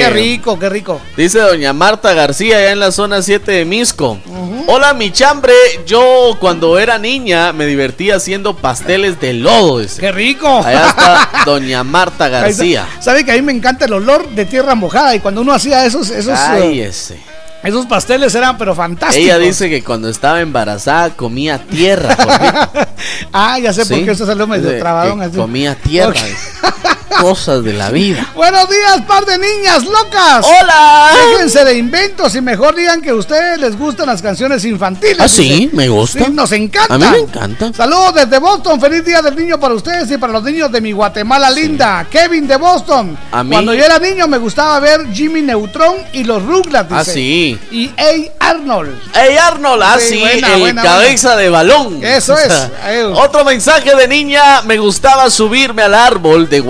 Qué 0.00 0.10
rico, 0.10 0.58
qué 0.58 0.68
rico. 0.68 1.00
Dice 1.16 1.38
doña 1.40 1.72
Marta 1.72 2.12
García, 2.14 2.58
allá 2.58 2.70
en 2.72 2.80
la 2.80 2.92
zona 2.92 3.22
7 3.22 3.50
de 3.52 3.64
Misco. 3.64 4.18
Hola, 4.66 4.94
mi 4.94 5.10
chambre. 5.10 5.54
Yo 5.86 6.36
cuando 6.38 6.78
era 6.78 6.98
niña 6.98 7.52
me 7.52 7.66
divertía 7.66 8.16
haciendo 8.16 8.56
pasteles 8.56 9.20
de 9.20 9.32
lodo. 9.34 9.80
dice. 9.80 10.00
Qué 10.00 10.12
rico. 10.12 10.62
Allá 10.64 10.88
está 10.88 11.30
doña 11.44 11.82
Marta. 11.84 12.28
García. 12.32 12.86
Sabe 13.00 13.24
que 13.24 13.32
a 13.32 13.34
mí 13.34 13.42
me 13.42 13.52
encanta 13.52 13.84
el 13.86 13.92
olor 13.92 14.28
de 14.30 14.44
tierra 14.44 14.74
mojada 14.74 15.14
y 15.14 15.20
cuando 15.20 15.40
uno 15.40 15.52
hacía 15.52 15.84
esos, 15.84 16.10
esos, 16.10 16.38
Ay, 16.38 16.80
eh, 16.80 16.86
ese. 16.88 17.18
Esos 17.62 17.86
pasteles 17.86 18.34
eran 18.34 18.58
pero 18.58 18.74
fantásticos. 18.74 19.24
Ella 19.24 19.38
dice 19.38 19.70
que 19.70 19.82
cuando 19.82 20.08
estaba 20.08 20.40
embarazada 20.40 21.10
comía 21.10 21.58
tierra. 21.58 22.16
Ah, 23.32 23.58
ya 23.58 23.72
sé 23.72 23.84
por 23.84 24.04
qué 24.04 24.12
usted 24.12 24.26
salió 24.26 24.46
medio 24.46 24.78
trabadón 24.78 25.22
así. 25.22 25.36
Comía 25.36 25.74
tierra. 25.74 26.14
Cosas 27.20 27.62
de 27.64 27.72
la 27.72 27.90
vida. 27.90 28.26
Buenos 28.34 28.68
días, 28.68 29.00
par 29.06 29.24
de 29.24 29.38
niñas 29.38 29.84
locas. 29.84 30.44
Hola. 30.46 31.10
Déjense 31.32 31.64
de 31.64 31.78
inventos 31.78 32.34
y 32.34 32.40
mejor 32.40 32.74
digan 32.74 33.00
que 33.02 33.10
a 33.10 33.14
ustedes 33.14 33.58
les 33.58 33.78
gustan 33.78 34.06
las 34.06 34.22
canciones 34.22 34.64
infantiles. 34.64 35.18
Ah, 35.20 35.28
sí, 35.28 35.70
me 35.72 35.88
gusta. 35.88 36.24
Sí, 36.24 36.30
nos 36.32 36.52
encanta. 36.52 36.94
A 36.94 36.98
mí 36.98 37.04
me 37.10 37.18
encanta. 37.18 37.72
Saludos 37.72 38.14
desde 38.14 38.38
Boston. 38.38 38.80
Feliz 38.80 39.04
día 39.04 39.22
del 39.22 39.36
niño 39.36 39.58
para 39.60 39.74
ustedes 39.74 40.10
y 40.10 40.16
para 40.18 40.32
los 40.32 40.42
niños 40.42 40.70
de 40.72 40.80
mi 40.80 40.92
Guatemala 40.92 41.50
linda. 41.50 42.06
Kevin 42.10 42.46
de 42.46 42.56
Boston. 42.56 43.16
A 43.30 43.42
mí- 43.44 43.50
Cuando 43.50 43.74
yo 43.74 43.84
era 43.84 43.98
niño 43.98 44.26
me 44.28 44.38
gustaba 44.38 44.78
ver 44.80 45.06
Jimmy 45.12 45.42
Neutron 45.42 45.96
y 46.12 46.24
los 46.24 46.42
Rugrats. 46.42 46.88
Ah, 46.92 47.04
sí. 47.04 47.58
Y 47.70 47.90
A. 47.98 48.50
Arnold. 48.52 48.90
Ey 49.14 49.36
Arnold, 49.36 49.82
ah, 49.82 49.96
Sí, 49.98 50.18
buena, 50.20 50.54
el 50.54 50.60
buena, 50.60 50.82
cabeza 50.82 51.36
de 51.36 51.48
balón. 51.48 52.02
Eso 52.04 52.36
es. 52.38 52.52
Ay. 52.84 53.02
Otro 53.14 53.44
mensaje 53.44 53.94
de 53.94 54.08
niña, 54.08 54.62
me 54.62 54.78
gustaba 54.78 55.30
subirme 55.30 55.82
al 55.82 55.94
árbol 55.94 56.48
de 56.48 56.60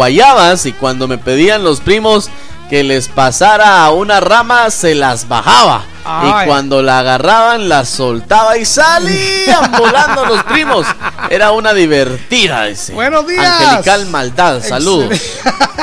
y 0.64 0.72
cuando 0.72 1.08
me 1.08 1.18
pedían 1.18 1.62
los 1.62 1.80
primos 1.80 2.30
que 2.70 2.82
les 2.82 3.08
pasara 3.08 3.90
una 3.90 4.18
rama, 4.18 4.70
se 4.70 4.94
las 4.94 5.28
bajaba. 5.28 5.84
Ay. 6.04 6.44
Y 6.44 6.46
cuando 6.46 6.82
la 6.82 6.98
agarraban, 7.00 7.68
la 7.68 7.84
soltaba 7.84 8.56
y 8.58 8.64
salían 8.64 9.72
volando 9.78 10.24
los 10.26 10.42
primos. 10.44 10.86
Era 11.30 11.52
una 11.52 11.72
divertida 11.72 12.68
ese. 12.68 12.92
Buenos 12.92 13.26
días. 13.26 13.46
Angelical 13.60 14.06
maldad, 14.06 14.62
saludos. 14.62 15.14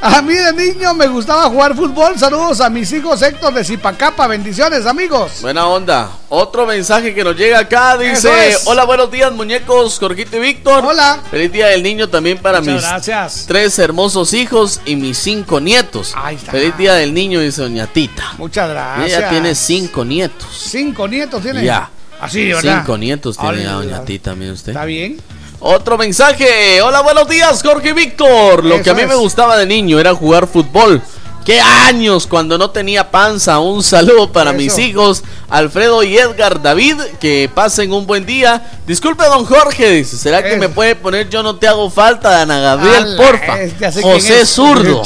A 0.00 0.22
mí 0.22 0.32
de 0.32 0.52
niño 0.52 0.94
me 0.94 1.08
gustaba 1.08 1.44
jugar 1.50 1.74
fútbol. 1.74 2.16
Saludos 2.16 2.60
a 2.60 2.70
mis 2.70 2.90
hijos 2.92 3.20
Héctor 3.20 3.52
de 3.52 3.64
Zipacapa. 3.64 4.28
Bendiciones, 4.28 4.86
amigos. 4.86 5.40
Buena 5.42 5.66
onda. 5.66 6.08
Otro 6.28 6.66
mensaje 6.66 7.12
que 7.12 7.24
nos 7.24 7.36
llega 7.36 7.58
acá 7.58 7.96
dice: 7.96 8.50
es. 8.50 8.62
Hola, 8.66 8.84
buenos 8.84 9.10
días, 9.10 9.32
muñecos, 9.32 9.98
Jorgito 9.98 10.36
y 10.36 10.40
Víctor. 10.40 10.84
Hola. 10.86 11.18
Feliz 11.30 11.50
día 11.50 11.66
del 11.66 11.82
niño 11.82 12.08
también 12.08 12.38
para 12.38 12.60
Muchas 12.60 12.74
mis 12.74 12.82
gracias. 12.84 13.44
tres 13.48 13.76
hermosos 13.80 14.32
hijos 14.34 14.80
y 14.86 14.94
mis 14.94 15.18
cinco 15.18 15.58
nietos. 15.60 16.12
Ahí 16.16 16.36
está. 16.36 16.52
Feliz 16.52 16.76
día 16.78 16.94
del 16.94 17.12
niño, 17.12 17.40
dice 17.40 17.62
Doña 17.62 17.88
Tita. 17.88 18.34
Muchas 18.38 18.70
gracias. 18.70 19.18
Ella 19.18 19.28
tiene 19.30 19.55
cinco 19.56 20.04
nietos. 20.04 20.46
cinco 20.70 21.08
nietos. 21.08 21.42
Tiene. 21.42 21.64
Ya. 21.64 21.90
Así, 22.20 22.46
¿verdad? 22.52 22.80
Cinco 22.80 22.96
nietos 22.98 23.36
tiene 23.36 23.62
ya. 23.62 23.72
Doña 23.72 24.04
Tita, 24.04 24.34
mire 24.34 24.52
usted. 24.52 24.72
Está 24.72 24.84
bien. 24.84 25.20
Otro 25.60 25.96
mensaje. 25.98 26.80
Hola, 26.82 27.00
buenos 27.02 27.28
días, 27.28 27.62
Jorge 27.62 27.90
y 27.90 27.92
Víctor. 27.92 28.64
Lo 28.64 28.76
Eso 28.76 28.84
que 28.84 28.90
a 28.90 28.94
mí 28.94 29.02
es. 29.02 29.08
me 29.08 29.14
gustaba 29.14 29.56
de 29.56 29.66
niño 29.66 29.98
era 29.98 30.14
jugar 30.14 30.46
fútbol. 30.46 31.02
¡Qué 31.46 31.60
años 31.60 32.26
cuando 32.26 32.58
no 32.58 32.70
tenía 32.70 33.08
panza! 33.12 33.60
Un 33.60 33.80
saludo 33.84 34.32
para 34.32 34.50
Eso. 34.50 34.58
mis 34.58 34.76
hijos, 34.78 35.22
Alfredo 35.48 36.02
y 36.02 36.18
Edgar 36.18 36.60
David. 36.60 36.96
Que 37.20 37.48
pasen 37.54 37.92
un 37.92 38.04
buen 38.04 38.26
día. 38.26 38.68
Disculpe, 38.84 39.24
don 39.26 39.44
Jorge. 39.44 39.92
Dice, 39.92 40.18
¿será 40.18 40.42
que 40.42 40.56
me 40.56 40.68
puede 40.68 40.96
poner 40.96 41.28
Yo 41.28 41.44
no 41.44 41.54
te 41.54 41.68
hago 41.68 41.88
falta 41.88 42.42
Ana 42.42 42.58
Gabriel, 42.58 43.04
Ala, 43.04 43.16
porfa? 43.16 43.58
José. 44.02 44.44
Zurdo. 44.44 45.04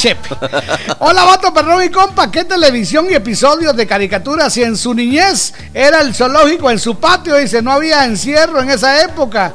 Hola, 1.01 1.25
vato, 1.25 1.53
perrón 1.53 1.85
y 1.85 1.91
compa. 1.91 2.31
¿Qué 2.31 2.45
televisión 2.45 3.07
y 3.11 3.13
episodios 3.13 3.77
de 3.77 3.87
caricaturas 3.87 4.57
y 4.57 4.63
en 4.63 4.79
su 4.79 4.95
niñez 4.95 5.53
era 5.75 6.01
el 6.01 6.15
zoológico 6.15 6.71
en 6.71 6.79
su 6.79 6.99
patio? 6.99 7.37
Dice, 7.37 7.61
no 7.61 7.71
había 7.71 8.07
encierro 8.07 8.63
en 8.63 8.71
esa 8.71 9.03
época. 9.05 9.53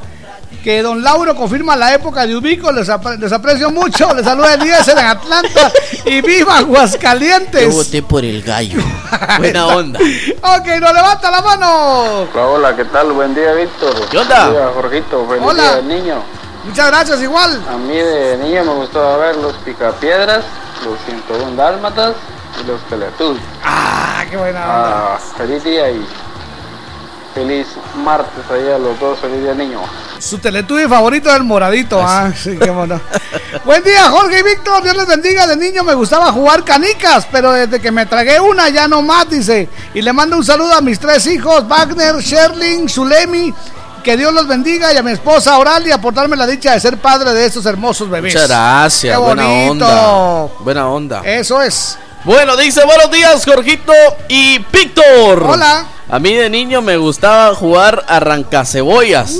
Que 0.63 0.81
don 0.81 1.03
Lauro 1.03 1.35
confirma 1.35 1.75
la 1.75 1.93
época 1.93 2.25
de 2.25 2.35
Ubico. 2.35 2.71
Les, 2.71 2.89
apre- 2.89 3.17
les 3.19 3.31
aprecio 3.31 3.69
mucho. 3.69 4.13
Les 4.15 4.25
saluda 4.25 4.55
Elías 4.55 4.87
en 4.87 4.97
Atlanta. 4.97 5.71
Y 6.05 6.21
viva 6.21 6.57
Aguascalientes. 6.57 7.61
Yo 7.63 7.71
voté 7.71 8.01
por 8.01 8.25
el 8.25 8.41
gallo. 8.41 8.79
Buena 9.37 9.67
onda. 9.67 9.99
Ok, 9.99 10.65
nos 10.81 10.93
levanta 10.93 11.29
la 11.29 11.41
mano. 11.41 12.21
Hola, 12.33 12.45
hola, 12.47 12.75
¿qué 12.75 12.85
tal? 12.85 13.11
Buen 13.11 13.35
día, 13.35 13.53
Víctor. 13.53 13.93
¿Qué 14.09 14.17
onda? 14.17 14.45
Buen 14.49 14.53
día, 14.57 14.71
Jorgito. 14.73 15.27
Feliz 15.27 15.43
Hola. 15.45 15.63
día 15.63 15.75
del 15.75 15.87
niño. 15.87 16.23
Muchas 16.65 16.87
gracias, 16.87 17.21
igual. 17.21 17.61
A 17.71 17.77
mí 17.77 17.95
de 17.95 18.37
niño 18.37 18.63
me 18.65 18.73
gustaba 18.73 19.17
ver 19.17 19.35
los 19.35 19.53
picapiedras, 19.57 20.43
los 20.83 20.97
101 21.05 21.55
dálmatas 21.55 22.13
y 22.59 22.67
los 22.67 22.81
teletubbies. 22.89 23.43
Ah, 23.63 24.23
qué 24.29 24.35
buena 24.35 24.61
onda. 24.61 25.13
Ah, 25.15 25.19
feliz 25.37 25.63
día 25.63 25.91
y 25.91 26.03
feliz 27.35 27.67
martes 28.03 28.43
ahí 28.49 28.71
a 28.71 28.79
los 28.79 28.97
dos. 28.99 29.19
Feliz 29.19 29.41
día 29.41 29.53
niño. 29.53 29.81
Su 30.17 30.39
teletubi 30.39 30.87
favorito 30.87 31.29
es 31.29 31.35
el 31.35 31.43
moradito, 31.43 32.01
ah, 32.01 32.31
sí, 32.35 32.57
qué 32.57 32.71
bueno. 32.71 32.99
Buen 33.65 33.83
día, 33.83 34.09
Jorge 34.09 34.39
y 34.39 34.43
Víctor, 34.43 34.81
Dios 34.81 34.95
les 34.95 35.05
bendiga. 35.05 35.45
De 35.45 35.57
niño 35.57 35.83
me 35.83 35.93
gustaba 35.93 36.31
jugar 36.31 36.63
canicas, 36.63 37.27
pero 37.31 37.51
desde 37.51 37.81
que 37.81 37.91
me 37.91 38.05
tragué 38.05 38.39
una 38.39 38.69
ya 38.69 38.87
no 38.87 39.01
más, 39.01 39.29
dice. 39.29 39.67
Y 39.93 40.01
le 40.01 40.13
mando 40.13 40.37
un 40.37 40.45
saludo 40.45 40.73
a 40.73 40.81
mis 40.81 40.97
tres 40.99 41.27
hijos, 41.27 41.67
Wagner, 41.67 42.15
Sherling, 42.15 42.87
Zulemi. 42.87 43.53
Que 44.01 44.15
Dios 44.15 44.31
los 44.33 44.47
bendiga 44.47 44.93
y 44.93 44.97
a 44.97 45.03
mi 45.03 45.11
esposa 45.11 45.57
Oralia 45.57 45.99
por 45.99 46.13
darme 46.13 46.35
la 46.37 46.45
dicha 46.45 46.73
de 46.73 46.79
ser 46.79 46.97
padre 46.97 47.33
de 47.33 47.45
estos 47.45 47.65
hermosos 47.65 48.07
bebés. 48.07 48.35
Muchas 48.35 48.47
gracias. 48.47 49.17
Qué 49.17 49.19
Buena 49.19 49.43
bonito. 49.43 49.71
onda. 49.71 50.53
Buena 50.59 50.89
onda. 50.89 51.21
Eso 51.25 51.59
es. 51.61 51.97
Bueno, 52.23 52.55
dice 52.55 52.85
buenos 52.85 53.09
días, 53.09 53.43
Jorgito 53.43 53.93
y 54.29 54.59
Víctor. 54.71 55.43
Hola. 55.43 55.85
A 56.09 56.19
mí 56.19 56.33
de 56.33 56.49
niño 56.49 56.81
me 56.81 56.97
gustaba 56.97 57.53
jugar 57.55 58.03
arrancacebollas 58.07 59.39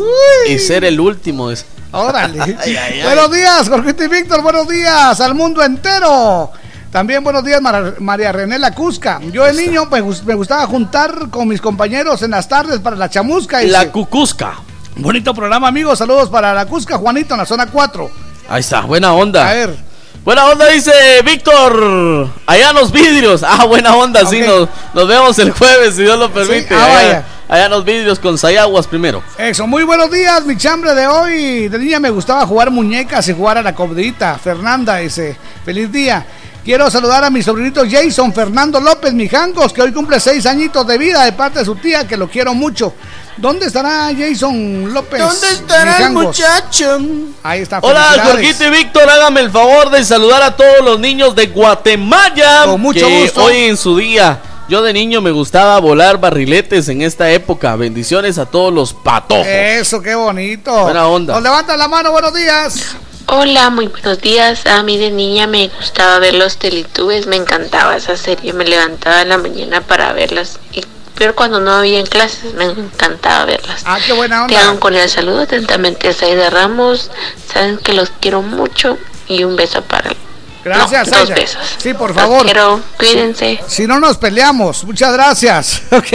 y 0.50 0.58
ser 0.60 0.84
el 0.84 1.00
último. 1.00 1.50
Órale. 1.92 2.42
Ay, 2.42 2.56
ay, 2.60 2.76
ay. 2.78 3.04
Buenos 3.04 3.32
días, 3.32 3.70
Jorgito 3.70 4.04
y 4.04 4.08
Víctor. 4.08 4.42
Buenos 4.42 4.68
días 4.68 5.22
al 5.22 5.34
mundo 5.36 5.64
entero. 5.64 6.52
También 6.92 7.24
buenos 7.24 7.44
días, 7.44 7.62
María 8.00 8.32
René 8.32 8.58
La 8.58 8.72
Cusca. 8.74 9.20
Yo 9.32 9.44
de 9.44 9.54
niño 9.54 9.86
me, 9.86 10.02
me 10.02 10.34
gustaba 10.34 10.66
juntar 10.66 11.30
con 11.30 11.48
mis 11.48 11.62
compañeros 11.62 12.22
en 12.24 12.32
las 12.32 12.48
tardes 12.48 12.80
para 12.80 12.96
la 12.96 13.10
chamusca. 13.10 13.62
y 13.64 13.68
La 13.68 13.82
se- 13.82 13.92
cucusca. 13.92 14.56
Bonito 14.98 15.34
programa, 15.34 15.68
amigos. 15.68 16.00
Saludos 16.00 16.30
para 16.30 16.54
La 16.54 16.66
Cusca, 16.66 16.98
Juanito, 16.98 17.34
en 17.34 17.42
la 17.42 17.46
zona 17.46 17.68
4. 17.68 18.10
Ahí 18.50 18.62
está, 18.62 18.82
buena 18.82 19.14
onda. 19.14 19.50
A 19.50 19.54
ver. 19.54 19.76
Buena 20.26 20.48
onda, 20.48 20.68
dice 20.70 20.92
Víctor. 21.24 22.32
Allá 22.48 22.72
en 22.72 22.76
los 22.76 22.92
vidrios. 22.92 23.44
Ah, 23.44 23.66
buena 23.66 23.96
onda, 23.96 24.26
sí. 24.26 24.40
Nos, 24.42 24.68
nos 24.96 25.08
vemos 25.08 25.38
el 25.38 25.52
jueves, 25.52 25.96
si 25.96 26.02
Dios 26.02 26.18
lo 26.18 26.32
permite. 26.32 26.74
ah, 26.74 26.84
allá, 26.84 26.94
vaya. 26.96 27.26
allá 27.48 27.66
en 27.66 27.72
los 27.72 27.86
vidrios 27.86 28.18
con 28.18 28.36
Sayaguas 28.36 28.88
primero. 28.88 29.22
Eso, 29.38 29.68
muy 29.68 29.84
buenos 29.84 30.10
días, 30.10 30.44
mi 30.44 30.58
chambre 30.58 30.96
de 30.96 31.06
hoy. 31.06 31.68
De 31.68 31.78
niña 31.78 32.00
me 32.00 32.10
gustaba 32.10 32.44
jugar 32.48 32.72
muñecas 32.72 33.28
y 33.28 33.34
jugar 33.34 33.60
a 33.60 33.62
la 33.62 33.76
cobdita. 33.76 34.40
Fernanda 34.40 34.96
dice, 34.98 35.38
feliz 35.64 35.92
día. 35.92 36.26
Quiero 36.66 36.90
saludar 36.90 37.24
a 37.24 37.30
mi 37.30 37.44
sobrinito 37.44 37.84
Jason 37.88 38.34
Fernando 38.34 38.82
López 38.82 39.14
Mijangos, 39.14 39.72
que 39.72 39.84
hoy 39.84 39.94
cumple 39.94 40.20
seis 40.20 40.48
añitos 40.48 40.88
de 40.88 40.98
vida 40.98 41.24
de 41.24 41.32
parte 41.32 41.60
de 41.60 41.66
su 41.66 41.76
tía, 41.76 42.08
que 42.08 42.18
lo 42.18 42.28
quiero 42.28 42.56
mucho. 42.56 42.96
¿Dónde 43.38 43.68
estará 43.68 44.10
Jason 44.18 44.92
López? 44.92 45.20
¿Dónde 45.20 45.48
estará 45.52 46.08
el 46.08 46.14
muchacho? 46.14 46.98
Ahí 47.44 47.62
está. 47.62 47.78
Hola. 47.84 48.20
Jorgito 48.32 48.66
y 48.66 48.72
Víctor, 48.72 49.08
hágame 49.08 49.42
el 49.42 49.52
favor 49.52 49.92
de 49.92 50.04
saludar 50.04 50.42
a 50.42 50.56
todos 50.56 50.84
los 50.84 51.00
niños 51.00 51.36
de 51.36 51.46
Guatemala. 51.46 52.64
Con 52.66 52.82
mucho 52.82 53.06
que 53.06 53.22
gusto. 53.22 53.44
Hoy 53.44 53.58
en 53.58 53.78
su 53.78 53.96
día. 53.98 54.40
Yo 54.68 54.82
de 54.82 54.92
niño 54.92 55.22
me 55.22 55.30
gustaba 55.30 55.80
volar 55.80 56.20
barriletes 56.20 56.90
en 56.90 57.04
esta 57.04 57.30
época. 57.30 57.76
Bendiciones 57.76 58.40
a 58.40 58.48
todos 58.48 58.74
los 58.74 58.92
patojos. 58.92 59.46
Eso, 59.46 60.02
qué 60.02 60.16
bonito. 60.16 60.76
Buena 60.82 61.06
onda. 61.06 61.36
Nos 61.36 61.44
levanta 61.44 61.78
la 61.78 61.88
mano, 61.88 62.12
buenos 62.12 62.34
días. 62.34 62.96
Hola, 63.28 63.70
muy 63.72 63.88
buenos 63.88 64.20
días. 64.22 64.66
A 64.68 64.84
mí 64.84 64.98
de 64.98 65.10
niña 65.12 65.48
me 65.48 65.68
gustaba 65.70 66.20
ver 66.20 66.36
los 66.36 66.58
Teletubbies, 66.58 67.26
me 67.28 67.36
encantaba 67.36 67.96
esa 67.96 68.18
serie, 68.18 68.54
me 68.54 68.66
levantaba 68.66 69.22
en 69.22 69.30
la 69.30 69.38
mañana 69.38 69.82
para 69.82 70.14
verlas. 70.14 70.60
Y, 70.72 70.84
pero 71.16 71.36
cuando 71.36 71.60
no 71.60 71.72
había 71.72 72.00
en 72.00 72.06
clases, 72.06 72.54
me 72.54 72.66
encantaba 72.66 73.46
verlas. 73.46 73.82
Ah, 73.86 73.98
qué 74.06 74.14
buena 74.14 74.46
Te 74.48 74.56
onda. 74.56 74.70
hago 74.70 74.80
con 74.80 74.96
el 74.96 75.10
saludo 75.10 75.42
atentamente 75.42 76.10
a 76.10 76.14
Saida 76.14 76.50
Ramos. 76.52 77.10
Saben 77.52 77.78
que 77.78 77.94
los 77.94 78.12
quiero 78.20 78.42
mucho 78.44 78.98
y 79.28 79.44
un 79.44 79.56
beso 79.56 79.82
para 79.82 80.12
Gracias, 80.66 81.08
no, 81.10 81.28
besos. 81.28 81.62
Sí, 81.78 81.94
por 81.94 82.12
favor. 82.16 82.44
quiero, 82.44 82.82
cuídense. 82.98 83.64
Si 83.68 83.86
no 83.86 84.00
nos 84.00 84.18
peleamos, 84.18 84.84
muchas 84.84 85.14
gracias. 85.14 85.82
Ok. 85.96 86.08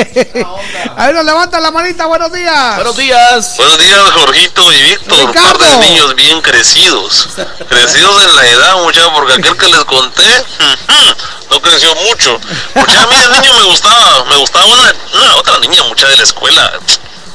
A 0.97 1.07
ver, 1.07 1.15
nos 1.15 1.25
levanta 1.25 1.61
la 1.61 1.71
manita, 1.71 2.07
buenos 2.07 2.33
días. 2.33 2.75
Buenos 2.75 2.97
días. 2.97 3.57
Buenos 3.57 3.79
días, 3.79 4.11
Jorgito 4.11 4.73
y 4.73 4.83
Víctor. 4.83 5.29
Ricardo. 5.29 5.59
Par 5.59 5.81
de 5.81 5.87
niños 5.87 6.15
bien 6.17 6.43
crecidos. 6.43 7.29
Crecidos 7.69 8.25
en 8.25 8.37
la 8.37 8.47
edad, 8.49 8.83
muchachos, 8.83 9.13
porque 9.15 9.35
aquel 9.35 9.57
que 9.57 9.67
les 9.69 9.85
conté 9.85 10.45
no 11.51 11.63
creció 11.63 11.95
mucho. 11.95 12.39
Mucha 12.75 13.03
a 13.03 13.07
mí 13.07 13.17
de 13.17 13.41
niño 13.41 13.55
me 13.55 13.63
gustaba, 13.63 14.25
me 14.25 14.37
gustaba 14.39 14.67
una, 14.67 14.95
una 15.23 15.37
otra 15.37 15.59
niña, 15.61 15.85
mucha 15.85 16.09
de 16.09 16.17
la 16.17 16.23
escuela, 16.25 16.73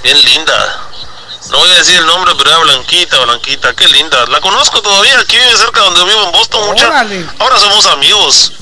bien 0.04 0.22
linda. 0.22 0.85
Decir 1.86 2.00
el 2.00 2.08
nombre, 2.08 2.34
pero 2.36 2.50
era 2.50 2.60
Blanquita, 2.62 3.20
Blanquita, 3.26 3.76
qué 3.76 3.88
linda. 3.90 4.26
La 4.30 4.42
conozco 4.42 4.82
todavía, 4.82 5.20
aquí 5.20 5.38
vive 5.38 5.56
cerca 5.56 5.82
donde 5.82 6.04
vivo 6.04 6.24
en 6.24 6.32
Boston, 6.32 6.66
mucha. 6.66 7.06
Ahora 7.38 7.60
somos 7.60 7.86
amigos. 7.86 8.54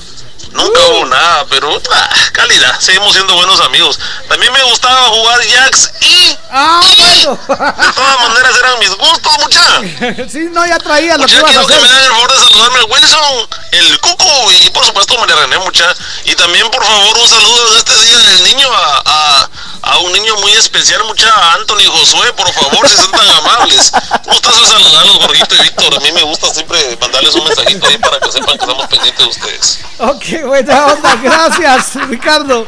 Nunca 0.54 0.80
hubo 0.86 1.04
nada, 1.06 1.44
pero 1.50 1.80
ah, 1.92 2.08
calidad, 2.32 2.78
seguimos 2.80 3.12
siendo 3.12 3.34
buenos 3.34 3.60
amigos. 3.60 3.98
También 4.28 4.52
me 4.52 4.62
gustaba 4.64 5.08
jugar 5.08 5.40
Jacks 5.46 5.90
y 6.00 6.36
Ah, 6.56 6.80
de 6.80 7.92
todas 7.92 8.28
maneras 8.28 8.52
eran 8.60 8.78
mis 8.78 8.90
gustos, 8.96 9.32
mucha. 9.42 10.28
sí, 10.30 10.48
no, 10.52 10.64
ya 10.66 10.78
traía 10.78 11.18
lo 11.18 11.26
que 11.26 11.32
Mucha, 11.34 11.38
ibas 11.38 11.50
a 11.50 11.52
quiero 11.52 11.66
que 11.66 11.74
me 11.74 11.86
hacer. 11.88 11.96
hagan 11.96 12.04
el 12.04 12.10
favor 12.12 12.32
de 12.32 12.38
saludarme 12.44 12.78
el 12.78 12.84
Wilson, 12.90 13.48
el 13.72 14.00
Cuco 14.00 14.52
y 14.52 14.70
por 14.70 14.84
supuesto 14.86 15.18
María 15.18 15.34
René, 15.36 15.58
mucha. 15.58 15.92
Y 16.24 16.34
también, 16.36 16.70
por 16.70 16.84
favor, 16.84 17.18
un 17.18 17.28
saludo 17.28 17.68
en 17.72 17.76
este 17.78 17.96
día 17.98 18.18
del 18.18 18.42
niño 18.44 18.68
a, 18.72 19.02
a, 19.04 19.48
a 19.82 19.98
un 19.98 20.12
niño 20.12 20.36
muy 20.36 20.52
especial, 20.52 21.02
mucha, 21.04 21.28
a 21.34 21.54
Anthony 21.54 21.84
Josué, 21.90 22.32
por 22.34 22.52
favor, 22.52 22.88
si 22.88 22.94
son 22.96 23.10
tan 23.10 23.28
amables. 23.28 23.90
Gustazo 24.24 24.66
saludarlos, 24.66 25.16
Jorgito 25.16 25.54
y 25.56 25.60
Víctor. 25.62 25.94
A 25.96 26.00
mí 26.00 26.12
me 26.12 26.22
gusta 26.22 26.54
siempre 26.54 26.96
mandarles 27.00 27.34
un 27.34 27.44
mensajito 27.44 27.86
ahí 27.88 27.98
para 27.98 28.20
que 28.20 28.30
sepan 28.30 28.56
que 28.56 28.64
estamos 28.64 28.86
pendientes 28.86 29.24
de 29.24 29.30
ustedes. 29.30 29.78
Ok, 29.98 30.24
buena 30.46 30.86
onda, 30.86 31.16
gracias, 31.22 31.94
Ricardo. 32.08 32.66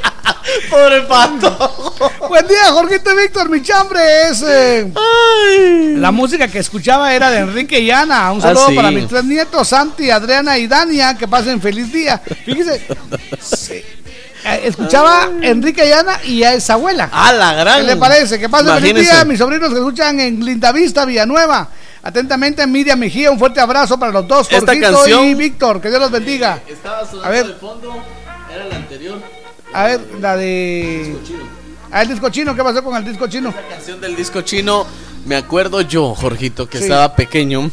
Pobre 0.71 1.03
pato. 1.03 1.95
Buen 2.29 2.47
día, 2.47 2.71
Jorgito 2.73 3.15
Víctor. 3.17 3.49
Mi 3.51 3.63
chambre 3.63 4.01
es. 4.29 4.43
eh, 4.47 4.93
la 5.97 6.11
música 6.13 6.49
que 6.49 6.59
escuchaba 6.59 7.13
era 7.15 7.31
de 7.31 7.39
Enrique 7.39 7.81
y 7.81 7.91
Ana. 7.91 8.33
Un 8.33 8.39
Ah, 8.39 8.43
saludo 8.43 8.69
sí. 8.69 8.75
para 8.77 8.91
mis 8.91 9.09
tres 9.09 9.25
nietos, 9.25 9.69
Santi, 9.69 10.11
Adriana 10.11 10.57
y 10.59 10.67
Dania. 10.67 11.15
Que 11.17 11.27
pasen 11.29 11.61
feliz 11.61 11.93
día. 11.93 12.21
Fíjese. 12.45 12.87
sí, 13.41 13.83
eh, 14.45 14.61
Escuchaba 14.65 15.29
Enrique 15.43 15.87
y 15.89 15.93
Ana 15.93 16.21
y 16.25 16.43
a 16.45 16.55
esa 16.55 16.75
abuela. 16.75 17.09
A 17.13 17.33
la 17.33 17.53
gran. 17.55 17.81
¿Qué 17.81 17.87
le 17.87 17.97
parece? 17.97 18.39
Que 18.39 18.49
pasen 18.49 18.75
feliz 18.75 18.91
Imagínese. 18.91 19.13
día. 19.17 19.25
Mis 19.25 19.39
sobrinos 19.39 19.71
que 19.71 19.77
escuchan 19.77 20.21
en 20.21 20.45
Lindavista, 20.45 21.05
Villanueva. 21.05 21.69
Atentamente, 22.07 22.65
Miriam 22.69 22.99
Mejía. 23.01 23.31
Un 23.33 23.39
fuerte 23.39 23.59
abrazo 23.61 23.99
para 23.99 24.13
los 24.13 24.29
dos, 24.29 24.47
Esta 24.51 24.73
Jorgito 24.73 24.93
canción- 24.93 25.25
y 25.27 25.35
Víctor. 25.35 25.81
Que 25.81 25.89
Dios 25.89 26.01
los 26.01 26.11
bendiga. 26.13 26.61
Estaba 26.69 27.01
sonando 27.05 27.25
A 27.27 27.31
ver. 27.31 27.47
de 27.49 27.55
fondo, 27.55 27.97
era 28.55 28.65
la 28.67 28.77
anterior. 28.77 29.21
A 29.73 29.85
ver, 29.87 30.01
la 30.21 30.37
de. 30.37 31.17
Ah, 31.91 32.03
el 32.03 32.09
disco 32.09 32.29
chino, 32.31 32.55
¿qué 32.55 32.63
pasó 32.63 32.83
con 32.85 32.97
el 32.97 33.05
disco 33.05 33.27
chino? 33.27 33.53
La 33.55 33.69
canción 33.75 34.01
del 34.01 34.15
disco 34.15 34.41
chino, 34.43 34.87
me 35.25 35.35
acuerdo 35.35 35.81
yo, 35.81 36.15
Jorgito, 36.15 36.69
que 36.69 36.79
Sí. 36.79 36.85
estaba 36.85 37.15
pequeño 37.17 37.71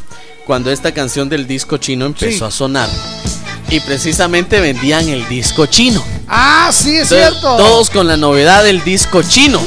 cuando 0.47 0.71
esta 0.71 0.91
canción 0.91 1.29
del 1.29 1.45
disco 1.45 1.77
chino 1.77 2.05
empezó 2.07 2.37
Sí. 2.39 2.43
a 2.43 2.51
sonar. 2.51 2.89
Y 3.73 3.79
precisamente 3.79 4.61
vendían 4.61 5.09
el 5.09 5.27
disco 5.27 5.65
chino. 5.65 6.05
Ah, 6.27 6.69
sí, 6.71 6.95
es 6.95 7.11
Entonces, 7.11 7.29
cierto. 7.31 7.57
Todos 7.57 7.89
con 7.89 8.05
la 8.05 8.17
novedad 8.17 8.63
del 8.63 8.83
disco 8.83 9.23
chino. 9.23 9.59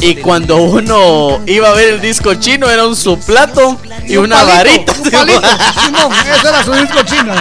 Y 0.00 0.14
cuando 0.14 0.56
uno 0.56 1.42
iba 1.44 1.68
a 1.68 1.72
ver 1.72 1.90
el 1.90 2.00
disco 2.00 2.32
chino, 2.36 2.70
era 2.70 2.86
un 2.86 2.96
su 2.96 3.18
plato 3.18 3.78
y, 4.06 4.16
un 4.16 4.24
una 4.24 4.36
palito, 4.42 4.54
varita. 4.56 4.92
Un 4.94 5.10
palito, 5.10 5.42
Simón, 5.84 6.12
ese 6.14 6.48
era 6.48 6.64
su 6.64 6.72
disco 6.72 7.02
chino. 7.02 7.34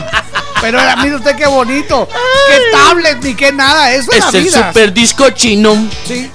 Pero 0.60 0.82
era, 0.82 0.98
mire 0.98 1.16
usted 1.16 1.34
qué 1.38 1.48
bonito. 1.48 2.10
Qué 2.50 2.62
tablet 2.74 3.24
ni 3.24 3.34
qué 3.34 3.54
nada. 3.54 3.94
Eso 3.94 4.12
era 4.12 4.28
es 4.28 4.34
el 4.34 4.44
vida. 4.44 4.68
super 4.68 4.94
disco 4.94 5.30
chino. 5.30 5.88
Sí. 6.06 6.30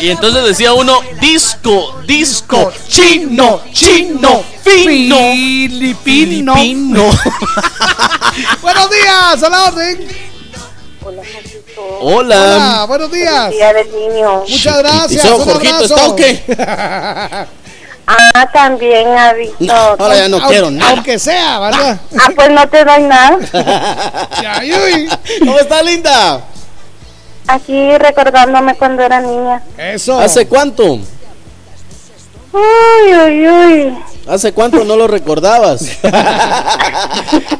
Y 0.00 0.10
entonces 0.10 0.44
decía 0.44 0.72
uno, 0.72 1.00
disco, 1.20 2.00
disco, 2.06 2.72
chino, 2.88 3.60
chino, 3.72 4.42
fino. 4.62 5.18
Filipino. 5.32 6.54
Filipino. 6.54 7.10
Buenos 8.62 8.90
días, 8.90 9.42
a 9.42 9.48
la 9.48 9.64
orden. 9.66 10.08
Hola. 11.04 11.22
Hola, 12.00 12.84
buenos 12.88 13.10
días. 13.12 13.50
Día 13.50 13.72
del 13.72 13.90
niño. 13.92 14.40
Muchas 14.48 14.78
gracias. 14.78 15.24
¿Eso, 15.24 15.36
un 15.36 15.44
Jorgito, 15.44 15.74
abrazo. 15.74 15.94
está 15.94 16.08
o 16.08 16.16
qué? 16.16 17.46
Ah, 18.04 18.50
también 18.52 19.06
ha 19.16 19.32
visto. 19.32 19.54
No, 19.60 19.72
ahora 19.72 20.16
ya 20.16 20.28
no 20.28 20.36
Aunque- 20.38 20.50
quiero 20.50 20.70
nada. 20.72 20.90
Aunque 20.90 21.18
sea, 21.20 21.60
¿verdad? 21.60 22.00
Ah, 22.18 22.30
pues 22.34 22.50
no 22.50 22.68
te 22.68 22.84
doy 22.84 23.02
nada. 23.04 23.38
¿Cómo 25.38 25.58
está, 25.58 25.82
linda? 25.84 26.40
Aquí 27.46 27.96
recordándome 27.98 28.74
cuando 28.76 29.02
era 29.02 29.20
niña. 29.20 29.62
Eso. 29.76 30.18
¿Hace 30.18 30.46
cuánto? 30.46 30.84
Uy, 32.52 33.14
uy, 33.26 33.48
uy. 33.48 33.98
¿Hace 34.28 34.52
cuánto 34.52 34.84
no 34.84 34.94
lo 34.96 35.08
recordabas? 35.08 35.82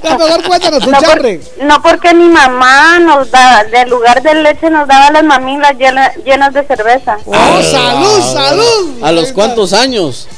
mejor 0.02 0.44
cuéntanos 0.46 0.86
un 0.86 0.92
no, 0.92 1.00
por- 1.00 1.40
no 1.64 1.82
porque 1.82 2.14
mi 2.14 2.28
mamá 2.28 3.00
nos 3.00 3.30
daba, 3.30 3.64
del 3.64 3.88
lugar 3.90 4.22
de 4.22 4.34
leche 4.34 4.70
nos 4.70 4.86
daba 4.86 5.10
las 5.10 5.24
mamilas 5.24 5.72
llena- 5.76 6.12
llenas 6.24 6.54
de 6.54 6.62
cerveza. 6.64 7.18
Oh, 7.24 7.62
salud, 7.62 8.20
salud. 8.32 9.02
¿A 9.04 9.10
los 9.12 9.32
cuántos 9.32 9.72
años? 9.72 10.28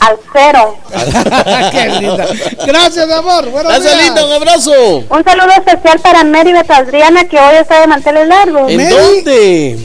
Al 0.00 0.16
cero. 0.32 0.76
Qué 1.72 1.88
linda. 2.00 2.26
Gracias, 2.66 3.06
mi 3.06 3.12
amor. 3.12 3.50
Buenos 3.50 3.72
Gracias, 3.72 3.94
días. 3.94 4.04
linda, 4.04 4.24
un 4.26 4.32
abrazo. 4.32 4.72
Un 5.08 5.24
saludo 5.24 5.50
especial 5.56 5.98
para 6.00 6.24
Mary 6.24 6.52
Adriana 6.68 7.24
que 7.24 7.38
hoy 7.38 7.56
está 7.56 7.80
de 7.80 7.86
manteles 7.88 8.28
largos. 8.28 8.70
¿En 8.70 8.88
dónde? 8.88 9.78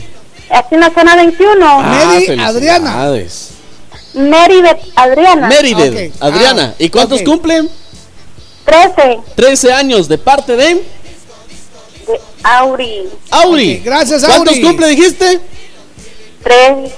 Aquí 0.51 0.75
en 0.75 0.81
la 0.81 0.91
zona 0.93 1.15
21. 1.15 1.65
Ah, 1.65 1.81
Mary. 1.81 2.39
Adriana. 2.39 3.23
Méride, 4.13 4.71
Ok. 4.71 6.15
Adriana. 6.21 6.69
Ah, 6.73 6.75
¿Y 6.77 6.89
cuántos 6.89 7.21
cumplen? 7.23 7.69
13 8.65 9.19
13 9.35 9.73
años 9.73 10.07
de 10.07 10.17
parte 10.17 10.55
de 10.55 10.75
de 10.75 12.19
Auri. 12.43 13.09
Auri. 13.31 13.81
Gracias, 13.83 14.23
¿Cuántos 14.23 14.55
Auri. 14.55 14.61
cumple 14.61 14.87
dijiste? 14.87 15.39
13. 16.43 16.93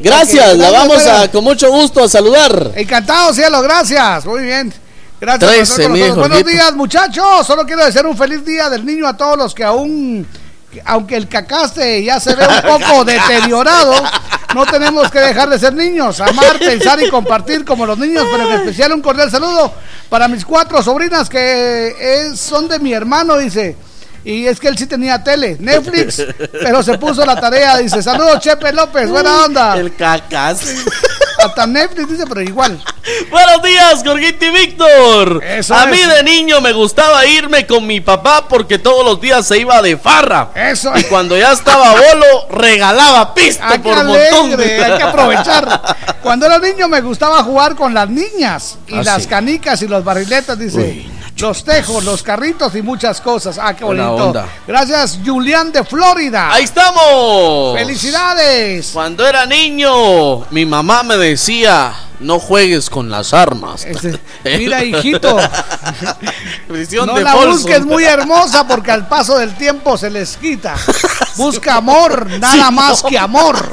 Gracias, 0.00 0.56
la 0.56 0.70
vamos 0.70 1.06
a 1.06 1.30
con 1.30 1.42
mucho 1.44 1.70
gusto 1.70 2.04
a 2.04 2.08
saludar. 2.08 2.72
Encantado, 2.74 3.32
cielo, 3.32 3.62
gracias. 3.62 4.24
Muy 4.26 4.42
bien. 4.44 4.72
Gracias 5.20 5.40
por 5.40 5.48
Trece, 5.48 5.62
estar 5.72 5.84
con 5.84 5.92
mire, 5.92 6.08
nosotros. 6.08 6.28
Buenos 6.28 6.52
días, 6.52 6.74
muchachos. 6.74 7.46
Solo 7.46 7.64
quiero 7.64 7.84
desear 7.84 8.06
un 8.06 8.16
feliz 8.16 8.44
día 8.44 8.68
del 8.68 8.84
niño 8.84 9.06
a 9.06 9.16
todos 9.16 9.38
los 9.38 9.54
que 9.54 9.64
aún, 9.64 10.26
que 10.70 10.82
aunque 10.84 11.16
el 11.16 11.28
cacaste 11.28 12.02
ya 12.04 12.20
se 12.20 12.34
ve 12.34 12.44
un 12.46 12.78
poco 12.80 13.04
deteriorado, 13.04 13.94
no 14.54 14.66
tenemos 14.66 15.10
que 15.10 15.20
dejar 15.20 15.48
de 15.48 15.58
ser 15.58 15.72
niños. 15.72 16.20
Amar, 16.20 16.58
pensar 16.58 17.02
y 17.02 17.08
compartir 17.08 17.64
como 17.64 17.86
los 17.86 17.96
niños, 17.98 18.26
pero 18.30 18.50
en 18.50 18.60
especial 18.60 18.92
un 18.92 19.00
cordial 19.00 19.30
saludo 19.30 19.72
para 20.10 20.28
mis 20.28 20.44
cuatro 20.44 20.82
sobrinas 20.82 21.28
que 21.30 21.94
es- 22.28 22.38
son 22.38 22.68
de 22.68 22.78
mi 22.78 22.92
hermano, 22.92 23.38
dice. 23.38 23.76
Y 24.24 24.46
es 24.46 24.58
que 24.58 24.68
él 24.68 24.78
sí 24.78 24.86
tenía 24.86 25.22
tele, 25.22 25.56
Netflix, 25.60 26.22
pero 26.62 26.82
se 26.82 26.96
puso 26.98 27.26
la 27.26 27.38
tarea, 27.38 27.76
dice. 27.78 28.02
Saludos, 28.02 28.40
Chepe 28.40 28.72
López, 28.72 29.10
buena 29.10 29.44
onda. 29.44 29.76
El 29.76 29.94
cacas. 29.94 30.60
Hasta 31.38 31.66
Netflix 31.66 32.08
dice, 32.08 32.24
pero 32.26 32.40
igual. 32.40 32.82
Buenos 33.30 33.62
días, 33.62 34.02
Jorgito 34.02 34.46
y 34.46 34.50
Víctor. 34.50 35.42
Eso 35.44 35.74
a 35.74 35.84
es. 35.84 35.90
mí 35.90 35.98
de 36.02 36.22
niño 36.22 36.60
me 36.62 36.72
gustaba 36.72 37.26
irme 37.26 37.66
con 37.66 37.86
mi 37.86 38.00
papá 38.00 38.46
porque 38.48 38.78
todos 38.78 39.04
los 39.04 39.20
días 39.20 39.46
se 39.46 39.58
iba 39.58 39.82
de 39.82 39.98
farra. 39.98 40.52
Eso. 40.54 40.90
Y 40.96 41.02
cuando 41.04 41.36
ya 41.36 41.52
estaba 41.52 41.90
bolo, 41.92 42.48
regalaba 42.50 43.34
pisto 43.34 43.62
qué 43.72 43.78
por 43.80 43.96
montón. 43.96 44.14
alegre, 44.54 44.84
hay 44.84 44.96
que 44.96 45.02
aprovechar. 45.02 45.96
Cuando 46.22 46.46
era 46.46 46.58
niño 46.60 46.88
me 46.88 47.02
gustaba 47.02 47.42
jugar 47.42 47.74
con 47.76 47.92
las 47.92 48.08
niñas 48.08 48.78
y 48.86 48.94
Ah, 48.96 49.02
las 49.02 49.22
sí. 49.24 49.28
canicas 49.28 49.82
y 49.82 49.88
los 49.88 50.02
barriletas, 50.02 50.58
dice. 50.58 51.04
Los 51.38 51.64
tejos, 51.64 52.04
los 52.04 52.22
carritos 52.22 52.74
y 52.76 52.82
muchas 52.82 53.20
cosas. 53.20 53.58
Ah, 53.60 53.74
qué 53.74 53.84
bonito. 53.84 54.32
Gracias, 54.66 55.18
Julián 55.24 55.72
de 55.72 55.84
Florida. 55.84 56.52
Ahí 56.52 56.64
estamos. 56.64 57.76
¡Felicidades! 57.76 58.90
Cuando 58.92 59.26
era 59.26 59.44
niño, 59.44 60.40
mi 60.50 60.64
mamá 60.64 61.02
me 61.02 61.16
decía, 61.16 61.92
no 62.20 62.38
juegues 62.38 62.88
con 62.88 63.10
las 63.10 63.34
armas. 63.34 63.84
Este, 63.84 64.18
mira, 64.58 64.84
hijito. 64.84 65.36
No 67.06 67.18
la 67.18 67.34
busques 67.36 67.84
muy 67.84 68.04
hermosa 68.04 68.66
porque 68.66 68.90
al 68.90 69.06
paso 69.06 69.38
del 69.38 69.54
tiempo 69.54 69.96
se 69.96 70.10
les 70.10 70.36
quita. 70.36 70.74
Busca 71.36 71.76
amor, 71.76 72.26
nada 72.40 72.68
Sí, 72.68 72.74
más 72.74 73.02
no. 73.02 73.08
que 73.10 73.18
amor. 73.18 73.70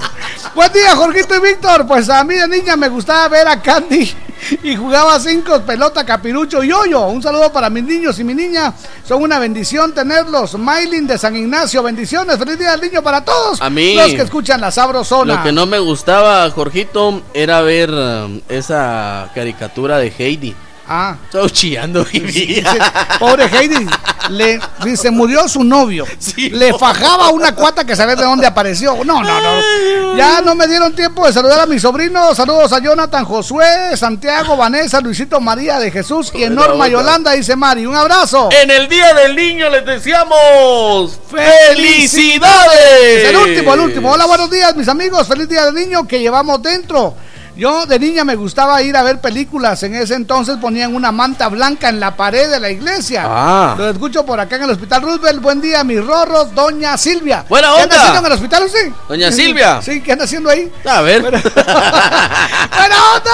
Buen 0.54 0.72
día, 0.74 0.96
Jorgito 0.96 1.36
y 1.36 1.40
Víctor. 1.40 1.88
Pues 1.88 2.10
a 2.10 2.24
mí 2.24 2.36
de 2.36 2.48
niña 2.48 2.76
me 2.76 2.90
gustaba 2.90 3.28
ver 3.30 3.48
a 3.48 3.62
Candy 3.62 4.14
y 4.64 4.76
jugaba 4.76 5.20
cinco, 5.20 5.62
pelota, 5.62 6.06
capirucho 6.06 6.64
y 6.64 6.72
hoyo. 6.72 7.08
Un 7.08 7.22
saludo 7.22 7.52
para 7.52 7.70
mis 7.70 7.84
niños 7.84 8.20
y 8.20 8.24
mi 8.24 8.34
niña. 8.34 8.74
Son 9.08 9.22
una 9.22 9.40
bendición 9.40 9.94
tenerlos. 9.94 10.56
Maylin 10.58 11.08
de 11.08 11.18
San 11.18 11.36
Ignacio, 11.36 11.84
bendiciones. 11.84 12.38
Feliz 12.38 12.58
día 12.58 12.72
del 12.72 12.82
niño 12.82 13.02
para 13.02 13.24
todos 13.24 13.62
A 13.62 13.70
mí- 13.70 13.96
los 13.96 14.12
que 14.14 14.22
escuchan 14.22 14.62
la 14.62 14.72
sabrosona. 14.72 15.36
Lo 15.36 15.44
que 15.44 15.52
no 15.52 15.66
me 15.66 15.80
gustaba, 15.80 16.50
Jorgito, 16.50 17.22
era 17.34 17.62
ver 17.62 17.92
um, 17.92 18.42
esa 18.50 19.30
caricatura 19.36 19.98
de 19.98 20.14
Heidi. 20.18 20.56
Ah. 20.94 21.16
Estaba 21.24 21.50
chillando 21.50 22.06
y 22.12 22.20
Sí, 22.32 22.64
Pobre 23.18 23.46
Heidi, 23.46 23.88
le, 24.30 24.60
se 24.98 25.10
murió 25.10 25.48
su 25.48 25.64
novio. 25.64 26.06
le 26.36 26.74
fajaba 26.74 27.30
una 27.30 27.56
cuata 27.56 27.86
que 27.86 27.96
sabes 27.96 28.18
de 28.18 28.26
dónde 28.26 28.46
apareció. 28.46 29.02
No, 29.06 29.24
no, 29.24 29.42
no. 29.42 30.18
Ya 30.18 30.42
no 30.42 30.54
me 30.54 30.68
dieron 30.68 30.94
tiempo 30.94 31.26
de 31.26 31.32
saludar 31.32 31.62
a 31.62 31.66
mis 31.66 31.82
sobrinos. 31.82 32.36
Saludos 32.36 32.74
a 32.74 32.80
Jonathan, 32.80 33.24
Josué, 33.24 33.96
Santiago, 33.96 34.58
Vanessa, 34.58 35.00
Luisito 35.00 35.40
María 35.40 35.80
de 35.80 35.92
Jesús 35.92 36.30
y 36.36 36.44
onda. 36.44 36.90
Yolanda, 36.90 37.32
dice 37.32 37.56
Mari. 37.56 37.86
Un 37.86 37.96
abrazo. 37.96 38.50
En 38.52 38.70
el 38.70 38.90
Día 38.90 39.14
del 39.14 39.34
Niño 39.34 39.70
les 39.70 39.86
deseamos 39.86 41.18
¡Felicidades! 41.30 43.30
El 43.30 43.38
último, 43.38 43.74
el 43.74 43.80
último. 43.80 44.12
Hola, 44.12 44.26
buenos 44.26 44.52
días, 44.52 44.76
mis 44.76 44.90
amigos. 44.90 45.26
Feliz 45.26 45.48
día 45.48 45.68
del 45.68 45.76
niño 45.76 46.06
que 46.06 46.20
llevamos 46.20 46.62
dentro. 46.62 47.16
Yo 47.56 47.86
de 47.86 48.00
niña 48.00 48.24
me 48.24 48.36
gustaba 48.36 48.82
ir 48.82 48.96
a 48.96 49.04
ver 49.04 49.20
películas. 49.20 49.84
En 49.84 49.96
ese 49.96 50.16
entonces 50.16 50.58
ponían 50.58 50.96
una 50.96 51.12
manta 51.12 51.48
blanca 51.50 51.90
en 51.90 52.00
la 52.00 52.16
pared 52.16 52.50
de 52.50 52.60
la 52.60 52.70
iglesia. 52.70 53.24
Ah. 53.26 53.76
Lo 53.78 53.90
escucho 53.90 54.26
por 54.26 54.40
acá 54.40 54.56
en 54.56 54.64
el 54.64 54.70
Hospital 54.72 55.02
Roosevelt. 55.02 55.42
Buen 55.42 55.62
día, 55.62 55.84
mis 55.84 56.04
rorros, 56.04 56.54
doña 56.56 56.98
Silvia. 56.98 57.46
Buena 57.50 57.68
¿Qué 57.76 57.82
anda 57.82 57.84
onda. 57.84 57.98
haciendo 57.98 58.20
en 58.20 58.26
el 58.26 58.32
hospital 58.34 58.64
usted? 58.64 58.92
Doña 59.08 59.32
Silvia. 59.32 59.82
Sí, 59.82 60.02
¿qué 60.02 60.14
anda 60.14 60.26
haciendo 60.26 60.50
ahí? 60.50 60.72
A 60.86 61.02
ver. 61.02 61.22
¡Buena 61.22 61.38
onda! 61.38 63.32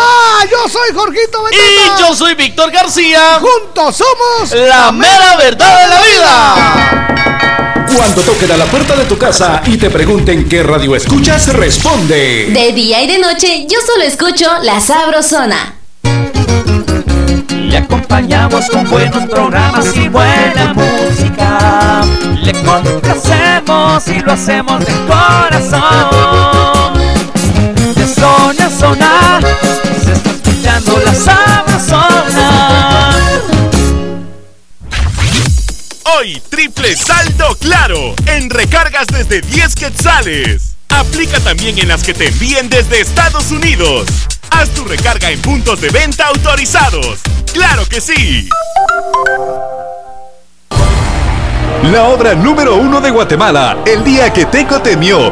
Yo 0.52 0.70
soy 0.70 0.94
Jorgito 0.94 1.44
Y 1.52 2.02
yo 2.02 2.16
soy 2.16 2.36
Víctor 2.36 2.72
García. 2.72 3.40
Juntos 3.40 3.98
somos 3.98 4.52
La 4.68 4.92
mera 4.92 5.36
verdad 5.38 5.82
de 5.84 5.88
la 5.88 6.02
vida. 6.02 7.67
Cuando 7.98 8.22
toquen 8.22 8.52
a 8.52 8.58
la 8.58 8.66
puerta 8.66 8.96
de 8.96 9.06
tu 9.06 9.18
casa 9.18 9.64
y 9.66 9.76
te 9.76 9.90
pregunten 9.90 10.48
qué 10.48 10.62
radio 10.62 10.96
escuchas, 10.96 11.52
responde. 11.52 12.46
De 12.52 12.72
día 12.72 13.02
y 13.02 13.08
de 13.08 13.18
noche, 13.18 13.66
yo 13.68 13.80
solo 13.84 14.04
escucho 14.04 14.46
La 14.62 14.80
Sabrosona. 14.80 15.74
Le 17.50 17.76
acompañamos 17.76 18.70
con 18.70 18.88
buenos 18.88 19.28
programas 19.28 19.98
y 19.98 20.10
buena 20.10 20.76
música. 20.76 22.02
Le 22.40 22.54
complacemos 22.54 24.08
y 24.10 24.20
lo 24.20 24.32
hacemos 24.32 24.80
de 24.86 24.94
corazón. 25.08 26.77
Hoy, 36.28 36.42
triple 36.50 36.94
saldo 36.98 37.56
claro 37.58 38.14
en 38.26 38.50
recargas 38.50 39.08
desde 39.08 39.40
10 39.40 39.76
quetzales. 39.76 40.76
Aplica 40.90 41.40
también 41.40 41.80
en 41.80 41.88
las 41.88 42.04
que 42.04 42.14
te 42.14 42.28
envíen 42.28 42.70
desde 42.70 43.00
Estados 43.00 43.50
Unidos. 43.52 44.10
Haz 44.50 44.70
tu 44.72 44.84
recarga 44.84 45.32
en 45.32 45.42
puntos 45.42 45.80
de 45.80 45.90
venta 45.90 46.26
autorizados. 46.28 47.20
¡Claro 47.54 47.86
que 47.86 48.02
sí! 48.02 48.50
La 51.84 52.04
obra 52.04 52.36
número 52.36 52.76
uno 52.76 53.00
de 53.00 53.10
Guatemala, 53.10 53.78
El 53.86 54.04
día 54.04 54.34
que 54.34 54.46
Teco 54.46 54.82
temió. 54.82 55.32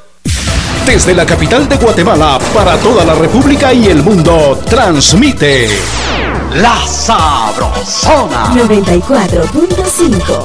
Desde 0.85 1.13
la 1.13 1.25
capital 1.25 1.67
de 1.69 1.77
Guatemala 1.77 2.37
para 2.53 2.75
toda 2.77 3.05
la 3.05 3.15
República 3.15 3.73
y 3.73 3.87
el 3.87 4.03
mundo, 4.03 4.59
transmite 4.69 5.69
La 6.55 6.85
Sabrosona. 6.85 8.53
94.5. 8.53 10.43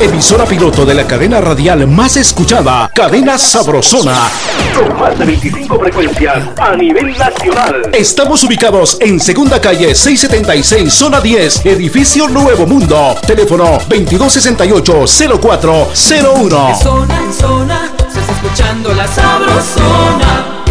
Emisora 0.00 0.46
piloto 0.46 0.86
de 0.86 0.94
la 0.94 1.06
cadena 1.06 1.42
radial 1.42 1.86
más 1.86 2.16
escuchada, 2.16 2.90
Cadena 2.94 3.36
Sabrosona. 3.36 4.30
Con 4.74 4.98
más 4.98 5.18
de 5.18 5.26
25 5.26 5.78
frecuencias 5.78 6.42
a 6.58 6.74
nivel 6.74 7.14
nacional. 7.18 7.90
Estamos 7.92 8.42
ubicados 8.44 8.96
en 9.00 9.20
Segunda 9.20 9.60
Calle 9.60 9.94
676, 9.94 10.90
Zona 10.92 11.20
10, 11.20 11.66
Edificio 11.66 12.28
Nuevo 12.28 12.66
Mundo. 12.66 13.14
Teléfono 13.26 13.78
2268-0401. 13.80 16.74
zona 16.74 17.18
en 17.18 17.32
zona, 17.32 17.92
escuchando 18.54 18.94
la 18.94 19.08
sabrosona. 19.08 20.64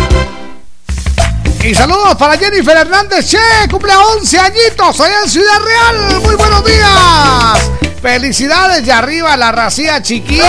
Y 1.62 1.76
saludos 1.76 2.16
para 2.16 2.38
Jennifer 2.38 2.78
Hernández, 2.78 3.30
che, 3.30 3.38
cumple 3.70 3.94
11 3.94 4.40
añitos 4.40 5.02
allá 5.02 5.24
en 5.24 5.30
Ciudad 5.30 5.60
Real. 5.60 6.22
Muy 6.22 6.36
buenos 6.36 6.64
días. 6.64 7.72
Felicidades 8.02 8.86
de 8.86 8.92
arriba 8.94 9.36
la 9.36 9.52
racía 9.52 10.02
chiquilla. 10.02 10.46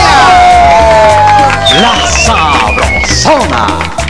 La 1.80 1.94
Sabrosona. 2.24 4.03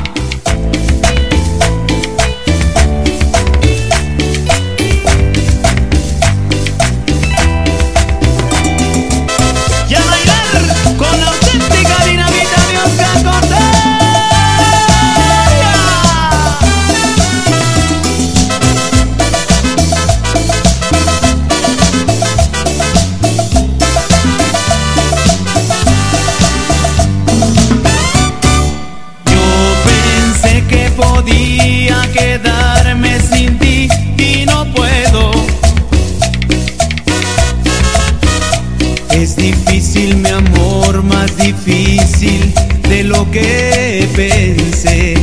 Difícil 39.95 40.17
mi 40.17 40.29
amor, 40.29 41.03
más 41.05 41.37
difícil 41.37 42.53
de 42.89 43.05
lo 43.05 43.31
que 43.31 44.09
pensé. 44.15 45.15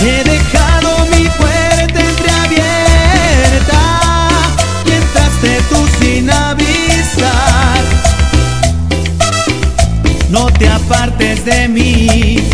He 0.00 0.24
dejado 0.24 1.06
mi 1.10 1.28
puerta 1.28 2.00
entreabierta 2.00 3.80
y 4.86 4.90
entraste 4.92 5.60
tú 5.68 5.88
sin 6.00 6.30
avisar. 6.30 7.82
No 10.30 10.46
te 10.52 10.68
apartes 10.68 11.44
de 11.44 11.68
mí. 11.68 12.47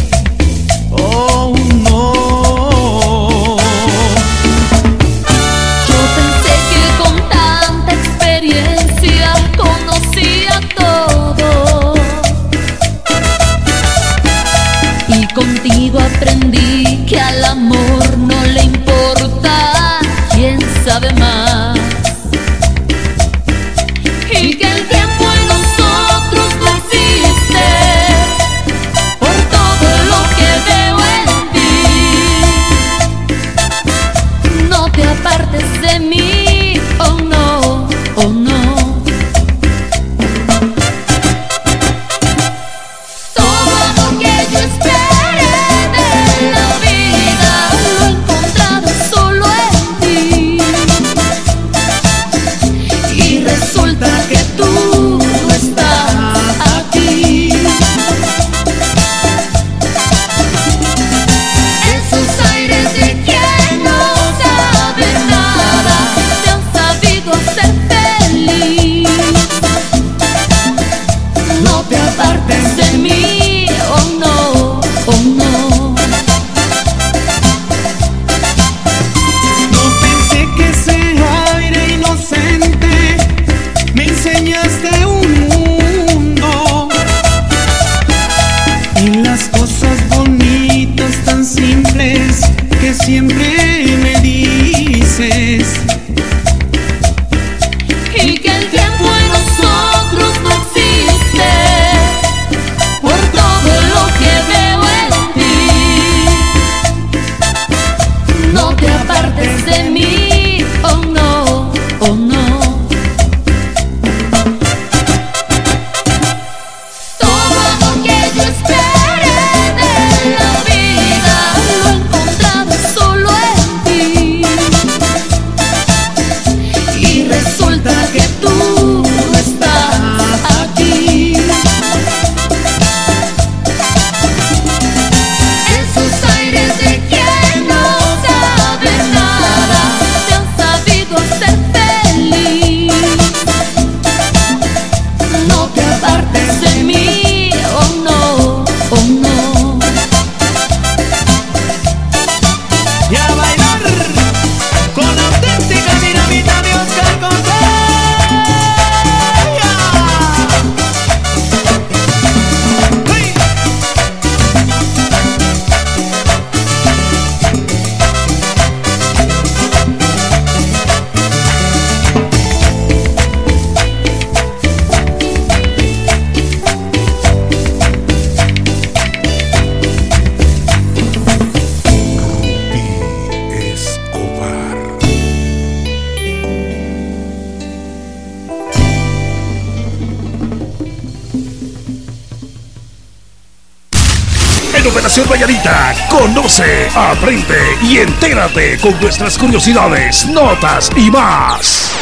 Conoce, 196.08 196.88
aprende 196.94 197.58
y 197.82 197.98
entérate 197.98 198.78
con 198.78 198.98
nuestras 198.98 199.36
curiosidades, 199.36 200.24
notas 200.28 200.90
y 200.96 201.10
más. 201.10 201.92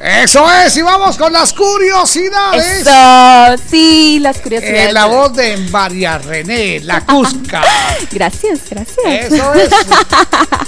Eso 0.00 0.50
es, 0.50 0.74
y 0.78 0.80
vamos 0.80 1.18
con 1.18 1.30
las 1.30 1.52
curiosidades. 1.52 2.86
Eso, 2.86 3.62
sí, 3.70 4.18
las 4.18 4.38
curiosidades. 4.38 4.88
En 4.88 4.94
la 4.94 5.04
voz 5.04 5.34
de 5.34 5.58
María 5.70 6.16
René, 6.16 6.80
la 6.80 7.04
Cusca. 7.04 7.62
Gracias, 8.10 8.60
gracias. 8.70 9.30
Eso 9.30 9.52
es. 9.52 9.68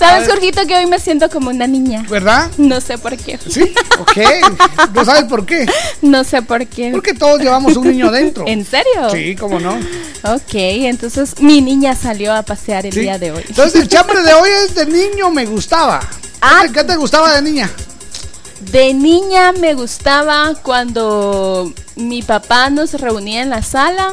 ¿Sabes, 0.00 0.28
Jorgito, 0.28 0.66
que 0.66 0.74
hoy 0.76 0.86
me 0.86 0.98
siento 0.98 1.28
como 1.30 1.50
una 1.50 1.66
niña? 1.66 2.04
¿Verdad? 2.08 2.50
No 2.56 2.80
sé 2.80 2.98
por 2.98 3.16
qué. 3.16 3.38
Sí, 3.48 3.72
ok. 4.00 4.92
¿No 4.94 5.04
sabes 5.04 5.24
por 5.24 5.46
qué? 5.46 5.66
No 6.02 6.24
sé 6.24 6.42
por 6.42 6.66
qué. 6.66 6.90
Porque 6.90 7.14
todos 7.14 7.38
llevamos 7.40 7.76
un 7.76 7.86
niño 7.88 8.10
dentro. 8.10 8.44
¿En 8.48 8.64
serio? 8.64 9.10
Sí, 9.12 9.36
cómo 9.36 9.60
no. 9.60 9.74
Ok, 10.24 10.54
entonces 10.54 11.40
mi 11.40 11.60
niña 11.60 11.94
salió 11.94 12.34
a 12.34 12.42
pasear 12.42 12.86
el 12.86 12.92
Sí. 12.92 13.00
día 13.00 13.18
de 13.18 13.30
hoy. 13.32 13.44
Entonces 13.48 13.80
el 13.82 13.88
chambre 13.88 14.20
de 14.22 14.32
hoy 14.34 14.48
es 14.66 14.74
de 14.74 14.86
niño 14.86 15.30
me 15.30 15.46
gustaba. 15.46 16.00
Ah. 16.40 16.60
¿Qué 16.62 16.68
te- 16.68 16.74
¿Qué 16.74 16.84
te 16.84 16.96
gustaba 16.96 17.34
de 17.34 17.42
niña? 17.42 17.70
De 18.72 18.92
niña 18.94 19.52
me 19.52 19.74
gustaba 19.74 20.54
cuando 20.62 21.72
mi 21.96 22.22
papá 22.22 22.68
nos 22.70 22.92
reunía 22.94 23.42
en 23.42 23.50
la 23.50 23.62
sala 23.62 24.12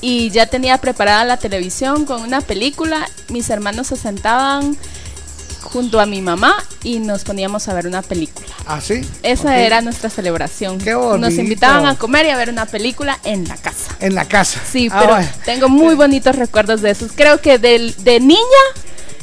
y 0.00 0.30
ya 0.30 0.46
tenía 0.46 0.78
preparada 0.78 1.24
la 1.24 1.36
televisión 1.36 2.04
con 2.06 2.22
una 2.22 2.40
película. 2.40 3.08
Mis 3.28 3.48
hermanos 3.50 3.88
se 3.88 3.96
sentaban 3.96 4.76
junto 5.62 6.00
a 6.00 6.06
mi 6.06 6.20
mamá 6.20 6.54
y 6.82 6.98
nos 6.98 7.24
poníamos 7.24 7.68
a 7.68 7.74
ver 7.74 7.86
una 7.86 8.02
película. 8.02 8.46
¿Ah, 8.66 8.80
sí? 8.80 9.00
Esa 9.22 9.58
era 9.58 9.80
nuestra 9.80 10.10
celebración. 10.10 10.78
Qué 10.78 10.92
Nos 10.92 11.34
invitaban 11.34 11.86
a 11.86 11.96
comer 11.96 12.26
y 12.26 12.30
a 12.30 12.36
ver 12.36 12.50
una 12.50 12.66
película 12.66 13.18
en 13.24 13.46
la 13.48 13.56
casa. 13.56 13.96
En 14.00 14.14
la 14.14 14.26
casa. 14.26 14.60
Sí, 14.70 14.88
Ah, 14.92 14.98
pero 15.00 15.12
bueno. 15.14 15.28
tengo 15.44 15.68
muy 15.68 15.94
bonitos 15.94 16.36
recuerdos 16.36 16.82
de 16.82 16.90
esos. 16.90 17.12
Creo 17.14 17.40
que 17.40 17.58
del- 17.58 17.94
de 18.04 18.20
niña 18.20 18.40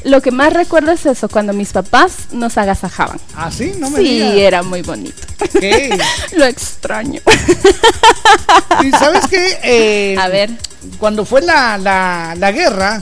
lo 0.06 0.22
que 0.22 0.32
más 0.32 0.54
recuerdo 0.54 0.92
es 0.94 1.06
eso, 1.06 1.28
cuando 1.28 1.52
mis 1.52 1.74
papás 1.74 2.14
nos 2.32 2.58
agasajaban. 2.58 3.20
¿Ah, 3.36 3.52
sí? 3.52 3.74
No 3.78 3.90
me 3.90 3.98
sí, 4.00 4.04
digas. 4.06 4.34
era 4.36 4.64
muy 4.64 4.82
bonito. 4.82 5.22
Lo 6.38 6.46
extraño. 6.46 7.22
¿Y 8.84 8.92
sabes 8.92 9.28
qué? 9.30 9.58
Eh, 9.64 10.16
A 10.18 10.28
ver. 10.30 10.52
Cuando 10.98 11.26
fue 11.26 11.42
la, 11.42 11.78
la, 11.78 12.36
la 12.38 12.52
guerra, 12.54 13.02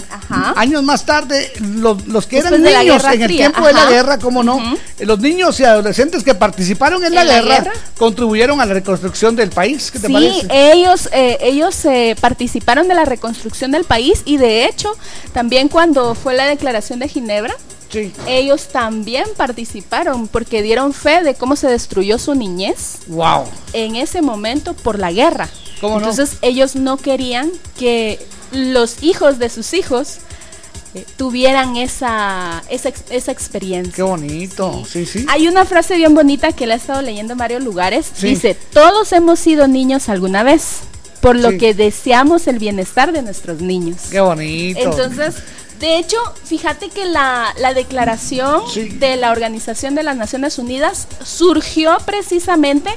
años 0.55 0.81
más 0.81 1.05
tarde, 1.05 1.51
los, 1.61 2.07
los 2.07 2.25
que 2.25 2.39
eran 2.39 2.53
Después 2.53 2.75
niños 2.75 3.03
en 3.05 3.21
el 3.21 3.27
Fría, 3.27 3.37
tiempo 3.51 3.67
de 3.67 3.73
la 3.73 3.85
guerra, 3.85 4.17
¿cómo 4.17 4.43
no? 4.43 4.59
Los 4.99 5.19
niños 5.19 5.59
y 5.59 5.63
adolescentes 5.63 6.23
que 6.23 6.33
participaron 6.33 7.05
en 7.05 7.13
la, 7.13 7.21
¿En 7.21 7.27
la 7.27 7.33
guerra, 7.35 7.55
guerra? 7.59 7.71
contribuyeron 7.97 8.59
a 8.61 8.65
la 8.65 8.73
reconstrucción 8.73 9.35
del 9.35 9.51
país. 9.51 9.91
¿Qué 9.91 9.99
te 9.99 10.07
Sí, 10.07 10.13
parece? 10.13 10.47
ellos, 10.51 11.09
eh, 11.11 11.37
ellos 11.41 11.85
eh, 11.85 12.15
participaron 12.19 12.87
de 12.87 12.95
la 12.95 13.05
reconstrucción 13.05 13.71
del 13.71 13.83
país 13.83 14.23
y 14.25 14.37
de 14.37 14.65
hecho 14.65 14.91
también 15.33 15.69
cuando 15.69 16.15
fue 16.15 16.33
la 16.33 16.45
declaración 16.45 16.97
de 16.99 17.07
Ginebra, 17.07 17.55
Sí. 17.89 18.11
ellos 18.27 18.67
también 18.67 19.25
participaron 19.37 20.27
porque 20.27 20.61
dieron 20.61 20.93
fe 20.93 21.23
de 21.23 21.35
cómo 21.35 21.55
se 21.55 21.67
destruyó 21.67 22.17
su 22.19 22.35
niñez 22.35 22.97
Wow. 23.07 23.45
en 23.73 23.95
ese 23.95 24.21
momento 24.21 24.73
por 24.73 24.99
la 24.99 25.11
guerra. 25.11 25.49
¿Cómo 25.81 25.99
no? 25.99 26.09
Entonces 26.09 26.37
ellos 26.41 26.75
no 26.75 26.97
querían 26.97 27.49
que 27.77 28.19
los 28.51 29.03
hijos 29.03 29.39
de 29.39 29.49
sus 29.49 29.73
hijos 29.73 30.17
eh, 30.95 31.05
tuvieran 31.17 31.75
esa, 31.77 32.63
esa, 32.69 32.91
esa 33.09 33.31
experiencia. 33.31 33.93
Qué 33.93 34.01
bonito. 34.01 34.83
Sí, 34.89 35.05
sí. 35.05 35.25
Hay 35.29 35.47
una 35.47 35.65
frase 35.65 35.95
bien 35.97 36.15
bonita 36.15 36.51
que 36.53 36.65
la 36.65 36.73
he 36.75 36.77
estado 36.77 37.01
leyendo 37.01 37.33
en 37.33 37.37
varios 37.39 37.61
lugares. 37.63 38.05
Sí. 38.15 38.27
Dice, 38.29 38.55
todos 38.73 39.11
hemos 39.13 39.39
sido 39.39 39.67
niños 39.67 40.09
alguna 40.09 40.43
vez, 40.43 40.79
por 41.21 41.35
lo 41.35 41.51
Sí. 41.51 41.57
que 41.57 41.73
deseamos 41.73 42.47
el 42.47 42.57
bienestar 42.57 43.11
de 43.11 43.21
nuestros 43.21 43.61
niños. 43.61 43.97
Qué 44.09 44.19
bonito. 44.21 44.79
Entonces, 44.79 45.35
de 45.79 45.97
hecho, 45.99 46.17
fíjate 46.43 46.89
que 46.89 47.05
la, 47.05 47.53
la 47.59 47.73
declaración 47.73 48.61
de 48.99 49.15
la 49.15 49.31
Organización 49.31 49.95
de 49.95 50.03
las 50.03 50.15
Naciones 50.17 50.57
Unidas 50.57 51.07
surgió 51.23 51.97
precisamente 52.05 52.89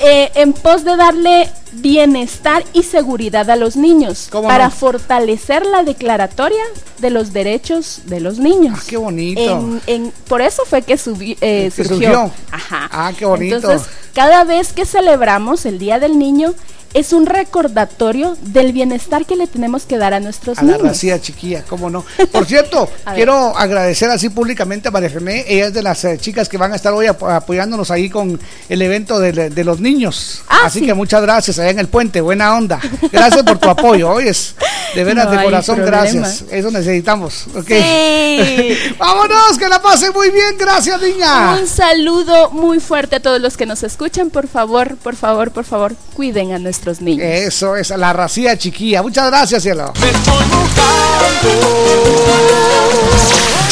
eh, 0.00 0.30
en 0.36 0.52
pos 0.52 0.84
de 0.84 0.96
darle 0.96 1.50
bienestar 1.72 2.64
y 2.72 2.84
seguridad 2.84 3.50
a 3.50 3.56
los 3.56 3.74
niños 3.76 4.28
¿Cómo 4.30 4.46
para 4.48 4.66
no? 4.66 4.70
fortalecer 4.70 5.66
la 5.66 5.82
declaratoria 5.82 6.62
de 6.98 7.10
los 7.10 7.32
derechos 7.32 8.02
de 8.06 8.20
los 8.20 8.38
niños. 8.38 8.78
Ah, 8.80 8.82
qué 8.88 8.96
bonito. 8.96 9.40
En- 9.40 9.82
en- 9.86 10.12
por 10.28 10.40
eso 10.40 10.62
fue 10.64 10.82
que 10.82 10.94
subi- 10.94 11.36
eh, 11.40 11.70
surgió. 11.74 11.96
surgió. 11.96 12.30
Ajá. 12.52 12.88
Ah, 12.92 13.12
qué 13.18 13.24
bonito. 13.24 13.56
Entonces, 13.56 13.88
cada 14.14 14.44
vez 14.44 14.72
que 14.72 14.86
celebramos 14.86 15.66
el 15.66 15.78
Día 15.80 15.98
del 15.98 16.16
Niño, 16.18 16.54
es 16.94 17.12
un 17.12 17.26
recordatorio 17.26 18.36
del 18.42 18.72
bienestar 18.72 19.26
que 19.26 19.36
le 19.36 19.46
tenemos 19.46 19.84
que 19.84 19.98
dar 19.98 20.14
a 20.14 20.20
nuestros 20.20 20.58
a 20.58 20.62
la 20.62 20.72
niños. 20.72 20.86
racía 20.88 21.20
chiquilla, 21.20 21.62
cómo 21.68 21.90
no. 21.90 22.04
Por 22.32 22.46
cierto, 22.46 22.88
A 23.04 23.14
quiero 23.14 23.56
agradecer 23.56 24.08
así 24.10 24.30
públicamente 24.30 24.88
a 24.88 24.90
María 24.90 25.08
René, 25.10 25.44
ella 25.48 25.66
es 25.66 25.74
de 25.74 25.82
las 25.82 26.02
eh, 26.04 26.16
chicas 26.18 26.48
que 26.48 26.56
van 26.56 26.72
a 26.72 26.76
estar 26.76 26.92
hoy 26.94 27.06
ap- 27.06 27.22
apoyándonos 27.22 27.90
ahí 27.90 28.08
con 28.08 28.40
el 28.70 28.82
evento 28.82 29.20
de, 29.20 29.50
de 29.50 29.64
los 29.64 29.80
niños. 29.80 30.42
Ah, 30.48 30.62
así 30.64 30.80
que 30.80 30.94
muchas 30.94 31.20
gracias 31.22 31.58
allá 31.58 31.70
en 31.70 31.78
el 31.78 31.88
puente, 31.88 32.20
buena 32.22 32.56
onda. 32.56 32.80
Gracias 33.12 33.42
por 33.42 33.58
tu 33.58 33.68
apoyo, 33.70 34.10
oyes. 34.10 34.54
De 34.94 35.04
veras, 35.04 35.26
No 35.26 35.32
de 35.32 35.44
corazón, 35.44 35.76
problema. 35.76 36.00
gracias. 36.02 36.44
Eso 36.50 36.70
necesitamos. 36.70 37.46
¿ok? 37.54 37.66
Sí. 37.68 38.74
Vámonos, 38.98 39.58
que 39.58 39.68
la 39.68 39.82
pasen 39.82 40.12
muy 40.14 40.30
bien, 40.30 40.56
gracias 40.58 41.00
niña. 41.02 41.54
Un 41.60 41.66
saludo 41.66 42.50
muy 42.50 42.80
fuerte 42.80 43.16
a 43.16 43.20
todos 43.20 43.40
los 43.42 43.56
que 43.58 43.66
nos 43.66 43.82
escuchan. 43.82 44.30
Por 44.30 44.48
favor, 44.48 44.96
por 44.96 45.14
favor, 45.16 45.50
por 45.50 45.64
favor, 45.64 45.94
cuiden 46.14 46.52
a 46.52 46.58
nuestros 46.58 46.77
niños. 47.00 47.26
Eso 47.26 47.76
es, 47.76 47.90
la 47.90 48.12
racía 48.12 48.56
chiquilla. 48.56 49.02
Muchas 49.02 49.26
gracias, 49.26 49.62
cielo. 49.62 49.92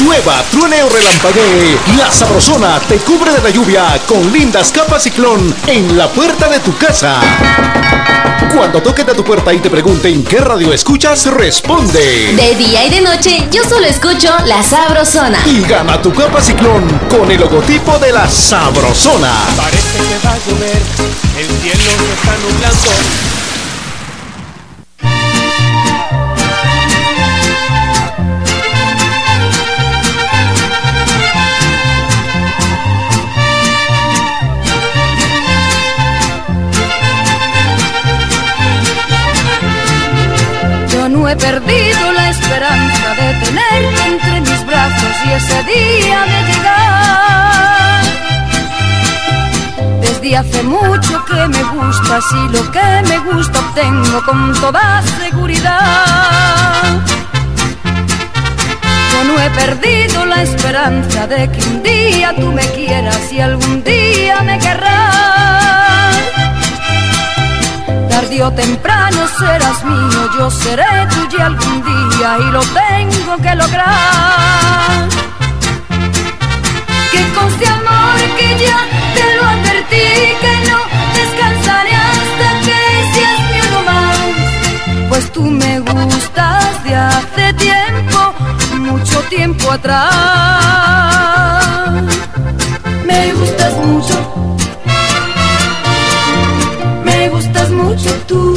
Llueva, 0.00 0.42
truene 0.50 0.82
o 0.82 0.88
relampaguee, 0.88 1.78
la 1.96 2.10
sabrosona 2.12 2.78
te 2.88 2.96
cubre 2.98 3.32
de 3.32 3.40
la 3.42 3.50
lluvia 3.50 3.98
con 4.06 4.30
lindas 4.32 4.70
capas 4.70 5.02
ciclón 5.02 5.54
en 5.66 5.96
la 5.96 6.08
puerta 6.08 6.48
de 6.48 6.60
tu 6.60 6.76
casa. 6.76 7.20
Cuando 8.56 8.80
toquen 8.80 9.10
a 9.10 9.12
tu 9.12 9.22
puerta 9.22 9.52
y 9.52 9.58
te 9.58 9.68
pregunten 9.68 10.24
qué 10.24 10.38
radio 10.38 10.72
escuchas, 10.72 11.26
responde. 11.26 12.32
De 12.34 12.54
día 12.54 12.86
y 12.86 12.90
de 12.90 13.02
noche, 13.02 13.46
yo 13.52 13.62
solo 13.62 13.84
escucho 13.84 14.34
La 14.46 14.62
Sabrosona. 14.62 15.38
Y 15.44 15.60
gana 15.60 16.00
tu 16.00 16.10
capa 16.10 16.40
ciclón 16.40 16.88
con 17.10 17.30
el 17.30 17.38
logotipo 17.38 17.98
de 17.98 18.12
la 18.12 18.26
sabrosona. 18.30 19.34
Parece 19.58 19.98
que 19.98 20.26
va 20.26 20.32
a 20.32 20.38
llover, 20.38 20.82
el 21.38 21.46
cielo 21.60 21.82
se 21.82 22.12
está 22.14 22.34
nublando. 22.38 23.35
Perdido 41.36 42.12
la 42.12 42.30
esperanza 42.30 43.14
de 43.14 43.34
tenerte 43.44 44.06
entre 44.06 44.40
mis 44.40 44.66
brazos 44.66 45.14
y 45.26 45.32
ese 45.32 45.62
día 45.64 46.24
de 46.32 46.38
llegar. 46.52 48.04
Desde 50.00 50.36
hace 50.36 50.62
mucho 50.62 51.24
que 51.24 51.48
me 51.48 51.62
gustas 51.62 52.24
y 52.32 52.48
lo 52.52 52.70
que 52.70 53.02
me 53.08 53.18
gusta 53.18 53.58
obtengo 53.58 54.22
con 54.24 54.52
toda 54.60 55.02
seguridad. 55.20 57.00
Yo 59.12 59.24
no 59.24 59.40
he 59.40 59.50
perdido 59.50 60.26
la 60.26 60.42
esperanza 60.42 61.26
de 61.26 61.50
que 61.50 61.62
un 61.68 61.82
día 61.82 62.34
tú 62.34 62.52
me 62.52 62.62
quieras 62.72 63.32
y 63.32 63.40
algún 63.40 63.82
día 63.82 64.42
me 64.42 64.58
querrás. 64.58 65.95
Tarde 68.16 68.42
o 68.42 68.50
temprano 68.50 69.28
serás 69.38 69.84
mío, 69.84 70.30
yo 70.38 70.50
seré 70.50 71.06
tuya 71.10 71.44
algún 71.52 71.82
día 71.84 72.38
y 72.38 72.50
lo 72.50 72.60
tengo 72.62 73.36
que 73.36 73.54
lograr. 73.54 75.08
Que 77.12 77.22
conste 77.34 77.66
amor 77.68 78.18
que 78.38 78.48
ya 78.64 78.78
te 79.16 79.36
lo 79.36 79.42
advertí, 79.44 80.08
que 80.42 80.54
no 80.66 80.78
descansaré 81.12 81.94
hasta 82.10 82.48
que 82.64 82.78
seas 83.12 83.40
mi 83.50 83.58
uno 83.68 83.80
más. 83.90 84.16
Pues 85.10 85.30
tú 85.32 85.42
me 85.42 85.80
gustas 85.80 86.84
de 86.84 86.96
hace 86.96 87.52
tiempo, 87.52 88.34
mucho 88.78 89.20
tiempo 89.28 89.72
atrás. 89.72 90.06
Me 93.04 93.32
gustas 93.34 93.74
mucho 93.84 94.56
mucho 97.96 98.14
tú. 98.26 98.54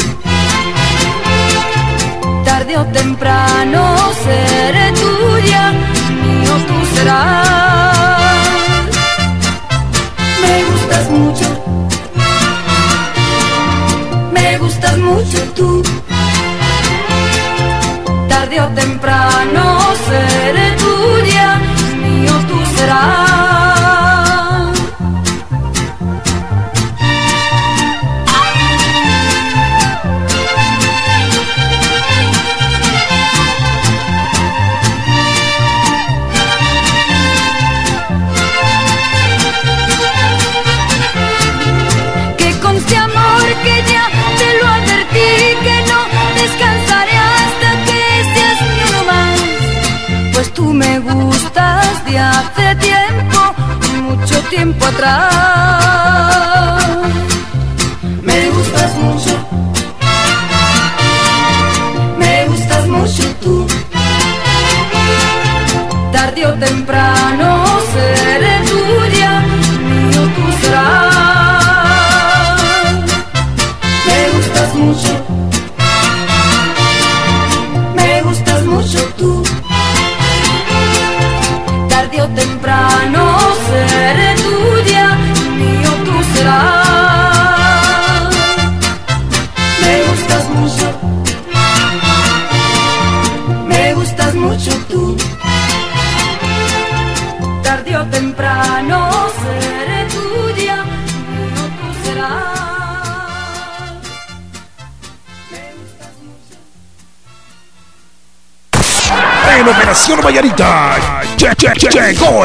Tarde 2.44 2.78
o 2.78 2.86
temprano 2.88 3.96
seré 4.24 4.92
tuya, 4.92 5.72
mío 6.24 6.56
tú 6.68 6.96
serás. 6.96 8.28
Me 10.42 10.64
gustas 10.70 11.10
mucho, 11.10 11.48
me 14.34 14.58
gustas 14.58 14.98
mucho 14.98 15.40
tú. 15.56 15.84
tarde 18.28 18.62
o 18.62 18.68
temprano 18.70 19.64
seré 20.08 20.69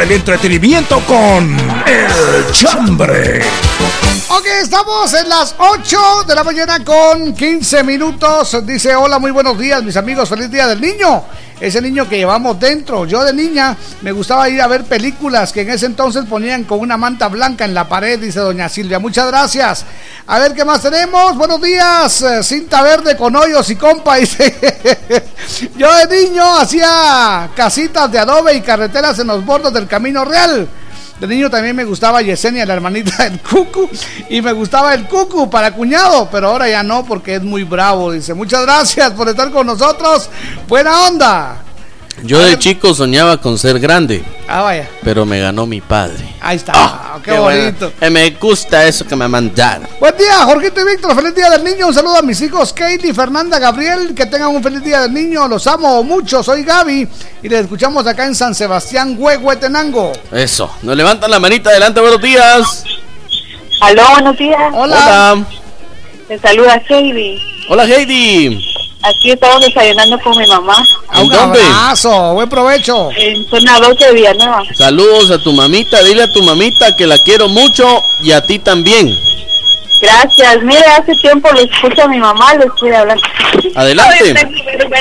el 0.05 0.12
entretenimiento 0.12 1.01
con 1.06 1.56
El 1.86 2.52
Chambre. 2.52 3.40
Ok, 4.28 4.47
estamos 4.62 5.14
en 5.14 5.31
las 5.31 5.55
8 5.56 6.24
de 6.28 6.35
la 6.35 6.44
mañana 6.44 6.85
con 6.85 7.35
15 7.35 7.82
minutos. 7.85 8.66
Dice, 8.66 8.94
hola, 8.94 9.18
muy 9.18 9.31
buenos 9.31 9.59
días, 9.59 9.82
mis 9.82 9.97
amigos. 9.97 10.28
Feliz 10.28 10.51
día 10.51 10.66
del 10.66 10.82
niño. 10.82 11.24
Ese 11.59 11.81
niño 11.81 12.06
que 12.06 12.18
llevamos 12.18 12.60
dentro. 12.60 13.06
Yo 13.06 13.24
de 13.24 13.32
niña 13.32 13.74
me 14.02 14.12
gustaba 14.12 14.47
ir 14.51 14.60
a 14.60 14.66
ver 14.66 14.85
películas 14.85 15.52
que 15.55 15.62
en 15.62 15.70
ese 15.70 15.86
entonces 15.86 16.26
ponían 16.26 16.64
con 16.64 16.81
una 16.81 16.98
manta 16.98 17.28
blanca 17.28 17.64
en 17.64 17.72
la 17.72 17.89
pared, 17.89 18.18
dice 18.18 18.40
doña 18.40 18.68
Silvia. 18.68 18.98
Muchas 18.98 19.26
gracias. 19.28 19.86
A 20.26 20.38
ver 20.38 20.55
qué 20.55 20.64
más 20.64 20.80
tenemos. 20.80 21.36
Buenos 21.36 21.60
días. 21.60 22.22
eh, 22.22 22.42
Cinta 22.42 22.82
verde 22.82 23.16
con 23.16 23.36
hoyos 23.36 23.68
y 23.68 23.76
compa. 23.76 24.16
Dice, 24.16 24.55
yo 25.76 25.94
de 26.06 26.22
niño 26.28 26.56
hacía 26.59 27.51
casitas 27.55 28.10
de 28.10 28.18
adobe 28.18 28.55
y 28.55 28.62
carreteras 28.62 29.18
en 29.18 29.26
los 29.26 29.44
bordos 29.44 29.72
del 29.72 29.86
camino 29.86 30.24
real. 30.24 30.66
De 31.20 31.26
niño 31.28 31.48
también 31.51 31.76
me 31.76 31.84
gustaba 31.84 32.22
Yesenia, 32.22 32.66
la 32.66 32.74
hermanita 32.74 33.24
del 33.24 33.38
Cucu, 33.40 33.88
y 34.30 34.42
me 34.42 34.52
gustaba 34.52 34.94
el 34.94 35.06
Cucu 35.06 35.48
para 35.48 35.72
cuñado, 35.72 36.28
pero 36.30 36.48
ahora 36.48 36.68
ya 36.68 36.82
no 36.82 37.05
porque 37.05 37.36
es 37.36 37.42
muy 37.42 37.62
bravo. 37.62 38.10
Dice, 38.10 38.34
muchas 38.34 38.62
gracias 38.62 39.12
por 39.12 39.28
estar 39.28 39.51
con 39.52 39.66
nosotros. 39.66 40.28
Buena 40.66 41.02
onda. 41.02 41.64
Yo 42.23 42.39
de 42.39 42.59
chico 42.59 42.95
soñaba 42.95 43.39
con 43.39 43.59
ser 43.59 43.78
grande, 43.81 44.23
Ah, 44.49 44.62
vaya. 44.62 44.89
pero 45.03 45.27
me 45.27 45.41
ganó 45.41 45.66
mi 45.66 45.81
padre. 45.81 46.24
Ahí 46.41 46.57
está. 46.57 47.19
qué, 47.23 47.32
bueno. 47.32 47.61
bonito. 47.65 47.93
Eh, 48.01 48.09
me 48.09 48.31
gusta 48.31 48.86
eso 48.86 49.07
que 49.07 49.16
me 49.16 49.27
mandaron. 49.28 49.86
Buen 50.01 50.16
día, 50.16 50.36
Jorgito 50.45 50.81
y 50.81 50.85
Víctor. 50.93 51.15
Feliz 51.15 51.35
día 51.35 51.51
del 51.51 51.65
niño. 51.65 51.89
Un 51.89 51.95
saludo 51.95 52.16
a 52.16 52.23
mis 52.23 52.41
hijos, 52.41 52.73
Katie, 52.73 53.12
Fernanda, 53.12 53.59
Gabriel. 53.59 54.15
Que 54.15 54.27
tengan 54.27 54.49
un 54.49 54.62
feliz 54.62 54.82
día 54.82 55.01
del 55.03 55.12
niño. 55.12 55.49
Los 55.49 55.66
amo 55.66 56.03
mucho. 56.05 56.43
Soy 56.43 56.62
Gaby 56.62 57.09
y 57.43 57.49
les 57.49 57.62
escuchamos 57.62 58.07
acá 58.07 58.24
en 58.27 58.35
San 58.35 58.55
Sebastián, 58.55 59.16
Huehuetenango. 59.19 60.12
Eso, 60.32 60.70
nos 60.82 60.97
levantan 60.97 61.31
la 61.31 61.39
manita 61.41 61.70
adelante, 61.70 62.01
buenos 62.01 62.23
días. 62.23 62.85
Aló, 63.81 64.03
buenos 64.12 64.39
días. 64.39 64.73
Hola. 64.73 65.45
Te 66.28 66.39
saluda 66.39 66.81
Heidi. 66.89 67.39
Hola, 67.69 67.85
Heidi. 67.85 68.65
Aquí 69.05 69.32
estamos 69.32 69.60
desayunando 69.60 70.18
con 70.20 70.36
mi 70.39 70.47
mamá. 70.47 70.82
¿En 71.14 71.28
dónde? 71.28 71.60
abrazo, 71.62 72.32
buen 72.32 72.48
provecho. 72.48 73.10
En 73.14 73.47
zona 73.51 73.78
12 73.78 74.02
de 74.02 74.12
Villanueva. 74.14 74.62
Saludos 74.74 75.31
a 75.31 75.39
tu 75.39 75.52
mamita, 75.52 76.02
dile 76.02 76.22
a 76.22 76.32
tu 76.32 76.43
mamita 76.43 76.97
que 76.97 77.06
la 77.06 77.18
quiero 77.18 77.48
mucho 77.48 78.02
y 78.22 78.32
a 78.32 78.40
ti 78.40 78.59
también. 78.59 79.14
Gracias. 80.01 80.62
Mire, 80.62 80.85
hace 80.86 81.12
tiempo 81.16 81.51
lo 81.52 81.60
escucho 81.60 82.02
a 82.02 82.09
mi 82.09 82.18
mamá, 82.18 82.55
les 82.55 82.72
quiere 82.72 82.97
hablar. 82.97 83.18
Adelante. 83.74 84.48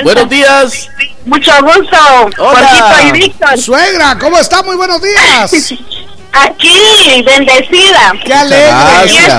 Buenos 0.03 0.29
días. 0.29 0.89
Mucho 1.25 1.51
gusto. 1.61 1.97
Hola. 2.39 3.03
Y 3.07 3.11
Víctor. 3.13 3.57
Suegra, 3.57 4.17
¿cómo 4.19 4.37
está? 4.37 4.63
Muy 4.63 4.75
buenos 4.75 5.01
días. 5.01 5.73
Aquí, 6.33 7.23
bendecida. 7.25 8.11
Qué 8.25 8.33
alegre. 8.33 8.69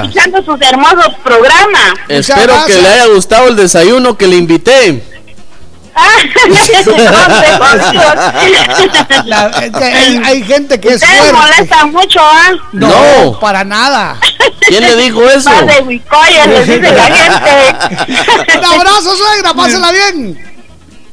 Escuchando 0.02 0.42
sus 0.44 0.60
hermosos 0.60 1.12
programas. 1.24 1.94
Espero 2.08 2.64
que 2.66 2.74
le 2.80 2.88
haya 2.88 3.06
gustado 3.06 3.48
el 3.48 3.56
desayuno 3.56 4.16
que 4.16 4.26
le 4.28 4.36
invité. 4.36 5.02
La- 9.24 9.48
es 9.48 9.70
que 9.70 9.84
hay, 9.84 10.20
hay 10.24 10.42
gente 10.44 10.80
que 10.80 10.88
es 10.88 10.94
Ustedes 10.96 11.30
fuerte. 11.30 11.32
molestan 11.38 11.92
mucho, 11.92 12.20
¿ah? 12.20 12.50
No, 12.72 12.88
No. 12.88 13.38
para 13.40 13.64
nada. 13.64 14.18
¿Quién 14.68 14.82
le 14.82 14.96
dijo 14.96 15.22
eso? 15.28 15.50
De 15.50 15.82
Huicoya, 15.82 16.46
les 16.46 16.66
dice 16.66 16.92
la 16.92 17.04
gente. 17.16 18.58
Un 18.58 18.64
abrazo, 18.64 19.16
suegra, 19.16 19.54
pásela 19.54 19.92
bien. 19.92 20.50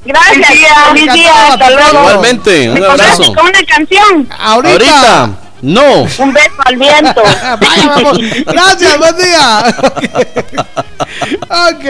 Gracias, 0.03 0.47
feliz 0.93 1.13
día, 1.13 1.47
hasta 1.53 1.69
luego. 1.69 1.99
Igualmente, 1.99 2.69
un 2.69 2.79
¿Me 2.79 2.85
abrazo. 2.85 3.33
con 3.35 3.45
una 3.45 3.63
canción? 3.67 4.27
Ahorita. 4.39 4.71
Ahorita, 4.73 5.29
no. 5.61 6.01
Un 6.03 6.33
beso 6.33 6.55
al 6.65 6.77
viento. 6.77 7.21
Vaya, 7.59 7.87
vamos. 7.87 8.17
Gracias, 8.45 8.97
buen 8.97 9.17
día. 9.17 9.63
ok. 11.43 11.85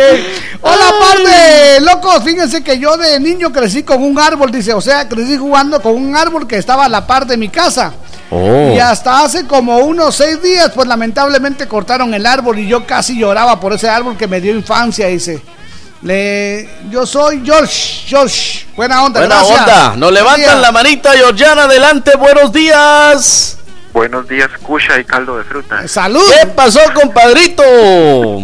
Hola, 0.61 0.85
parte, 0.99 1.79
locos. 1.81 2.23
Fíjense 2.23 2.63
que 2.63 2.79
yo 2.79 2.97
de 2.97 3.19
niño 3.19 3.51
crecí 3.51 3.83
con 3.83 4.03
un 4.03 4.19
árbol, 4.19 4.51
dice. 4.51 4.73
O 4.73 4.81
sea, 4.81 5.07
crecí 5.07 5.37
jugando 5.37 5.81
con 5.81 5.93
un 5.93 6.15
árbol 6.15 6.47
que 6.47 6.57
estaba 6.57 6.85
a 6.85 6.89
la 6.89 7.05
par 7.07 7.25
de 7.25 7.37
mi 7.37 7.49
casa. 7.49 7.93
Oh. 8.29 8.71
Y 8.73 8.79
hasta 8.79 9.23
hace 9.23 9.45
como 9.45 9.79
unos 9.79 10.15
seis 10.15 10.41
días, 10.41 10.71
pues 10.73 10.87
lamentablemente 10.87 11.67
cortaron 11.67 12.13
el 12.13 12.25
árbol 12.25 12.59
y 12.59 12.67
yo 12.67 12.85
casi 12.85 13.17
lloraba 13.17 13.59
por 13.59 13.73
ese 13.73 13.89
árbol 13.89 14.15
que 14.17 14.27
me 14.27 14.39
dio 14.39 14.53
infancia, 14.55 15.07
dice. 15.07 15.41
Le, 16.03 16.67
yo 16.89 17.05
soy 17.05 17.43
George, 17.45 18.03
George. 18.07 18.65
Buena 18.75 19.03
onda, 19.03 19.19
Buena 19.19 19.35
gracias. 19.35 19.59
onda. 19.59 19.89
Nos 19.89 19.99
Buen 19.99 20.13
levantan 20.15 20.45
día. 20.45 20.55
la 20.55 20.71
manita, 20.71 21.11
Georgiana. 21.13 21.63
Adelante, 21.65 22.15
buenos 22.17 22.51
días. 22.51 23.57
Buenos 23.93 24.27
días, 24.27 24.49
Cusha 24.63 24.99
y 24.99 25.03
caldo 25.03 25.37
de 25.37 25.43
fruta. 25.43 25.87
Salud. 25.87 26.21
¿Qué 26.41 26.47
pasó, 26.47 26.79
compadrito? 26.93 27.63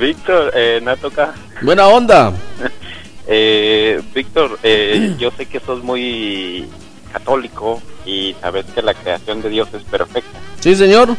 Víctor, 0.00 0.52
eh, 0.54 0.80
Natoca. 0.82 1.34
Buena 1.62 1.88
onda. 1.88 2.32
Eh, 3.34 4.02
Víctor, 4.12 4.58
eh, 4.64 5.14
yo 5.18 5.30
sé 5.30 5.46
que 5.46 5.60
sos 5.60 5.82
muy 5.84 6.68
católico 7.12 7.80
y 8.04 8.34
sabes 8.40 8.66
que 8.66 8.82
la 8.82 8.94
creación 8.94 9.40
de 9.40 9.48
Dios 9.48 9.68
es 9.72 9.84
perfecta. 9.84 10.38
Sí, 10.58 10.74
señor. 10.74 11.16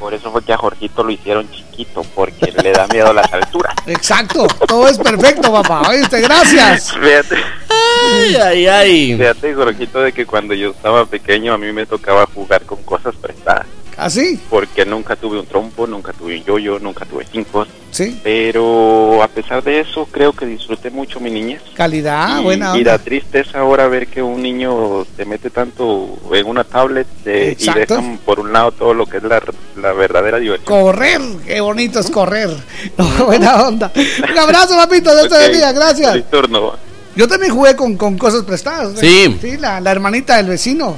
Por 0.00 0.14
eso 0.14 0.32
fue 0.32 0.42
que 0.42 0.52
a 0.52 0.56
Jorgito 0.56 1.04
lo 1.04 1.12
hicieron 1.12 1.48
chiquito, 1.78 2.02
porque 2.14 2.52
le 2.62 2.72
da 2.72 2.86
miedo 2.88 3.08
a 3.08 3.12
las 3.12 3.32
alturas. 3.32 3.74
Exacto, 3.86 4.46
todo 4.66 4.88
es 4.88 4.98
perfecto, 4.98 5.52
papá. 5.52 5.88
Oíste, 5.88 6.20
gracias. 6.20 6.92
Fíjate. 6.92 7.36
Ay, 7.70 8.36
ay, 8.36 8.66
ay. 8.66 9.16
Fíjate, 9.16 9.54
Jorgito, 9.54 10.00
de 10.00 10.12
que 10.12 10.26
cuando 10.26 10.54
yo 10.54 10.70
estaba 10.70 11.06
pequeño 11.06 11.54
a 11.54 11.58
mí 11.58 11.72
me 11.72 11.86
tocaba 11.86 12.26
jugar 12.34 12.64
con 12.64 12.82
cosas 12.82 13.14
prestadas. 13.16 13.66
¿Así? 13.98 14.40
Porque 14.48 14.86
nunca 14.86 15.16
tuve 15.16 15.40
un 15.40 15.46
trompo, 15.46 15.86
nunca 15.86 16.12
tuve 16.12 16.38
un 16.38 16.44
yoyo, 16.44 16.78
nunca 16.78 17.04
tuve 17.04 17.26
cinco. 17.30 17.66
Sí. 17.90 18.20
Pero 18.22 19.22
a 19.22 19.28
pesar 19.28 19.62
de 19.64 19.80
eso, 19.80 20.06
creo 20.10 20.32
que 20.32 20.46
disfruté 20.46 20.88
mucho 20.90 21.18
mi 21.18 21.30
niñez. 21.30 21.60
Calidad, 21.74 22.38
y, 22.40 22.44
buena 22.44 22.74
y 22.76 22.78
onda. 22.78 22.92
da 22.92 22.98
tristeza 22.98 23.58
ahora 23.58 23.88
ver 23.88 24.06
que 24.06 24.22
un 24.22 24.40
niño 24.40 25.04
se 25.16 25.24
mete 25.24 25.50
tanto 25.50 26.16
en 26.32 26.46
una 26.46 26.62
tablet 26.62 27.08
eh, 27.24 27.56
y 27.58 27.70
dejan 27.72 28.18
por 28.24 28.38
un 28.38 28.52
lado 28.52 28.70
todo 28.70 28.94
lo 28.94 29.04
que 29.06 29.16
es 29.16 29.22
la, 29.24 29.42
la 29.80 29.92
verdadera 29.94 30.38
diversión. 30.38 30.66
Correr, 30.82 31.20
qué 31.44 31.60
bonito 31.60 31.98
es 31.98 32.08
correr. 32.10 32.50
buena 33.26 33.62
onda. 33.66 33.90
Un 34.30 34.38
abrazo, 34.38 34.76
papito, 34.76 35.12
Dios 35.12 35.28
te 35.28 35.34
Ok, 35.34 35.40
bendiga, 35.40 35.72
gracias. 35.72 36.10
feliz 36.12 36.30
turno. 36.30 36.72
Yo 37.16 37.26
también 37.26 37.52
jugué 37.52 37.74
con, 37.74 37.96
con 37.96 38.16
cosas 38.16 38.44
prestadas. 38.44 38.96
Sí. 39.00 39.36
Sí, 39.40 39.56
la, 39.56 39.80
la 39.80 39.90
hermanita 39.90 40.36
del 40.36 40.46
vecino. 40.46 40.96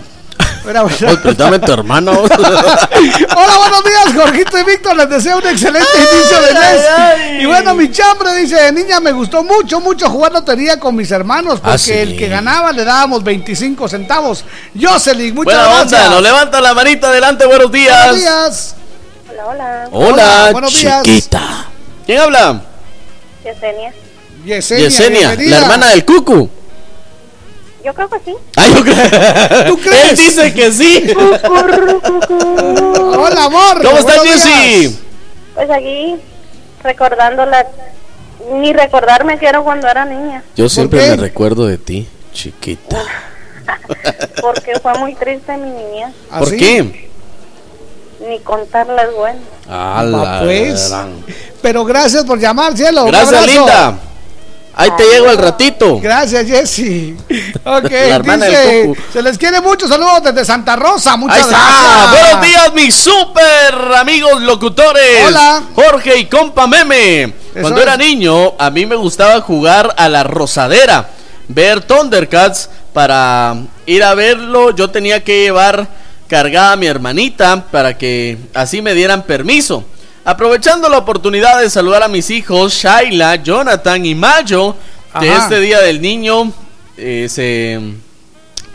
Buena. 0.62 0.82
Oye, 0.84 1.16
préstame 1.22 1.58
tu 1.58 1.72
hermano. 1.72 2.12
Hola, 2.22 3.58
buenos 3.58 3.84
días, 3.84 4.14
Jorgito 4.14 4.58
y 4.58 4.64
Víctor. 4.64 4.96
Les 4.96 5.08
deseo 5.08 5.38
un 5.38 5.46
excelente 5.46 5.88
inicio 5.96 6.40
de 6.42 6.52
mes. 6.54 6.80
ay. 6.96 7.38
Y 7.42 7.46
bueno, 7.46 7.74
mi 7.74 7.90
chambre 7.90 8.34
dice: 8.36 8.56
de 8.56 8.72
Niña, 8.72 9.00
me 9.00 9.12
gustó 9.12 9.42
mucho, 9.42 9.80
mucho 9.80 10.08
jugar 10.10 10.32
lotería 10.32 10.78
con 10.78 10.94
mis 10.96 11.10
hermanos. 11.10 11.60
Porque 11.60 11.74
Ah, 11.74 11.78
sí. 11.78 11.92
el 11.92 12.16
que 12.16 12.28
ganaba 12.28 12.72
le 12.72 12.84
dábamos 12.84 13.22
25 13.24 13.88
centavos. 13.88 14.44
Jocelyn, 14.80 15.34
muchas 15.34 15.54
Buena 15.54 15.62
gracias. 15.80 16.00
onda, 16.00 16.10
nos 16.14 16.22
levanta 16.22 16.60
la 16.60 16.74
manita 16.74 17.08
adelante, 17.08 17.46
buenos 17.46 17.72
días. 17.72 17.96
Buenos 17.98 18.16
días. 18.20 18.74
Hola, 19.30 19.46
hola. 19.46 19.88
Hola, 19.92 20.06
Hola, 20.12 20.48
buenos 20.52 20.72
días. 20.74 21.02
chiquita. 21.02 21.66
¿Quién 22.06 22.18
habla? 22.20 22.62
Yesenia. 23.44 23.92
Yesenia, 24.44 24.88
Yesenia, 24.88 25.36
la 25.36 25.58
hermana 25.58 25.86
del 25.88 26.04
Cucu. 26.04 26.50
Yo 27.84 27.94
creo 27.94 28.08
que 28.10 28.18
sí. 28.24 28.34
Ay, 28.56 28.74
yo 28.74 28.82
creo- 28.82 29.64
¿Tú 29.68 29.78
crees? 29.78 30.10
Él 30.10 30.16
dice 30.16 30.52
que 30.54 30.72
sí. 30.72 31.12
Hola, 33.18 33.44
amor. 33.44 33.82
¿Cómo 33.82 33.98
estás. 33.98 34.22
Jessy? 34.22 34.98
Pues 35.54 35.70
aquí, 35.70 36.16
recordando 36.82 37.46
la... 37.46 37.66
Ni 38.52 38.72
recordar 38.72 39.24
me 39.24 39.38
quiero 39.38 39.62
cuando 39.64 39.86
era 39.86 40.04
niña, 40.06 40.42
Yo 40.56 40.68
siempre 40.68 41.10
me 41.10 41.16
recuerdo 41.16 41.66
de 41.66 41.76
ti, 41.78 42.08
chiquita. 42.32 42.96
porque 44.40 44.78
fue 44.80 44.94
muy 44.98 45.14
triste 45.14 45.56
mi 45.58 45.68
niñez, 45.70 46.08
¿Ah, 46.30 46.38
¿Por 46.38 46.48
sí? 46.48 46.56
qué? 46.56 47.10
ni 48.26 48.38
contarlas 48.40 49.14
buenas. 49.14 49.42
Ah, 49.68 49.96
Ah, 49.98 50.02
la 50.04 50.40
pues. 50.42 50.88
gran. 50.90 51.24
Pero 51.62 51.84
gracias 51.84 52.24
por 52.24 52.38
llamar, 52.38 52.76
cielo. 52.76 53.04
Gracias, 53.06 53.46
linda. 53.46 53.98
Ahí 54.74 54.90
te 54.96 55.04
llego 55.04 55.28
al 55.28 55.36
ratito. 55.38 55.98
Gracias, 56.00 56.46
Jessy. 56.46 57.16
Ok, 57.64 57.90
dice, 58.24 58.94
se 59.12 59.22
les 59.22 59.36
quiere 59.36 59.60
mucho. 59.60 59.86
Saludos 59.86 60.22
desde 60.24 60.44
Santa 60.44 60.76
Rosa. 60.76 61.16
Muchas 61.16 61.36
Ahí 61.36 61.42
está. 61.42 61.58
gracias. 61.58 62.10
Buenos 62.10 62.46
días, 62.46 62.74
mis 62.74 62.94
super 62.94 63.94
amigos 63.96 64.40
locutores. 64.42 65.26
Hola. 65.26 65.62
Jorge 65.74 66.16
y 66.18 66.24
compa 66.26 66.66
Meme. 66.66 67.34
Cuando 67.52 67.80
es. 67.80 67.86
era 67.86 67.96
niño, 67.96 68.54
a 68.58 68.70
mí 68.70 68.86
me 68.86 68.96
gustaba 68.96 69.40
jugar 69.42 69.94
a 69.96 70.08
la 70.08 70.22
rosadera. 70.22 71.10
Ver 71.48 71.82
Thundercats. 71.82 72.70
Para 72.92 73.54
ir 73.86 74.02
a 74.02 74.14
verlo, 74.14 74.74
yo 74.74 74.90
tenía 74.90 75.22
que 75.22 75.42
llevar 75.42 75.86
cargada 76.26 76.72
a 76.72 76.76
mi 76.76 76.86
hermanita 76.86 77.64
para 77.70 77.96
que 77.96 78.36
así 78.54 78.82
me 78.82 78.94
dieran 78.94 79.22
permiso. 79.22 79.84
Aprovechando 80.24 80.88
la 80.88 80.98
oportunidad 80.98 81.60
de 81.60 81.70
saludar 81.70 82.02
a 82.02 82.08
mis 82.08 82.30
hijos, 82.30 82.74
Shaila, 82.74 83.36
Jonathan 83.36 84.04
y 84.04 84.14
Mayo, 84.14 84.74
que 85.18 85.30
Ajá. 85.30 85.44
este 85.44 85.60
día 85.60 85.80
del 85.80 86.00
niño 86.00 86.52
eh, 86.96 87.26
se 87.30 87.80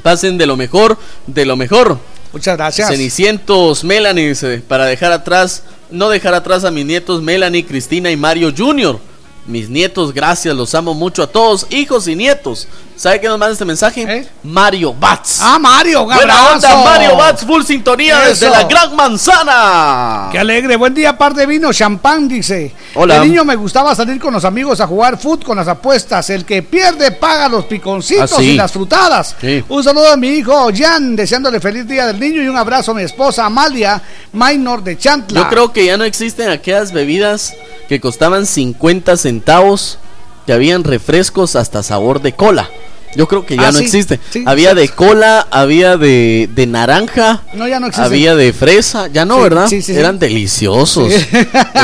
pasen 0.02 0.38
de 0.38 0.48
lo 0.48 0.58
mejor, 0.58 0.98
de 1.28 1.46
lo 1.46 1.56
mejor. 1.56 2.00
Muchas 2.34 2.58
gracias. 2.58 2.90
Cenicientos, 2.90 3.84
Melanie, 3.84 4.34
eh, 4.42 4.62
para 4.68 4.86
dejar 4.86 5.12
atrás, 5.12 5.64
no 5.92 6.10
dejar 6.10 6.34
atrás 6.34 6.66
a 6.66 6.72
mis 6.72 6.86
nietos 6.86 7.22
Melanie, 7.22 7.66
Cristina 7.66 8.12
y 8.12 8.18
Mario 8.18 8.52
Jr. 8.56 9.00
Mis 9.46 9.70
nietos, 9.70 10.14
gracias, 10.14 10.56
los 10.56 10.74
amo 10.74 10.96
mucho 10.96 11.22
a 11.22 11.28
todos, 11.28 11.68
hijos 11.70 12.08
y 12.08 12.16
nietos. 12.16 12.68
¿Sabe 12.98 13.20
qué 13.20 13.28
nos 13.28 13.38
manda 13.38 13.52
este 13.52 13.66
mensaje? 13.66 14.04
¿Eh? 14.04 14.28
Mario 14.44 14.94
Bats. 14.94 15.40
Ah, 15.42 15.60
Mario, 15.60 16.06
Buena 16.06 16.52
onda, 16.54 16.76
Mario 16.84 17.18
Bats, 17.18 17.44
full 17.46 17.62
sintonía 17.64 18.20
desde 18.22 18.50
la 18.50 18.64
Gran 18.64 18.96
Manzana. 18.96 20.30
Qué 20.32 20.40
alegre. 20.40 20.76
Buen 20.78 20.94
día, 20.94 21.18
par 21.18 21.34
de 21.34 21.46
vino, 21.46 21.74
champán, 21.74 22.28
dice. 22.28 22.74
Hola. 22.96 23.20
De 23.20 23.28
niño 23.28 23.44
me 23.44 23.56
gustaba 23.58 23.94
salir 23.96 24.20
con 24.20 24.34
los 24.34 24.46
amigos 24.46 24.80
a 24.80 24.88
jugar 24.88 25.18
foot 25.18 25.44
con 25.44 25.58
las 25.58 25.68
apuestas. 25.68 26.30
El 26.30 26.46
que 26.46 26.64
pierde 26.64 27.12
paga 27.12 27.50
los 27.50 27.66
piconcitos 27.66 28.32
Ah, 28.32 28.36
sí. 28.38 28.52
y 28.52 28.56
las 28.56 28.72
frutadas. 28.72 29.36
Sí. 29.42 29.64
Un 29.68 29.84
saludo 29.84 30.12
a 30.14 30.18
mi 30.18 30.30
hijo 30.30 30.70
Jan, 30.74 31.16
deseándole 31.18 31.60
feliz 31.60 31.86
día 31.88 32.08
del 32.08 32.20
niño 32.20 32.42
y 32.42 32.48
un 32.48 32.56
abrazo 32.58 32.92
a 32.92 32.96
mi 32.96 33.04
esposa 33.04 33.46
Amalia, 33.46 34.02
minor 34.32 34.82
de 34.84 34.98
Chantla. 34.98 35.42
Yo 35.42 35.50
creo 35.50 35.74
que 35.74 35.86
ya 35.86 35.98
no 35.98 36.06
existen 36.06 36.50
aquellas 36.50 36.94
bebidas 36.94 37.54
que 37.90 38.00
costaban 38.00 38.46
50 38.46 39.18
centavos, 39.18 40.00
que 40.46 40.54
habían 40.54 40.84
refrescos 40.84 41.56
hasta 41.56 41.84
sabor 41.84 42.22
de 42.22 42.34
cola. 42.34 42.70
Yo 43.16 43.28
creo 43.30 43.46
que 43.46 43.56
ya 43.56 43.70
Ah, 43.70 43.72
no 43.72 43.78
sí, 43.80 43.86
existe. 43.86 44.20
sí, 44.30 44.44
había 44.46 44.72
sí. 44.72 44.76
de 44.76 44.90
cola, 44.90 45.48
había 45.50 45.96
de, 45.96 46.50
de 46.54 46.68
naranja, 46.68 47.44
No, 47.54 47.66
ya 47.66 47.80
no 47.80 47.88
existe. 47.88 48.06
había 48.06 48.36
de 48.36 48.52
fresa, 48.52 49.08
ya 49.08 49.24
no, 49.24 49.38
Sí, 49.38 49.42
¿verdad? 49.44 49.68
sí, 49.68 49.82
sí, 49.82 49.94
sí. 49.94 50.00
Eran 50.00 50.20
deliciosos. 50.20 51.14
Sí. 51.14 51.26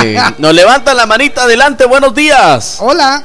Eh, 0.03 0.17
nos 0.39 0.53
levanta 0.53 0.93
la 0.93 1.05
manita 1.05 1.43
adelante, 1.43 1.85
buenos 1.85 2.13
días. 2.13 2.77
Hola. 2.81 3.23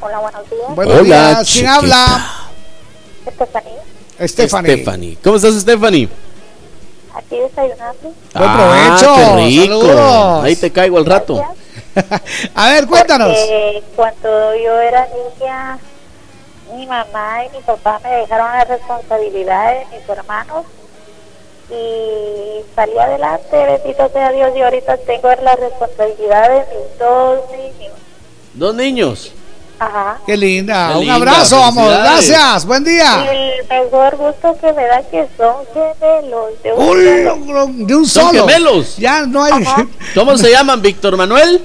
Hola, 0.00 0.18
buenos 0.20 0.48
días. 0.48 0.74
Buenos 0.74 0.94
Hola, 0.94 1.04
días. 1.04 1.34
¿Quién 1.36 1.44
chiquita. 1.44 1.74
habla? 1.74 2.30
Estefanía, 3.26 3.72
Stephanie. 4.26 4.76
Stephanie. 4.76 5.18
¿Cómo 5.22 5.36
estás, 5.36 5.54
Stephanie? 5.60 6.08
aquí 7.14 7.36
desayunando. 7.36 8.00
Buen 8.02 8.14
Ah, 8.34 8.96
provecho. 8.96 9.14
qué 9.16 9.44
rico. 9.44 9.80
Saludos. 9.86 10.44
Ahí 10.44 10.56
te 10.56 10.70
caigo 10.70 10.98
al 10.98 11.04
rato. 11.06 11.42
A 12.54 12.68
ver, 12.70 12.86
cuéntanos. 12.86 13.28
Porque 13.36 13.82
cuando 13.96 14.54
yo 14.56 14.80
era 14.80 15.06
niña, 15.38 15.78
mi 16.74 16.86
mamá 16.86 17.44
y 17.46 17.56
mi 17.56 17.62
papá 17.62 18.00
me 18.02 18.10
dejaron 18.10 18.52
la 18.52 18.64
responsabilidad 18.64 19.72
de 19.72 19.96
mis 19.98 20.08
hermanos 20.08 20.64
y 21.70 22.64
salí 22.74 22.96
adelante, 22.98 23.56
bendito 23.56 24.08
sea 24.12 24.32
Dios, 24.32 24.52
y 24.56 24.62
ahorita 24.62 24.96
tengo 24.98 25.28
la 25.42 25.54
responsabilidad 25.56 26.48
de 26.48 26.58
mis 26.60 26.98
dos 26.98 27.40
niños. 27.50 27.92
Dos 28.54 28.74
niños. 28.74 29.32
Ajá. 29.80 30.18
Qué 30.26 30.36
linda. 30.36 30.88
Qué 30.88 30.94
Un 30.94 31.00
linda, 31.00 31.14
abrazo, 31.14 31.62
amor. 31.62 31.88
Gracias. 31.90 32.64
Buen 32.66 32.82
Y 32.82 32.86
día. 32.90 33.30
el 33.30 33.68
mejor 33.68 34.16
gusto 34.16 34.56
que 34.60 34.72
me 34.72 34.84
da 34.86 35.02
que 35.02 35.28
son 35.36 35.54
gemelos 35.72 36.62
de 36.64 36.72
un 36.72 36.88
Uy, 36.88 37.24
solo. 37.46 37.66
de 37.86 37.94
un 37.94 38.06
Son 38.06 38.26
solo. 38.32 38.46
gemelos. 38.48 38.96
Ya 38.96 39.22
no 39.26 39.44
hay. 39.44 39.64
¿Cómo 40.14 40.36
se 40.36 40.50
llaman, 40.50 40.82
Víctor 40.82 41.16
Manuel? 41.16 41.62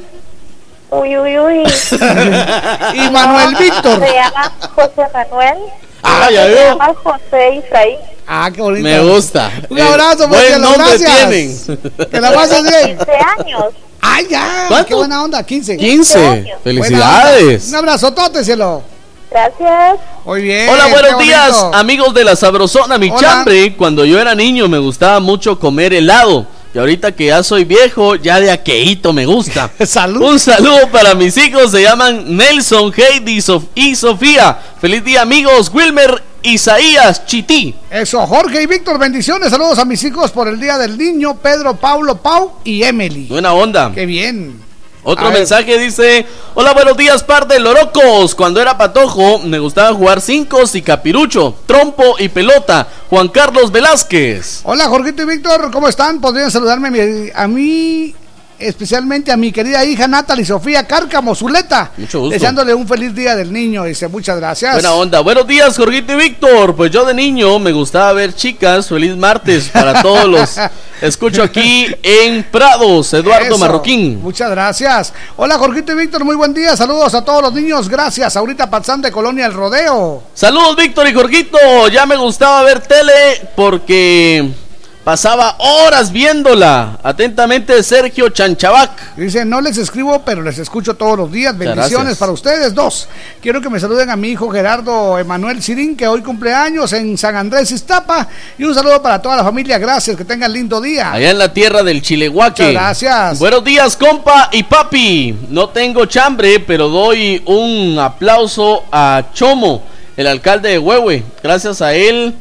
Uy, 0.93 1.17
uy, 1.17 1.39
uy. 1.39 1.63
y 2.93 3.09
Manuel 3.11 3.55
Víctor. 3.55 3.99
Se 3.99 4.13
llama 4.13 4.51
José 4.75 5.01
Manuel. 5.13 5.57
Ah, 6.03 6.29
ya 6.31 6.43
se 6.43 6.49
veo. 6.49 6.67
llama 6.77 6.93
José 7.03 7.57
Efraín. 7.57 7.97
Ah, 8.27 8.49
qué 8.53 8.61
bonito. 8.61 8.83
Me 8.83 8.99
gusta. 8.99 9.51
Un 9.69 9.79
abrazo, 9.81 10.25
Eh, 10.25 10.27
buen 10.27 10.61
nombre 10.61 10.97
gracias. 10.97 11.11
tienen. 11.29 12.09
Que 12.11 12.21
la 12.21 12.31
pases 12.33 12.63
bien. 12.63 12.97
15 12.97 13.11
años. 13.39 13.65
Ay, 14.01 14.27
ya. 14.29 14.65
¿Cuánto? 14.67 14.87
Qué 14.87 14.95
buena 14.95 15.23
onda. 15.23 15.43
15. 15.43 15.77
15. 15.77 16.17
Buena 16.19 16.35
onda. 16.39 16.57
Felicidades. 16.63 17.67
Un 17.69 17.75
abrazo, 17.75 18.13
tote, 18.13 18.43
cielo. 18.43 18.83
Gracias. 19.31 19.97
Muy 20.25 20.41
bien. 20.43 20.69
Hola, 20.69 20.87
buenos 20.87 21.13
bonito. 21.13 21.23
días, 21.23 21.65
amigos 21.73 22.13
de 22.13 22.23
la 22.23 22.35
Sabrosona, 22.35 22.97
mi 22.99 23.09
Hola. 23.09 23.19
chambre. 23.19 23.75
Cuando 23.75 24.05
yo 24.05 24.19
era 24.19 24.35
niño 24.35 24.67
me 24.67 24.77
gustaba 24.77 25.19
mucho 25.19 25.57
comer 25.59 25.93
helado. 25.93 26.45
Y 26.73 26.79
ahorita 26.79 27.11
que 27.11 27.27
ya 27.27 27.43
soy 27.43 27.65
viejo, 27.65 28.15
ya 28.15 28.39
de 28.39 28.49
aqueíto 28.49 29.13
me 29.13 29.25
gusta. 29.25 29.69
Salud. 29.85 30.21
Un 30.23 30.39
saludo 30.39 30.89
para 30.91 31.13
mis 31.13 31.37
hijos, 31.37 31.69
se 31.71 31.83
llaman 31.83 32.35
Nelson, 32.35 32.91
Heidi 32.95 33.37
Sof- 33.41 33.67
y 33.75 33.95
Sofía. 33.95 34.57
Feliz 34.81 35.03
día, 35.05 35.21
amigos. 35.21 35.69
Wilmer, 35.71 36.23
Isaías, 36.41 37.25
Chití. 37.27 37.75
Eso, 37.91 38.25
Jorge 38.25 38.63
y 38.63 38.65
Víctor, 38.65 38.97
bendiciones. 38.97 39.51
Saludos 39.51 39.77
a 39.77 39.85
mis 39.85 40.03
hijos 40.03 40.31
por 40.31 40.47
el 40.47 40.59
Día 40.59 40.77
del 40.79 40.97
Niño, 40.97 41.35
Pedro, 41.37 41.75
Paulo, 41.75 42.17
Pau 42.21 42.53
y 42.63 42.81
Emily. 42.83 43.27
Buena 43.27 43.53
onda. 43.53 43.91
Qué 43.93 44.05
bien. 44.07 44.59
Otro 45.03 45.31
mensaje 45.31 45.77
dice: 45.77 46.25
Hola, 46.53 46.73
buenos 46.73 46.95
días, 46.95 47.23
par 47.23 47.47
de 47.47 47.59
lorocos. 47.59 48.35
Cuando 48.35 48.61
era 48.61 48.77
patojo, 48.77 49.39
me 49.39 49.59
gustaba 49.59 49.93
jugar 49.93 50.21
cinco 50.21 50.61
y 50.73 50.81
capirucho, 50.81 51.55
trompo 51.65 52.15
y 52.19 52.29
pelota. 52.29 52.87
Juan 53.09 53.27
Carlos 53.27 53.71
Velázquez. 53.71 54.61
Hola, 54.63 54.87
Jorgito 54.87 55.23
y 55.23 55.25
Víctor, 55.25 55.71
¿cómo 55.71 55.87
están? 55.87 56.21
Podrían 56.21 56.51
saludarme 56.51 57.31
a 57.35 57.47
mí, 57.47 58.15
especialmente 58.59 59.31
a 59.31 59.37
mi 59.37 59.51
querida 59.51 59.83
hija 59.85 60.07
Natalie 60.07 60.45
Sofía 60.45 60.85
Cárcamo 60.85 61.35
Zuleta. 61.35 61.91
Mucho 61.97 62.19
gusto. 62.19 62.33
Deseándole 62.33 62.73
un 62.73 62.87
feliz 62.87 63.13
día 63.13 63.35
del 63.35 63.51
niño. 63.51 63.83
Dice, 63.83 64.07
muchas 64.07 64.37
gracias. 64.37 64.73
Buena 64.73 64.93
onda. 64.93 65.19
Buenos 65.21 65.47
días, 65.47 65.77
Jorgito 65.77 66.13
y 66.13 66.15
Víctor. 66.15 66.75
Pues 66.75 66.91
yo 66.91 67.05
de 67.05 67.13
niño 67.13 67.59
me 67.59 67.71
gustaba 67.71 68.13
ver 68.13 68.33
chicas. 68.33 68.87
Feliz 68.87 69.15
martes 69.15 69.69
para 69.69 70.01
todos 70.01 70.25
los. 70.25 70.57
Escucho 71.01 71.43
aquí 71.43 71.87
en 72.01 72.43
Prados, 72.43 73.13
Eduardo 73.13 73.47
Eso. 73.47 73.57
Marroquín. 73.57 74.21
Muchas 74.21 74.49
gracias. 74.49 75.13
Hola, 75.35 75.57
Jorgito 75.57 75.91
y 75.91 75.95
Víctor, 75.95 76.23
muy 76.23 76.35
buen 76.35 76.53
día. 76.53 76.77
Saludos 76.77 77.13
a 77.13 77.25
todos 77.25 77.41
los 77.41 77.53
niños. 77.53 77.89
Gracias. 77.89 78.37
Ahorita 78.37 78.69
pasando 78.69 79.07
de 79.07 79.11
Colonia 79.11 79.45
El 79.45 79.53
Rodeo. 79.53 80.23
Saludos, 80.33 80.75
Víctor 80.77 81.07
y 81.07 81.13
Jorgito. 81.13 81.57
Ya 81.91 82.05
me 82.05 82.15
gustaba 82.15 82.63
ver 82.63 82.79
tele 82.81 83.13
porque 83.55 84.49
Pasaba 85.03 85.57
horas 85.57 86.13
viéndola. 86.13 86.97
Atentamente, 87.03 87.83
Sergio 87.83 88.29
Chanchabac. 88.29 89.17
Dice, 89.17 89.43
no 89.43 89.59
les 89.59 89.77
escribo, 89.77 90.23
pero 90.23 90.41
les 90.41 90.57
escucho 90.59 90.93
todos 90.93 91.17
los 91.17 91.29
días. 91.29 91.57
Bendiciones 91.57 91.91
gracias. 91.91 92.17
para 92.17 92.31
ustedes. 92.31 92.73
Dos, 92.73 93.09
quiero 93.41 93.59
que 93.59 93.69
me 93.69 93.81
saluden 93.81 94.09
a 94.09 94.15
mi 94.15 94.29
hijo 94.29 94.49
Gerardo 94.49 95.19
Emanuel 95.19 95.61
Sirín, 95.61 95.97
que 95.97 96.07
hoy 96.07 96.21
cumple 96.21 96.53
años 96.53 96.93
en 96.93 97.17
San 97.17 97.35
Andrés 97.35 97.69
Iztapa. 97.71 98.29
Y 98.57 98.63
un 98.63 98.73
saludo 98.73 99.01
para 99.01 99.21
toda 99.21 99.35
la 99.35 99.43
familia. 99.43 99.77
Gracias, 99.77 100.15
que 100.15 100.23
tengan 100.23 100.53
lindo 100.53 100.79
día. 100.79 101.11
Allá 101.11 101.31
en 101.31 101.37
la 101.37 101.51
tierra 101.51 101.83
del 101.83 102.01
Chilehuaque. 102.01 102.71
Gracias. 102.71 103.39
Buenos 103.39 103.65
días, 103.65 103.97
compa 103.97 104.47
y 104.53 104.63
papi. 104.63 105.37
No 105.49 105.67
tengo 105.67 106.05
chambre, 106.05 106.61
pero 106.61 106.87
doy 106.87 107.43
un 107.45 107.99
aplauso 107.99 108.85
a 108.89 109.21
Chomo, 109.33 109.83
el 110.15 110.27
alcalde 110.27 110.69
de 110.69 110.79
Huehue. 110.79 111.25
Gracias 111.43 111.81
a 111.81 111.93
él 111.93 112.33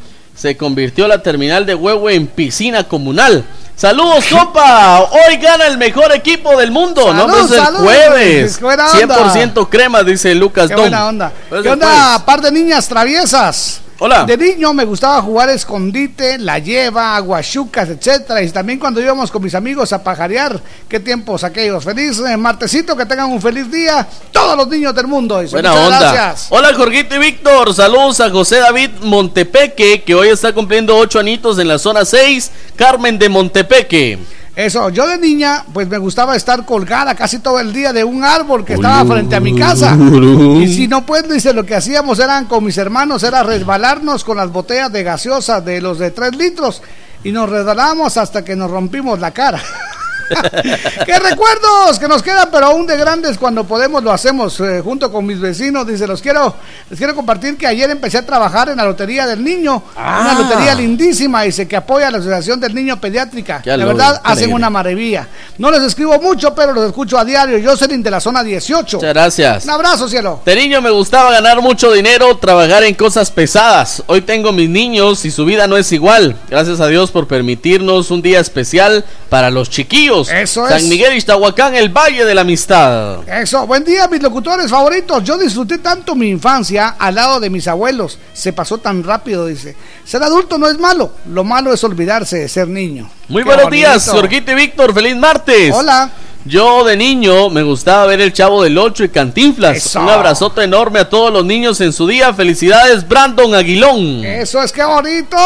se 0.42 0.56
convirtió 0.56 1.06
la 1.06 1.22
terminal 1.22 1.64
de 1.64 1.76
Huehue 1.76 2.16
en 2.16 2.26
piscina 2.26 2.82
comunal. 2.82 3.44
Saludos, 3.76 4.24
compa. 4.28 5.02
Hoy 5.02 5.36
gana 5.36 5.68
el 5.68 5.78
mejor 5.78 6.10
equipo 6.12 6.58
del 6.58 6.72
mundo. 6.72 7.14
no, 7.14 7.28
Salud, 7.28 7.44
es 7.44 7.50
el 7.52 7.64
salud. 7.64 7.78
jueves. 7.84 8.58
Qué 8.58 8.64
buena 8.64 8.90
onda. 8.90 9.34
100% 9.34 9.68
crema, 9.68 10.02
dice 10.02 10.34
Lucas 10.34 10.66
Qué 10.66 10.74
Dom. 10.74 10.82
buena 10.82 11.06
onda. 11.06 11.32
Pues 11.48 11.62
¿Qué 11.62 11.68
el 11.68 11.74
onda, 11.74 12.24
par 12.26 12.40
de 12.40 12.50
niñas 12.50 12.88
traviesas? 12.88 13.82
Hola. 14.04 14.24
De 14.24 14.36
niño 14.36 14.74
me 14.74 14.84
gustaba 14.84 15.22
jugar 15.22 15.48
escondite, 15.50 16.36
la 16.36 16.58
lleva, 16.58 17.14
aguachucas, 17.14 17.88
etcétera. 17.88 18.42
Y 18.42 18.50
también 18.50 18.80
cuando 18.80 19.00
íbamos 19.00 19.30
con 19.30 19.40
mis 19.40 19.54
amigos 19.54 19.92
a 19.92 20.02
pajarear. 20.02 20.60
Qué 20.88 20.98
tiempos 20.98 21.44
aquellos. 21.44 21.84
Feliz 21.84 22.18
eh, 22.18 22.36
martesito, 22.36 22.96
que 22.96 23.06
tengan 23.06 23.30
un 23.30 23.40
feliz 23.40 23.70
día. 23.70 24.04
Todos 24.32 24.56
los 24.56 24.66
niños 24.66 24.92
del 24.92 25.06
mundo. 25.06 25.38
dice. 25.38 25.54
Buena 25.54 25.70
Muchas 25.70 25.86
onda. 25.86 26.12
gracias. 26.14 26.46
Hola, 26.50 26.74
Jorgito 26.74 27.14
y 27.14 27.18
Víctor. 27.18 27.72
Saludos 27.72 28.20
a 28.20 28.28
José 28.28 28.56
David 28.56 28.90
Montepeque, 29.02 30.02
que 30.02 30.16
hoy 30.16 30.30
está 30.30 30.52
cumpliendo 30.52 30.96
ocho 30.96 31.20
anitos 31.20 31.56
en 31.60 31.68
la 31.68 31.78
zona 31.78 32.04
6. 32.04 32.50
Carmen 32.74 33.16
de 33.20 33.28
Montepeque. 33.28 34.18
Eso, 34.54 34.90
yo 34.90 35.06
de 35.08 35.16
niña, 35.16 35.64
pues 35.72 35.88
me 35.88 35.96
gustaba 35.96 36.36
estar 36.36 36.66
colgada 36.66 37.14
casi 37.14 37.38
todo 37.38 37.58
el 37.58 37.72
día 37.72 37.92
de 37.94 38.04
un 38.04 38.22
árbol 38.22 38.66
que 38.66 38.74
estaba 38.74 39.04
frente 39.06 39.34
a 39.34 39.40
mi 39.40 39.56
casa. 39.58 39.96
Y 39.96 40.74
si 40.74 40.88
no, 40.88 41.06
pues 41.06 41.26
dice, 41.26 41.54
lo 41.54 41.64
que 41.64 41.74
hacíamos 41.74 42.18
eran 42.18 42.44
con 42.44 42.62
mis 42.62 42.76
hermanos, 42.76 43.22
era 43.22 43.42
resbalarnos 43.42 44.24
con 44.24 44.36
las 44.36 44.52
botellas 44.52 44.92
de 44.92 45.02
gaseosa 45.04 45.62
de 45.62 45.80
los 45.80 45.98
de 45.98 46.10
3 46.10 46.36
litros. 46.36 46.82
Y 47.24 47.32
nos 47.32 47.48
resbalamos 47.48 48.18
hasta 48.18 48.44
que 48.44 48.54
nos 48.54 48.70
rompimos 48.70 49.18
la 49.20 49.30
cara. 49.30 49.62
¡Qué 51.06 51.18
recuerdos 51.18 51.98
que 51.98 52.08
nos 52.08 52.22
quedan, 52.22 52.48
pero 52.50 52.66
aún 52.66 52.86
de 52.86 52.96
grandes 52.96 53.38
cuando 53.38 53.64
podemos 53.64 54.02
lo 54.02 54.12
hacemos 54.12 54.58
eh, 54.60 54.80
junto 54.82 55.10
con 55.12 55.26
mis 55.26 55.40
vecinos! 55.40 55.86
Dice, 55.86 56.06
los 56.06 56.20
quiero, 56.22 56.54
les 56.90 56.98
quiero 56.98 57.14
compartir 57.14 57.56
que 57.56 57.66
ayer 57.66 57.90
empecé 57.90 58.18
a 58.18 58.26
trabajar 58.26 58.68
en 58.68 58.76
la 58.76 58.84
Lotería 58.84 59.26
del 59.26 59.42
Niño, 59.42 59.82
una 59.96 60.32
Ah. 60.32 60.36
lotería 60.38 60.74
lindísima, 60.74 61.42
dice 61.42 61.66
que 61.68 61.76
apoya 61.76 62.08
a 62.08 62.10
la 62.10 62.18
Asociación 62.18 62.60
del 62.60 62.74
Niño 62.74 63.00
Pediátrica. 63.00 63.62
La 63.64 63.76
verdad, 63.84 64.14
qué 64.14 64.20
hacen 64.24 64.44
alegre. 64.44 64.54
una 64.54 64.70
maravilla. 64.70 65.28
No 65.58 65.70
les 65.70 65.82
escribo 65.82 66.18
mucho, 66.20 66.54
pero 66.54 66.72
los 66.72 66.86
escucho 66.86 67.18
a 67.18 67.24
diario. 67.24 67.58
Jocelyn 67.62 68.02
de 68.02 68.10
la 68.10 68.20
zona 68.20 68.42
18. 68.42 68.96
Muchas 68.98 69.12
gracias. 69.14 69.64
Un 69.64 69.70
abrazo, 69.70 70.08
cielo. 70.08 70.40
De 70.44 70.54
niño 70.56 70.80
me 70.80 70.90
gustaba 70.90 71.30
ganar 71.30 71.60
mucho 71.60 71.90
dinero, 71.92 72.36
trabajar 72.38 72.84
en 72.84 72.94
cosas 72.94 73.30
pesadas. 73.30 74.02
Hoy 74.06 74.22
tengo 74.22 74.52
mis 74.52 74.68
niños 74.68 75.24
y 75.24 75.30
su 75.30 75.44
vida 75.44 75.66
no 75.66 75.76
es 75.76 75.92
igual. 75.92 76.36
Gracias 76.50 76.80
a 76.80 76.86
Dios 76.86 77.10
por 77.10 77.26
permitirnos 77.26 78.10
un 78.10 78.22
día 78.22 78.40
especial 78.40 79.04
para 79.28 79.50
los 79.50 79.70
chiquillos. 79.70 80.11
Eso 80.20 80.68
San 80.68 80.78
es. 80.78 80.84
Miguel 80.84 81.16
Iztahuacán, 81.16 81.74
el 81.74 81.88
Valle 81.88 82.24
de 82.24 82.34
la 82.34 82.42
Amistad. 82.42 83.28
Eso, 83.28 83.66
buen 83.66 83.84
día, 83.84 84.06
mis 84.08 84.22
locutores 84.22 84.70
favoritos. 84.70 85.24
Yo 85.24 85.38
disfruté 85.38 85.78
tanto 85.78 86.14
mi 86.14 86.28
infancia 86.28 86.96
al 86.98 87.14
lado 87.14 87.40
de 87.40 87.50
mis 87.50 87.66
abuelos. 87.66 88.18
Se 88.32 88.52
pasó 88.52 88.78
tan 88.78 89.02
rápido, 89.02 89.46
dice. 89.46 89.74
Ser 90.04 90.22
adulto 90.22 90.58
no 90.58 90.68
es 90.68 90.78
malo. 90.78 91.12
Lo 91.26 91.44
malo 91.44 91.72
es 91.72 91.82
olvidarse 91.84 92.38
de 92.38 92.48
ser 92.48 92.68
niño. 92.68 93.10
Muy 93.28 93.42
Qué 93.42 93.46
buenos 93.46 93.64
bonito. 93.64 93.88
días, 93.88 94.08
Jorgito 94.08 94.52
y 94.52 94.54
Víctor. 94.54 94.92
Feliz 94.94 95.16
martes. 95.16 95.72
Hola. 95.74 96.10
Yo 96.44 96.84
de 96.84 96.96
niño 96.96 97.50
me 97.50 97.62
gustaba 97.62 98.06
ver 98.06 98.20
el 98.20 98.32
Chavo 98.32 98.64
del 98.64 98.76
Ocho 98.76 99.04
y 99.04 99.08
Cantinflas. 99.08 99.76
Eso. 99.76 100.00
Un 100.00 100.08
abrazote 100.08 100.64
enorme 100.64 100.98
a 100.98 101.08
todos 101.08 101.32
los 101.32 101.44
niños 101.44 101.80
en 101.80 101.92
su 101.92 102.06
día. 102.06 102.34
Felicidades, 102.34 103.06
Brandon 103.06 103.54
Aguilón. 103.54 104.24
Eso 104.24 104.60
es 104.60 104.72
que 104.72 104.82
bonito. 104.82 105.36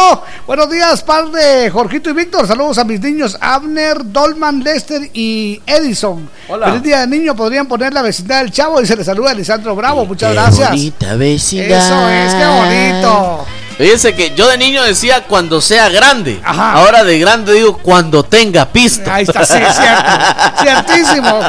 Buenos 0.47 0.71
días, 0.71 1.03
par 1.03 1.31
de 1.31 1.69
Jorgito 1.71 2.09
y 2.09 2.15
Víctor. 2.15 2.47
Saludos 2.47 2.79
a 2.79 2.85
mis 2.85 3.01
niños 3.01 3.37
Abner, 3.41 3.99
Dolman, 4.05 4.65
Lester 4.65 5.11
y 5.13 5.61
Edison. 5.67 6.31
Hola. 6.49 6.69
Feliz 6.69 6.83
día 6.83 7.01
de 7.01 7.07
niño. 7.09 7.37
Podrían 7.37 7.67
poner 7.67 7.93
la 7.93 8.01
vecindad 8.01 8.41
del 8.41 8.51
Chavo 8.51 8.81
y 8.81 8.87
se 8.87 8.97
les 8.97 9.05
saluda 9.05 9.33
a 9.33 9.35
Lisandro 9.35 9.77
Bravo. 9.77 10.07
Muchas 10.07 10.33
gracias. 10.33 10.71
Bonita 10.71 11.15
vecindad. 11.17 11.79
Eso 11.79 12.09
es, 12.09 12.35
qué 12.35 12.47
bonito. 12.47 13.47
Fíjense 13.79 14.15
que 14.15 14.35
yo 14.35 14.49
de 14.49 14.57
niño 14.57 14.83
decía 14.83 15.25
cuando 15.25 15.61
sea 15.61 15.89
grande. 15.89 16.41
Ahora 16.45 17.05
de 17.05 17.19
grande 17.19 17.53
digo 17.53 17.77
cuando 17.79 18.23
tenga 18.23 18.65
pisto. 18.67 19.11
Ahí 19.13 19.25
está, 19.25 19.45
sí, 19.45 19.55
es 19.57 19.77
cierto. 19.77 20.11
Ciertísimo. 20.63 21.41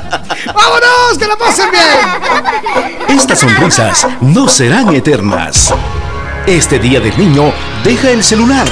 ¡Vámonos! 0.54 1.18
¡Que 1.18 1.26
la 1.26 1.38
pasen 1.38 1.72
bien! 1.72 3.18
Estas 3.18 3.40
sonrisas 3.40 4.08
no 4.20 4.48
serán 4.48 4.94
eternas. 4.94 5.74
Este 6.46 6.80
día 6.80 7.00
del 7.00 7.18
niño, 7.18 7.54
deja 7.84 8.10
el 8.12 8.24
celular 8.24 8.68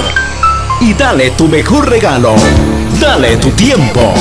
y 0.80 0.94
dale 0.94 1.30
tu 1.30 1.48
mejor 1.48 1.88
regalo. 1.88 2.34
Dale 3.00 3.36
tu 3.36 3.50
tiempo. 3.50 4.14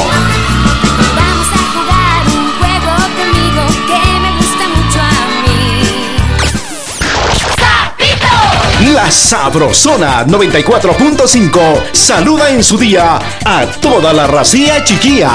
La 8.93 9.09
Sabrosona 9.09 10.23
94.5 10.27 11.91
saluda 11.91 12.51
en 12.51 12.63
su 12.63 12.77
día 12.77 13.19
a 13.43 13.65
toda 13.81 14.13
la 14.13 14.27
racía 14.27 14.83
chiquilla. 14.83 15.31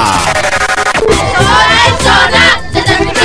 La 2.72 3.19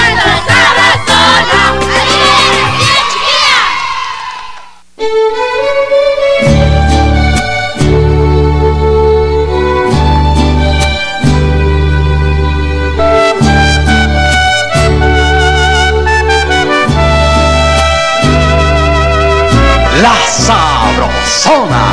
Sabrosona. 21.45 21.85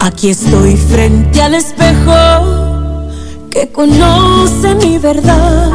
Aquí 0.00 0.30
estoy 0.30 0.76
frente 0.76 1.42
al 1.42 1.54
espejo 1.54 3.08
que 3.50 3.70
conoce 3.70 4.74
mi 4.74 4.98
verdad. 4.98 5.70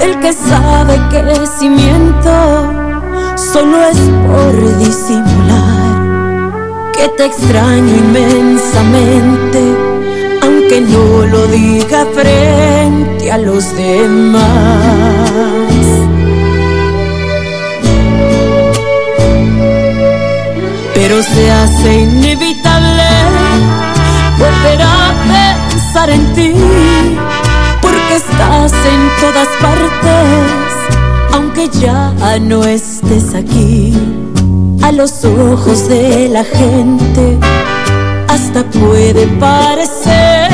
El 0.00 0.18
que 0.20 0.32
sabe 0.32 1.00
que 1.10 1.46
si 1.58 1.68
miento 1.68 2.72
solo 3.36 3.82
es 3.84 3.98
por 4.26 4.78
disimular. 4.78 5.88
Que 6.92 7.08
te 7.08 7.26
extraño 7.26 7.96
inmensamente, 7.96 9.87
aunque 10.70 10.80
no 10.82 11.26
lo 11.26 11.46
diga 11.46 12.06
frente 12.14 13.32
a 13.32 13.38
los 13.38 13.74
demás. 13.74 14.44
pero 20.94 21.22
se 21.22 21.50
hace 21.50 22.00
inevitable 22.00 23.04
volver 24.36 24.82
a 24.82 25.14
pensar 25.70 26.10
en 26.10 26.34
ti, 26.34 26.52
porque 27.80 28.16
estás 28.16 28.72
en 28.72 29.08
todas 29.20 29.48
partes, 29.60 30.52
aunque 31.32 31.68
ya 31.68 32.12
no 32.40 32.64
estés 32.64 33.34
aquí. 33.34 33.94
A 34.82 34.92
los 34.92 35.24
ojos 35.24 35.88
de 35.88 36.28
la 36.28 36.44
gente, 36.44 37.38
hasta 38.38 38.62
puede 38.64 39.26
parecer 39.40 40.50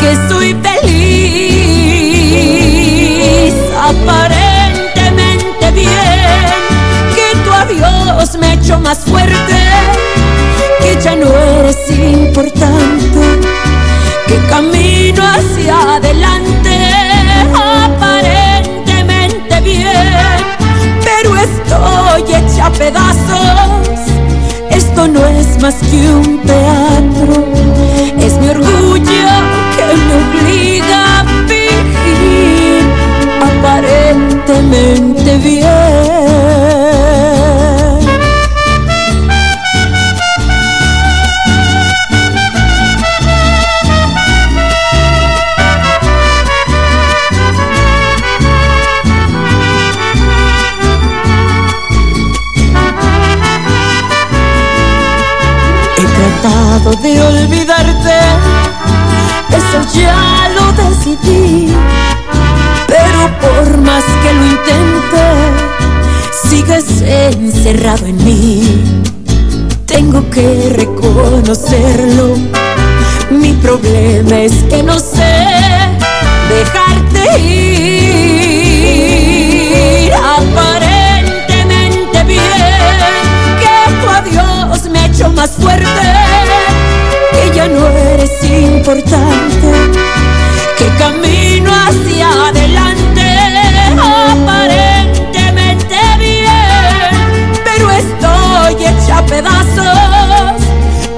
que 0.00 0.12
estoy 0.12 0.56
feliz, 0.66 0.94
aparentemente 3.90 5.66
bien 5.72 6.46
que 7.14 7.26
tu 7.44 7.50
adiós 7.52 8.36
me 8.40 8.46
ha 8.52 8.56
más 8.78 8.98
fuerte, 8.98 9.58
que 10.80 10.90
ya 11.00 11.14
no 11.14 11.26
eres 11.26 11.78
importante, 11.90 13.22
que 14.26 14.36
camino 14.48 15.22
hacia 15.22 15.96
adelante, 15.96 16.74
aparentemente 17.54 19.60
bien, 19.60 20.42
pero 21.04 21.36
estoy 21.36 22.22
hecha 22.34 22.66
a 22.66 22.70
pedazos. 22.70 24.07
Esto 24.78 25.08
no 25.08 25.26
es 25.26 25.60
más 25.60 25.74
que 25.90 26.08
un 26.08 26.40
teatro, 26.42 27.44
es 28.20 28.38
mi 28.38 28.48
orgullo 28.48 29.28
que 29.74 29.86
me 30.06 30.14
obliga 30.22 31.00
a 31.20 31.24
fingir 31.48 32.82
aparentemente 33.42 35.30
bien. 35.38 36.07
de 57.02 57.20
olvidarte, 57.20 58.20
eso 59.50 59.82
ya 59.94 60.48
lo 60.54 60.72
decidí. 60.72 61.74
Pero 62.86 63.28
por 63.40 63.76
más 63.78 64.04
que 64.22 64.32
lo 64.32 64.44
intente, 64.44 65.24
sigues 66.48 67.02
encerrado 67.02 68.06
en 68.06 68.24
mí. 68.24 69.02
Tengo 69.86 70.30
que 70.30 70.72
reconocerlo. 70.76 72.36
Mi 73.30 73.52
problema 73.52 74.40
es 74.40 74.64
que 74.64 74.82
no 74.82 74.98
sé 74.98 75.46
dejarte 76.48 77.38
ir. 77.40 78.18
Aparentemente 80.14 82.24
bien, 82.24 82.40
que 83.60 83.92
tu 84.00 84.08
adiós 84.10 84.88
me 84.90 84.98
ha 84.98 85.06
hecho 85.06 85.28
más 85.30 85.50
fuerte 85.50 86.27
que 87.32 87.42
ya 87.54 87.68
no 87.68 87.86
eres 87.88 88.44
importante. 88.44 89.72
Que 90.76 90.86
camino 90.98 91.70
hacia 91.72 92.28
adelante. 92.48 93.24
Aparentemente 94.00 95.96
bien, 96.18 97.52
pero 97.64 97.90
estoy 97.90 98.74
hecha 98.86 99.18
a 99.18 99.26
pedazos. 99.26 100.62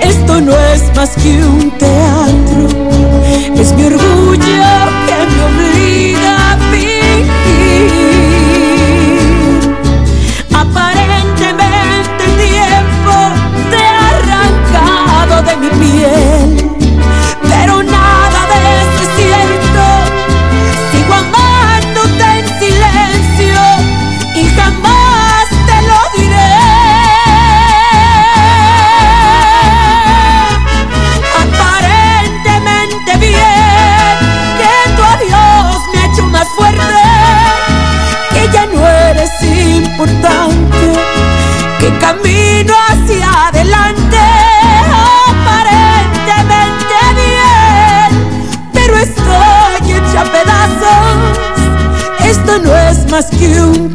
Esto 0.00 0.40
no 0.40 0.52
es 0.72 0.82
más 0.96 1.10
que 1.10 1.42
un 1.42 1.70
teatro. 1.78 2.68
Es 3.54 3.72
mi 3.74 3.84
orgullo 3.84 4.64
que 5.06 5.16
me 5.34 5.42
obliga 5.48 6.09
de 15.92 16.39
es 53.42 53.89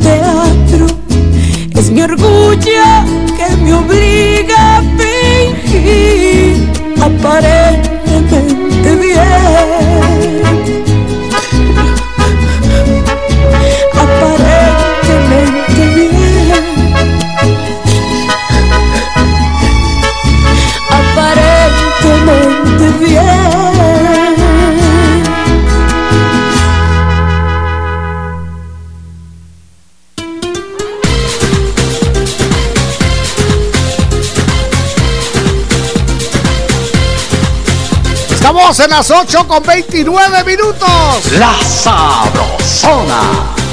En 38.85 38.91
las 38.91 39.09
8 39.09 39.47
con 39.47 39.63
29 39.63 40.43
minutos. 40.43 41.31
La 41.39 41.55
Sabrosona. 41.59 43.64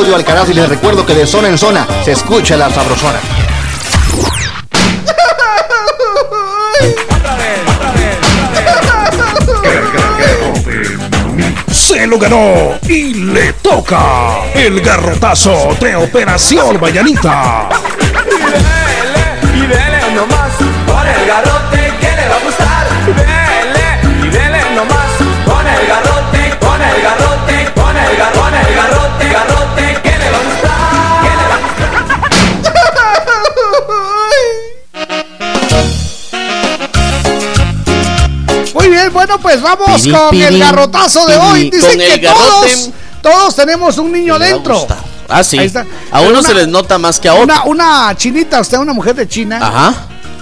Claudio 0.00 0.16
Alcaraz 0.16 0.48
y 0.48 0.54
les 0.54 0.66
recuerdo 0.66 1.04
que 1.04 1.12
de 1.14 1.26
zona 1.26 1.48
en 1.48 1.58
zona 1.58 1.86
se 2.02 2.12
escucha 2.12 2.56
la 2.56 2.70
sabrosona. 2.70 3.20
Se 11.70 12.06
lo 12.06 12.18
ganó 12.18 12.78
y 12.88 13.12
le 13.12 13.52
toca 13.52 14.42
el 14.54 14.80
garrotazo 14.80 15.76
de 15.78 15.94
Operación 15.96 16.80
Mañanita. 16.80 17.68
Y 19.54 19.60
dele 19.60 20.14
nomás 20.14 20.56
con 20.86 21.06
el 21.08 21.26
garrote 21.26 21.59
pues 39.50 39.62
vamos 39.62 40.06
con 40.06 40.34
el 40.40 40.58
garrotazo 40.58 41.26
de 41.26 41.36
hoy. 41.36 41.70
Dicen 41.70 41.98
que 41.98 42.18
garrote 42.18 42.50
todos, 42.74 42.90
todos 43.22 43.56
tenemos 43.56 43.98
un 43.98 44.12
niño 44.12 44.38
dentro. 44.38 44.86
Ah, 45.28 45.42
sí. 45.44 45.58
Ahí 45.58 45.66
está. 45.66 45.86
A 46.10 46.20
uno 46.20 46.38
una- 46.40 46.42
se 46.48 46.54
les 46.54 46.68
nota 46.68 46.98
más 46.98 47.18
que 47.20 47.28
a 47.28 47.34
otro. 47.34 47.44
Una, 47.44 47.64
una 47.64 48.16
chinita, 48.16 48.60
usted, 48.60 48.78
una 48.78 48.92
mujer 48.92 49.14
de 49.14 49.28
China, 49.28 49.58
Ajá. 49.62 49.94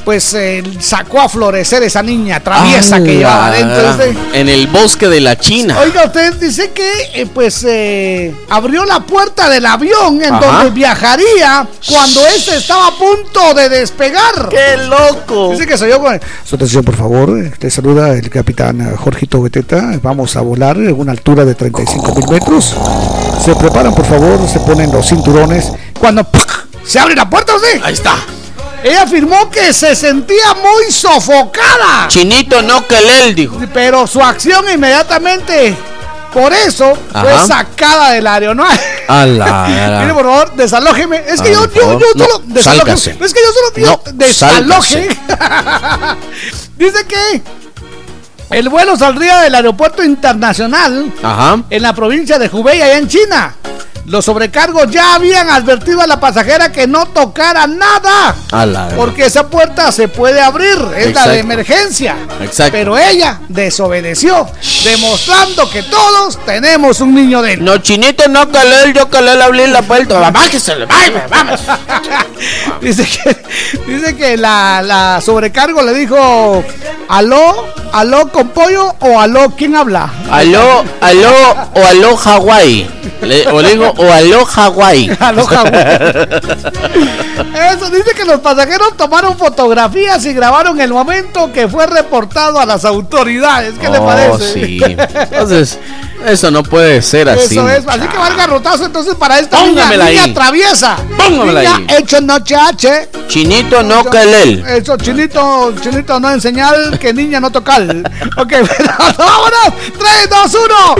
Pues 0.09 0.33
eh, 0.33 0.63
sacó 0.81 1.21
a 1.21 1.29
florecer 1.29 1.83
esa 1.83 2.03
niña 2.03 2.41
traviesa 2.41 2.99
que 2.99 3.17
llevaba 3.17 3.49
adentro. 3.49 3.91
este. 3.91 4.41
En 4.41 4.49
el 4.49 4.67
bosque 4.69 5.07
de 5.07 5.21
la 5.21 5.37
China. 5.39 5.77
Oiga, 5.81 6.07
usted 6.07 6.33
dice 6.37 6.71
que 6.71 6.91
eh, 7.13 7.27
pues 7.27 7.63
eh, 7.69 8.35
abrió 8.49 8.87
la 8.87 9.01
puerta 9.01 9.51
del 9.51 9.67
avión 9.67 10.23
en 10.23 10.33
Ajá. 10.33 10.47
donde 10.47 10.71
viajaría 10.71 11.69
cuando 11.87 12.27
este 12.27 12.57
estaba 12.57 12.87
a 12.87 12.93
punto 12.93 13.53
de 13.53 13.69
despegar. 13.69 14.49
¡Qué 14.49 14.79
loco! 14.89 15.51
Dice 15.51 15.67
que 15.67 15.77
se 15.77 15.85
oyó 15.85 16.01
con... 16.01 16.19
Su 16.43 16.57
atención, 16.57 16.85
por 16.85 16.97
favor. 16.97 17.31
Te 17.59 17.71
saluda 17.71 18.15
el 18.15 18.31
capitán 18.31 18.97
Jorgito 18.97 19.43
Beteta. 19.43 19.93
Vamos 20.03 20.37
a 20.37 20.41
volar 20.41 20.79
en 20.79 20.99
una 20.99 21.13
altura 21.13 21.45
de 21.45 21.55
35 21.55 22.15
mil 22.15 22.29
metros. 22.31 22.75
Se 23.45 23.55
preparan, 23.57 23.95
por 23.95 24.07
favor, 24.07 24.49
se 24.49 24.59
ponen 24.61 24.91
los 24.91 25.07
cinturones. 25.07 25.71
Cuando 26.01 26.25
¡pac! 26.25 26.67
se 26.83 26.99
abre 26.99 27.15
la 27.15 27.29
puerta, 27.29 27.53
¿sí? 27.59 27.79
Ahí 27.85 27.93
está. 27.93 28.17
Ella 28.83 29.03
afirmó 29.03 29.51
que 29.51 29.73
se 29.73 29.95
sentía 29.97 30.55
muy 30.55 30.91
sofocada. 30.93 32.07
Chinito 32.09 32.63
no 32.63 32.87
que 32.87 32.97
él 33.25 33.35
dijo. 33.35 33.59
Pero 33.75 34.07
su 34.07 34.23
acción 34.23 34.65
inmediatamente, 34.73 35.77
por 36.33 36.53
eso, 36.53 36.97
fue 37.13 37.47
sacada 37.47 38.13
del 38.13 38.27
aeronave. 38.27 38.79
A 39.09 39.27
la- 39.27 39.99
Mire, 40.01 40.15
por 40.15 40.25
favor, 40.25 40.53
desalójeme. 40.55 41.23
Es 41.27 41.41
que 41.41 41.53
yo, 41.53 41.67
yo, 41.73 41.99
yo 41.99 42.09
No, 42.15 42.25
solo 42.25 42.43
desalójeme. 42.47 42.97
sálgase. 42.97 43.11
Es 43.25 43.35
que 43.35 43.41
yo 43.41 43.53
solo 43.53 43.73
pido 43.75 44.03
No, 44.07 44.13
desaloje. 44.13 45.09
Dice 46.77 47.05
que 47.07 47.43
el 48.51 48.69
vuelo 48.69 48.97
saldría 48.97 49.41
del 49.41 49.55
aeropuerto 49.55 50.03
internacional 50.05 51.13
Ajá. 51.23 51.63
en 51.69 51.83
la 51.83 51.93
provincia 51.95 52.39
de 52.39 52.49
Hubei, 52.51 52.81
allá 52.81 52.97
en 52.99 53.09
China. 53.09 53.55
Los 54.09 54.25
sobrecargos 54.25 54.91
ya 54.91 55.15
habían 55.15 55.51
advertido 55.51 56.01
a 56.01 56.07
la 56.07 56.19
pasajera 56.19 56.73
que 56.73 56.87
no 56.87 57.07
tocara 57.07 57.67
nada. 57.67 58.35
La- 58.67 58.89
Porque 58.97 59.27
esa 59.27 59.49
puerta 59.49 59.93
se 59.93 60.09
puede 60.09 60.41
abrir, 60.41 60.79
es 60.97 61.15
la 61.15 61.29
de 61.29 61.39
emergencia. 61.41 62.17
Exacto. 62.41 62.73
Pero 62.73 62.97
ella 62.97 63.41
desobedeció, 63.49 64.49
demostrando 64.85 65.69
que 65.71 65.83
todos 65.83 66.39
tenemos 66.47 67.01
un 67.01 67.15
niño 67.15 67.43
dentro. 67.43 67.65
No, 67.67 67.79
chinito 67.79 68.27
no 68.29 68.47
él, 68.85 68.95
yo 68.95 69.09
que 69.11 69.19
él 69.19 69.43
abrí 69.43 69.67
la 69.67 69.83
puerta. 69.83 70.19
Mamá, 70.21 70.49
que 70.51 70.59
se 70.59 70.75
le 70.75 70.87
vaya, 70.87 71.27
vamos. 71.29 71.61
dice 72.81 73.07
que, 73.07 73.37
dice 73.87 74.17
que 74.17 74.37
la, 74.37 74.81
la 74.83 75.21
sobrecargo 75.21 75.83
le 75.83 75.93
dijo, 75.95 76.65
aló, 77.09 77.67
aló 77.93 78.29
con 78.29 78.49
pollo 78.49 78.95
o 79.01 79.21
aló, 79.21 79.51
¿quién 79.57 79.77
habla? 79.77 80.11
Aló, 80.31 80.85
aló 81.01 81.33
o 81.75 81.85
aló 81.87 82.17
Hawái. 82.17 82.91
O 83.53 83.61
le 83.61 83.71
digo, 83.71 83.93
o 83.97 84.13
aló 84.13 84.45
Hawái. 84.45 85.11
Aló, 85.21 85.45
Hawái. 85.45 86.29
Eso 87.75 87.91
dice 87.91 88.13
que 88.15 88.25
los 88.25 88.41
pasajeros 88.41 88.97
tomaron 88.97 89.37
fotografías 89.37 90.25
y 90.27 90.33
grabaron 90.33 90.81
el 90.81 90.93
momento 90.93 91.53
que 91.53 91.69
fue 91.69 91.87
reportado 91.87 92.61
a 92.61 92.67
las 92.67 92.85
autoridades. 92.85 93.75
¿Qué 93.81 93.89
le 93.89 93.99
Oh, 93.99 94.07
parece? 94.07 94.53
sí. 94.55 94.81
Entonces, 94.85 95.79
eso 96.27 96.51
no 96.51 96.63
puede 96.63 97.01
ser 97.03 97.29
así. 97.29 97.55
Eso 97.57 97.69
es, 97.69 97.87
así 97.87 98.07
que 98.09 98.19
va 98.19 98.29
el 98.29 98.37
garrotazo 98.37 98.85
entonces 98.87 99.15
para 99.15 99.39
esta 99.39 99.59
niña, 99.59 99.85
Póngamela 99.85 100.05
niña 100.07 100.23
ahí. 100.25 100.35
traviesa. 100.35 100.97
Póngamela 101.17 101.61
niña 101.61 101.77
ahí. 101.77 101.87
hecho 101.99 102.21
noche 102.21 102.57
H. 102.57 103.09
Chinito 103.29 103.83
no 103.83 104.03
él. 104.13 104.65
Eso, 104.67 104.97
chinito, 104.97 105.75
chinito 105.81 106.19
no 106.19 106.31
enseñar 106.31 106.99
que 106.99 107.13
niña 107.13 107.41
no 107.41 107.51
tocar. 107.51 107.83
Ok, 108.37 108.51
bueno, 108.51 108.95
vámonos. 109.19 109.73
3, 109.99 110.31
2, 110.31 110.55
1. 110.55 110.95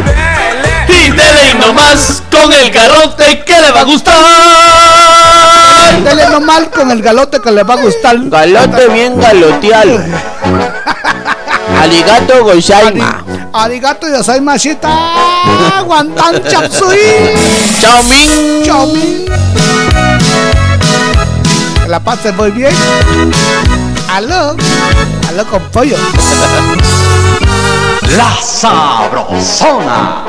Y 0.89 1.11
dele 1.11 1.55
nomás 1.55 2.23
con 2.33 2.53
el 2.53 2.71
garrote 2.71 3.45
que 3.45 3.61
le 3.61 3.71
va 3.71 3.81
a 3.81 3.85
gustar. 3.85 4.15
Dele 6.03 6.29
nomás 6.31 6.65
con 6.75 6.91
el 6.91 7.01
galote 7.03 7.41
que 7.41 7.53
le 7.53 7.63
va 7.63 7.75
a 7.75 7.77
gustar. 7.77 8.17
Galote 8.29 8.89
bien 8.89 9.21
galoteado. 9.21 10.01
Aligato 11.81 12.43
Goisaima. 12.45 13.25
Arigato 13.53 14.09
y 14.09 14.15
asai 14.15 14.41
machita. 14.41 14.89
Guantán 15.85 16.43
chapsui. 16.49 16.99
Chao 17.81 18.03
Min. 18.05 18.65
Chao 18.65 18.87
Min. 18.87 19.27
La 21.89 22.01
pase 22.01 22.33
muy 22.33 22.51
bien. 22.51 22.75
Aló. 24.13 24.57
Aló 25.29 25.47
con 25.47 25.63
pollo. 25.71 25.97
La 28.17 28.37
Sabrosona. 28.43 30.25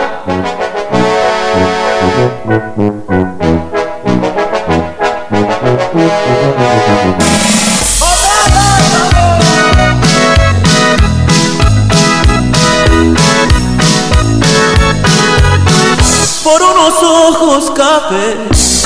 Cafés 18.09 18.83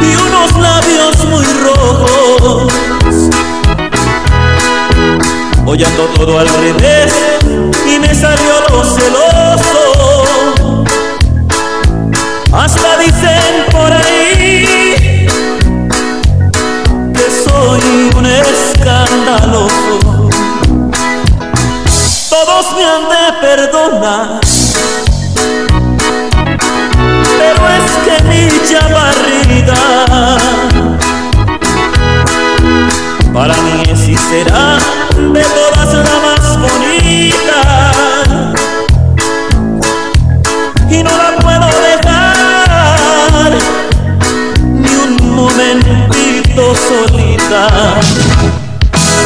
y 0.00 0.16
unos 0.16 0.52
labios 0.60 1.24
muy 1.24 1.44
rojos. 1.64 2.72
Hoy 5.64 5.82
ando 5.84 6.04
todo 6.16 6.38
al 6.38 6.48
revés 6.48 7.12
y 7.86 7.98
me 7.98 8.14
salió 8.14 8.60
lo 8.70 8.84
celoso. 8.84 10.84
Hasta 12.52 12.98
dicen 12.98 13.64
por 13.70 13.92
ahí 13.92 15.26
que 17.14 17.30
soy 17.44 17.80
un 18.16 18.26
escandaloso. 18.26 20.28
Todos 22.30 22.66
me 22.76 22.84
han 22.84 23.08
de 23.08 23.32
perdonar, 23.40 24.40
pero 27.54 27.64
es 27.68 27.90
que 28.04 28.16
mi 28.24 28.42
chavarrita 28.68 29.82
para 33.32 33.54
mí 33.54 33.82
es 33.90 34.08
y 34.08 34.16
será 34.16 34.78
de 35.32 35.44
todas 35.44 35.94
la 35.94 36.16
más 36.26 36.44
bonita 36.60 37.60
y 40.90 41.02
no 41.02 41.10
la 41.10 41.30
puedo 41.40 41.68
dejar 41.88 43.50
ni 44.62 44.90
un 45.06 45.12
momentito 45.34 46.62
solita. 46.88 47.62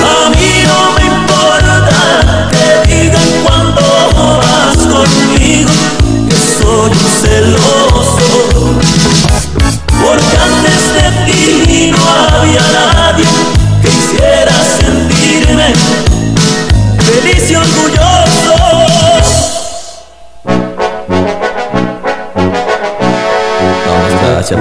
A 0.05 0.31
mí 0.31 0.53
no 0.67 0.81
me 0.97 1.02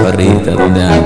¿Dónde 0.02 0.24
estás, 0.26 1.01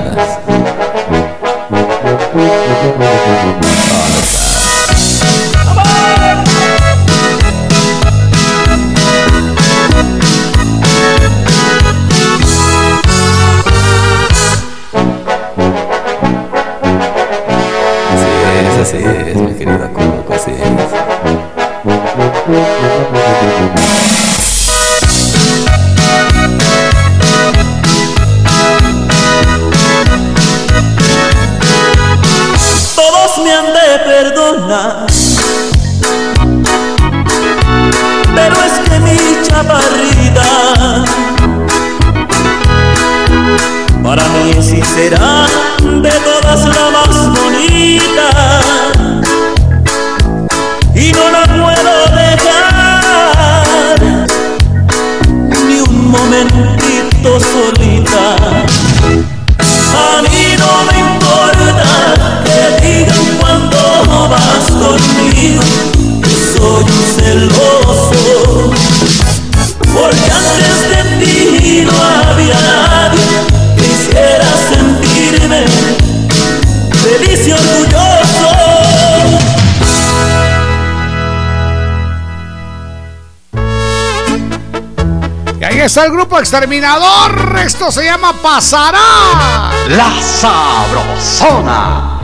Está 85.96 86.08
el 86.08 86.12
grupo 86.12 86.38
exterminador. 86.38 87.58
Esto 87.64 87.90
se 87.90 88.04
llama 88.04 88.34
Pasará. 88.42 89.70
La 89.88 90.12
Sabrosona. 90.20 92.20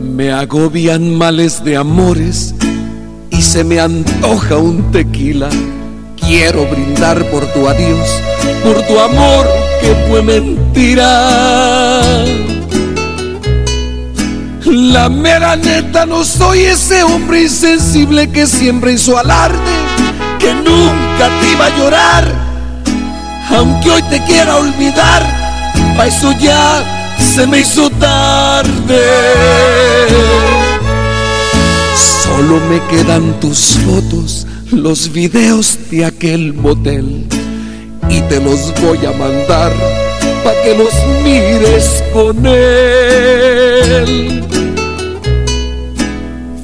Me 0.00 0.32
agobian 0.32 1.16
males 1.16 1.64
de 1.64 1.76
amores 1.76 2.54
y 3.30 3.42
se 3.42 3.64
me 3.64 3.80
antoja 3.80 4.56
un 4.56 4.92
tequila. 4.92 5.48
Quiero 6.16 6.64
brindar 6.66 7.28
por 7.32 7.44
tu 7.52 7.66
adiós, 7.66 8.08
por 8.62 8.80
tu 8.86 9.00
amor 9.00 9.48
que 9.80 9.96
fue 10.08 10.22
mentira. 10.22 10.57
La 14.64 15.08
mera 15.08 15.56
neta 15.56 16.06
no 16.06 16.24
soy 16.24 16.60
ese 16.60 17.02
hombre 17.02 17.42
insensible 17.42 18.30
que 18.30 18.46
siempre 18.46 18.92
hizo 18.92 19.18
alarde, 19.18 19.58
que 20.38 20.54
nunca 20.54 21.30
te 21.40 21.50
iba 21.52 21.66
a 21.66 21.76
llorar. 21.76 22.32
Aunque 23.56 23.90
hoy 23.90 24.02
te 24.02 24.22
quiera 24.22 24.54
olvidar, 24.54 25.26
pa' 25.96 26.06
eso 26.06 26.32
ya 26.40 26.84
se 27.18 27.44
me 27.48 27.58
hizo 27.58 27.90
tarde. 27.90 29.02
Solo 32.22 32.60
me 32.70 32.80
quedan 32.86 33.40
tus 33.40 33.78
fotos, 33.84 34.46
los 34.70 35.10
videos 35.10 35.76
de 35.90 36.04
aquel 36.04 36.54
motel. 36.54 37.26
Y 38.08 38.20
te 38.22 38.40
los 38.40 38.72
voy 38.80 39.04
a 39.04 39.10
mandar 39.10 39.72
pa' 40.48 40.62
que 40.62 40.74
los 40.74 40.94
mires 41.22 42.02
con 42.12 42.46
él. 42.46 44.10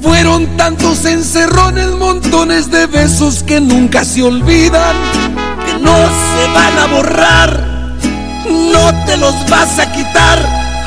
Fueron 0.01 0.47
tantos 0.57 1.05
encerrones, 1.05 1.89
montones 1.93 2.71
de 2.71 2.87
besos 2.87 3.43
que 3.43 3.61
nunca 3.61 4.05
se 4.05 4.23
olvidan, 4.23 4.97
que 5.67 5.75
no 5.85 5.97
se 5.97 6.43
van 6.55 6.79
a 6.79 6.87
borrar 6.87 7.75
no 8.51 9.05
te 9.07 9.17
los 9.17 9.35
vas 9.49 9.79
a 9.79 9.91
quitar, 9.93 10.39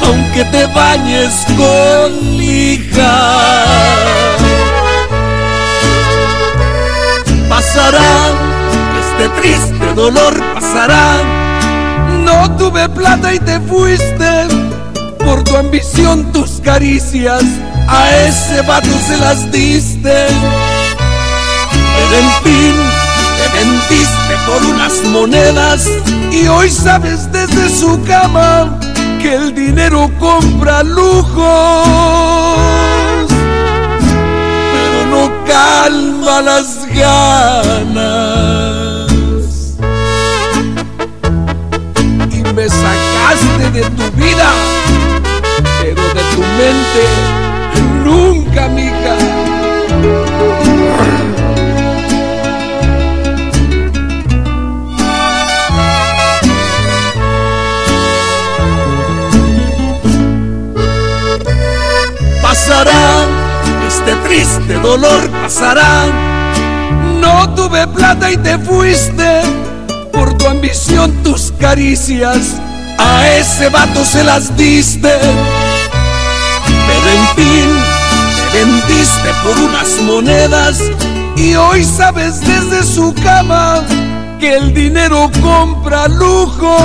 aunque 0.02 0.44
te 0.46 0.66
bañes 0.68 1.34
con 1.58 2.38
lija. 2.38 3.64
Pasará, 7.50 8.30
este 9.00 9.30
triste 9.42 9.94
dolor 9.96 10.34
pasará. 10.54 11.47
Tuve 12.58 12.88
plata 12.90 13.34
y 13.34 13.40
te 13.40 13.60
fuiste, 13.62 14.48
por 15.24 15.44
tu 15.44 15.56
ambición 15.58 16.32
tus 16.32 16.60
caricias 16.62 17.44
a 17.88 18.16
ese 18.26 18.62
vato 18.62 18.90
se 19.08 19.18
las 19.18 19.52
diste. 19.52 20.28
Pero 21.96 22.18
en 22.20 22.32
fin, 22.44 22.76
te 23.38 23.48
vendiste 23.58 24.34
por 24.46 24.62
unas 24.74 24.94
monedas 25.12 25.88
y 26.32 26.48
hoy 26.48 26.70
sabes 26.70 27.32
desde 27.32 27.70
su 27.70 28.02
cama 28.06 28.78
que 29.22 29.36
el 29.36 29.54
dinero 29.54 30.10
compra 30.20 30.84
lujos, 30.84 31.38
pero 34.74 35.06
no 35.10 35.32
calma 35.46 36.42
las 36.42 36.86
ganas. 36.88 38.87
Sacaste 42.70 43.72
de 43.72 43.82
tu 43.82 44.12
vida, 44.18 44.50
pero 45.82 46.02
de 46.14 46.24
tu 46.34 46.42
mente 46.42 47.04
nunca, 48.04 48.68
mija. 48.68 49.18
pasará, 62.68 63.26
este 63.88 64.16
triste 64.28 64.74
dolor 64.80 65.30
pasará. 65.42 66.06
No 67.22 67.54
tuve 67.56 67.88
plata 67.88 68.32
y 68.32 68.38
te 68.38 68.58
fuiste, 68.58 69.42
por 70.12 70.38
tu 70.38 70.48
ambición 70.48 71.12
tus 71.24 71.47
caricias, 71.60 72.56
a 72.98 73.28
ese 73.36 73.70
vato 73.70 74.04
se 74.06 74.24
las 74.24 74.56
diste. 74.56 75.14
Pero 76.88 77.10
en 77.18 77.28
fin, 77.36 77.70
te 78.36 78.58
vendiste 78.60 79.30
por 79.44 79.58
unas 79.58 80.02
monedas 80.04 80.82
y 81.36 81.56
hoy 81.56 81.84
sabes 81.84 82.42
desde 82.42 82.84
su 82.84 83.14
cama 83.14 83.84
que 84.40 84.56
el 84.56 84.74
dinero 84.74 85.30
compra 85.42 86.08
lujos 86.08 86.78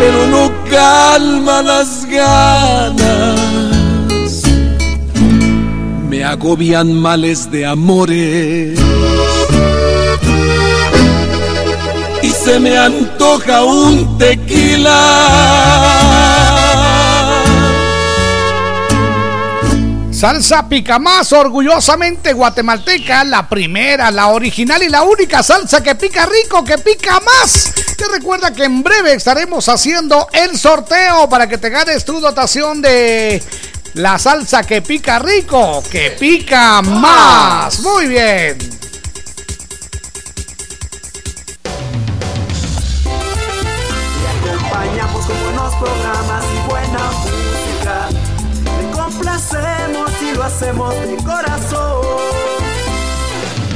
pero 0.00 0.26
no 0.28 0.50
calma 0.70 1.60
las 1.62 2.06
ganas. 2.06 3.38
Me 6.08 6.24
agobian 6.24 6.94
males 6.94 7.50
de 7.50 7.66
amores 7.66 8.80
se 12.50 12.58
me 12.58 12.76
antoja 12.76 13.62
un 13.62 14.18
tequila. 14.18 14.96
Salsa 20.10 20.68
pica 20.68 20.98
más, 20.98 21.32
orgullosamente 21.32 22.32
guatemalteca, 22.32 23.22
la 23.22 23.48
primera, 23.48 24.10
la 24.10 24.28
original 24.28 24.82
y 24.82 24.88
la 24.88 25.02
única 25.02 25.44
salsa 25.44 25.80
que 25.80 25.94
pica 25.94 26.26
rico, 26.26 26.64
que 26.64 26.76
pica 26.78 27.20
más. 27.20 27.72
Te 27.96 28.08
recuerda 28.08 28.52
que 28.52 28.64
en 28.64 28.82
breve 28.82 29.12
estaremos 29.12 29.68
haciendo 29.68 30.26
el 30.32 30.58
sorteo 30.58 31.28
para 31.28 31.48
que 31.48 31.56
te 31.56 31.70
ganes 31.70 32.04
tu 32.04 32.18
dotación 32.18 32.82
de 32.82 33.40
la 33.94 34.18
salsa 34.18 34.64
que 34.64 34.82
pica 34.82 35.20
rico, 35.20 35.84
que 35.88 36.16
pica 36.18 36.82
más. 36.82 37.78
Muy 37.78 38.08
bien. 38.08 38.79
Programas 45.80 46.44
y 46.44 46.68
buena 46.68 47.10
música. 47.22 48.08
Te 48.64 48.90
complacemos 48.90 50.10
y 50.22 50.34
lo 50.34 50.44
hacemos 50.44 50.94
de 50.94 51.16
corazón. 51.16 52.06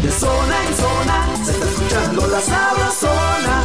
De 0.02 0.10
zona 0.10 0.66
en 0.66 0.76
zona 0.76 1.26
se 1.44 1.50
está 1.52 1.66
escuchando 1.66 2.26
la 2.26 2.40
sabrosona. 2.40 3.62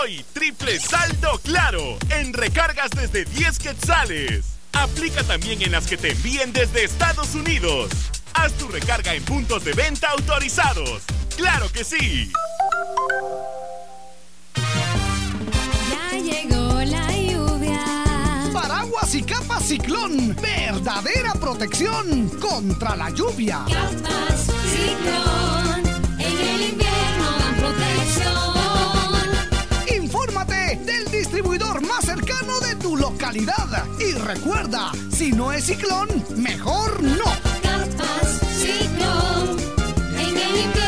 Hoy, 0.00 0.24
triple 0.32 0.78
saldo 0.78 1.40
claro 1.42 1.98
en 2.10 2.32
recargas 2.32 2.90
desde 2.90 3.24
10 3.24 3.58
quetzales. 3.58 4.44
Aplica 4.72 5.24
también 5.24 5.60
en 5.62 5.72
las 5.72 5.88
que 5.88 5.96
te 5.96 6.12
envíen 6.12 6.52
desde 6.52 6.84
Estados 6.84 7.34
Unidos. 7.34 7.90
Haz 8.34 8.52
tu 8.52 8.68
recarga 8.68 9.14
en 9.14 9.24
puntos 9.24 9.64
de 9.64 9.72
venta 9.72 10.10
autorizados. 10.10 11.02
¡Claro 11.36 11.68
que 11.72 11.82
sí! 11.82 12.30
Paraguas 18.98 19.14
y 19.14 19.22
capa 19.22 19.60
ciclón. 19.60 20.36
Verdadera 20.40 21.32
protección 21.34 22.28
contra 22.40 22.96
la 22.96 23.10
lluvia. 23.10 23.64
Capas 23.66 24.46
ciclón. 24.72 25.86
En 26.18 26.38
el 26.38 26.70
invierno 26.70 27.30
dan 27.38 27.54
protección. 27.56 28.34
Infórmate 30.02 30.80
del 30.84 31.04
distribuidor 31.10 31.80
más 31.86 32.04
cercano 32.04 32.58
de 32.60 32.74
tu 32.76 32.96
localidad. 32.96 33.84
Y 34.00 34.12
recuerda, 34.14 34.90
si 35.12 35.32
no 35.32 35.52
es 35.52 35.66
ciclón, 35.66 36.08
mejor 36.36 37.02
no. 37.02 37.24
Capas 37.62 38.40
ciclón. 38.56 39.58
En 40.18 40.36
el 40.36 40.56
invierno 40.64 40.87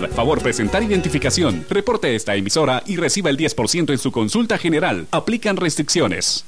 favor 0.09 0.41
presentar 0.41 0.83
identificación. 0.83 1.65
Reporte 1.69 2.15
esta 2.15 2.35
emisora 2.35 2.83
y 2.85 2.97
reciba 2.97 3.29
el 3.29 3.37
10% 3.37 3.91
en 3.91 3.97
su 3.97 4.11
consulta 4.11 4.57
general. 4.57 5.07
Aplican 5.11 5.57
restricciones. 5.57 6.45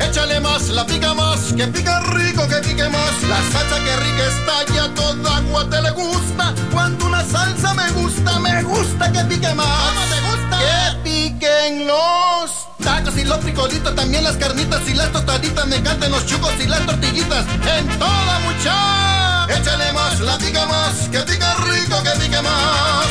Échale 0.00 0.40
más, 0.40 0.68
la 0.70 0.86
pica 0.86 1.12
más, 1.12 1.52
que 1.52 1.66
pica 1.66 2.00
rico, 2.00 2.46
que 2.48 2.56
pique 2.68 2.88
más. 2.88 3.22
La 3.28 3.36
salsa 3.50 3.84
que 3.84 3.96
rica 3.96 4.26
está 4.26 4.74
ya 4.74 4.94
toda 4.94 5.36
agua 5.36 5.68
te 5.68 5.82
le 5.82 5.90
gusta. 5.90 6.54
Cuando 6.72 7.06
una 7.06 7.24
salsa 7.24 7.74
me 7.74 7.90
gusta, 7.92 8.38
me 8.38 8.62
gusta 8.62 9.12
que 9.12 9.20
pique 9.24 9.54
más. 9.54 9.66
¿Cómo 9.66 10.00
te 10.06 10.20
gusta? 10.30 10.58
Que 10.58 11.10
piquen 11.10 11.86
los 11.86 12.68
tacos 12.82 13.16
y 13.18 13.24
los 13.24 13.38
frijolitos, 13.40 13.94
también 13.94 14.24
las 14.24 14.36
carnitas 14.36 14.88
y 14.88 14.94
las 14.94 15.12
tostaditas. 15.12 15.66
Me 15.66 15.76
encantan 15.76 16.10
los 16.10 16.24
chucos 16.26 16.52
y 16.64 16.68
las 16.68 16.86
tortillitas. 16.86 17.44
En 17.78 17.86
toda 17.98 18.38
mucha. 18.40 19.27
Échale 19.48 19.92
más, 19.92 20.20
la 20.20 20.38
pica 20.38 20.66
más, 20.66 21.08
que 21.08 21.18
pica 21.20 21.54
rico, 21.56 22.02
que 22.02 22.10
pique 22.20 22.42
más. 22.42 23.06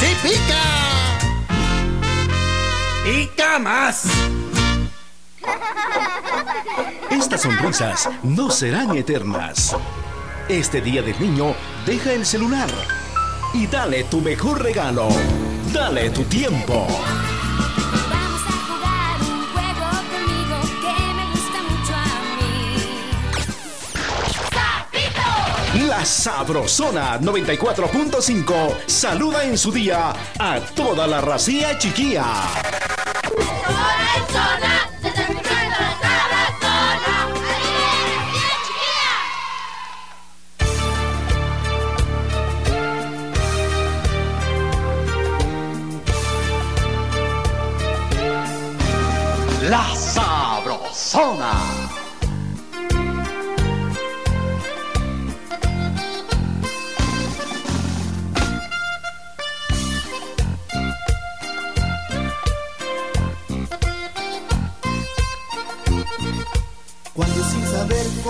¡Sí 0.00 0.16
pica! 0.22 0.62
¡Pica 3.04 3.58
más! 3.58 4.04
Estas 7.10 7.42
sonrisas 7.42 8.08
no 8.22 8.50
serán 8.50 8.96
eternas. 8.96 9.76
Este 10.48 10.80
día 10.80 11.02
del 11.02 11.18
niño, 11.20 11.54
deja 11.86 12.12
el 12.12 12.26
celular 12.26 12.68
y 13.52 13.66
dale 13.66 14.04
tu 14.04 14.20
mejor 14.20 14.62
regalo. 14.62 15.08
Dale 15.72 16.10
tu 16.10 16.24
tiempo. 16.24 16.86
La 25.88 26.02
Sabrosona 26.02 27.20
94.5 27.20 28.86
saluda 28.86 29.44
en 29.44 29.58
su 29.58 29.70
día 29.70 30.14
a 30.38 30.60
toda 30.74 31.06
la 31.06 31.20
racía 31.20 31.76
chiquía. 31.76 32.24
La 49.68 49.94
Sabrosona. 49.94 51.73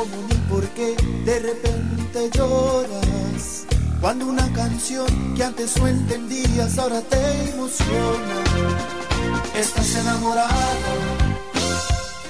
Cómo 0.05 0.23
ni 0.28 0.34
por 0.49 0.66
qué 0.70 0.97
de 1.24 1.39
repente 1.39 2.31
lloras. 2.34 3.65
Cuando 4.00 4.26
una 4.26 4.52
canción 4.52 5.07
que 5.34 5.44
antes 5.44 5.76
no 5.78 5.89
entendías 5.89 6.78
ahora 6.78 7.00
te 7.02 7.50
emociona. 7.50 8.39
Estás 9.57 9.94
enamorada, 9.97 10.52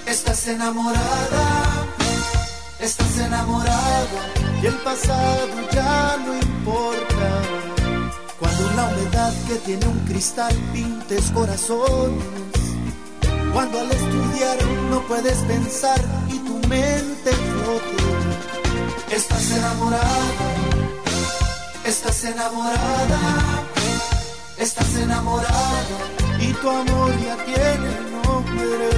estás 0.07 0.47
enamorada, 0.47 1.87
estás 2.79 3.19
enamorada 3.19 4.21
y 4.63 4.67
el 4.67 4.77
pasado 4.77 5.49
ya 5.73 6.17
no 6.25 6.35
importa. 6.35 7.29
Cuando 8.39 8.71
la 8.77 8.85
humedad 8.89 9.33
que 9.49 9.55
tiene 9.57 9.87
un 9.87 9.99
cristal 10.01 10.55
pintes 10.73 11.31
corazones 11.31 12.45
cuando 13.55 13.79
al 13.79 13.91
estudiar 13.91 14.59
no 14.91 15.01
puedes 15.07 15.39
pensar 15.45 16.01
y 16.29 16.41
Estás 19.11 19.51
enamorada, 19.51 20.05
estás 21.85 22.25
enamorada, 22.25 23.21
estás 24.57 24.97
enamorada 24.97 25.99
y 26.41 26.53
tu 26.55 26.71
amor 26.71 27.13
ya 27.23 27.37
tiene 27.45 27.91
nombre. 28.25 28.91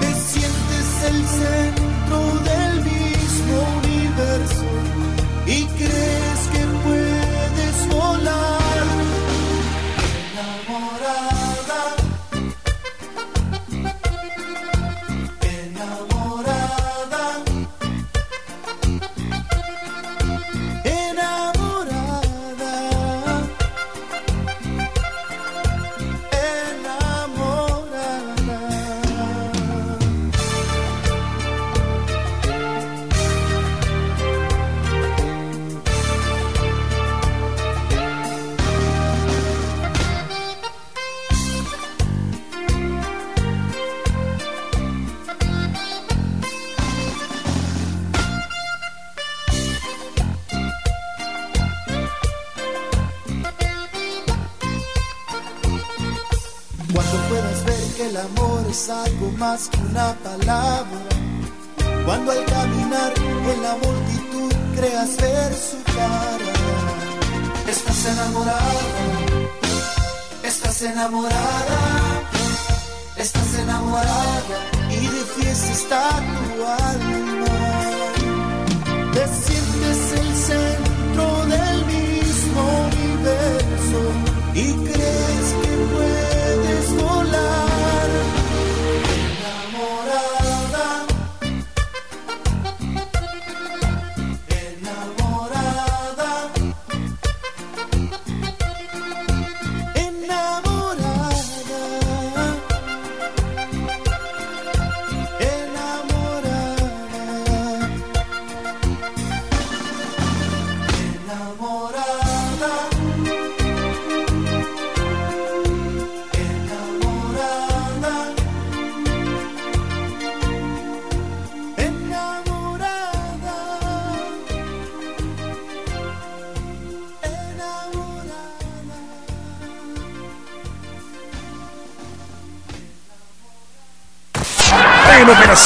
Te 0.00 0.14
sientes 0.14 0.88
el 1.10 1.26
centro 1.38 2.18
del 2.50 2.84
mismo 2.84 3.56
universo 3.84 4.66
y 5.46 5.64
crees 5.78 6.40
que 6.52 6.62
puedes 6.84 7.88
volar. 7.88 8.59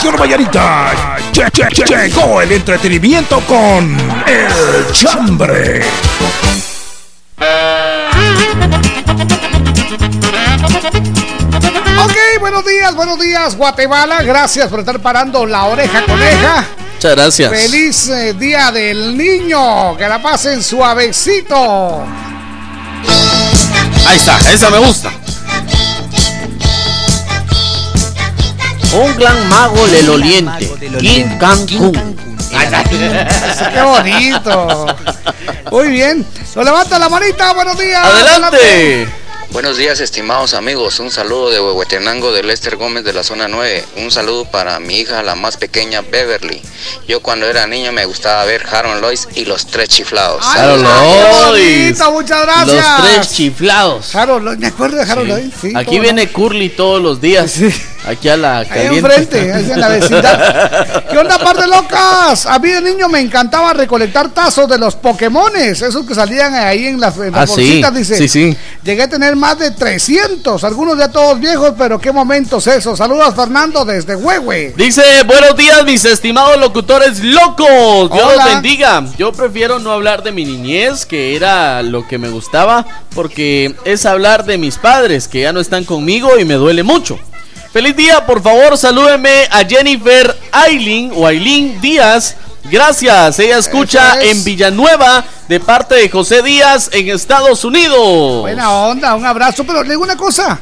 Operación 0.07 0.17
Vallarita. 0.21 0.93
Che- 1.33 1.51
che- 1.51 1.67
che- 1.69 1.85
Llegó 2.09 2.41
el 2.43 2.53
entretenimiento 2.53 3.41
con 3.47 3.97
El 4.27 4.93
Chambre. 4.93 5.83
Ok, 12.05 12.17
buenos 12.41 12.65
días, 12.67 12.95
buenos 12.95 13.19
días, 13.19 13.57
Guatemala. 13.57 14.23
Gracias 14.23 14.69
por 14.69 14.81
estar 14.81 15.01
parando 15.01 15.47
la 15.47 15.65
oreja 15.65 16.03
coneja. 16.05 16.65
Muchas 16.95 17.15
gracias. 17.17 17.51
Feliz 17.51 18.09
eh, 18.09 18.35
Día 18.35 18.71
del 18.73 19.17
Niño. 19.17 19.97
Que 19.97 20.07
la 20.09 20.21
pasen 20.21 20.63
suavecito. 20.63 22.05
Ahí 24.07 24.17
está, 24.17 24.39
esa 24.53 24.69
me 24.71 24.79
gusta. 24.79 25.11
Un 28.95 29.17
gran 29.17 29.49
mago 29.49 29.87
del 29.89 30.09
oriente, 30.09 30.71
King 31.01 31.37
Cancún. 31.39 32.17
Qué 33.75 33.83
bonito. 33.83 34.87
Muy 35.73 35.89
bien. 35.89 36.25
Nos 36.55 36.65
levanta 36.65 36.99
la 37.01 37.09
manita. 37.09 37.53
Buenos 37.55 37.77
días. 37.77 38.05
Adelante. 38.05 39.09
Buenos 39.51 39.77
días, 39.77 40.01
estimados 40.01 40.55
amigos. 40.55 40.99
Un 41.01 41.11
saludo 41.11 41.51
de 41.51 41.61
Huehuetenango 41.61 42.33
de 42.33 42.43
Lester 42.45 42.77
Gómez 42.77 43.05
de 43.05 43.13
la 43.13 43.25
zona 43.25 43.49
9. 43.49 43.85
Un 43.99 44.11
saludo 44.13 44.45
para 44.45 44.79
mi 44.81 44.99
hija, 44.99 45.23
la 45.23 45.35
más 45.35 45.57
pequeña, 45.57 46.01
Beverly. 46.01 46.61
Yo 47.09 47.21
cuando 47.21 47.47
era 47.47 47.67
niño 47.67 47.93
me 47.93 48.05
gustaba 48.05 48.45
ver 48.45 48.67
Harold 48.71 49.01
Lois 49.01 49.29
y 49.35 49.45
los 49.45 49.67
tres 49.67 49.89
chiflados. 49.89 50.45
Harold 50.45 50.83
Lois. 50.83 52.01
muchas 52.13 52.43
gracias. 52.43 52.99
Los 52.99 53.09
tres 53.09 53.33
chiflados. 53.33 54.15
Harold 54.15 54.45
Lloyd, 54.45 54.59
me 54.59 54.67
acuerdo 54.69 54.97
de 54.97 55.11
Harold 55.11 55.29
Lloyd, 55.29 55.53
sí, 55.61 55.73
Aquí 55.75 55.99
viene 55.99 56.29
Curly 56.29 56.71
todos 56.71 57.03
los 57.03 57.21
días. 57.21 57.55
Aquí 58.07 58.29
a 58.29 58.37
la 58.37 58.59
Ahí 58.59 58.67
caliente. 58.69 58.99
enfrente, 58.99 59.53
ahí 59.53 59.71
en 59.71 59.81
la 59.81 59.89
vecindad. 59.89 61.03
¿Qué 61.11 61.17
onda, 61.19 61.39
par 61.39 61.57
de 61.57 61.67
locas? 61.67 62.45
A 62.47 62.59
mí 62.59 62.69
de 62.69 62.83
niño 62.83 63.09
me 63.09 63.21
encantaba 63.21 63.73
recolectar 63.73 64.29
tazos 64.29 64.69
de 64.69 64.77
los 64.79 64.95
Pokémones, 64.95 65.81
esos 65.81 66.05
que 66.07 66.15
salían 66.15 66.55
ahí 66.55 66.87
en 66.87 67.01
las, 67.01 67.17
en 67.17 67.33
las 67.33 67.43
Ah, 67.43 67.47
sí, 67.47 67.53
bolsitas, 67.63 67.95
dice. 67.95 68.17
sí, 68.19 68.29
sí. 68.29 68.57
Llegué 68.83 69.03
a 69.05 69.09
tener 69.09 69.37
más 69.37 69.59
de 69.59 69.71
300, 69.71 70.63
algunos 70.65 70.99
ya 70.99 71.09
todos 71.11 71.41
viejos, 71.41 71.73
pero 71.79 71.99
qué 71.99 72.13
momentos 72.13 72.67
esos. 72.67 72.99
Saludos, 72.99 73.35
Fernando, 73.35 73.85
desde 73.87 74.17
Huehue. 74.17 74.75
Dice, 74.77 75.03
buenos 75.27 75.57
días 75.57 75.83
mis 75.85 76.05
estimados 76.05 76.59
locutores 76.59 77.21
locos. 77.23 78.11
Dios 78.11 78.23
Hola. 78.35 78.45
los 78.45 78.55
bendiga. 78.55 79.03
Yo 79.17 79.33
prefiero 79.33 79.79
no 79.79 79.91
hablar 79.93 80.23
de 80.23 80.33
mi 80.33 80.45
niñez, 80.45 81.07
que 81.07 81.35
era 81.37 81.83
lo 81.83 82.07
que 82.07 82.19
me 82.19 82.29
gustaba, 82.29 82.85
porque 83.15 83.75
es 83.87 84.05
hablar 84.05 84.45
de 84.45 84.59
mis 84.59 84.77
padres, 84.77 85.27
que 85.27 85.41
ya 85.41 85.53
no 85.55 85.61
están 85.61 85.85
conmigo 85.85 86.39
y 86.39 86.45
me 86.45 86.55
duele 86.55 86.83
mucho. 86.83 87.19
Feliz 87.75 87.97
día, 87.97 88.25
por 88.25 88.41
favor, 88.41 88.79
salúdeme 88.79 89.49
a 89.51 89.65
Jennifer 89.65 90.33
Aileen 90.53 91.11
o 91.13 91.27
Aileen 91.27 91.81
Díaz. 91.81 92.37
Gracias, 92.71 93.37
ella 93.41 93.59
escucha 93.59 94.23
es. 94.23 94.31
en 94.31 94.45
Villanueva 94.45 95.25
de 95.49 95.59
parte 95.59 95.97
de 95.97 96.09
José 96.09 96.41
Díaz 96.43 96.89
en 96.93 97.09
Estados 97.11 97.65
Unidos. 97.65 98.43
Buena 98.43 98.71
onda, 98.71 99.17
un 99.17 99.27
abrazo. 99.27 99.65
Pero 99.65 99.83
le 99.83 99.91
digo 99.91 100.05
una 100.05 100.17
cosa. 100.17 100.61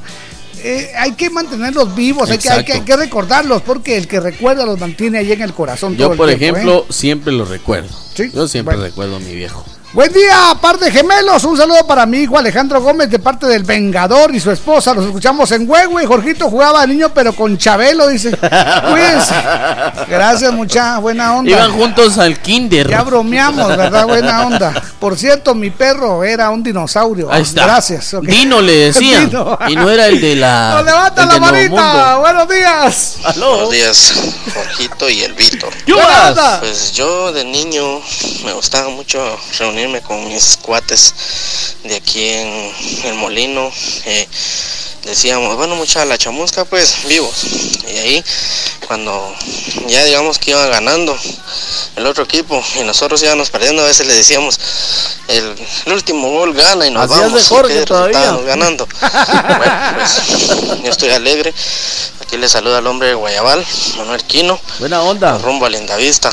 eh, 0.65 0.91
hay 0.99 1.13
que 1.13 1.29
mantenerlos 1.29 1.95
vivos, 1.95 2.31
hay 2.31 2.39
que, 2.39 2.49
hay, 2.49 2.65
que, 2.65 2.73
Exacto. 2.73 2.73
hay 2.73 2.81
que 2.87 3.05
recordarlos, 3.05 3.61
porque 3.61 3.99
el 3.99 4.09
que 4.09 4.19
recuerda 4.19 4.65
los 4.65 4.81
mantiene 4.81 5.19
ahí 5.19 5.33
en 5.33 5.43
el 5.43 5.53
corazón. 5.53 5.95
todo 5.97 6.07
Yo, 6.09 6.13
el 6.13 6.17
por 6.17 6.29
tiempo, 6.29 6.45
¿eh? 6.45 6.49
ejemplo, 6.49 6.87
siempre 6.89 7.33
lo 7.35 7.45
recuerdo. 7.45 7.91
Yo 8.33 8.49
siempre 8.49 8.77
recuerdo 8.77 9.17
a 9.17 9.21
mi 9.21 9.35
viejo. 9.35 9.67
Buen 9.95 10.11
día, 10.11 10.57
par 10.59 10.79
de 10.79 10.91
gemelos. 10.91 11.45
Un 11.45 11.55
saludo 11.55 11.87
para 11.87 12.07
mi 12.07 12.21
hijo 12.21 12.39
Alejandro 12.39 12.81
Gómez 12.81 13.11
de 13.11 13.19
parte 13.19 13.45
del 13.45 13.63
Vengador 13.63 14.35
y 14.35 14.41
su 14.41 14.51
esposa. 14.51 14.95
Los 14.95 15.05
escuchamos 15.05 15.53
en 15.53 15.69
Huehue. 15.69 16.07
Jorgito 16.07 16.49
jugaba 16.49 16.81
de 16.81 16.87
niño, 16.95 17.11
pero 17.13 17.35
con 17.35 17.59
Chabelo, 17.59 18.09
dice. 18.09 18.31
Cuídense. 18.31 19.35
Gracias, 20.09 20.51
mucha 20.55 20.99
buena 20.99 21.37
onda. 21.37 21.51
Iban 21.51 21.73
juntos 21.75 22.17
al 22.17 22.41
kinder. 22.41 22.89
Ya 22.89 23.03
bromeamos, 23.03 23.69
¿verdad? 23.77 24.07
Buena 24.07 24.47
onda. 24.47 24.73
Por 24.99 25.19
cierto, 25.19 25.55
mi 25.55 25.69
perro 25.69 26.25
era 26.25 26.49
un 26.49 26.63
dinosaurio. 26.63 27.31
Ahí 27.31 27.43
está. 27.43 27.65
Gracias. 27.67 28.15
ok. 28.15 28.25
Dino 28.25 28.63
le 28.63 28.73
decían. 28.73 29.27
Dino. 29.31 29.59
Y 29.69 29.77
no 29.77 29.91
era 29.91 30.07
el 30.07 30.23
de 30.23 30.37
la. 30.37 30.77
Nos 30.77 30.85
levanta 30.87 31.27
la 31.27 31.39
manita. 31.39 32.17
Buenos 32.17 32.49
días. 32.49 33.17
Buenos 33.37 33.71
días, 33.71 34.15
Jorgito 34.55 35.11
y 35.11 35.23
el 35.23 35.35
Víctor. 35.35 35.71
¿Qué 35.85 35.93
onda. 35.93 36.61
Pues 36.61 36.93
yo 36.93 37.31
de 37.31 37.45
niño 37.45 38.01
me 38.47 38.55
gustaba 38.55 38.89
mucho 38.89 39.37
reunirme 39.83 40.01
con 40.03 40.29
mis 40.29 40.57
cuates 40.59 41.15
de 41.85 41.97
aquí 41.97 42.29
en 42.29 42.73
el 43.05 43.15
molino. 43.15 43.71
eh, 44.05 44.29
decíamos, 45.05 45.57
bueno, 45.57 45.75
mucha 45.75 46.05
la 46.05 46.17
chamusca, 46.17 46.65
pues 46.65 47.05
vivos. 47.07 47.45
Y 47.89 47.99
ahí, 47.99 48.25
cuando 48.87 49.35
ya 49.89 50.05
digamos 50.05 50.39
que 50.39 50.53
iba 50.53 50.65
ganando 50.67 51.19
el 51.97 52.07
otro 52.07 52.23
equipo 52.25 52.63
y 52.79 52.85
nosotros 52.85 53.21
íbamos 53.23 53.51
perdiendo, 53.51 53.83
a 53.83 53.87
veces 53.87 54.07
le 54.07 54.15
decíamos, 54.15 54.61
el, 55.29 55.57
el 55.87 55.93
último 55.93 56.31
gol 56.31 56.55
gana 56.55 56.87
y 56.87 56.91
nos 56.91 57.09
vamos. 57.09 57.49
Jorge 57.49 57.75
¿qué 57.75 57.81
resultado 57.81 58.11
todavía. 58.11 58.33
nos 58.33 58.45
ganando. 58.45 58.87
bueno, 59.01 59.95
pues 59.97 60.83
yo 60.85 60.91
estoy 60.91 61.11
alegre. 61.11 61.53
Aquí 62.21 62.37
le 62.37 62.49
saluda 62.49 62.79
al 62.79 62.87
hombre 62.87 63.09
de 63.09 63.15
Guayabal, 63.15 63.67
Manuel 63.97 64.23
Quino. 64.25 64.61
Buena 64.79 65.03
onda. 65.03 65.39
Rumbo 65.39 65.67
a 65.67 65.71
Lindavista. 65.71 66.33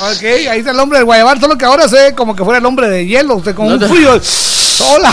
Ok, 0.00 0.22
ahí 0.22 0.58
está 0.58 0.72
el 0.72 0.80
hombre 0.80 0.98
del 0.98 1.04
Guayabal, 1.04 1.40
solo 1.40 1.56
que 1.56 1.64
ahora 1.64 1.88
se 1.88 1.96
ve 1.96 2.14
como 2.14 2.34
que 2.34 2.44
fuera 2.44 2.58
el 2.58 2.66
hombre 2.66 2.88
de 2.88 3.06
hielo, 3.06 3.36
usted 3.36 3.54
con 3.54 3.72
un 3.72 3.80
frío. 3.80 4.20
Hola. 4.90 5.12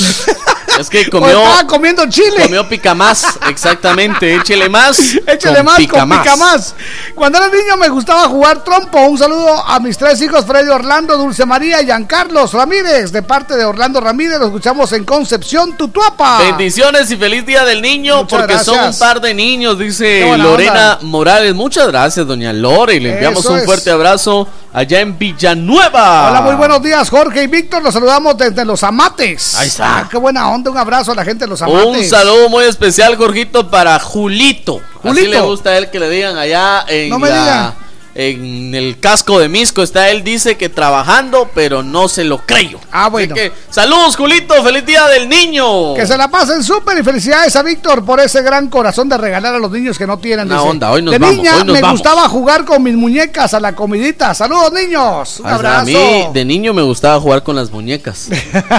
Es 0.78 0.90
que 0.90 1.06
O 1.06 1.10
comió. 1.10 1.40
estaba 1.40 1.66
comiendo 1.68 2.04
chile. 2.08 2.42
Comió 2.42 2.68
pica 2.68 2.96
más, 2.96 3.38
exactamente. 3.48 4.34
Échele 4.34 4.68
más. 4.68 4.98
Échale 5.26 5.58
con 5.58 5.66
más 5.66 5.76
pica 5.76 6.00
con 6.00 6.10
pica 6.10 6.34
más. 6.36 6.74
Cuando 7.14 7.38
era 7.38 7.46
niño 7.46 7.76
me 7.76 7.88
gustaba 7.90 8.26
jugar 8.28 8.64
trompo. 8.64 8.98
Un 9.02 9.16
saludo 9.16 9.64
a 9.64 9.78
mis 9.78 9.96
tres 9.96 10.20
hijos, 10.20 10.44
Freddy 10.44 10.70
Orlando, 10.70 11.16
Dulce 11.16 11.46
María 11.46 11.80
y 11.80 11.84
Giancarlos 11.84 12.52
Ramírez. 12.54 13.12
De 13.12 13.22
parte 13.22 13.56
de 13.56 13.64
Orlando 13.64 14.00
Ramírez, 14.00 14.40
lo 14.40 14.46
escuchamos 14.46 14.90
en 14.94 15.04
Concepción, 15.04 15.76
Tutuapa. 15.76 16.38
Bendiciones 16.38 17.08
y 17.12 17.16
feliz 17.16 17.46
día 17.46 17.64
del 17.64 17.80
niño, 17.80 18.22
Muchas 18.22 18.40
porque 18.40 18.58
son 18.58 18.80
un 18.88 18.98
par 18.98 19.20
de 19.20 19.32
niños, 19.32 19.78
dice 19.78 20.26
Lorena 20.36 20.94
onda. 20.94 20.98
Morales. 21.02 21.54
Muchas 21.54 21.86
gracias, 21.86 22.26
doña 22.26 22.52
Lore. 22.52 22.98
Le 22.98 23.12
enviamos 23.14 23.44
Eso 23.44 23.52
un 23.52 23.60
es. 23.60 23.64
fuerte 23.64 23.92
abrazo 23.92 24.48
allá 24.72 24.98
en 24.98 25.16
Villanueva. 25.16 26.30
Hola, 26.30 26.40
muy 26.40 26.56
buenos 26.56 26.82
días, 26.82 27.08
Jorge 27.08 27.44
y 27.44 27.46
Víctor. 27.46 27.80
Los 27.80 27.94
saludamos 27.94 28.36
desde 28.36 28.64
Los 28.64 28.82
Amates. 28.82 29.54
Ahí 29.54 29.68
está. 29.68 29.83
Ah, 29.86 30.08
qué 30.10 30.16
buena 30.16 30.48
onda. 30.50 30.70
Un 30.70 30.78
abrazo 30.78 31.12
a 31.12 31.14
la 31.14 31.24
gente 31.24 31.44
de 31.44 31.48
Los 31.50 31.60
Amates. 31.62 31.84
Un 31.86 32.04
saludo 32.04 32.48
muy 32.48 32.64
especial, 32.64 33.16
Jorgito, 33.16 33.68
para 33.70 33.98
Julito. 34.00 34.80
Así 35.02 35.08
Julito. 35.08 35.30
le 35.30 35.40
gusta 35.42 35.70
a 35.70 35.78
él 35.78 35.90
que 35.90 35.98
le 36.00 36.08
digan 36.08 36.36
allá 36.38 36.84
en 36.88 37.10
No 37.10 37.18
me 37.18 37.28
la- 37.28 37.40
diga. 37.40 37.74
En 38.14 38.74
el 38.74 39.00
casco 39.00 39.40
de 39.40 39.48
Misco 39.48 39.82
está 39.82 40.10
él 40.10 40.22
dice 40.22 40.56
que 40.56 40.68
trabajando, 40.68 41.50
pero 41.54 41.82
no 41.82 42.08
se 42.08 42.24
lo 42.24 42.38
creo. 42.38 42.78
Ah, 42.92 43.08
bueno. 43.08 43.34
Que, 43.34 43.52
saludos, 43.70 44.16
Julito, 44.16 44.54
feliz 44.62 44.86
día 44.86 45.06
del 45.08 45.28
niño. 45.28 45.94
Que 45.94 46.06
se 46.06 46.16
la 46.16 46.28
pasen 46.28 46.62
súper 46.62 46.98
y 46.98 47.02
felicidades 47.02 47.56
a 47.56 47.62
Víctor 47.62 48.04
por 48.04 48.20
ese 48.20 48.42
gran 48.42 48.68
corazón 48.68 49.08
de 49.08 49.18
regalar 49.18 49.54
a 49.56 49.58
los 49.58 49.70
niños 49.70 49.98
que 49.98 50.06
no 50.06 50.18
tienen. 50.18 50.46
Una 50.46 50.56
dice. 50.58 50.68
onda, 50.68 50.90
hoy 50.92 51.02
nos 51.02 51.12
de 51.12 51.18
vamos, 51.18 51.36
niña 51.36 51.52
hoy 51.56 51.64
nos 51.64 51.74
me 51.74 51.80
vamos. 51.80 52.00
gustaba 52.00 52.28
jugar 52.28 52.64
con 52.64 52.82
mis 52.82 52.94
muñecas 52.94 53.52
a 53.52 53.60
la 53.60 53.74
comidita. 53.74 54.32
Saludos 54.32 54.72
niños. 54.72 55.40
Un 55.40 55.46
abrazo. 55.46 55.80
A 55.80 55.84
mí 55.84 56.28
de 56.32 56.44
niño 56.44 56.72
me 56.72 56.82
gustaba 56.82 57.20
jugar 57.20 57.42
con 57.42 57.56
las 57.56 57.70
muñecas 57.72 58.28
de 58.28 58.36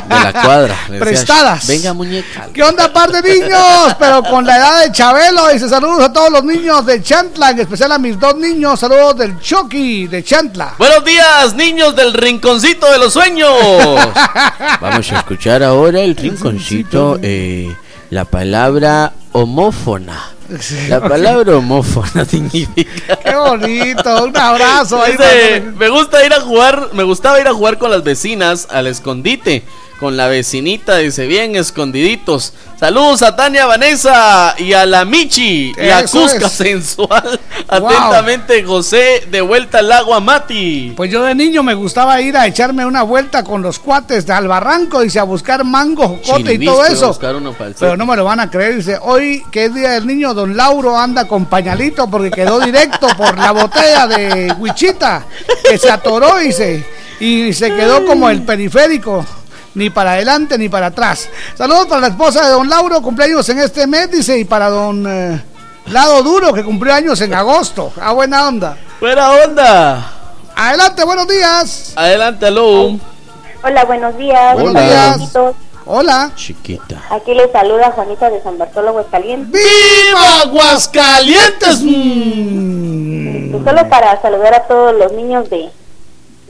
la 0.09 0.31
cuadra. 0.31 0.77
Decía, 0.87 0.99
Prestadas. 0.99 1.67
Venga, 1.67 1.93
muñeca. 1.93 2.49
¿Qué 2.53 2.63
onda, 2.63 2.91
par 2.93 3.11
de 3.11 3.21
niños? 3.21 3.95
Pero 3.99 4.23
con 4.23 4.45
la 4.45 4.57
edad 4.57 4.83
de 4.85 4.91
Chabelo. 4.93 5.49
Dice 5.49 5.67
saludos 5.67 6.05
a 6.05 6.13
todos 6.13 6.31
los 6.31 6.43
niños 6.45 6.85
de 6.85 7.01
Chantla, 7.03 7.49
en 7.49 7.59
especial 7.59 7.91
a 7.91 7.99
mis 7.99 8.17
dos 8.17 8.35
niños. 8.37 8.79
Saludos 8.79 9.17
del 9.25 9.39
Chucky 9.39 10.05
de 10.05 10.23
Chantla. 10.23 10.75
Buenos 10.77 11.03
días, 11.03 11.55
niños 11.55 11.95
del 11.95 12.13
rinconcito 12.13 12.91
de 12.91 12.99
los 12.99 13.11
sueños. 13.11 13.49
Vamos 14.81 15.11
a 15.11 15.17
escuchar 15.17 15.63
ahora 15.63 16.01
el 16.01 16.15
rinconcito, 16.15 17.17
eh, 17.23 17.75
la 18.11 18.25
palabra 18.25 19.13
homófona. 19.31 20.29
La 20.89 21.01
palabra 21.01 21.57
homófona 21.57 22.23
significa. 22.29 23.15
Qué 23.15 23.35
bonito. 23.35 24.25
Un 24.25 24.37
abrazo. 24.37 25.01
ahí 25.01 25.13
Dice, 25.13 25.61
me 25.75 25.89
gusta 25.89 26.23
ir 26.23 26.31
a 26.31 26.41
jugar, 26.41 26.89
me 26.93 27.01
gustaba 27.01 27.41
ir 27.41 27.47
a 27.47 27.53
jugar 27.53 27.79
con 27.79 27.89
las 27.89 28.03
vecinas 28.03 28.67
al 28.69 28.85
escondite. 28.85 29.63
Con 29.99 30.17
la 30.17 30.27
vecinita, 30.27 30.97
dice 30.97 31.25
bien, 31.25 31.55
escondiditos. 31.55 32.53
Saludos 32.77 33.21
a 33.21 33.35
Tania 33.37 33.65
Vanessa 33.65 34.53
y 34.57 34.73
a 34.73 34.85
la 34.85 35.05
Michi, 35.05 35.73
la 35.77 36.01
Eso 36.01 36.19
Cusca 36.21 36.47
es. 36.47 36.51
sensual. 36.51 37.39
Wow. 37.65 37.87
Atentamente, 37.89 38.63
José, 38.63 39.27
de 39.31 39.41
vuelta 39.41 39.79
al 39.79 39.89
lago 39.89 40.13
Amati. 40.13 40.93
Pues 40.95 41.09
yo 41.11 41.23
de 41.23 41.33
niño 41.33 41.63
me 41.63 41.73
gustaba 41.73 42.21
ir 42.21 42.37
a 42.37 42.45
echarme 42.45 42.85
una 42.85 43.01
vuelta 43.01 43.43
con 43.43 43.63
los 43.63 43.79
cuates 43.79 44.25
de 44.27 44.33
al 44.33 44.47
barranco, 44.47 45.01
dice, 45.01 45.19
a 45.19 45.23
buscar 45.23 45.63
mango, 45.63 46.19
jocote 46.23 46.53
y 46.53 46.63
todo 46.65 46.83
a 46.83 46.87
eso. 46.89 47.17
Pero 47.79 47.97
no 47.97 48.05
me 48.05 48.15
lo 48.15 48.23
van 48.23 48.39
a 48.39 48.51
creer, 48.51 48.75
dice, 48.75 48.99
hoy 49.01 49.43
que 49.51 49.65
es 49.65 49.73
día 49.73 49.91
del 49.91 50.05
niño, 50.05 50.33
don 50.35 50.55
Lauro 50.55 50.95
anda 50.97 51.27
con 51.27 51.45
pañalito 51.47 52.07
porque 52.07 52.29
quedó 52.29 52.59
directo 52.59 53.07
por 53.17 53.35
la 53.37 53.51
botella 53.51 54.07
de 54.07 54.53
Huichita, 54.59 55.25
que 55.67 55.77
se 55.79 55.89
atoró, 55.89 56.37
dice, 56.37 56.85
y 57.19 57.51
se 57.53 57.73
quedó 57.73 58.05
como 58.05 58.29
el 58.29 58.43
periférico. 58.43 59.25
Ni 59.75 59.89
para 59.89 60.13
adelante 60.13 60.57
ni 60.57 60.69
para 60.69 60.87
atrás. 60.87 61.29
Saludos 61.53 61.85
para 61.87 62.01
la 62.01 62.07
esposa 62.07 62.45
de 62.45 62.51
don 62.51 62.67
Lauro, 62.69 63.01
cumpleaños 63.01 63.47
en 63.49 63.59
este 63.59 63.85
mes, 63.85 64.09
dice, 64.09 64.39
y 64.39 64.45
para 64.45 64.69
don 64.69 65.05
eh, 65.07 65.41
Lado 65.87 66.23
Duro, 66.23 66.53
que 66.53 66.63
cumplió 66.63 66.93
años 66.93 67.19
en 67.21 67.33
agosto. 67.33 67.91
Ah, 68.01 68.13
buena 68.13 68.47
onda. 68.47 68.77
Buena 68.99 69.31
onda. 69.31 70.11
Adelante, 70.55 71.03
buenos 71.03 71.27
días. 71.27 71.93
Adelante, 71.95 72.45
aló. 72.47 72.97
Hola, 73.63 73.83
buenos 73.85 74.17
días. 74.17 74.53
Buenos 74.53 74.71
Hola, 74.71 74.81
días. 74.81 75.31
Hola. 75.85 76.31
Chiquita. 76.35 77.01
Aquí 77.11 77.33
les 77.33 77.51
saluda 77.51 77.91
Juanita 77.91 78.29
de 78.29 78.41
San 78.41 78.57
Bartolo, 78.57 78.89
Aguascalientes. 78.89 79.51
¡Viva 79.51 80.41
Aguascalientes! 80.43 81.83
Pues 83.51 83.63
solo 83.63 83.89
para 83.89 84.21
saludar 84.21 84.55
a 84.55 84.63
todos 84.63 84.95
los 84.95 85.11
niños 85.11 85.49
de, 85.49 85.69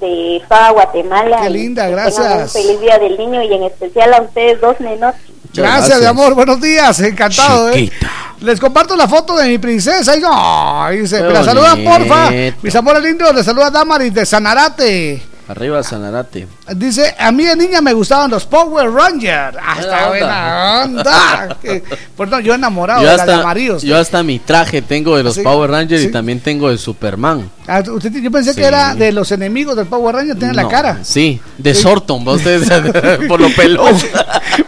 de 0.06 0.42
FA 0.48 0.72
Guatemala. 0.72 1.40
Qué 1.42 1.50
linda, 1.50 1.88
gracias. 1.90 2.56
Un 2.56 2.64
feliz 2.64 2.82
día 2.82 2.98
del 3.00 3.18
niño 3.18 3.42
y 3.44 3.54
en 3.54 3.64
especial 3.64 4.14
a 4.14 4.22
ustedes 4.22 4.62
dos 4.62 4.80
nenos. 4.80 5.16
Gracias, 5.54 6.00
de 6.00 6.08
amor. 6.08 6.34
Buenos 6.36 6.60
días. 6.62 7.00
Encantado, 7.00 7.72
¿eh? 7.72 7.92
Les 8.42 8.60
comparto 8.60 8.96
la 8.96 9.08
foto 9.08 9.38
de 9.38 9.48
mi 9.48 9.58
princesa. 9.58 10.18
Y, 10.18 10.22
ay, 10.30 11.00
dice, 11.00 11.18
Qué 11.18 11.24
me 11.24 11.34
la 11.34 11.44
saludan, 11.44 11.84
porfa. 11.84 12.32
Mis 12.62 12.76
amores 12.76 13.02
lindos, 13.02 13.34
les 13.34 13.46
saluda 13.46 13.70
Damaris 13.70 14.14
de 14.14 14.26
Sanarate. 14.26 15.35
Arriba 15.48 15.84
Sanarate. 15.84 16.48
Dice, 16.76 17.14
a 17.20 17.32
mí 17.32 17.46
de 17.46 17.56
niña 17.56 17.80
me 17.82 17.94
gustaban 17.94 18.32
los 18.32 18.46
Power 18.46 18.90
Rangers. 18.92 19.56
Ah, 19.62 19.76
está 19.80 20.08
Buena 20.08 20.82
onda. 20.86 21.58
Que- 21.62 21.84
Pues 22.18 22.30
no, 22.30 22.40
yo 22.40 22.56
enamorado 22.56 23.02
Yo 23.04 23.08
de 23.10 23.14
hasta, 23.14 23.42
amarillos. 23.42 23.84
yo 23.84 23.98
hasta 23.98 24.24
mi 24.24 24.40
traje 24.40 24.82
tengo 24.82 25.16
de 25.18 25.24
los 25.24 25.36
Sí, 25.36 25.42
Power 25.44 25.70
Rangers 25.70 26.02
sí. 26.02 26.08
y 26.08 26.12
también 26.12 26.40
tengo 26.40 26.70
de 26.72 26.78
Superman. 26.80 27.50
Ah, 27.68 27.84
usted- 27.88 28.12
yo 28.14 28.32
pensé 28.32 28.54
Sí. 28.54 28.60
que 28.62 28.66
era 28.66 28.96
de 28.96 29.12
los 29.12 29.32
enemigos 29.32 29.76
del 29.76 29.86
Power 29.88 30.16
Ranger, 30.16 30.38
tiene 30.38 30.54
la 30.54 30.68
cara. 30.68 31.00
Sí, 31.04 31.40
de. 31.58 31.76
Sorton, 31.76 32.28
¿va 32.28 32.34
ustedes 32.34 32.68
por 33.28 33.40
lo 33.40 33.50
pelón. 33.56 33.96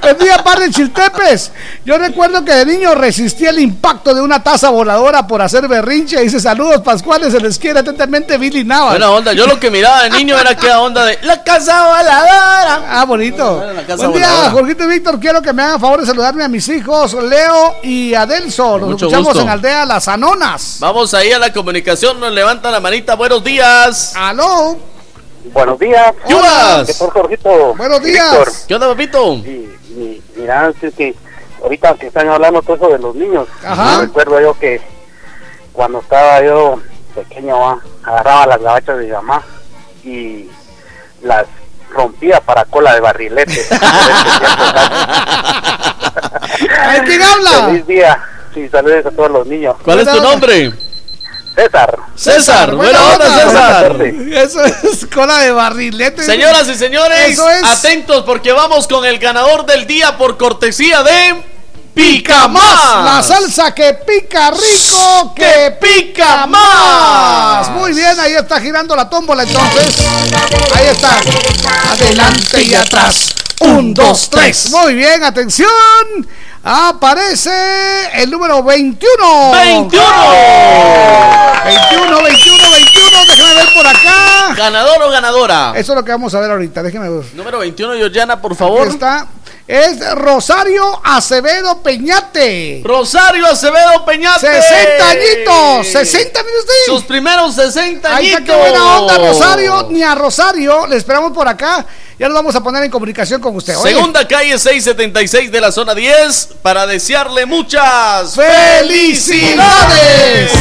Buen 0.01 0.17
día, 0.19 0.37
par 0.43 0.59
de 0.59 0.69
chiltepes. 0.69 1.51
Yo 1.85 1.97
recuerdo 1.97 2.43
que 2.45 2.53
de 2.53 2.65
niño 2.65 2.93
resistí 2.95 3.45
el 3.45 3.59
impacto 3.59 4.13
de 4.13 4.21
una 4.21 4.43
taza 4.43 4.69
voladora 4.69 5.25
por 5.25 5.41
hacer 5.41 5.67
berrinche. 5.67 6.19
Dice 6.21 6.39
saludos, 6.39 6.81
Pascuales, 6.81 7.31
se 7.33 7.39
les 7.39 7.57
quiere 7.57 7.79
atentamente 7.79 8.37
Billy 8.37 8.63
Navas. 8.63 8.91
Buena 8.91 9.09
onda. 9.11 9.33
Yo 9.33 9.47
lo 9.47 9.59
que 9.59 9.71
miraba 9.71 10.03
de 10.03 10.09
niño 10.11 10.37
era 10.39 10.55
onda 10.75 11.05
de 11.05 11.19
la 11.23 11.43
casa 11.43 11.87
voladora. 11.87 12.85
Ah, 12.89 13.05
bonito. 13.05 13.63
la 13.73 13.85
casa 13.85 14.07
Buen 14.07 14.13
día, 14.19 14.27
voladora. 14.29 14.51
Jorgito 14.51 14.83
y 14.83 14.87
Víctor. 14.87 15.19
Quiero 15.19 15.41
que 15.41 15.53
me 15.53 15.61
hagan 15.63 15.79
favor 15.79 15.99
de 16.01 16.05
saludarme 16.07 16.43
a 16.43 16.47
mis 16.47 16.67
hijos, 16.69 17.13
Leo 17.13 17.75
y 17.83 18.13
Adelso. 18.13 18.77
Los 18.77 18.89
Mucho 18.89 19.05
escuchamos 19.05 19.27
gusto. 19.33 19.41
en 19.41 19.49
Aldea 19.49 19.85
Las 19.85 20.07
Anonas. 20.07 20.77
Vamos 20.79 21.13
ahí 21.13 21.31
a 21.31 21.39
la 21.39 21.51
comunicación, 21.53 22.19
nos 22.19 22.31
levanta 22.31 22.69
la 22.71 22.79
manita. 22.79 23.15
Buenos 23.15 23.43
días. 23.43 24.13
Aló. 24.15 24.77
Buenos 25.53 25.79
días. 25.79 26.13
¿Qué 26.27 26.33
onda? 26.35 26.83
¿Qué 26.85 26.93
tal, 26.93 27.09
Jorgito? 27.09 27.75
Buenos 27.75 28.01
días. 28.03 28.29
Víctor. 28.31 28.53
¿Qué 28.67 28.75
onda, 28.75 28.87
papito? 28.89 29.35
Sí, 29.43 29.69
mi- 29.95 30.21
mira, 30.35 30.71
es 30.81 30.93
que 30.93 31.15
ahorita 31.63 31.95
que 31.95 32.07
están 32.07 32.27
hablando 32.29 32.61
todo 32.61 32.75
eso 32.75 32.87
de 32.89 32.99
los 32.99 33.15
niños, 33.15 33.47
Ajá. 33.65 33.93
yo 33.95 34.01
recuerdo 34.01 34.41
yo 34.41 34.59
que 34.59 34.81
cuando 35.71 35.99
estaba 35.99 36.43
yo 36.43 36.79
pequeño, 37.15 37.57
va, 37.59 37.79
agarraba 38.03 38.45
las 38.47 38.61
gabachas 38.61 38.97
de 38.97 39.05
mi 39.05 39.11
mamá 39.11 39.41
y 40.03 40.49
las 41.27 41.45
rompía 41.91 42.39
para 42.41 42.65
cola 42.65 42.93
de 42.93 42.99
barrilete. 43.01 43.65
¿Ay, 46.79 47.01
quién 47.05 47.21
habla? 47.21 47.67
Feliz 47.67 47.87
día. 47.87 48.23
Sí, 48.53 48.67
saludos 48.69 49.05
a 49.05 49.11
todos 49.11 49.31
los 49.31 49.47
niños. 49.47 49.75
¿Cuál 49.83 49.99
es 49.99 50.11
tu 50.11 50.21
nombre? 50.21 50.73
César. 51.55 51.97
César, 52.15 52.75
buena 52.75 52.99
Buena 52.99 53.13
onda, 53.13 53.47
onda. 53.47 53.81
César. 53.81 54.01
Eso 54.31 54.63
es 54.63 55.07
cola 55.13 55.39
de 55.39 55.51
barrilete. 55.51 56.23
Señoras 56.23 56.67
y 56.67 56.75
señores, 56.75 57.29
Eso 57.29 57.49
es. 57.49 57.63
atentos 57.63 58.23
porque 58.25 58.51
vamos 58.51 58.87
con 58.87 59.05
el 59.05 59.17
ganador 59.17 59.65
del 59.65 59.87
día 59.87 60.17
por 60.17 60.37
cortesía 60.37 61.01
de 61.03 61.43
Pica 61.97 62.47
Más. 62.47 63.03
La 63.03 63.23
salsa 63.23 63.73
que 63.73 63.95
pica 63.95 64.51
rico, 64.51 65.33
que 65.35 65.75
pica 65.81 66.45
más. 66.45 67.71
Muy 67.71 67.91
bien, 67.93 68.19
ahí 68.19 68.33
está 68.35 68.61
girando 68.61 68.95
la 68.95 69.09
tómbola 69.09 69.41
entonces. 69.41 69.95
Ahí 70.75 70.85
está. 70.91 71.19
Adelante 71.91 72.61
y 72.61 72.75
atrás. 72.75 73.33
Un, 73.61 73.95
dos, 73.95 74.29
tres. 74.29 74.69
Muy 74.69 74.93
bien, 74.93 75.23
atención. 75.23 75.67
Aparece 76.63 77.49
el 78.21 78.29
número 78.29 78.61
21. 78.61 79.51
21. 79.51 80.05
21, 81.67 82.23
21, 82.23 82.71
21. 82.71 83.25
Déjame 83.29 83.55
ver 83.55 83.73
por 83.73 83.85
acá. 83.87 84.53
¿Ganador 84.55 85.03
o 85.03 85.09
ganadora? 85.11 85.73
Eso 85.75 85.91
es 85.93 85.97
lo 85.97 86.03
que 86.03 86.11
vamos 86.11 86.33
a 86.33 86.39
ver 86.39 86.51
ahorita. 86.51 86.81
Déjeme 86.83 87.09
ver. 87.09 87.23
Número 87.33 87.59
21, 87.59 87.95
Georgiana, 87.95 88.41
por 88.41 88.55
favor. 88.55 88.83
Aquí 88.83 88.91
está. 88.93 89.27
Es 89.67 89.99
Rosario 90.15 91.01
Acevedo 91.03 91.81
Peñate. 91.83 92.81
Rosario 92.85 93.45
Acevedo 93.47 94.05
Peñate. 94.05 94.47
60 94.61 95.09
añitos. 95.09 95.87
60 95.87 96.43
mire 96.43 96.59
usted. 96.59 96.73
Sus 96.85 97.03
primeros 97.03 97.53
60 97.55 98.15
Ahí 98.15 98.27
añitos. 98.33 98.39
está, 98.41 98.53
qué 98.53 98.59
buena 98.59 98.97
onda, 98.97 99.17
Rosario. 99.17 99.87
Ni 99.89 100.03
a 100.03 100.15
Rosario. 100.15 100.87
Le 100.87 100.95
esperamos 100.95 101.33
por 101.33 101.47
acá. 101.49 101.85
Ya 102.17 102.27
nos 102.27 102.35
vamos 102.35 102.55
a 102.55 102.63
poner 102.63 102.81
en 102.83 102.89
comunicación 102.89 103.41
con 103.41 103.53
usted. 103.57 103.75
Oye, 103.77 103.93
Segunda 103.93 104.25
calle 104.25 104.57
676 104.57 105.51
de 105.51 105.59
la 105.61 105.71
zona 105.73 105.93
10 105.93 106.49
para 106.61 106.87
desearle 106.87 107.45
muchas 107.45 108.35
¡Felicidades! 108.35 110.51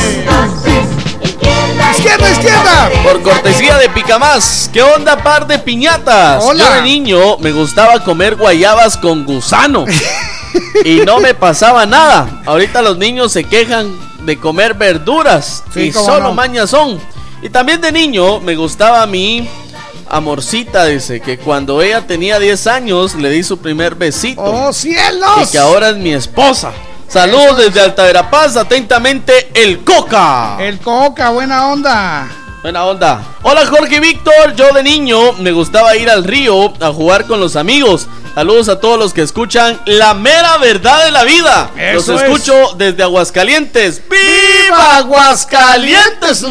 Izquierda, 1.91 2.31
izquierda. 2.31 2.91
Por 3.03 3.23
cortesía 3.23 3.79
de 3.79 3.89
Picamás. 3.89 4.71
¿Qué 4.73 4.83
onda, 4.83 5.17
par 5.23 5.47
de 5.47 5.59
piñatas? 5.59 6.43
Hola. 6.45 6.65
Yo 6.65 6.75
de 6.75 6.83
niño 6.83 7.39
me 7.39 7.53
gustaba 7.53 8.03
comer 8.05 8.37
guayabas 8.37 8.97
con 8.97 9.25
gusano. 9.25 9.85
y 10.85 10.97
no 11.01 11.21
me 11.21 11.35
pasaba 11.35 11.87
nada. 11.87 12.43
Ahorita 12.47 12.83
los 12.83 12.99
niños 12.99 13.33
se 13.33 13.45
quejan 13.45 13.97
de 14.25 14.39
comer 14.39 14.75
verduras. 14.75 15.65
Sí, 15.73 15.81
y 15.81 15.93
solo 15.93 16.29
no. 16.29 16.35
mañas 16.35 16.71
son. 16.71 17.01
Y 17.43 17.49
también 17.49 17.81
de 17.81 17.93
niño 17.93 18.41
me 18.41 18.57
gustaba 18.57 19.07
mi 19.07 19.49
amorcita, 20.09 20.87
dice, 20.87 21.21
que 21.21 21.39
cuando 21.39 21.83
ella 21.83 22.07
tenía 22.07 22.39
10 22.39 22.67
años 22.67 23.15
le 23.15 23.31
di 23.31 23.43
su 23.43 23.59
primer 23.59 23.95
besito. 23.95 24.43
¡Oh, 24.43 24.73
cielos! 24.73 25.49
Y 25.49 25.53
que 25.53 25.59
ahora 25.59 25.91
es 25.91 25.97
mi 25.97 26.13
esposa. 26.13 26.73
Saludos 27.09 27.59
desde 27.59 27.81
Alta 27.81 28.03
Verapaz, 28.03 28.57
atentamente 28.57 29.51
el 29.55 29.85
Coca. 29.85 30.57
El 30.61 30.79
Coca, 30.81 31.31
buena 31.31 31.69
onda. 31.69 32.29
Buena 32.63 32.85
onda. 32.85 33.23
Hola 33.43 33.65
Jorge 33.65 33.97
y 33.97 34.01
Víctor, 34.01 34.55
yo 34.57 34.73
de 34.73 34.83
niño 34.83 35.35
me 35.35 35.53
gustaba 35.53 35.97
ir 35.97 36.11
al 36.11 36.25
río 36.25 36.73
a 36.81 36.93
jugar 36.93 37.27
con 37.27 37.39
los 37.39 37.55
amigos. 37.55 38.09
Saludos 38.37 38.69
a 38.69 38.79
todos 38.79 38.99
los 38.99 39.15
que 39.15 39.23
escuchan 39.23 39.81
La 39.87 40.13
mera 40.13 40.59
verdad 40.59 41.07
de 41.07 41.11
la 41.11 41.25
vida. 41.25 41.71
Eso 41.75 42.13
los 42.13 42.21
es. 42.21 42.29
escucho 42.29 42.75
desde 42.77 43.03
Aguascalientes. 43.03 44.03
¡Viva 44.11 44.99
Aguascalientes! 44.99 46.45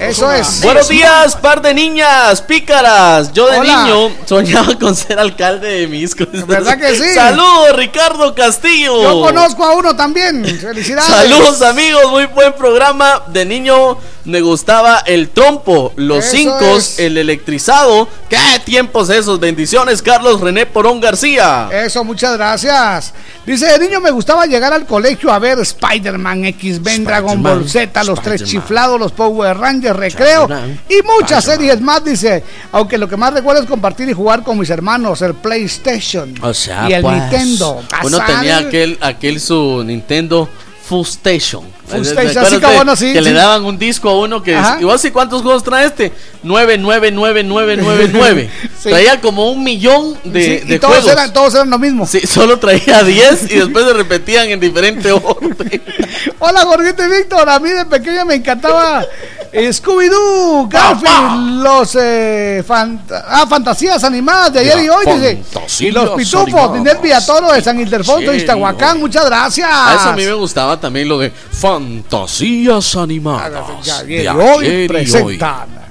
Eso 0.00 0.32
es. 0.32 0.62
Buenos 0.62 0.88
días, 0.88 1.36
par 1.36 1.60
de 1.60 1.74
niñas 1.74 2.40
pícaras. 2.40 3.34
Yo 3.34 3.48
de 3.48 3.58
Hola. 3.58 3.84
niño 3.84 4.16
soñaba 4.24 4.78
con 4.78 4.96
ser 4.96 5.18
alcalde 5.18 5.80
de 5.80 5.88
Misco. 5.88 6.24
¿Verdad 6.46 6.78
que 6.78 6.96
sí? 6.96 7.12
Saludos, 7.12 7.76
Ricardo 7.76 8.34
Castillo. 8.34 9.02
Yo 9.02 9.20
conozco 9.20 9.66
a 9.66 9.74
uno 9.76 9.94
también. 9.94 10.42
Felicidades. 10.58 11.06
Saludos 11.06 11.60
amigos, 11.60 12.10
muy 12.10 12.24
buen 12.24 12.54
programa. 12.54 13.24
De 13.26 13.44
niño 13.44 13.98
me 14.24 14.40
gustaba 14.40 14.98
el 15.06 15.30
trompo, 15.30 15.92
los 15.96 16.24
Eso 16.24 16.36
cinco, 16.36 16.76
es. 16.76 16.98
el 16.98 17.18
electrizado. 17.18 18.08
¿Qué 18.28 18.38
tiempos 18.64 19.10
esos? 19.10 19.40
Bendiciones, 19.40 20.00
Carlos 20.00 20.40
René 20.40 20.64
Porón 20.66 21.00
García. 21.00 21.68
Eso, 21.72 22.04
muchas 22.04 22.36
gracias. 22.36 23.12
Dice, 23.44 23.66
de 23.66 23.78
niño 23.80 24.00
me 24.00 24.10
gustaba 24.12 24.46
llegar 24.46 24.72
al 24.72 24.86
colegio 24.86 25.32
a 25.32 25.38
ver 25.38 25.58
Spider-Man, 25.58 26.44
X-Men, 26.44 27.04
Dragon 27.04 27.42
Ball 27.42 27.68
Z, 27.68 28.04
los 28.04 28.22
tres 28.22 28.44
chiflados, 28.44 29.00
los 29.00 29.10
Power 29.12 29.56
Rangers, 29.58 29.96
Recreo 29.96 30.48
y 30.88 31.02
muchas 31.02 31.44
series 31.44 31.80
más, 31.80 32.04
dice. 32.04 32.44
Aunque 32.70 32.96
lo 32.98 33.08
que 33.08 33.16
más 33.16 33.32
recuerdo 33.34 33.62
es 33.62 33.68
compartir 33.68 34.08
y 34.08 34.12
jugar 34.12 34.44
con 34.44 34.58
mis 34.58 34.70
hermanos, 34.70 35.20
el 35.22 35.34
PlayStation 35.34 36.34
O 36.42 36.54
sea, 36.54 36.88
y 36.88 36.92
el 36.92 37.02
pues, 37.02 37.16
Nintendo. 37.20 37.82
Uno 38.04 38.18
Pasar- 38.18 38.36
tenía 38.36 38.58
aquel, 38.58 38.96
aquel 39.00 39.40
su 39.40 39.82
Nintendo 39.84 40.48
Full 40.84 41.06
Station. 41.06 41.64
Full 41.92 42.00
¿Me 42.00 42.06
Station, 42.08 42.44
acuerdas 42.44 42.64
así 42.64 42.76
bueno, 42.76 42.96
sí, 42.96 43.12
Que 43.12 43.18
sí. 43.18 43.24
le 43.24 43.32
daban 43.32 43.64
un 43.64 43.78
disco 43.78 44.10
a 44.10 44.18
uno 44.18 44.42
que. 44.42 44.56
Ajá. 44.56 44.78
¿Y 44.80 44.84
vos 44.84 45.00
sí 45.00 45.10
cuántos 45.10 45.42
juegos 45.42 45.62
trae 45.62 45.86
este? 45.86 46.12
99999. 46.42 48.50
Sí. 48.82 48.88
Traía 48.88 49.20
como 49.20 49.48
un 49.48 49.62
millón 49.62 50.18
de, 50.24 50.58
Sí, 50.60 50.66
de 50.66 50.74
y 50.74 50.78
todos 50.80 50.94
juegos. 50.96 51.12
eran, 51.12 51.32
todos 51.32 51.54
eran 51.54 51.70
lo 51.70 51.78
mismo. 51.78 52.04
Sí, 52.04 52.18
solo 52.26 52.58
traía 52.58 53.04
10 53.04 53.52
y 53.52 53.58
después 53.60 53.84
se 53.86 53.92
repetían 53.92 54.48
en 54.48 54.58
diferente 54.58 55.12
orden. 55.12 55.80
Hola, 56.40 56.62
Jorgito 56.62 57.04
y 57.04 57.08
Víctor. 57.08 57.48
A 57.48 57.60
mí 57.60 57.70
de 57.70 57.86
pequeño 57.86 58.24
me 58.24 58.34
encantaba 58.34 59.04
eh, 59.52 59.68
Scooby-Doo, 59.68 60.68
Garfield, 60.68 61.62
los 61.62 61.96
eh, 62.00 62.64
ah, 62.68 63.46
fantasías 63.48 64.02
animadas 64.02 64.52
de 64.52 64.58
ayer 64.60 64.78
Ya, 64.78 64.82
y 64.82 64.88
hoy, 64.88 65.04
dice. 65.14 65.42
Y 65.78 65.92
los 65.92 66.10
pitufos. 66.10 66.72
Ninel 66.72 66.98
Villatoro 67.00 67.52
de 67.52 67.62
San 67.62 67.78
Ildefonso? 67.78 68.34
Iztahuacán. 68.34 68.98
Muchas 68.98 69.26
gracias. 69.26 69.68
A 69.70 69.94
eso 69.94 70.08
a 70.08 70.16
mí 70.16 70.24
me 70.24 70.32
gustaba 70.32 70.80
también 70.80 71.08
lo 71.08 71.20
de 71.20 71.32
fantasías 71.82 72.96
animadas. 72.96 73.84
Ya, 73.84 74.02
de 74.02 74.28
hoy 74.30 74.88
presentan 74.88 75.82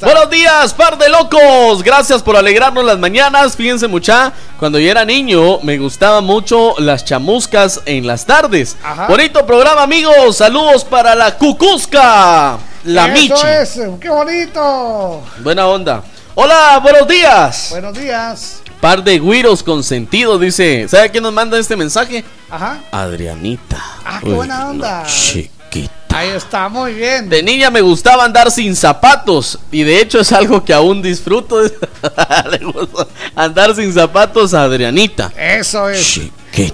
Buenos 0.00 0.30
días, 0.30 0.72
par 0.72 0.96
de 0.96 1.08
locos. 1.08 1.82
Gracias 1.82 2.22
por 2.22 2.36
alegrarnos 2.36 2.84
las 2.84 2.96
mañanas. 2.96 3.56
Fíjense 3.56 3.88
mucha, 3.88 4.32
cuando 4.56 4.78
yo 4.78 4.88
era 4.88 5.04
niño 5.04 5.58
me 5.62 5.78
gustaban 5.78 6.24
mucho 6.24 6.76
las 6.78 7.04
chamuscas 7.04 7.80
en 7.84 8.06
las 8.06 8.24
tardes. 8.24 8.76
Ajá. 8.84 9.08
Bonito 9.08 9.44
programa, 9.44 9.82
amigos. 9.82 10.36
Saludos 10.36 10.84
para 10.84 11.16
la 11.16 11.36
Cucusca. 11.36 12.56
La 12.84 13.06
Eso 13.06 13.14
Michi. 13.14 13.46
es, 13.62 13.80
qué 14.00 14.08
bonito. 14.08 15.22
Buena 15.40 15.66
onda. 15.66 16.04
Hola, 16.36 16.78
buenos 16.80 17.08
días. 17.08 17.68
Buenos 17.70 17.98
días. 17.98 18.63
Par 18.80 19.02
de 19.02 19.18
güiros 19.18 19.62
consentidos, 19.62 20.40
dice. 20.40 20.86
¿Sabe 20.88 21.10
quién 21.10 21.22
nos 21.22 21.32
manda 21.32 21.58
este 21.58 21.76
mensaje? 21.76 22.24
Ajá. 22.50 22.82
Adrianita. 22.92 23.82
Ah, 24.04 24.20
qué 24.22 24.28
Uy, 24.28 24.34
buena 24.34 24.68
onda. 24.68 25.04
chiquita. 25.06 25.92
Ahí 26.16 26.28
está, 26.28 26.68
muy 26.68 26.94
bien. 26.94 27.28
De 27.28 27.42
niña 27.42 27.70
me 27.70 27.80
gustaba 27.80 28.24
andar 28.24 28.48
sin 28.50 28.76
zapatos 28.76 29.58
y 29.72 29.82
de 29.82 30.00
hecho 30.00 30.20
es 30.20 30.30
algo 30.32 30.64
que 30.64 30.72
aún 30.72 31.02
disfruto. 31.02 31.60
Le 32.50 32.58
gusta 32.58 33.08
andar 33.34 33.74
sin 33.74 33.92
zapatos 33.92 34.54
a 34.54 34.62
Adrianita. 34.62 35.32
Eso 35.36 35.88
es. 35.88 36.20
Porque 36.50 36.72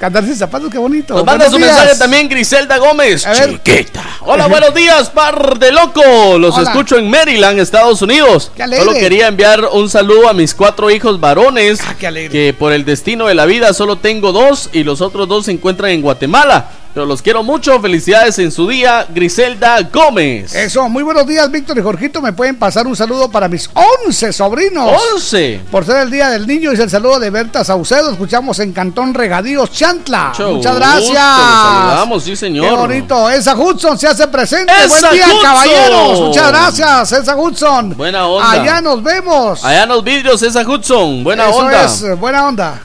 andar 0.00 0.24
sin 0.24 0.36
zapatos, 0.36 0.70
qué 0.70 0.78
bonito. 0.78 1.14
Nos 1.14 1.24
manda 1.24 1.50
su 1.50 1.56
días. 1.56 1.74
mensaje 1.74 1.98
también 1.98 2.28
Griselda 2.28 2.78
Gómez. 2.78 3.26
Chiquita. 3.44 4.02
Hola, 4.20 4.46
buenos 4.46 4.74
días, 4.74 5.10
par 5.10 5.58
de 5.58 5.72
loco. 5.72 6.38
Los 6.38 6.56
Hola. 6.56 6.70
escucho 6.70 6.98
en 6.98 7.10
Maryland, 7.10 7.58
Estados 7.58 8.02
Unidos. 8.02 8.50
Qué 8.56 8.62
alegre. 8.62 8.84
Solo 8.84 8.98
quería 8.98 9.28
enviar 9.28 9.64
un 9.72 9.88
saludo 9.88 10.28
a 10.28 10.32
mis 10.32 10.54
cuatro 10.54 10.90
hijos 10.90 11.20
varones. 11.20 11.80
Ah, 11.86 11.94
qué 11.98 12.06
alegre. 12.06 12.30
Que 12.30 12.54
por 12.54 12.72
el 12.72 12.84
destino 12.84 13.26
de 13.26 13.34
la 13.34 13.46
vida 13.46 13.72
solo 13.72 13.96
tengo 13.96 14.32
dos 14.32 14.70
y 14.72 14.84
los 14.84 15.00
otros 15.00 15.28
dos 15.28 15.46
se 15.46 15.52
encuentran 15.52 15.90
en 15.90 16.02
Guatemala. 16.02 16.70
Pero 16.94 17.06
los 17.06 17.22
quiero 17.22 17.42
mucho. 17.42 17.80
Felicidades 17.80 18.38
en 18.38 18.52
su 18.52 18.68
día, 18.68 19.06
Griselda 19.08 19.80
Gómez. 19.92 20.54
Eso, 20.54 20.88
muy 20.90 21.02
buenos 21.02 21.26
días, 21.26 21.50
Víctor 21.50 21.78
y 21.78 21.82
Jorgito. 21.82 22.20
Me 22.20 22.32
pueden 22.34 22.56
pasar 22.58 22.86
un 22.86 22.94
saludo 22.94 23.30
para 23.30 23.48
mis 23.48 23.70
11 24.06 24.32
sobrinos. 24.32 24.92
11. 25.14 25.60
Por 25.70 25.86
ser 25.86 25.98
el 26.02 26.10
Día 26.10 26.28
del 26.28 26.46
Niño, 26.46 26.70
es 26.70 26.78
el 26.80 26.90
saludo 26.90 27.18
de 27.18 27.30
Berta 27.30 27.64
Saucedo. 27.64 28.10
Escuchamos 28.10 28.58
en 28.58 28.72
Cantón 28.72 29.14
Regadíos, 29.14 29.70
Chantla. 29.72 30.28
Mucho 30.28 30.50
Muchas 30.50 30.72
gusto, 30.74 30.86
gracias. 30.86 31.14
saludamos, 31.16 32.24
sí, 32.24 32.36
señor. 32.36 32.68
Qué 32.68 32.74
bonito. 32.76 33.30
Elsa 33.30 33.54
Hudson 33.56 33.98
se 33.98 34.08
hace 34.08 34.26
presente. 34.28 34.72
Elsa 34.82 35.00
Buen 35.00 35.12
día, 35.14 35.26
Hudson. 35.28 35.42
caballeros. 35.42 36.20
Muchas 36.20 36.48
gracias, 36.48 37.12
Elsa 37.12 37.36
Hudson. 37.36 37.96
Buena 37.96 38.26
onda. 38.26 38.50
Allá 38.50 38.80
nos 38.82 39.02
vemos. 39.02 39.64
Allá 39.64 39.84
en 39.84 39.88
los 39.88 40.04
vidrios, 40.04 40.42
esa 40.42 40.60
Hudson. 40.60 41.24
Buena 41.24 41.48
Eso 41.48 41.56
onda. 41.58 41.84
es, 41.84 42.18
buena 42.18 42.46
onda. 42.48 42.80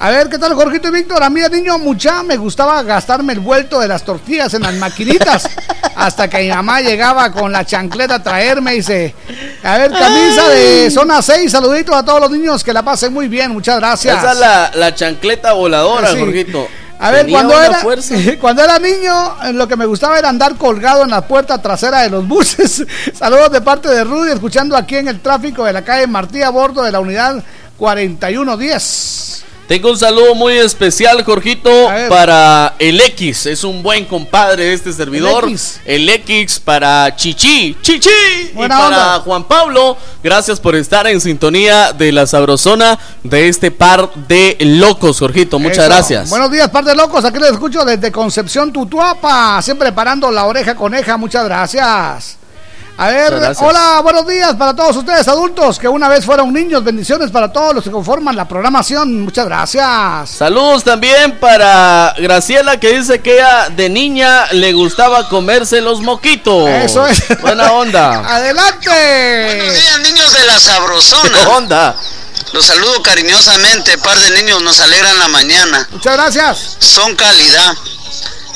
A 0.00 0.10
ver, 0.10 0.28
¿qué 0.28 0.38
tal, 0.38 0.54
Jorgito 0.54 0.88
y 0.88 0.90
Víctor? 0.92 1.20
A 1.24 1.28
mí 1.28 1.40
de 1.40 1.50
niño 1.50 1.76
mucha 1.78 2.22
me 2.22 2.36
gustaba 2.36 2.80
gastarme 2.84 3.32
el 3.32 3.40
vuelto 3.40 3.80
de 3.80 3.88
las 3.88 4.04
tortillas 4.04 4.54
en 4.54 4.62
las 4.62 4.74
maquinitas. 4.74 5.48
hasta 5.96 6.28
que 6.28 6.38
mi 6.42 6.48
mamá 6.50 6.80
llegaba 6.80 7.32
con 7.32 7.50
la 7.50 7.64
chancleta 7.64 8.16
a 8.16 8.22
traerme 8.22 8.74
y 8.74 8.76
dice, 8.76 9.12
a 9.64 9.78
ver, 9.78 9.90
camisa 9.90 10.48
de 10.50 10.88
zona 10.92 11.20
6, 11.20 11.50
saluditos 11.50 11.96
a 11.96 12.04
todos 12.04 12.20
los 12.20 12.30
niños, 12.30 12.62
que 12.62 12.72
la 12.72 12.84
pasen 12.84 13.12
muy 13.12 13.26
bien, 13.26 13.50
muchas 13.50 13.80
gracias. 13.80 14.18
Esa 14.18 14.32
es 14.32 14.38
la, 14.38 14.70
la 14.74 14.94
chancleta 14.94 15.52
voladora, 15.54 16.12
Sí. 16.12 16.20
Jorgito. 16.20 16.68
A 17.00 17.10
ver, 17.10 17.22
Tenía 17.26 17.38
cuando 17.38 17.60
era, 17.60 17.78
fuerza. 17.80 18.14
cuando 18.40 18.62
era 18.62 18.78
niño, 18.78 19.36
lo 19.54 19.66
que 19.66 19.74
me 19.76 19.86
gustaba 19.86 20.16
era 20.16 20.28
andar 20.28 20.54
colgado 20.54 21.02
en 21.02 21.10
la 21.10 21.26
puerta 21.26 21.60
trasera 21.60 22.02
de 22.02 22.10
los 22.10 22.26
buses. 22.26 22.84
Saludos 23.18 23.50
de 23.50 23.60
parte 23.60 23.88
de 23.88 24.04
Rudy, 24.04 24.30
escuchando 24.30 24.76
aquí 24.76 24.94
en 24.94 25.08
el 25.08 25.18
tráfico 25.20 25.64
de 25.64 25.72
la 25.72 25.82
calle 25.82 26.06
Martí 26.06 26.42
a 26.42 26.50
bordo 26.50 26.84
de 26.84 26.92
la 26.92 27.00
unidad 27.00 27.42
4110. 27.76 29.44
Tengo 29.68 29.90
un 29.90 29.98
saludo 29.98 30.34
muy 30.34 30.54
especial, 30.54 31.22
Jorgito, 31.24 31.70
para 32.08 32.74
el 32.78 32.98
X. 33.02 33.44
Es 33.44 33.64
un 33.64 33.82
buen 33.82 34.06
compadre 34.06 34.64
de 34.64 34.72
este 34.72 34.94
servidor. 34.94 35.44
El 35.44 35.50
X. 35.50 35.80
El 35.84 36.08
X 36.08 36.58
para 36.58 37.14
Chichi. 37.14 37.76
Chichi. 37.82 38.08
Buena 38.54 38.74
y 38.74 38.78
para 38.78 38.86
onda. 38.86 39.20
Juan 39.20 39.44
Pablo. 39.44 39.98
Gracias 40.22 40.58
por 40.58 40.74
estar 40.74 41.06
en 41.06 41.20
sintonía 41.20 41.92
de 41.92 42.12
la 42.12 42.26
sabrosona 42.26 42.98
de 43.22 43.48
este 43.48 43.70
par 43.70 44.10
de 44.26 44.56
locos, 44.58 45.18
Jorgito. 45.18 45.58
Muchas 45.58 45.84
Eso. 45.84 45.88
gracias. 45.88 46.30
Buenos 46.30 46.50
días, 46.50 46.70
par 46.70 46.84
de 46.84 46.94
locos. 46.94 47.26
Aquí 47.26 47.38
les 47.38 47.50
escucho 47.50 47.84
desde 47.84 48.10
Concepción 48.10 48.72
Tutuapa. 48.72 49.60
Siempre 49.60 49.92
parando 49.92 50.30
la 50.30 50.46
oreja 50.46 50.74
coneja. 50.74 51.18
Muchas 51.18 51.44
gracias. 51.44 52.38
A 53.00 53.10
ver, 53.10 53.32
hola, 53.60 54.00
buenos 54.02 54.26
días 54.26 54.56
para 54.56 54.74
todos 54.74 54.96
ustedes 54.96 55.28
adultos 55.28 55.78
que 55.78 55.86
una 55.86 56.08
vez 56.08 56.24
fueron 56.24 56.52
niños. 56.52 56.82
Bendiciones 56.82 57.30
para 57.30 57.52
todos 57.52 57.72
los 57.72 57.84
que 57.84 57.92
conforman 57.92 58.34
la 58.34 58.48
programación. 58.48 59.22
Muchas 59.22 59.46
gracias. 59.46 60.28
Saludos 60.28 60.82
también 60.82 61.38
para 61.38 62.12
Graciela 62.18 62.80
que 62.80 62.98
dice 62.98 63.20
que 63.20 63.34
ella 63.34 63.68
de 63.68 63.88
niña 63.88 64.46
le 64.50 64.72
gustaba 64.72 65.28
comerse 65.28 65.80
los 65.80 66.00
moquitos. 66.00 66.68
Eso 66.68 67.06
es. 67.06 67.22
Buena 67.40 67.70
onda. 67.70 68.18
Adelante. 68.34 69.44
Buenos 69.46 69.74
días, 69.76 70.00
niños 70.00 70.32
de 70.32 70.46
la 70.46 70.58
sabrosona. 70.58 71.38
¿Qué 71.38 71.46
onda? 71.46 71.94
Los 72.52 72.66
saludo 72.66 73.00
cariñosamente, 73.02 73.96
par 73.98 74.18
de 74.18 74.42
niños 74.42 74.60
nos 74.62 74.80
alegran 74.80 75.16
la 75.20 75.28
mañana. 75.28 75.86
Muchas 75.92 76.14
gracias. 76.14 76.76
Son 76.80 77.14
calidad. 77.14 77.76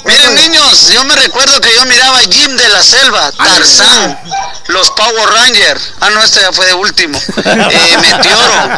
Miren 0.05 0.35
niños, 0.35 0.89
yo 0.89 1.05
me 1.05 1.15
recuerdo 1.15 1.61
que 1.61 1.73
yo 1.75 1.85
miraba 1.87 2.19
Jim 2.21 2.57
de 2.57 2.69
la 2.69 2.83
Selva, 2.83 3.31
Tarzán, 3.33 4.19
los 4.69 4.91
Power 4.91 5.29
Rangers, 5.31 5.93
ah 6.01 6.11
no, 6.11 6.23
este 6.23 6.41
ya 6.41 6.53
fue 6.53 6.67
de 6.67 6.75
último, 6.75 7.19
eh, 7.45 7.97
Meteoro, 8.01 8.71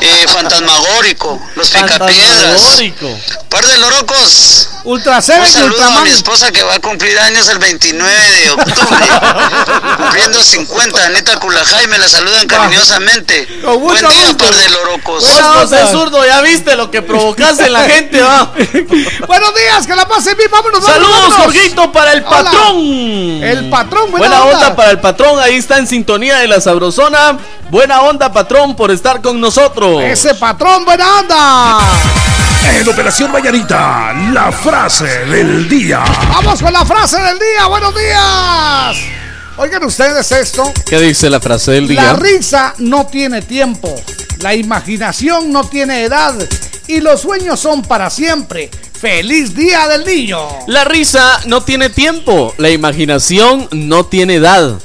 eh, 0.00 0.26
Fantasmagórico, 0.28 1.40
los 1.54 1.70
Picapiedras, 1.70 2.82
par 3.48 3.64
de 3.64 3.78
lorocos. 3.78 4.68
Ultra 4.84 5.18
Un 5.18 5.22
Seven 5.22 5.44
y 5.46 5.48
saludo 5.48 5.84
a 5.84 6.00
mi 6.00 6.10
esposa 6.10 6.50
que 6.50 6.64
va 6.64 6.74
a 6.74 6.80
cumplir 6.80 7.16
años 7.20 7.48
el 7.48 7.58
29 7.58 8.30
de 8.32 8.50
octubre, 8.50 9.06
cumpliendo 9.96 10.42
50, 10.42 11.06
Anita 11.06 11.36
Culajay, 11.38 11.86
me 11.86 11.98
la 11.98 12.08
saludan 12.08 12.48
cariñosamente. 12.48 13.60
Con 13.62 13.80
mucho 13.80 14.02
Buen 14.02 14.08
día, 14.08 14.26
gusto. 14.26 14.44
par 14.44 14.54
de 14.56 14.68
lorocos. 14.70 15.22
Vos, 15.22 15.40
José 15.40 15.86
Zurdo, 15.92 16.26
ya 16.26 16.40
viste 16.40 16.74
lo 16.74 16.90
que 16.90 17.00
provocaste 17.00 17.66
en 17.66 17.72
la 17.74 17.84
gente, 17.84 18.20
va. 18.22 18.52
Buenos 19.28 19.54
días, 19.54 19.86
que 19.86 19.94
la 19.94 20.08
pasen 20.08 20.36
bien. 20.36 20.50
Vámonos, 20.50 20.71
vámonos, 20.72 20.86
Saludos, 20.94 21.20
vámonos. 21.30 21.44
Jorgito, 21.44 21.92
para 21.92 22.12
el 22.12 22.24
Hola. 22.24 22.30
patrón. 22.30 22.76
El 23.42 23.70
patrón, 23.70 24.10
buena, 24.10 24.26
Buena 24.28 24.42
onda. 24.44 24.56
onda. 24.56 24.76
para 24.76 24.90
el 24.90 25.00
patrón, 25.00 25.38
ahí 25.40 25.56
está 25.56 25.78
en 25.78 25.86
sintonía 25.86 26.38
de 26.38 26.48
la 26.48 26.60
sabrosona. 26.60 27.38
Buena 27.70 28.02
onda, 28.02 28.32
patrón, 28.32 28.74
por 28.76 28.90
estar 28.90 29.20
con 29.22 29.40
nosotros. 29.40 30.02
Ese 30.02 30.34
patrón, 30.34 30.84
buena 30.84 31.06
onda. 31.20 31.78
En 32.78 32.88
Operación 32.88 33.30
Mañanita, 33.32 34.12
la 34.32 34.50
frase 34.52 35.04
del 35.26 35.68
día. 35.68 36.02
Vamos 36.28 36.62
con 36.62 36.72
la 36.72 36.84
frase 36.84 37.20
del 37.20 37.38
día. 37.38 37.66
Buenos 37.66 37.94
días. 37.94 38.96
Oigan 39.58 39.84
ustedes 39.84 40.32
esto. 40.32 40.72
¿Qué 40.86 40.98
dice 40.98 41.28
la 41.28 41.40
frase 41.40 41.72
del 41.72 41.94
La 41.94 42.02
día? 42.02 42.12
risa 42.14 42.74
no 42.78 43.06
tiene 43.06 43.42
tiempo, 43.42 43.94
la 44.40 44.54
imaginación 44.54 45.52
no 45.52 45.64
tiene 45.68 46.04
edad 46.04 46.34
y 46.86 47.00
los 47.00 47.20
sueños 47.20 47.60
son 47.60 47.82
para 47.82 48.08
siempre. 48.10 48.70
¡Feliz 48.98 49.54
Día 49.54 49.88
del 49.88 50.04
Niño! 50.04 50.38
La 50.68 50.84
risa 50.84 51.40
no 51.46 51.62
tiene 51.62 51.90
tiempo, 51.90 52.54
la 52.56 52.70
imaginación 52.70 53.68
no 53.72 54.06
tiene 54.06 54.36
edad. 54.36 54.78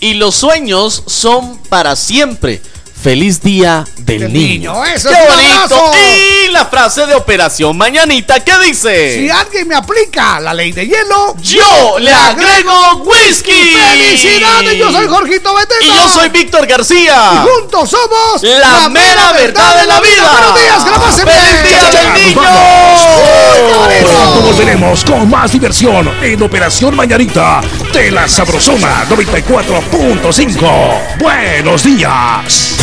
Y 0.00 0.14
los 0.14 0.34
sueños 0.34 1.02
son 1.06 1.58
para 1.68 1.96
siempre. 1.96 2.60
Feliz 3.02 3.40
día 3.42 3.84
del, 3.98 4.32
niño. 4.32 4.74
niño, 4.74 4.84
eso 4.84 5.08
¡Qué 5.08 5.14
es 5.16 5.26
bonito! 5.28 5.74
abrazo. 5.74 5.90
Y 6.46 6.50
la 6.52 6.66
frase 6.66 7.04
de 7.06 7.14
Operación 7.14 7.76
Mañanita, 7.76 8.38
¿qué 8.44 8.56
dice? 8.60 9.18
Si 9.18 9.28
alguien 9.28 9.66
me 9.66 9.74
aplica 9.74 10.38
la 10.38 10.54
ley 10.54 10.70
de 10.70 10.86
hielo, 10.86 11.34
Yo 11.42 11.98
le 11.98 12.12
agrego 12.12 13.02
whisky. 13.04 13.50
¡Felicidades! 13.50 14.78
Yo 14.78 14.92
soy 14.92 15.08
Jorgito 15.08 15.52
Beteta. 15.52 15.84
Y 15.84 15.88
yo 15.88 16.08
soy 16.10 16.28
Víctor 16.28 16.64
García. 16.66 17.32
Y 17.34 17.38
juntos 17.48 17.90
somos 17.90 18.40
La 18.42 18.88
mera 18.88 19.32
verdad 19.32 19.80
de 19.80 19.86
la 19.88 20.00
vida. 20.00 20.30
Buenos 20.30 20.60
días, 20.60 20.84
que 20.84 20.90
¡Feliz 21.32 21.62
día 21.64 21.90
del 21.90 22.12
niño! 22.14 22.40
vamos. 22.40 23.02
Pronto 24.02 24.40
volveremos 24.42 25.02
con 25.04 25.28
más 25.28 25.50
diversión 25.50 26.08
en 26.22 26.40
Operación 26.40 26.94
Mañanita 26.94 27.60
de 27.92 28.12
la 28.12 28.28
Sabrosona 28.28 29.04
94.5. 29.08 31.18
Buenos 31.18 31.82
días. 31.82 32.76